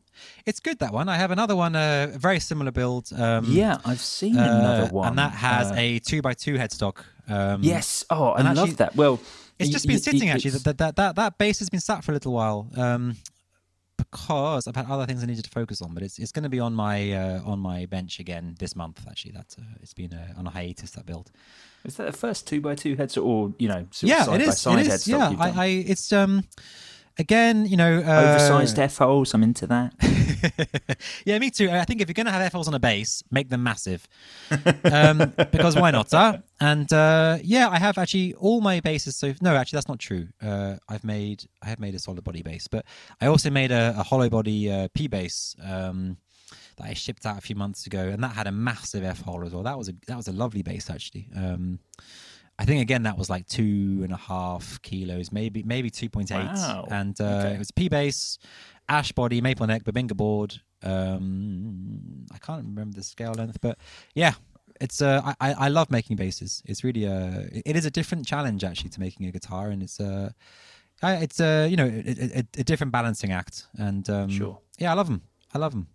It's 0.45 0.61
good 0.61 0.79
that 0.81 0.93
one. 0.93 1.09
I 1.09 1.17
have 1.17 1.31
another 1.31 1.57
one, 1.57 1.75
uh, 1.75 2.11
a 2.15 2.19
very 2.19 2.39
similar 2.39 2.71
build. 2.71 3.11
Um, 3.17 3.47
Yeah, 3.49 3.79
I've 3.85 4.01
seen 4.01 4.37
uh, 4.37 4.43
another 4.61 4.93
one, 4.93 5.09
and 5.09 5.19
that 5.19 5.33
has 5.33 5.71
uh, 5.73 5.75
a 5.77 5.99
two 6.01 6.21
by 6.23 6.35
two 6.35 6.55
headstock. 6.59 6.99
Um, 7.29 7.63
Yes. 7.63 8.05
Oh, 8.11 8.27
I 8.29 8.43
love 8.43 8.59
actually- 8.59 8.73
that. 8.77 8.95
Well, 8.95 9.19
it's 9.63 9.71
just 9.71 9.87
been 9.87 9.99
sitting 9.99 10.29
actually. 10.29 10.51
That, 10.51 10.79
that 10.79 10.97
that 10.97 11.17
that 11.17 11.39
bass 11.39 11.59
has 11.61 11.71
been 11.71 11.81
sat 11.81 12.05
for 12.05 12.13
a 12.13 12.15
little 12.15 12.33
while 12.33 12.69
um, 12.77 13.17
because 13.97 14.67
I've 14.67 14.77
had 14.77 14.87
other 14.91 15.07
things 15.07 15.23
I 15.23 15.27
needed 15.27 15.45
to 15.45 15.51
focus 15.51 15.81
on. 15.83 15.95
But 15.95 16.03
it's 16.03 16.19
it's 16.19 16.33
going 16.33 16.43
to 16.45 16.49
be 16.49 16.61
on 16.61 16.75
my 16.75 17.13
uh, 17.13 17.41
on 17.45 17.59
my 17.59 17.87
bench 17.87 18.21
again 18.21 18.57
this 18.59 18.77
month. 18.77 19.05
Actually, 19.09 19.33
that 19.33 19.57
uh, 19.59 19.65
it's 19.81 19.95
been 19.95 20.13
uh, 20.13 20.39
on 20.39 20.47
a 20.47 20.51
hiatus 20.51 20.91
that 20.93 21.07
build. 21.07 21.31
Is 21.85 21.97
that 21.97 22.07
the 22.07 22.13
first 22.13 22.47
two 22.47 22.61
by 22.61 22.75
two 22.75 22.97
headstock, 22.97 23.25
or 23.25 23.55
you 23.59 23.69
know, 23.69 23.87
sort 23.91 24.09
yeah, 24.09 24.21
of 24.21 24.27
side 24.27 24.41
it 24.41 24.47
by 24.47 24.53
side 24.53 24.87
It 24.87 24.93
is. 24.93 25.09
Yeah. 25.09 25.35
I, 25.39 25.51
I 25.51 25.67
it's 25.67 26.13
um 26.13 26.45
again 27.19 27.67
you 27.67 27.77
know 27.77 27.99
uh, 27.99 28.35
oversized 28.35 28.79
f 28.79 28.99
holes? 28.99 29.35
I'm 29.35 29.43
into 29.43 29.67
that. 29.67 29.95
yeah, 31.25 31.39
me 31.39 31.51
too. 31.51 31.71
I 31.71 31.85
think 31.85 32.01
if 32.01 32.09
you're 32.09 32.15
going 32.15 32.27
to 32.27 32.33
have 32.33 32.43
f 32.43 32.53
holes 32.53 32.69
on 32.69 32.75
a 32.75 32.81
bass, 32.81 33.23
make 33.31 33.49
them 33.49 33.63
massive. 33.63 34.07
um, 34.85 35.33
because 35.51 35.77
why 35.77 35.91
not? 35.91 36.11
Huh? 36.11 36.39
And 36.61 36.93
uh, 36.93 37.39
yeah, 37.43 37.69
I 37.69 37.79
have 37.79 37.99
actually 37.99 38.35
all 38.35 38.61
my 38.61 38.81
basses. 38.81 39.17
So 39.17 39.35
no, 39.41 39.55
actually, 39.57 39.79
that's 39.79 39.89
not 39.89 39.99
true. 39.99 40.29
Uh, 40.41 40.77
I've 40.89 41.05
made 41.05 41.45
I 41.63 41.69
have 41.69 41.81
made 41.81 41.95
a 41.95 41.99
solid 41.99 42.25
body 42.25 42.43
bass, 42.43 42.69
but 42.69 42.85
I 43.21 43.27
also 43.27 43.51
made 43.51 43.71
a, 43.71 43.95
a 43.99 44.03
hollow 44.03 44.29
body 44.29 44.71
uh, 44.71 44.89
P 44.95 45.09
bass 45.09 45.57
um, 45.63 46.17
that 46.77 46.87
I 46.87 46.95
shipped 46.95 47.27
out 47.27 47.39
a 47.39 47.41
few 47.41 47.57
months 47.57 47.87
ago, 47.87 48.09
and 48.09 48.23
that 48.23 48.33
had 48.33 48.47
a 48.47 48.53
massive 48.53 49.05
F 49.05 49.21
hole 49.23 49.45
as 49.45 49.53
well. 49.53 49.63
That 49.63 49.79
was 49.79 49.89
a 49.89 49.95
that 50.07 50.17
was 50.17 50.29
a 50.29 50.33
lovely 50.33 50.63
bass 50.63 50.91
actually. 50.91 51.29
Um, 51.37 51.79
I 52.63 52.65
think 52.65 52.81
again 52.81 53.03
that 53.03 53.19
was 53.19 53.29
like 53.29 53.47
two 53.47 54.01
and 54.05 54.13
a 54.13 54.17
half 54.17 54.81
kilos, 54.83 55.33
maybe 55.33 55.63
maybe 55.65 55.91
two 55.91 56.09
point 56.09 56.31
eight, 56.31 56.47
Wow. 56.47 56.87
and 56.91 57.21
uh, 57.21 57.25
Okay. 57.25 57.55
it 57.55 57.59
was 57.59 57.71
P 57.73 57.89
bass, 57.89 58.39
ash 58.89 59.11
body, 59.13 59.41
maple 59.41 59.67
neck, 59.67 59.83
Bubinga 59.85 60.17
board. 60.17 60.61
Um, 60.85 62.27
I 62.33 62.39
can't 62.39 62.65
remember 62.65 62.95
the 62.97 63.03
scale 63.03 63.33
length, 63.33 63.59
but 63.61 63.79
yeah, 64.15 64.35
it's 64.81 65.03
uh, 65.03 65.21
I 65.41 65.55
I 65.67 65.69
love 65.69 65.91
making 65.91 66.17
basses. 66.17 66.63
It's 66.65 66.83
really 66.85 67.05
a 67.05 67.49
it 67.71 67.75
is 67.77 67.85
a 67.85 67.91
different 67.91 68.27
challenge 68.27 68.63
actually 68.65 68.91
to 68.91 69.01
making 69.01 69.27
a 69.27 69.33
guitar, 69.33 69.69
and 69.71 69.83
it's 69.83 69.99
a 70.01 70.35
it's 71.03 71.41
a 71.41 71.67
you 71.69 71.77
know, 71.77 71.87
a, 71.87 72.39
a, 72.41 72.45
a 72.59 72.65
different 72.65 72.93
balancing 72.93 73.33
act, 73.33 73.67
and 73.77 74.09
um, 74.09 74.31
Sure. 74.31 74.59
yeah, 74.79 74.93
I 74.93 74.95
love 74.95 75.09
them. 75.09 75.23
I 75.55 75.59
love 75.59 75.73
them. 75.73 75.87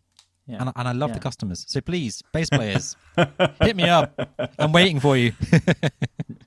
Yeah. 0.48 0.58
And, 0.62 0.70
I- 0.70 0.74
and 0.78 0.88
I 0.88 0.92
love 0.94 1.10
Yeah. 1.10 1.16
the 1.16 1.20
customers. 1.22 1.66
So 1.68 1.82
please, 1.82 2.24
bass 2.34 2.50
players, 2.50 2.96
hit 3.62 3.76
me 3.76 3.84
up. 3.90 4.18
I'm 4.58 4.72
waiting 4.72 5.00
for 5.00 5.18
you. 5.18 5.34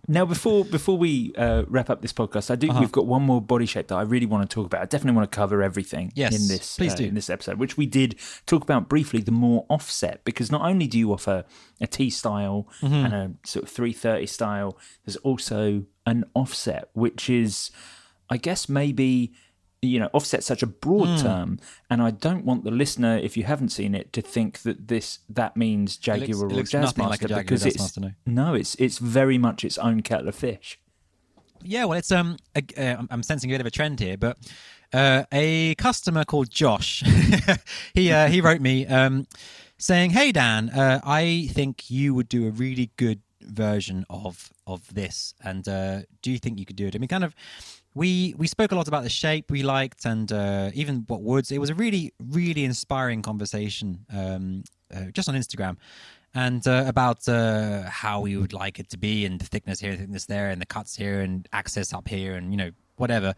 Now, 0.09 0.25
before 0.27 0.65
before 0.65 0.99
we 0.99 1.33
uh, 1.37 1.63
wrap 1.69 1.89
up 1.89 2.03
this 2.03 2.13
podcast, 2.13 2.51
I 2.51 2.57
do. 2.57 2.69
Uh-huh. 2.69 2.81
We've 2.81 2.91
got 2.91 3.07
one 3.07 3.23
more 3.23 3.41
body 3.41 3.65
shape 3.65 3.87
that 3.89 3.95
I 3.95 4.03
really 4.03 4.27
want 4.27 4.43
to 4.49 4.53
talk 4.53 4.67
about. 4.67 4.83
I 4.83 4.87
definitely 4.87 5.17
want 5.17 5.31
to 5.31 5.37
cover 5.37 5.63
everything 5.63 6.11
Yes, 6.17 6.33
in 6.35 6.49
this 6.49 6.77
please 6.77 6.95
uh, 6.95 6.97
do. 6.97 7.05
in 7.05 7.15
this 7.15 7.31
episode, 7.31 7.59
which 7.61 7.77
we 7.77 7.87
did 7.87 8.17
talk 8.45 8.65
about 8.65 8.89
briefly. 8.89 9.21
The 9.21 9.31
more 9.31 9.67
offset, 9.69 10.25
because 10.25 10.51
not 10.51 10.63
only 10.63 10.89
do 10.89 10.99
you 10.99 11.13
offer 11.13 11.45
a 11.81 11.87
T 11.87 12.11
style 12.11 12.67
Mm-hmm. 12.83 12.95
and 12.95 13.15
a 13.15 13.47
sort 13.47 13.63
of 13.67 13.71
three 13.71 13.93
thirty 13.93 14.27
style, 14.27 14.77
there's 15.07 15.17
also 15.19 15.85
an 16.07 16.25
offset, 16.35 16.89
which 16.95 17.31
is, 17.31 17.71
I 18.29 18.37
guess, 18.37 18.69
maybe. 18.69 19.33
You 19.83 19.99
know, 19.99 20.11
offset 20.13 20.45
such 20.45 20.63
a 20.63 20.67
broad 20.67 21.09
Hmm. 21.09 21.17
term, 21.27 21.59
and 21.89 22.03
I 22.03 22.11
don't 22.11 22.45
want 22.45 22.65
the 22.65 22.71
listener, 22.71 23.17
if 23.17 23.35
you 23.37 23.45
haven't 23.45 23.71
seen 23.71 23.95
it, 23.95 24.13
to 24.13 24.21
think 24.21 24.59
that 24.61 24.89
this 24.89 25.21
that 25.31 25.57
means 25.57 25.97
Jaguar 25.97 26.49
looks- 26.51 26.75
it 26.75 26.77
or 26.77 26.83
Jazzmaster 26.83 27.09
like 27.09 27.21
Jaguar 27.21 27.41
because 27.43 27.65
it's 27.65 27.77
Jazzmaster, 27.83 28.15
no. 28.27 28.45
no, 28.45 28.55
it's 28.55 28.75
it's 28.75 28.99
very 28.99 29.39
much 29.39 29.65
its 29.65 29.79
own 29.79 30.03
kettle 30.03 30.29
of 30.29 30.35
fish. 30.35 30.79
Yeah, 31.63 31.87
well, 31.87 31.99
it's 31.99 32.13
um, 32.13 32.37
a, 32.55 32.63
uh, 32.77 32.83
I'm- 32.97 33.09
I'm 33.11 33.23
sensing 33.23 33.51
a 33.51 33.55
bit 33.55 33.61
of 33.61 33.67
a 33.67 33.71
trend 33.71 34.01
here, 34.01 34.19
but 34.19 34.37
uh, 34.93 35.25
a 35.33 35.75
customer 35.77 36.25
called 36.27 36.51
Josh, 36.51 37.03
he 37.95 38.13
uh, 38.13 38.29
he 38.29 38.43
wrote 38.43 38.61
me 38.61 38.87
um, 38.87 39.27
saying, 39.79 40.11
"Hey 40.11 40.31
Dan, 40.31 40.69
uh, 40.71 41.01
I 41.05 41.49
think 41.53 41.91
you 41.91 42.13
would 42.15 42.29
do 42.29 42.47
a 42.47 42.51
really 42.51 42.91
good 42.99 43.21
version 43.41 44.05
of 44.11 44.53
of 44.67 44.93
this, 44.93 45.33
and 45.43 45.67
uh, 45.67 46.01
do 46.21 46.31
you 46.31 46.39
think 46.39 46.59
you 46.59 46.67
could 46.67 46.77
do 46.77 46.87
it?" 46.87 46.95
I 46.95 46.99
mean, 46.99 47.09
kind 47.09 47.25
of. 47.25 47.35
We 47.95 48.35
we 48.39 48.47
spoke 48.47 48.73
a 48.73 48.77
lot 48.77 48.89
about 48.89 49.03
the 49.03 49.11
shape 49.11 49.51
we 49.51 49.63
liked 49.63 50.05
and 50.05 50.31
uh, 50.31 50.71
even 50.75 51.05
what 51.09 51.23
woods. 51.23 51.51
It 51.51 51.59
was 51.59 51.71
a 51.71 51.75
really 51.75 52.13
really 52.31 52.65
inspiring 52.65 53.23
conversation 53.23 54.07
um, 54.13 54.65
uh, 54.95 55.07
just 55.13 55.29
on 55.29 55.35
Instagram 55.35 55.77
and 56.35 56.67
uh, 56.69 56.85
about 56.87 57.29
uh, 57.29 57.83
how 57.83 58.21
we 58.21 58.37
would 58.37 58.53
like 58.53 58.79
it 58.79 58.89
to 58.91 58.99
be 58.99 59.27
and 59.27 59.41
the 59.41 59.45
thickness 59.45 59.81
here, 59.81 59.95
thickness 59.97 60.27
there, 60.27 60.51
and 60.51 60.61
the 60.61 60.67
cuts 60.67 60.95
here, 60.95 61.21
and 61.21 61.49
access 61.53 61.93
up 61.93 62.07
here, 62.09 62.35
and 62.35 62.53
you 62.53 62.57
know 62.57 62.71
whatever. 62.97 63.35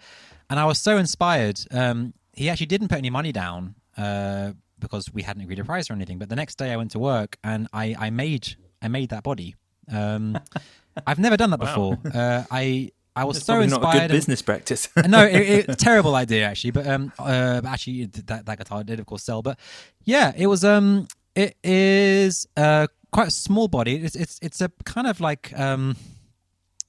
And 0.50 0.60
I 0.60 0.66
was 0.66 0.78
so 0.78 0.98
inspired. 0.98 1.58
Um, 1.70 2.12
he 2.34 2.48
actually 2.50 2.66
didn't 2.66 2.88
put 2.88 2.98
any 2.98 3.10
money 3.10 3.32
down 3.32 3.74
uh, 3.96 4.52
because 4.78 5.12
we 5.12 5.22
hadn't 5.22 5.42
agreed 5.42 5.58
a 5.58 5.64
price 5.64 5.88
or 5.90 5.94
anything. 5.94 6.18
But 6.18 6.28
the 6.28 6.36
next 6.36 6.56
day 6.56 6.72
I 6.72 6.76
went 6.76 6.90
to 6.92 6.98
work 6.98 7.36
and 7.44 7.68
I, 7.72 7.94
I 7.98 8.10
made 8.10 8.56
I 8.82 8.88
made 8.88 9.10
that 9.10 9.22
body. 9.22 9.54
Um, 9.90 10.38
I've 11.06 11.18
never 11.18 11.36
done 11.36 11.50
that 11.50 11.60
before. 11.60 11.98
Uh, 12.12 12.44
I 12.50 12.90
I 13.14 13.24
was 13.24 13.42
so 13.44 13.60
inspired. 13.60 13.82
not 13.82 13.88
a 13.90 13.92
good 13.92 14.02
and- 14.04 14.12
business 14.12 14.42
practice. 14.42 14.88
no, 15.08 15.24
it, 15.26 15.68
it, 15.68 15.78
terrible 15.78 16.14
idea 16.14 16.46
actually. 16.46 16.70
But 16.72 16.86
um, 16.86 17.12
uh, 17.18 17.60
actually 17.66 18.06
that 18.06 18.46
that 18.46 18.58
guitar 18.58 18.82
did 18.84 19.00
of 19.00 19.06
course 19.06 19.22
sell. 19.22 19.42
But 19.42 19.58
yeah, 20.04 20.32
it 20.36 20.46
was 20.46 20.64
um, 20.64 21.08
it 21.34 21.56
is 21.62 22.46
uh 22.56 22.86
quite 23.10 23.28
a 23.28 23.32
small 23.32 23.68
body. 23.68 23.96
It's 23.96 24.16
it's 24.16 24.38
it's 24.42 24.60
a 24.60 24.70
kind 24.84 25.06
of 25.06 25.20
like 25.20 25.52
um, 25.58 25.96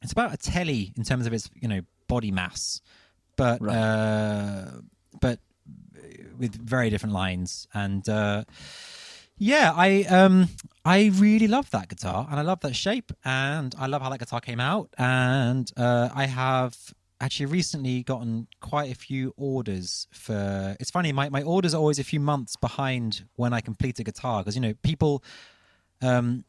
it's 0.01 0.11
about 0.13 0.33
a 0.33 0.37
telly 0.37 0.93
in 0.97 1.03
terms 1.03 1.27
of 1.27 1.33
its 1.33 1.49
you 1.61 1.67
know 1.67 1.81
body 2.07 2.31
mass, 2.31 2.79
but 3.35 3.61
Right. 3.61 3.75
uh, 3.75 4.65
but 5.19 5.39
with 6.37 6.55
very 6.55 6.89
different 6.89 7.13
lines 7.13 7.67
and. 7.73 8.07
uh 8.07 8.43
yeah, 9.37 9.73
I 9.75 10.03
um 10.03 10.49
I 10.85 11.11
really 11.15 11.47
love 11.47 11.69
that 11.71 11.89
guitar 11.89 12.27
and 12.29 12.39
I 12.39 12.43
love 12.43 12.59
that 12.61 12.75
shape 12.75 13.11
and 13.23 13.73
I 13.77 13.87
love 13.87 14.01
how 14.01 14.09
that 14.09 14.19
guitar 14.19 14.41
came 14.41 14.59
out 14.59 14.89
and 14.97 15.71
uh, 15.77 16.09
I 16.13 16.25
have 16.25 16.75
actually 17.21 17.45
recently 17.45 18.03
gotten 18.03 18.47
quite 18.59 18.91
a 18.91 18.95
few 18.95 19.33
orders 19.37 20.07
for 20.11 20.75
it's 20.79 20.91
funny 20.91 21.13
my, 21.13 21.29
my 21.29 21.41
orders 21.41 21.73
are 21.73 21.77
always 21.77 21.97
a 21.97 22.03
few 22.03 22.19
months 22.19 22.57
behind 22.57 23.25
when 23.37 23.53
I 23.53 23.61
complete 23.61 23.97
a 23.99 24.03
guitar 24.03 24.41
because 24.41 24.55
you 24.55 24.61
know 24.61 24.73
people 24.83 25.23
um 26.01 26.43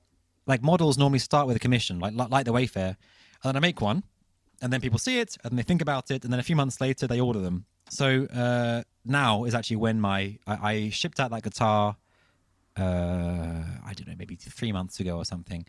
like 0.46 0.62
models 0.62 0.98
normally 0.98 1.20
start 1.20 1.46
with 1.46 1.56
a 1.56 1.60
commission 1.60 2.00
like 2.00 2.12
like, 2.14 2.44
the 2.44 2.52
Wayfair 2.52 2.96
and 2.96 3.44
then 3.44 3.56
I 3.56 3.60
make 3.60 3.80
one 3.80 4.02
and 4.60 4.72
then 4.72 4.80
people 4.80 4.98
see 4.98 5.20
it 5.20 5.36
and 5.44 5.56
they 5.56 5.62
think 5.62 5.80
about 5.80 6.10
it 6.10 6.24
and 6.24 6.32
then 6.32 6.40
a 6.40 6.44
few 6.44 6.56
months 6.56 6.80
later 6.80 7.06
they 7.06 7.20
order 7.20 7.40
them. 7.40 7.66
So 7.88 8.26
uh 8.26 8.82
now 9.04 9.44
is 9.44 9.54
actually 9.54 9.76
when 9.76 10.00
my 10.00 10.38
I, 10.46 10.72
I 10.72 10.90
shipped 10.90 11.20
out 11.20 11.30
that 11.30 11.44
guitar 11.44 11.96
I 12.82 13.92
don't 13.94 14.08
know, 14.08 14.14
maybe 14.18 14.36
three 14.36 14.72
months 14.72 15.00
ago 15.00 15.16
or 15.16 15.24
something. 15.24 15.66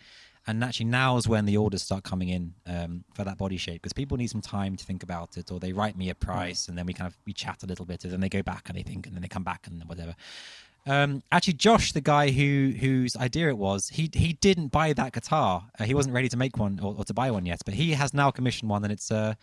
And 0.48 0.64
actually, 0.64 0.86
now 0.88 1.18
is 1.18 1.28
when 1.28 1.46
the 1.46 1.58
orders 1.58 1.82
start 1.82 2.04
coming 2.04 2.30
in 2.30 2.54
um, 2.68 3.04
for 3.14 3.24
that 3.24 3.38
body 3.38 3.58
shape 3.58 3.82
because 3.82 3.94
people 3.94 4.16
need 4.16 4.30
some 4.30 4.42
time 4.42 4.76
to 4.76 4.86
think 4.86 5.02
about 5.02 5.38
it, 5.38 5.52
or 5.52 5.60
they 5.60 5.74
write 5.74 5.98
me 5.98 6.10
a 6.10 6.16
price, 6.16 6.68
and 6.68 6.78
then 6.78 6.86
we 6.86 6.94
kind 6.94 7.08
of 7.08 7.18
we 7.26 7.34
chat 7.34 7.64
a 7.64 7.66
little 7.66 7.86
bit, 7.86 8.04
and 8.04 8.14
then 8.14 8.20
they 8.20 8.30
go 8.30 8.44
back 8.44 8.70
and 8.70 8.78
they 8.78 8.84
think, 8.84 9.08
and 9.08 9.16
then 9.16 9.24
they 9.24 9.28
come 9.28 9.44
back 9.44 9.66
and 9.66 9.84
whatever. 9.86 10.16
Um, 10.88 11.24
actually, 11.32 11.54
Josh, 11.54 11.94
the 11.94 12.02
guy 12.02 12.30
who 12.30 12.76
whose 12.80 13.16
idea 13.16 13.50
it 13.50 13.58
was, 13.58 13.90
he 13.90 14.10
he 14.14 14.34
didn't 14.34 14.68
buy 14.68 14.94
that 14.94 15.14
guitar. 15.14 15.66
Uh, 15.80 15.84
he 15.86 15.96
wasn't 15.96 16.14
ready 16.14 16.30
to 16.30 16.38
make 16.38 16.58
one 16.58 16.80
or, 16.80 16.94
or 16.96 17.06
to 17.06 17.14
buy 17.14 17.32
one 17.32 17.48
yet, 17.48 17.62
but 17.66 17.74
he 17.74 17.94
has 17.94 18.14
now 18.14 18.30
commissioned 18.30 18.70
one, 18.70 18.84
and 18.84 18.94
it's 18.94 19.10
uh, 19.12 19.34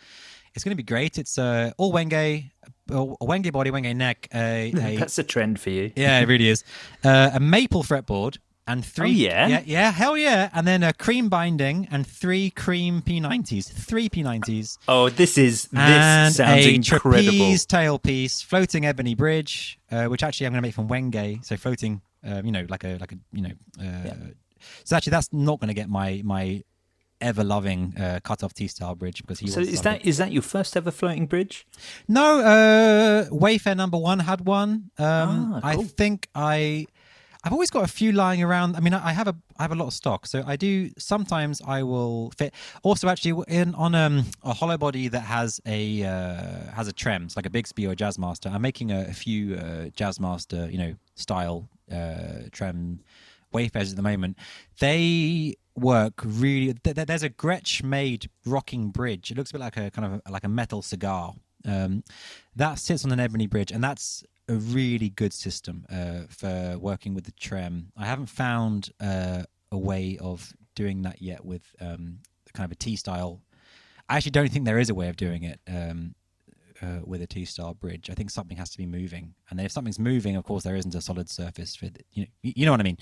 it's 0.53 0.63
going 0.63 0.71
to 0.71 0.77
be 0.77 0.83
great. 0.83 1.17
It's 1.17 1.37
uh, 1.37 1.71
all 1.77 1.91
Wenge, 1.91 2.49
a 2.89 3.25
Wenge 3.25 3.51
body, 3.51 3.71
Wenge 3.71 3.95
neck, 3.95 4.27
a, 4.33 4.71
a 4.77 4.97
That's 4.97 5.17
a 5.17 5.23
trend 5.23 5.59
for 5.59 5.69
you. 5.69 5.91
yeah, 5.95 6.19
it 6.19 6.27
really 6.27 6.49
is. 6.49 6.63
Uh, 7.03 7.31
a 7.33 7.39
maple 7.39 7.83
fretboard, 7.83 8.37
and 8.67 8.85
three. 8.85 9.11
yeah? 9.11 9.47
yeah, 9.47 9.61
yeah, 9.65 9.91
hell 9.91 10.17
yeah, 10.17 10.49
and 10.53 10.65
then 10.65 10.83
a 10.83 10.93
cream 10.93 11.27
binding 11.29 11.87
and 11.91 12.07
three 12.07 12.49
cream 12.49 13.01
P90s, 13.01 13.71
three 13.71 14.07
P90s, 14.09 14.77
Oh, 14.87 15.09
this 15.09 15.37
is 15.37 15.63
this 15.65 15.79
and 15.79 16.33
sounds 16.33 16.65
a 16.65 16.73
incredible. 16.75 17.11
trapeze 17.11 17.65
tailpiece, 17.65 18.43
floating 18.43 18.85
ebony 18.85 19.15
bridge, 19.15 19.79
uh, 19.91 20.05
which 20.05 20.23
actually 20.23 20.47
I'm 20.47 20.53
going 20.53 20.61
to 20.61 20.67
make 20.67 20.73
from 20.75 20.87
Wenge, 20.87 21.43
so 21.45 21.57
floating, 21.57 22.01
uh, 22.25 22.41
you 22.43 22.51
know, 22.53 22.65
like 22.69 22.83
a 22.85 22.97
like 22.99 23.11
a 23.11 23.15
you 23.33 23.41
know. 23.41 23.51
Uh, 23.81 24.13
So 24.85 24.95
actually, 24.95 25.11
that's 25.11 25.27
not 25.33 25.59
going 25.59 25.67
to 25.67 25.73
get 25.73 25.89
my 25.89 26.21
my 26.23 26.63
ever 27.23 27.43
loving 27.43 27.93
uh, 27.97 28.19
cut 28.23 28.43
off 28.43 28.53
T 28.53 28.67
style 28.67 28.95
bridge 28.95 29.21
because 29.21 29.39
he 29.39 29.47
So 29.47 29.61
is 29.61 29.81
that 29.81 30.05
is 30.05 30.17
that 30.17 30.31
your 30.31 30.43
first 30.43 30.77
ever 30.77 30.91
floating 30.91 31.25
bridge? 31.27 31.65
no, 32.07 32.39
uh, 32.41 33.29
Wayfair 33.29 33.75
number 33.75 33.97
one 33.97 34.19
had 34.19 34.41
one. 34.45 34.91
Um, 34.97 35.53
Ah, 35.55 35.59
I 35.63 35.75
think 35.99 36.27
I, 36.35 36.85
I've 37.43 37.51
always 37.53 37.69
got 37.69 37.83
a 37.83 37.87
few 37.87 38.11
lying 38.11 38.41
around. 38.43 38.75
I 38.75 38.79
mean, 38.79 38.93
I 38.93 39.11
have 39.13 39.27
a, 39.27 39.35
I 39.57 39.63
have 39.63 39.71
a 39.71 39.75
lot 39.75 39.87
of 39.87 39.93
stock, 39.93 40.25
so 40.27 40.43
I 40.45 40.55
do. 40.55 40.89
Sometimes 40.97 41.61
I 41.77 41.83
will 41.83 42.31
fit. 42.37 42.53
Also, 42.83 43.07
actually, 43.09 43.43
in 43.47 43.75
on 43.75 43.95
um, 43.95 44.25
a 44.43 44.53
hollow 44.53 44.77
body 44.77 45.09
that 45.09 45.25
has 45.37 45.59
a 45.65 46.03
uh, 46.03 46.71
has 46.77 46.87
a 46.87 46.93
trem, 46.93 47.27
trems 47.27 47.35
like 47.35 47.45
a 47.45 47.49
Bigsby 47.49 47.87
or 47.87 47.91
a 47.91 47.95
Jazzmaster. 47.95 48.51
I'm 48.53 48.61
making 48.61 48.91
a, 48.91 49.01
a 49.09 49.13
few 49.13 49.55
uh, 49.55 49.59
Jazzmaster, 49.99 50.71
you 50.71 50.77
know, 50.77 50.95
style 51.15 51.69
uh, 51.91 52.47
trem 52.51 52.99
Wayfairs 53.53 53.91
at 53.91 53.95
the 53.95 54.01
moment. 54.01 54.37
They 54.79 55.55
work 55.75 56.13
really. 56.23 56.73
th- 56.73 56.95
th- 56.95 57.07
There's 57.07 57.23
a 57.23 57.29
Gretsch 57.29 57.83
made 57.83 58.29
rocking 58.45 58.89
bridge. 58.89 59.31
It 59.31 59.37
looks 59.37 59.51
a 59.51 59.53
bit 59.53 59.61
like 59.61 59.77
a 59.77 59.91
kind 59.91 60.21
of 60.25 60.31
like 60.31 60.43
a 60.43 60.49
metal 60.49 60.81
cigar. 60.81 61.33
Um, 61.65 62.03
that 62.55 62.79
sits 62.79 63.05
on 63.05 63.11
an 63.11 63.19
ebony 63.19 63.47
bridge, 63.47 63.71
and 63.71 63.83
that's 63.83 64.23
a 64.49 64.55
really 64.55 65.09
good 65.09 65.33
system 65.33 65.85
uh, 65.89 66.21
for 66.29 66.77
working 66.77 67.13
with 67.13 67.23
the 67.23 67.31
trem. 67.31 67.91
I 67.95 68.05
haven't 68.05 68.25
found 68.27 68.89
uh, 68.99 69.43
a 69.71 69.77
way 69.77 70.17
of 70.19 70.53
doing 70.75 71.03
that 71.03 71.21
yet 71.21 71.45
with 71.45 71.63
um, 71.79 72.19
kind 72.53 72.65
of 72.65 72.71
a 72.71 72.75
T 72.75 72.95
style. 72.95 73.41
I 74.09 74.17
actually 74.17 74.31
don't 74.31 74.51
think 74.51 74.65
there 74.65 74.79
is 74.79 74.89
a 74.89 74.95
way 74.95 75.07
of 75.07 75.15
doing 75.15 75.43
it 75.43 75.59
um, 75.67 76.15
uh, 76.83 76.99
with 77.05 77.21
a 77.21 77.27
T 77.27 77.45
style 77.45 77.73
bridge. 77.73 78.09
I 78.09 78.13
think 78.13 78.29
something 78.29 78.57
has 78.57 78.69
to 78.71 78.77
be 78.77 78.85
moving, 78.85 79.33
and 79.49 79.57
then 79.57 79.65
if 79.65 79.71
something's 79.71 79.99
moving, 79.99 80.35
of 80.35 80.43
course, 80.43 80.63
there 80.63 80.75
isn't 80.75 80.93
a 80.95 81.01
solid 81.01 81.29
surface 81.29 81.75
for 81.75 81.85
the, 81.85 82.01
you 82.11 82.23
know 82.23 82.27
you 82.41 82.65
know 82.65 82.71
what 82.71 82.79
I 82.79 82.83
mean. 82.83 82.97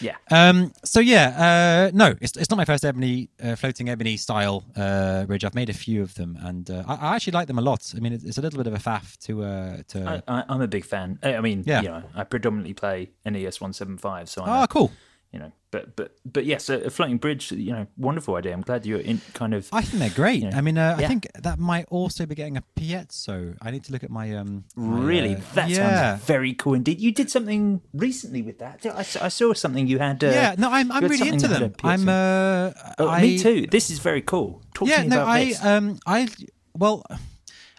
Yeah. 0.00 0.16
Um, 0.30 0.72
so 0.84 1.00
yeah, 1.00 1.88
uh, 1.88 1.90
no, 1.94 2.14
it's, 2.20 2.36
it's 2.36 2.50
not 2.50 2.56
my 2.56 2.64
first 2.64 2.84
ebony 2.84 3.30
uh, 3.42 3.56
floating 3.56 3.88
ebony 3.88 4.16
style 4.16 4.64
uh, 4.76 5.24
bridge. 5.24 5.44
I've 5.44 5.54
made 5.54 5.70
a 5.70 5.74
few 5.74 6.02
of 6.02 6.14
them, 6.14 6.38
and 6.42 6.70
uh, 6.70 6.84
I, 6.86 6.94
I 6.94 7.16
actually 7.16 7.32
like 7.32 7.48
them 7.48 7.58
a 7.58 7.62
lot. 7.62 7.92
I 7.96 8.00
mean, 8.00 8.12
it's, 8.12 8.24
it's 8.24 8.38
a 8.38 8.42
little 8.42 8.58
bit 8.58 8.66
of 8.66 8.74
a 8.74 8.82
faff 8.82 9.16
to 9.26 9.44
uh, 9.44 9.76
to. 9.88 10.22
I, 10.28 10.44
I'm 10.48 10.60
a 10.60 10.68
big 10.68 10.84
fan. 10.84 11.18
I 11.22 11.40
mean, 11.40 11.64
Yeah. 11.66 11.82
you 11.82 11.88
know, 11.88 12.02
I 12.14 12.24
predominantly 12.24 12.74
play 12.74 13.10
an 13.24 13.36
ES 13.36 13.60
175, 13.60 14.28
so 14.28 14.42
I'm 14.42 14.48
oh, 14.48 14.62
a- 14.64 14.68
cool. 14.68 14.92
You 15.32 15.38
know, 15.38 15.50
but 15.70 15.96
but 15.96 16.14
but 16.26 16.44
yes, 16.44 16.68
a, 16.68 16.90
floating 16.90 17.16
bridge, 17.16 17.50
you 17.52 17.72
know, 17.72 17.86
wonderful 17.96 18.34
idea. 18.36 18.52
I'm 18.52 18.60
glad 18.60 18.84
you're 18.84 19.00
in 19.00 19.20
kind 19.32 19.54
of. 19.54 19.68
I 19.72 19.80
think 19.80 19.98
they're 20.00 20.10
great. 20.10 20.42
Yeah. 20.42 20.56
I 20.56 20.60
mean, 20.60 20.76
uh, 20.76 20.96
I 20.98 21.06
think 21.06 21.26
that 21.34 21.58
might 21.58 21.86
also 21.88 22.26
be 22.26 22.34
getting 22.34 22.58
a 22.58 22.62
piezo. 22.78 23.56
I 23.62 23.70
need 23.70 23.84
to 23.84 23.92
look 23.92 24.04
at 24.04 24.10
my 24.10 24.36
um. 24.36 24.64
my, 24.76 25.00
Really, 25.00 25.36
uh, 25.36 25.40
that 25.54 25.70
yeah. 25.70 25.76
sounds 25.76 26.24
very 26.24 26.52
cool 26.52 26.74
indeed. 26.74 27.00
You 27.00 27.12
did 27.12 27.30
something 27.30 27.80
recently 27.94 28.42
with 28.42 28.58
that. 28.58 28.84
I 28.84 29.28
saw 29.28 29.54
something 29.54 29.86
you 29.86 29.98
had. 29.98 30.22
Uh, 30.22 30.28
yeah, 30.28 30.54
no, 30.58 30.70
I'm 30.70 30.92
I'm 30.92 31.04
really 31.08 31.28
into 31.28 31.48
them. 31.48 31.72
I'm 31.82 32.08
uh, 32.08 32.72
Oh, 32.98 33.08
I, 33.08 33.22
me 33.22 33.38
too. 33.38 33.66
This 33.66 33.90
is 33.90 33.98
very 33.98 34.20
cool. 34.22 34.62
Talk 34.74 34.88
yeah, 34.88 34.96
to 34.98 35.02
me 35.04 35.08
no, 35.08 35.22
about 35.22 35.28
I 35.28 35.44
this. 35.46 35.64
um 35.64 35.98
I 36.06 36.28
well, 36.76 37.04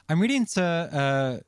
I'm 0.09 0.19
really 0.19 0.35
into 0.35 0.63
uh 0.63 1.39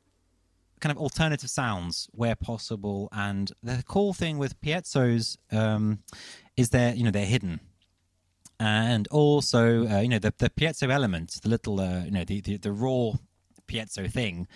kind 0.80 0.92
of 0.92 0.98
alternative 0.98 1.50
sounds 1.50 2.08
where 2.12 2.36
possible, 2.36 3.10
and 3.12 3.52
the 3.64 3.84
cool 3.88 4.14
thing 4.14 4.38
with 4.38 4.60
piezos 4.62 5.38
um 5.52 6.00
is 6.58 6.70
they're 6.70 6.94
you 6.94 7.04
know 7.04 7.12
they're 7.12 7.26
hidden. 7.26 7.60
And 8.58 9.06
also, 9.10 9.86
uh, 9.86 10.00
you 10.00 10.08
know, 10.08 10.20
the, 10.20 10.34
the 10.38 10.50
piezo 10.50 10.90
element, 10.90 11.42
the 11.44 11.50
little, 11.50 11.82
uh, 11.82 12.06
you 12.06 12.12
know, 12.12 12.24
the, 12.24 12.40
the, 12.40 12.56
the 12.56 12.72
raw 12.72 13.12
piezo 13.68 14.10
thing, 14.10 14.48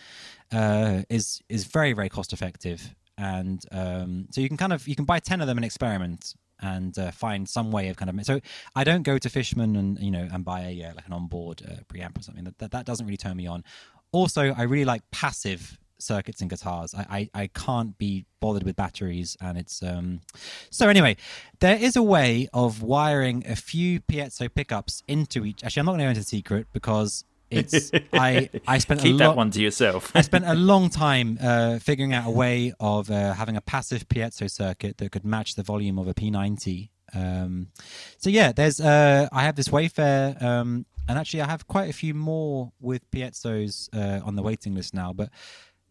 uh, 0.53 1.01
is 1.09 1.41
is 1.49 1.65
very 1.65 1.93
very 1.93 2.09
cost 2.09 2.31
effective, 2.31 2.95
and 3.17 3.63
um, 3.71 4.27
so 4.31 4.39
you 4.41 4.47
can 4.47 4.57
kind 4.57 4.73
of 4.73 4.87
you 4.87 4.95
can 4.95 5.05
buy 5.05 5.19
ten 5.19 5.41
of 5.41 5.47
them 5.47 5.57
and 5.57 5.65
experiment 5.65 6.33
and 6.61 6.97
uh, 6.97 7.11
find 7.11 7.47
some 7.47 7.71
way 7.71 7.89
of 7.89 7.97
kind 7.97 8.09
of. 8.09 8.25
So 8.25 8.39
I 8.75 8.83
don't 8.83 9.03
go 9.03 9.17
to 9.17 9.29
Fishman 9.29 9.75
and 9.75 9.99
you 9.99 10.11
know 10.11 10.27
and 10.31 10.43
buy 10.43 10.61
a 10.61 10.83
uh, 10.83 10.93
like 10.95 11.05
an 11.05 11.13
onboard 11.13 11.61
uh, 11.67 11.83
preamp 11.93 12.17
or 12.17 12.21
something. 12.21 12.45
That, 12.45 12.57
that 12.59 12.71
that 12.71 12.85
doesn't 12.85 13.05
really 13.05 13.17
turn 13.17 13.37
me 13.37 13.47
on. 13.47 13.63
Also, 14.11 14.53
I 14.57 14.63
really 14.63 14.85
like 14.85 15.03
passive 15.11 15.77
circuits 15.99 16.41
and 16.41 16.49
guitars. 16.49 16.93
I, 16.95 17.30
I, 17.34 17.41
I 17.43 17.47
can't 17.47 17.97
be 17.97 18.26
bothered 18.39 18.63
with 18.63 18.76
batteries, 18.76 19.38
and 19.41 19.57
it's 19.57 19.84
um. 19.84 20.21
So 20.69 20.89
anyway, 20.89 21.17
there 21.59 21.77
is 21.77 21.95
a 21.95 22.03
way 22.03 22.47
of 22.53 22.81
wiring 22.81 23.45
a 23.47 23.55
few 23.55 23.99
piezo 24.01 24.53
pickups 24.53 25.03
into 25.07 25.45
each. 25.45 25.63
Actually, 25.63 25.81
I'm 25.81 25.85
not 25.88 25.91
going 25.93 25.99
to 25.99 26.05
go 26.05 26.09
into 26.09 26.21
the 26.21 26.26
secret 26.26 26.67
because 26.73 27.26
it's 27.49 27.91
I 28.13 28.49
I 28.67 28.77
spent 28.77 29.01
Keep 29.01 29.15
a 29.15 29.17
that 29.19 29.35
one 29.35 29.51
to 29.51 29.61
yourself. 29.61 30.11
I 30.15 30.21
spent 30.21 30.45
a 30.45 30.55
long 30.55 30.89
time 30.89 31.38
uh, 31.41 31.80
figuring 31.80 32.13
out 32.13 32.27
a 32.27 32.31
way 32.31 32.73
of 32.80 33.09
uh, 33.09 33.34
having 33.34 33.57
a 33.57 33.61
passive 33.61 34.07
piezo 34.07 34.49
circuit 34.49 34.97
that 34.97 35.11
could 35.11 35.26
match 35.26 35.55
the 35.55 35.63
volume 35.63 35.99
of 35.99 36.07
a 36.07 36.13
P90. 36.13 36.89
Um, 37.13 37.69
so 38.17 38.30
yeah, 38.30 38.51
there's 38.51 38.80
uh, 38.80 39.27
I 39.31 39.43
have 39.43 39.55
this 39.55 39.69
Wayfair, 39.69 40.41
um, 40.41 40.85
and 41.07 41.17
actually 41.17 41.41
I 41.41 41.47
have 41.47 41.67
quite 41.67 41.89
a 41.89 41.93
few 41.93 42.13
more 42.13 42.71
with 42.80 43.09
piezos 43.11 43.89
uh, 43.93 44.23
on 44.23 44.35
the 44.35 44.43
waiting 44.43 44.76
list 44.76 44.93
now. 44.93 45.13
But 45.13 45.30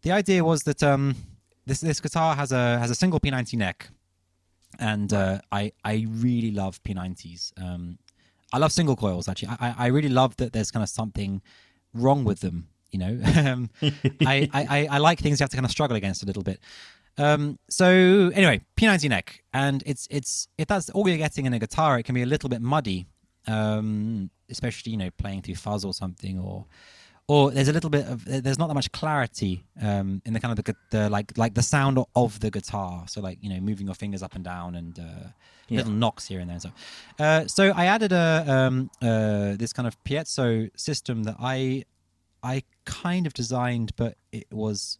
the 0.02 0.12
idea 0.12 0.44
was 0.44 0.62
that 0.62 0.82
um, 0.82 1.14
this 1.66 1.80
this 1.80 2.00
guitar 2.00 2.34
has 2.36 2.52
a 2.52 2.78
has 2.78 2.90
a 2.90 2.94
single 2.94 3.20
P90 3.20 3.54
neck, 3.58 3.88
and 4.78 5.12
uh, 5.12 5.40
I 5.52 5.72
I 5.84 6.06
really 6.08 6.50
love 6.50 6.82
P90s. 6.82 7.52
Um, 7.62 7.98
I 8.52 8.58
love 8.58 8.72
single 8.72 8.96
coils 8.96 9.28
actually. 9.28 9.48
I, 9.60 9.74
I- 9.78 9.86
really 9.88 10.08
love 10.08 10.36
that 10.36 10.52
there's 10.52 10.70
kind 10.70 10.82
of 10.82 10.88
something 10.88 11.42
wrong 11.92 12.24
with 12.24 12.40
them. 12.40 12.68
You 12.90 12.98
know, 13.00 13.20
um, 13.36 13.70
I, 14.24 14.48
I, 14.52 14.66
I- 14.78 14.88
I 14.92 14.98
like 14.98 15.18
things 15.20 15.38
you 15.40 15.44
have 15.44 15.50
to 15.50 15.56
kind 15.56 15.66
of 15.66 15.70
struggle 15.70 15.96
against 15.96 16.22
a 16.22 16.26
little 16.26 16.42
bit. 16.42 16.60
Um, 17.18 17.58
so 17.68 18.30
anyway, 18.32 18.60
P90 18.76 19.08
neck, 19.10 19.42
and 19.52 19.82
it's 19.84 20.06
it's 20.10 20.48
if 20.56 20.68
that's 20.68 20.88
all 20.90 21.06
you're 21.08 21.18
getting 21.18 21.44
in 21.46 21.52
a 21.52 21.58
guitar, 21.58 21.98
it 21.98 22.04
can 22.04 22.14
be 22.14 22.22
a 22.22 22.26
little 22.26 22.48
bit 22.48 22.62
muddy, 22.62 23.06
um, 23.46 24.30
especially 24.48 24.92
you 24.92 24.98
know 24.98 25.10
playing 25.18 25.42
through 25.42 25.56
fuzz 25.56 25.84
or 25.84 25.92
something, 25.92 26.38
or 26.38 26.64
or 27.28 27.50
there's 27.50 27.68
a 27.68 27.72
little 27.72 27.90
bit 27.90 28.06
of 28.06 28.24
there's 28.24 28.58
not 28.58 28.68
that 28.68 28.74
much 28.74 28.90
clarity 28.90 29.62
um, 29.82 30.22
in 30.24 30.32
the 30.32 30.40
kind 30.40 30.58
of 30.58 30.64
the, 30.64 30.74
the 30.90 31.10
like 31.10 31.36
like 31.36 31.54
the 31.54 31.62
sound 31.62 31.98
of 32.16 32.40
the 32.40 32.50
guitar. 32.50 33.04
So 33.06 33.20
like 33.20 33.38
you 33.42 33.50
know 33.50 33.60
moving 33.60 33.86
your 33.86 33.94
fingers 33.94 34.22
up 34.22 34.34
and 34.34 34.42
down 34.42 34.74
and 34.74 34.98
uh, 34.98 35.28
little 35.70 35.92
knocks 35.92 36.26
here 36.26 36.40
and 36.40 36.48
there. 36.48 36.54
And 36.54 36.62
so, 36.62 36.70
uh, 37.18 37.46
so 37.46 37.72
I 37.76 37.84
added 37.84 38.12
a 38.12 38.44
um, 38.48 38.90
uh, 39.02 39.56
this 39.56 39.74
kind 39.74 39.86
of 39.86 40.02
piezo 40.04 40.70
system 40.74 41.24
that 41.24 41.36
I 41.38 41.84
I 42.42 42.62
kind 42.86 43.26
of 43.26 43.34
designed, 43.34 43.92
but 43.96 44.16
it 44.32 44.46
was 44.50 44.98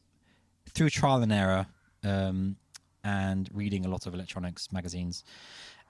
through 0.68 0.90
trial 0.90 1.22
and 1.22 1.32
error 1.32 1.66
um, 2.04 2.56
and 3.02 3.48
reading 3.54 3.86
a 3.86 3.88
lot 3.88 4.06
of 4.06 4.12
electronics 4.12 4.70
magazines. 4.70 5.24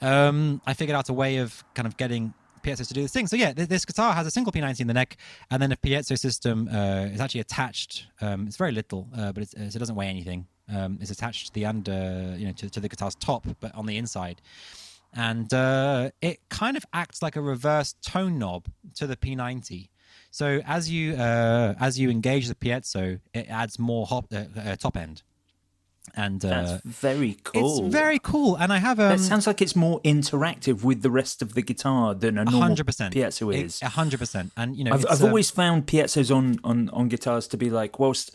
Um, 0.01 0.63
I 0.67 0.75
figured 0.75 0.97
out 0.97 1.09
a 1.09 1.13
way 1.13 1.39
of 1.39 1.65
kind 1.75 1.89
of 1.89 1.97
getting 1.97 2.33
piezos 2.59 2.89
to 2.89 2.95
do 2.95 3.03
this 3.03 3.13
thing. 3.13 3.27
So 3.27 3.37
yeah, 3.37 3.53
th- 3.53 3.69
this 3.69 3.85
guitar 3.85 4.15
has 4.15 4.27
a 4.27 4.31
single 4.31 4.53
P90 4.53 4.81
in 4.81 4.87
the 4.87 4.95
neck, 4.95 5.17
and 5.51 5.61
then 5.63 5.73
a 5.73 5.77
piezo 5.77 6.19
system 6.19 6.69
uh, 6.69 7.09
is 7.13 7.21
actually 7.21 7.41
attached. 7.41 8.07
Um, 8.21 8.47
it's 8.47 8.57
very 8.57 8.73
little, 8.73 9.09
uh, 9.17 9.33
but 9.33 9.43
it's, 9.43 9.55
it 9.55 9.79
doesn't 9.79 9.97
weigh 9.97 10.09
anything. 10.09 10.47
Um, 10.75 10.99
it's 11.01 11.11
attached 11.11 11.49
to 11.49 11.55
the 11.55 11.67
under, 11.67 12.35
you 12.37 12.47
know, 12.47 12.53
to, 12.53 12.69
to 12.71 12.81
the 12.81 12.89
guitar's 12.89 13.15
top, 13.15 13.47
but 13.61 13.75
on 13.75 13.87
the 13.87 13.97
inside, 13.97 14.41
and 15.15 15.53
uh, 15.55 16.11
it 16.21 16.41
kind 16.51 16.77
of 16.77 16.85
acts 16.93 17.23
like 17.23 17.37
a 17.37 17.41
reverse 17.41 17.95
tone 18.03 18.39
knob 18.39 18.67
to 18.97 19.07
the 19.07 19.17
P90. 19.17 19.89
So 20.31 20.61
as 20.67 20.91
you 20.91 21.15
uh, 21.15 21.75
as 21.81 21.99
you 21.99 22.11
engage 22.11 22.49
the 22.49 22.55
piezo, 22.55 23.21
it 23.33 23.49
adds 23.49 23.79
more 23.79 24.07
hop, 24.07 24.27
uh, 24.33 24.45
uh, 24.59 24.77
top 24.77 24.97
end, 24.97 25.23
and 26.17 26.45
uh, 26.45 26.49
That's 26.49 26.83
very 26.85 27.37
cool. 27.45 27.87
it's 27.87 27.95
very 27.95 28.19
cool. 28.19 28.57
And 28.57 28.73
I 28.73 28.79
have 28.79 28.99
um, 29.01 29.11
That 29.11 29.21
sounds 29.21 29.47
like 29.47 29.61
it's 29.63 29.77
more 29.77 30.01
interactive 30.03 30.83
with 30.83 31.03
the 31.03 31.11
rest 31.11 31.43
of 31.43 31.55
the 31.55 31.63
guitar 31.63 32.15
than 32.15 32.39
a 32.39 32.45
normal 32.45 32.63
hundred 32.63 32.87
percent 32.87 33.15
piezo 33.15 33.55
is. 33.55 33.81
hundred 33.81 34.19
percent. 34.19 34.53
And 34.57 34.77
you 34.77 34.85
know, 34.85 34.93
I've, 34.93 35.07
I've 35.09 35.23
um, 35.23 35.29
always 35.29 35.51
found 35.51 35.87
piezos 35.87 36.35
on, 36.35 36.59
on, 36.65 36.89
on 36.91 37.09
guitars 37.09 37.47
to 37.49 37.57
be 37.57 37.71
like, 37.71 37.99
whilst 37.99 38.31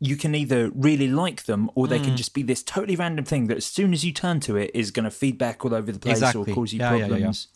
you 0.00 0.16
can 0.16 0.34
either 0.34 0.70
really 0.74 1.08
like 1.08 1.44
them 1.44 1.70
or 1.74 1.86
they 1.86 1.98
Mm. 2.00 2.04
can 2.04 2.16
just 2.16 2.34
be 2.34 2.42
this 2.42 2.62
totally 2.62 2.96
random 2.96 3.24
thing 3.24 3.46
that 3.46 3.56
as 3.58 3.64
soon 3.64 3.92
as 3.92 4.04
you 4.04 4.12
turn 4.12 4.40
to 4.40 4.56
it 4.56 4.70
is 4.74 4.90
going 4.90 5.04
to 5.04 5.10
feedback 5.10 5.64
all 5.64 5.72
over 5.72 5.90
the 5.92 5.98
place 5.98 6.18
exactly 6.18 6.52
or 6.52 6.54
cause 6.54 6.72
you 6.72 6.80
Yeah, 6.80 6.90
yeah, 6.90 6.96
yeah, 6.96 7.04
yeah. 7.04 7.08
problems. 7.08 7.48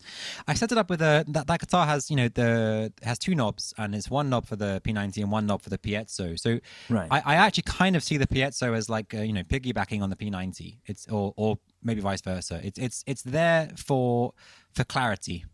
I 0.47 0.53
set 0.53 0.71
it 0.71 0.77
up 0.77 0.89
with 0.89 1.01
a 1.01 1.25
that, 1.27 1.47
that 1.47 1.59
guitar 1.59 1.85
has 1.85 2.09
you 2.09 2.15
know 2.15 2.29
the 2.29 2.93
has 3.03 3.19
two 3.19 3.35
knobs 3.35 3.73
and 3.77 3.93
it's 3.93 4.09
one 4.09 4.29
knob 4.29 4.45
for 4.47 4.55
the 4.55 4.81
P90 4.83 5.21
and 5.21 5.31
one 5.31 5.45
knob 5.45 5.61
for 5.61 5.69
the 5.69 5.77
piezo. 5.77 6.39
So 6.39 6.59
Right. 6.89 7.07
I, 7.11 7.21
I 7.25 7.35
actually 7.35 7.63
kind 7.63 7.95
of 7.95 8.03
see 8.03 8.17
the 8.17 8.27
piezo 8.27 8.75
as 8.75 8.89
like 8.89 9.13
uh, 9.13 9.21
you 9.21 9.33
know 9.33 9.43
piggybacking 9.43 10.01
on 10.01 10.09
the 10.09 10.15
P90. 10.15 10.77
It's 10.85 11.07
or 11.07 11.33
or 11.35 11.59
maybe 11.83 12.01
vice 12.01 12.21
versa. 12.21 12.61
It's 12.63 12.79
it's 12.79 13.03
it's 13.05 13.21
there 13.21 13.69
for 13.75 14.33
for 14.73 14.83
clarity 14.85 15.45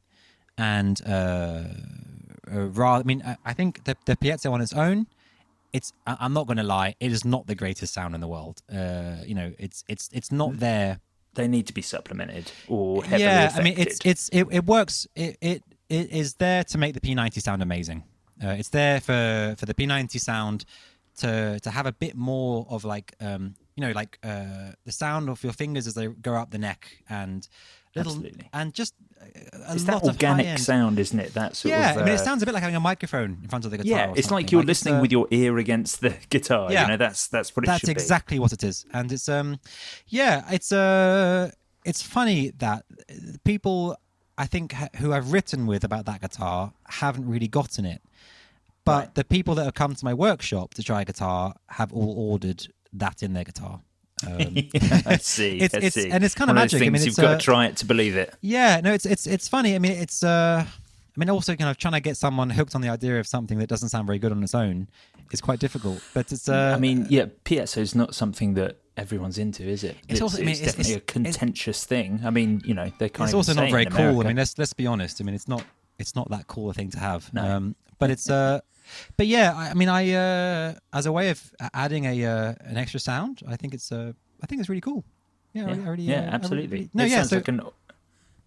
and 0.58 1.02
uh, 1.06 1.64
uh 2.52 2.68
rather. 2.70 3.02
I 3.02 3.04
mean, 3.04 3.24
I, 3.26 3.38
I 3.44 3.54
think 3.54 3.84
the 3.86 3.98
the 4.06 4.16
piezo 4.16 4.52
on 4.52 4.62
its 4.62 4.74
own. 4.74 5.08
It's. 5.76 5.94
I'm 6.08 6.34
not 6.34 6.48
going 6.48 6.58
to 6.58 6.64
lie. 6.64 6.96
It 7.00 7.12
is 7.12 7.24
not 7.26 7.48
the 7.48 7.56
greatest 7.56 7.94
sound 7.94 8.16
in 8.16 8.22
the 8.22 8.28
world. 8.28 8.62
Uh, 8.72 9.18
you 9.26 9.36
know, 9.36 9.54
it's 9.60 9.84
it's 9.88 10.10
it's 10.14 10.32
not 10.32 10.60
there 10.60 11.00
they 11.36 11.48
need 11.48 11.68
to 11.68 11.74
be 11.74 11.82
supplemented 11.82 12.52
or 12.68 13.04
heavily 13.04 13.24
yeah, 13.24 13.48
affected. 13.48 13.60
I 13.60 13.64
mean, 13.64 13.76
it's 13.78 14.00
it's 14.04 14.30
it, 14.30 14.48
it 14.52 14.66
works. 14.66 15.08
It, 15.16 15.38
it 15.42 15.64
it 15.90 16.12
is 16.12 16.36
there 16.36 16.64
to 16.64 16.78
make 16.78 16.94
the 16.94 17.02
P90 17.02 17.42
sound 17.42 17.62
amazing. 17.62 18.04
Uh, 18.44 18.56
it's 18.60 18.70
there 18.70 19.00
for 19.00 19.56
for 19.58 19.66
the 19.66 19.74
P90 19.74 20.20
sound 20.20 20.66
to 21.18 21.60
to 21.60 21.70
have 21.70 21.86
a 21.86 21.92
bit 21.92 22.16
more 22.16 22.66
of 22.70 22.84
like 22.84 23.14
um 23.22 23.56
you 23.76 23.82
know 23.86 23.92
like 23.92 24.20
uh 24.24 24.72
the 24.86 24.92
sound 24.92 25.30
of 25.30 25.44
your 25.44 25.54
fingers 25.54 25.88
as 25.88 25.94
they 25.94 26.08
go 26.08 26.36
up 26.36 26.52
the 26.52 26.58
neck 26.58 27.04
and 27.10 27.48
little 27.96 28.14
Absolutely. 28.14 28.50
and 28.54 28.74
just 28.74 28.94
a 29.22 29.74
it's 29.74 29.88
lot 29.88 30.04
that 30.04 30.10
organic 30.10 30.46
high-end- 30.46 30.62
sound, 30.62 31.00
isn't 31.00 31.20
it? 31.20 31.34
That 31.34 31.56
sort 31.56 31.72
Yeah, 31.72 31.92
of. 31.92 31.98
I 31.98 32.00
mean, 32.06 32.14
it 32.14 32.20
uh, 32.20 32.24
sounds 32.24 32.44
a 32.44 32.46
bit 32.46 32.54
like 32.54 32.62
having 32.62 32.76
a 32.76 32.80
microphone 32.80 33.38
in 33.42 33.48
front 33.50 33.66
of 33.66 33.72
the 33.72 33.78
guitar. 33.78 34.08
Yeah, 34.10 34.14
it's 34.16 34.30
like 34.32 34.52
you're 34.52 34.62
it's, 34.62 34.68
listening 34.68 34.96
uh, 34.96 35.02
with 35.02 35.12
your 35.12 35.28
ear 35.32 35.58
against 35.58 36.02
the 36.02 36.16
guitar. 36.30 36.72
Yeah. 36.72 36.84
you 36.84 36.88
know, 36.90 36.98
that's 36.98 37.28
that's 37.28 37.56
what 37.56 37.64
it 37.64 37.68
that's 37.68 37.88
exactly 37.88 38.38
what 38.40 38.54
it 38.54 38.64
is 38.64 38.86
and 38.94 39.12
it's 39.12 39.28
um 39.30 39.60
yeah 40.08 40.46
it's 40.52 40.72
uh 40.72 41.50
it's 41.86 42.02
funny 42.02 42.52
that 42.58 42.84
people 43.44 43.96
i 44.38 44.46
think 44.46 44.74
who 44.98 45.14
i've 45.14 45.32
written 45.32 45.66
with 45.66 45.84
about 45.84 46.06
that 46.06 46.22
guitar 46.22 46.74
haven't 46.88 47.28
really 47.28 47.48
gotten 47.48 47.86
it 47.86 48.02
but 48.84 49.16
the 49.16 49.24
people 49.24 49.56
that 49.56 49.64
have 49.64 49.74
come 49.74 49.96
to 49.96 50.06
my 50.06 50.14
workshop 50.14 50.74
to 50.76 50.84
try 50.84 51.02
a 51.02 51.06
guitar 51.06 51.56
have 51.70 51.92
all 51.94 52.14
ordered 52.32 52.68
that 52.94 53.24
in 53.24 53.34
their 53.34 53.44
guitar 53.44 53.82
um, 54.26 54.38
be. 54.54 54.70
I 55.06 55.18
see. 55.18 55.58
It's- 55.62 55.74
I 55.74 55.78
it's- 55.78 55.94
see. 55.94 56.10
and 56.12 56.24
it's 56.24 56.36
kinda 56.36 56.52
One 56.54 56.58
of 56.58 56.64
magic. 56.64 56.82
I 56.82 56.90
mean, 56.90 56.96
you've 57.02 57.08
it's, 57.10 57.18
got 57.20 57.26
uh, 57.36 57.38
to 57.38 57.44
try 57.44 57.66
it 57.68 57.78
to 57.78 57.86
believe 57.86 58.16
it. 58.16 58.34
yeah 58.42 58.80
no 58.84 58.94
it's 58.94 59.06
it's 59.06 59.28
it's 59.28 59.48
funny 59.48 59.76
i 59.76 59.80
mean 59.80 59.92
it's 59.92 60.24
uh 60.24 60.66
I 61.18 61.20
mean, 61.22 61.30
also 61.30 61.56
kind 61.56 61.70
of 61.70 61.78
trying 61.78 61.94
to 61.94 62.02
get 62.02 62.18
someone 62.18 62.50
hooked 62.50 62.76
on 62.76 62.82
the 62.82 62.90
idea 62.90 63.18
of 63.22 63.26
something 63.26 63.58
that 63.60 63.68
doesn't 63.70 63.88
sound 63.88 64.06
very 64.06 64.20
good 64.20 64.34
on 64.34 64.44
its 64.44 64.54
own 64.54 64.90
is 65.32 65.40
quite 65.40 65.60
difficult. 65.60 66.02
But 66.14 66.30
it's, 66.34 66.50
uh, 66.50 66.74
I 66.76 66.78
mean, 66.78 67.08
yeah, 67.10 67.28
piezo 67.46 67.78
is 67.78 67.96
not 67.96 68.14
something 68.14 68.56
that 68.56 68.80
everyone's 68.98 69.38
into, 69.38 69.64
is 69.64 69.86
it? 69.86 69.96
It's 70.10 70.20
also- 70.20 70.40
I 70.40 70.42
mean, 70.42 70.50
it's 70.50 70.60
it's- 70.60 70.76
definitely 70.76 70.94
it's- 70.96 71.10
a 71.10 71.14
contentious 71.14 71.86
thing. 71.86 72.20
I 72.26 72.32
mean, 72.32 72.62
you 72.66 72.74
know, 72.74 72.92
they 73.00 73.08
can't. 73.08 73.30
it's 73.30 73.30
even 73.30 73.36
also 73.38 73.54
not 73.54 73.72
very 73.72 73.86
cool. 73.86 74.20
I 74.20 74.24
mean, 74.26 74.36
let's 74.36 74.58
let's 74.58 74.74
be 74.74 74.88
honest. 74.88 75.22
I 75.22 75.24
mean, 75.24 75.36
it's 75.36 75.48
not 75.48 75.64
it's 76.00 76.16
not 76.18 76.30
that 76.32 76.48
cool 76.48 76.70
a 76.70 76.74
thing 76.74 76.90
to 76.92 77.00
have. 77.00 77.34
No. 77.34 77.42
Um, 77.50 77.76
but 77.98 78.10
it's 78.12 78.30
uh, 78.30 78.60
but 79.18 79.28
yeah, 79.28 79.54
I, 79.56 79.70
I 79.70 79.74
mean, 79.74 79.90
I 79.90 80.14
uh, 80.14 80.74
as 80.94 81.06
a 81.06 81.12
way 81.12 81.30
of 81.30 81.40
adding 81.74 82.06
a 82.06 82.26
uh, 82.26 82.54
an 82.62 82.78
extra 82.78 83.00
sound, 83.00 83.42
I 83.48 83.56
think 83.56 83.74
it's 83.74 83.92
uh, 83.92 84.14
I 84.44 84.46
think 84.48 84.60
it's 84.60 84.70
really 84.70 84.82
cool. 84.82 85.04
Yeah, 85.54 85.68
yeah, 85.68 85.72
I 85.72 85.76
yeah, 85.76 85.82
uh, 85.86 85.86
I 85.86 85.92
really- 85.92 86.12
absolutely. 86.12 86.90
no, 86.94 87.04
it 87.04 87.10
yeah, 87.10 87.16
sounds 87.18 87.30
so 87.30 87.36
like 87.38 87.48
an 87.48 87.62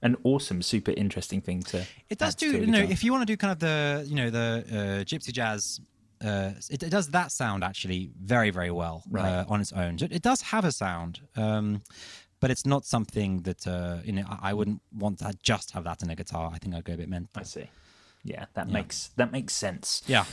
an 0.02 0.16
awesome, 0.24 0.62
super 0.62 0.92
interesting 0.92 1.40
thing 1.40 1.62
to. 1.62 1.84
it 2.08 2.18
does 2.18 2.34
do. 2.34 2.46
You 2.46 2.66
know, 2.66 2.78
if 2.80 3.02
you 3.02 3.12
want 3.12 3.22
to 3.26 3.32
do 3.32 3.36
kind 3.36 3.52
of 3.52 3.58
the 3.58 4.04
you 4.08 4.16
know 4.16 4.30
the 4.30 4.64
uh, 4.70 5.04
gypsy 5.04 5.32
jazz. 5.32 5.80
Uh, 6.20 6.50
it, 6.68 6.82
it 6.82 6.90
does 6.90 7.06
that 7.10 7.30
sound 7.30 7.62
actually 7.62 8.10
very 8.20 8.50
very 8.50 8.72
well 8.72 9.04
Right. 9.08 9.24
uh, 9.24 9.44
on 9.48 9.60
its 9.60 9.72
own. 9.72 9.94
It 10.02 10.10
it 10.12 10.22
does 10.22 10.40
have 10.42 10.64
a 10.64 10.72
sound, 10.72 11.20
um, 11.36 11.80
but 12.40 12.50
it's 12.50 12.66
not 12.66 12.84
something 12.84 13.42
that 13.42 13.64
uh, 13.68 13.98
you 14.04 14.12
know 14.12 14.24
I 14.28 14.50
I 14.50 14.52
wouldn't 14.52 14.82
want 14.92 15.20
to 15.20 15.32
just 15.44 15.70
have 15.74 15.84
that 15.84 16.02
in 16.02 16.10
a 16.10 16.16
guitar. 16.16 16.50
I 16.52 16.58
think 16.58 16.74
I'd 16.74 16.82
go 16.82 16.94
a 16.94 16.96
bit 16.96 17.08
mental. 17.08 17.30
I 17.40 17.44
see. 17.44 17.68
Yeah, 18.24 18.46
that 18.54 18.66
Yeah. 18.68 18.72
makes 18.72 19.10
that 19.16 19.32
makes 19.32 19.54
sense. 19.54 20.02
Yeah. 20.06 20.24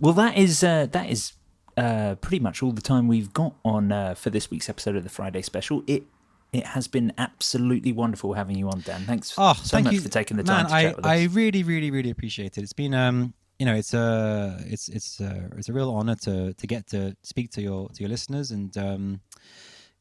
Well, 0.00 0.12
that 0.14 0.36
is 0.36 0.62
uh, 0.62 0.86
that 0.92 1.08
is 1.08 1.32
uh, 1.76 2.14
pretty 2.16 2.40
much 2.40 2.62
all 2.62 2.72
the 2.72 2.82
time 2.82 3.08
we've 3.08 3.32
got 3.32 3.54
on 3.64 3.92
uh, 3.92 4.14
for 4.14 4.30
this 4.30 4.50
week's 4.50 4.68
episode 4.68 4.96
of 4.96 5.02
the 5.04 5.10
Friday 5.10 5.42
Special. 5.42 5.82
It 5.86 6.04
it 6.52 6.66
has 6.68 6.88
been 6.88 7.12
absolutely 7.18 7.92
wonderful 7.92 8.34
having 8.34 8.56
you 8.56 8.68
on, 8.70 8.80
Dan. 8.80 9.02
Thanks 9.04 9.34
Oh, 9.36 9.52
so 9.54 9.76
thank 9.76 9.84
much 9.84 9.94
you 9.94 10.00
for 10.00 10.08
taking 10.08 10.36
the 10.36 10.44
Man, 10.44 10.64
time 10.64 10.66
to 10.68 10.74
I, 10.74 10.82
chat 10.84 10.96
with 10.96 11.04
us. 11.04 11.10
I 11.10 11.24
really, 11.24 11.62
really, 11.62 11.90
really 11.90 12.10
appreciate 12.10 12.56
it. 12.56 12.62
It's 12.62 12.72
been, 12.72 12.94
um, 12.94 13.34
you 13.58 13.66
know, 13.66 13.74
it's 13.74 13.92
a, 13.92 14.56
it's, 14.64 14.88
it's, 14.88 15.20
a, 15.20 15.50
it's 15.56 15.68
a 15.68 15.72
real 15.72 15.90
honor 15.92 16.14
to 16.22 16.54
to 16.54 16.66
get 16.66 16.86
to 16.88 17.14
speak 17.22 17.50
to 17.52 17.62
your 17.62 17.88
to 17.90 18.00
your 18.02 18.08
listeners, 18.08 18.52
and 18.52 18.74
um, 18.78 19.20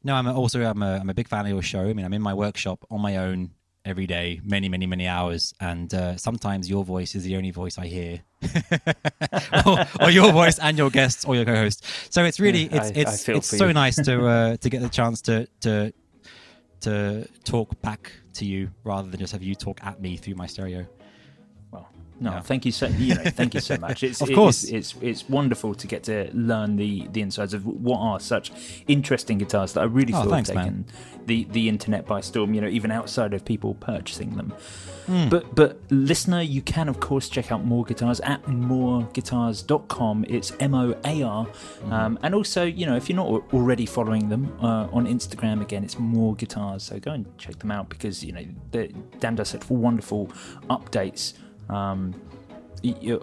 no, 0.04 0.14
I'm 0.16 0.28
also 0.28 0.62
I'm 0.64 0.82
a, 0.84 0.98
I'm 1.00 1.10
a 1.10 1.14
big 1.14 1.28
fan 1.28 1.42
of 1.46 1.50
your 1.50 1.62
show. 1.62 1.82
I 1.82 1.94
mean, 1.94 2.06
I'm 2.06 2.14
in 2.14 2.22
my 2.22 2.34
workshop 2.34 2.86
on 2.90 3.02
my 3.02 3.18
own 3.18 3.52
every 3.86 4.08
day, 4.08 4.42
many, 4.44 4.68
many, 4.68 4.86
many 4.88 5.08
hours, 5.08 5.54
and 5.60 5.94
uh, 5.94 6.18
sometimes 6.18 6.70
your 6.70 6.84
voice 6.84 7.16
is 7.16 7.24
the 7.24 7.36
only 7.38 7.52
voice 7.52 7.78
I 7.78 7.86
hear, 7.88 8.22
or, 9.66 9.78
or 10.02 10.10
your 10.10 10.32
voice 10.32 10.58
and 10.60 10.78
your 10.78 10.90
guests 10.90 11.24
or 11.26 11.36
your 11.36 11.46
co-host. 11.46 11.86
So 12.10 12.24
it's 12.26 12.40
really, 12.40 12.68
Yeah, 12.70 12.78
it's, 12.84 12.98
I- 12.98 13.02
I 13.12 13.14
it's, 13.14 13.24
feel 13.24 13.38
it's 13.38 13.48
so 13.48 13.68
you. 13.68 13.74
nice 13.74 13.96
to 13.98 14.26
uh, 14.36 14.58
to 14.58 14.70
get 14.70 14.82
the 14.82 14.90
chance 14.90 15.22
to 15.24 15.48
to 15.62 15.94
to 16.82 17.28
talk 17.44 17.80
back 17.82 18.12
to 18.34 18.46
you 18.46 18.70
rather 18.84 19.10
than 19.10 19.20
just 19.20 19.34
have 19.34 19.44
you 19.44 19.56
talk 19.56 19.80
at 19.84 20.02
me 20.02 20.18
through 20.18 20.36
my 20.36 20.46
stereo. 20.48 20.86
Well, 21.72 21.90
no, 22.20 22.40
thank 22.42 22.66
you 22.66 22.72
so 22.72 22.88
you 22.88 23.16
know, 23.16 23.24
thank 23.26 23.54
you 23.54 23.60
so 23.60 23.78
much. 23.88 24.04
It's 24.04 24.22
Of 24.22 24.32
course. 24.34 24.64
it's, 24.64 24.94
it's 24.94 24.96
it's 25.02 25.30
wonderful 25.30 25.76
to 25.76 25.88
get 25.88 26.04
to 26.04 26.30
learn 26.34 26.76
the 26.78 27.08
the 27.12 27.22
insides 27.22 27.54
of 27.54 27.66
what 27.66 28.00
are 28.00 28.20
such 28.20 28.52
interesting 28.88 29.38
guitars 29.38 29.74
that 29.74 29.82
I 29.82 29.86
really 29.86 30.14
Oh, 30.14 30.30
thanks, 30.30 30.50
have 30.50 30.58
taken 30.58 30.86
the 31.26 31.44
the 31.52 31.68
internet 31.70 32.06
by 32.06 32.22
storm. 32.22 32.54
You 32.54 32.62
know, 32.62 32.68
even 32.68 32.92
outside 32.92 33.34
of 33.34 33.44
people 33.46 33.74
purchasing 33.76 34.36
them. 34.38 34.54
Hmm. 35.08 35.30
But 35.30 35.54
but 35.54 35.78
listener, 35.92 36.42
you 36.42 36.62
can 36.64 36.90
of 36.90 37.00
course 37.00 37.30
check 37.30 37.52
out 37.52 37.64
Moar 37.64 37.84
Guitars 37.86 38.20
at 38.22 38.42
moarguitars.com. 38.44 40.26
It's 40.28 40.52
M 40.60 40.74
O 40.74 40.96
A 41.06 41.22
R, 41.24 41.46
Mm-hmm. 41.46 41.94
um, 41.94 42.20
and 42.24 42.34
also 42.34 42.64
you 42.64 42.86
know 42.86 42.96
if 42.96 43.10
you're 43.10 43.16
not 43.16 43.28
already 43.54 43.86
following 43.86 44.30
them 44.30 44.58
uh, 44.62 44.88
on 44.92 45.06
Instagram, 45.06 45.62
again 45.62 45.84
it's 45.84 46.00
Moar 46.00 46.36
Guitars. 46.36 46.84
So 46.84 47.00
go 47.00 47.12
and 47.12 47.26
check 47.38 47.60
them 47.60 47.72
out 47.72 47.90
because 47.90 48.24
you 48.24 48.32
know 48.32 48.46
the, 48.72 48.88
Dan 49.20 49.36
does 49.36 49.50
such 49.50 49.70
wonderful 49.70 50.28
updates. 50.70 51.34
Um, 51.70 52.14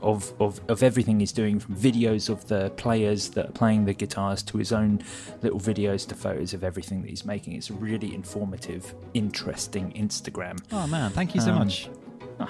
of, 0.03 0.33
of 0.41 0.61
of 0.69 0.83
everything 0.83 1.21
he's 1.21 1.31
doing 1.31 1.61
from 1.61 1.77
videos 1.77 2.29
of 2.29 2.49
the 2.49 2.71
players 2.71 3.29
that 3.31 3.49
are 3.49 3.53
playing 3.53 3.85
the 3.85 3.93
guitars 3.95 4.43
to 4.45 4.59
his 4.59 4.73
own 4.73 5.01
little 5.43 5.61
videos 5.61 6.05
to 6.09 6.17
photos 6.17 6.53
of 6.53 6.65
everything 6.65 7.01
that 7.03 7.09
he's 7.11 7.25
making. 7.25 7.53
It's 7.53 7.71
a 7.71 7.75
really 7.75 8.13
informative 8.13 8.93
interesting 9.15 9.93
instagram. 9.93 10.59
Oh 10.73 10.89
man, 10.89 11.13
thank 11.13 11.35
you 11.37 11.41
so 11.41 11.53
Um, 11.53 11.59
much. 11.59 11.89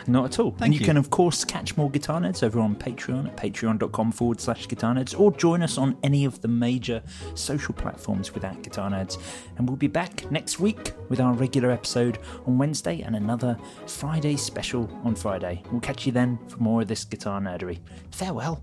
Not 0.06 0.24
at 0.27 0.39
all. 0.39 0.55
And 0.60 0.73
you, 0.73 0.81
you. 0.81 0.86
can 0.86 0.97
of 0.97 1.10
course 1.10 1.44
catch 1.44 1.77
more 1.77 1.90
guitar 1.90 2.20
nerds 2.20 2.43
over 2.43 2.60
on 2.60 2.77
patreon 2.77 3.27
at 3.27 3.36
patreon.com 3.36 4.12
forward 4.12 4.40
slash 4.40 4.69
guitar 4.69 4.94
nerds 4.94 5.19
or 5.19 5.32
join 5.32 5.62
us 5.62 5.78
on 5.78 5.97
any 6.02 6.24
of 6.24 6.40
the 6.40 6.48
major 6.48 7.02
social 7.35 7.74
platforms 7.74 8.35
without 8.35 8.62
guitar 8.62 8.90
nerds. 8.90 9.19
And 9.56 9.69
we'll 9.69 9.77
be 9.77 9.89
back 9.89 10.31
next 10.31 10.59
week 10.60 10.93
with 11.09 11.20
our 11.20 11.32
regular 11.32 11.70
episode 11.70 12.19
on 12.47 12.59
wednesday 12.59 13.02
and 13.02 13.16
another 13.16 13.56
friday 13.86 14.36
special 14.36 14.89
on 15.05 15.14
friday. 15.14 15.62
We'll 15.70 15.81
catch 15.81 16.06
you 16.06 16.12
then 16.12 16.39
for 16.48 16.59
more 16.59 16.82
of 16.82 16.89
this 16.89 17.05
guitar 17.05 17.40
nerdery. 17.40 17.78
Farewell 18.10 18.62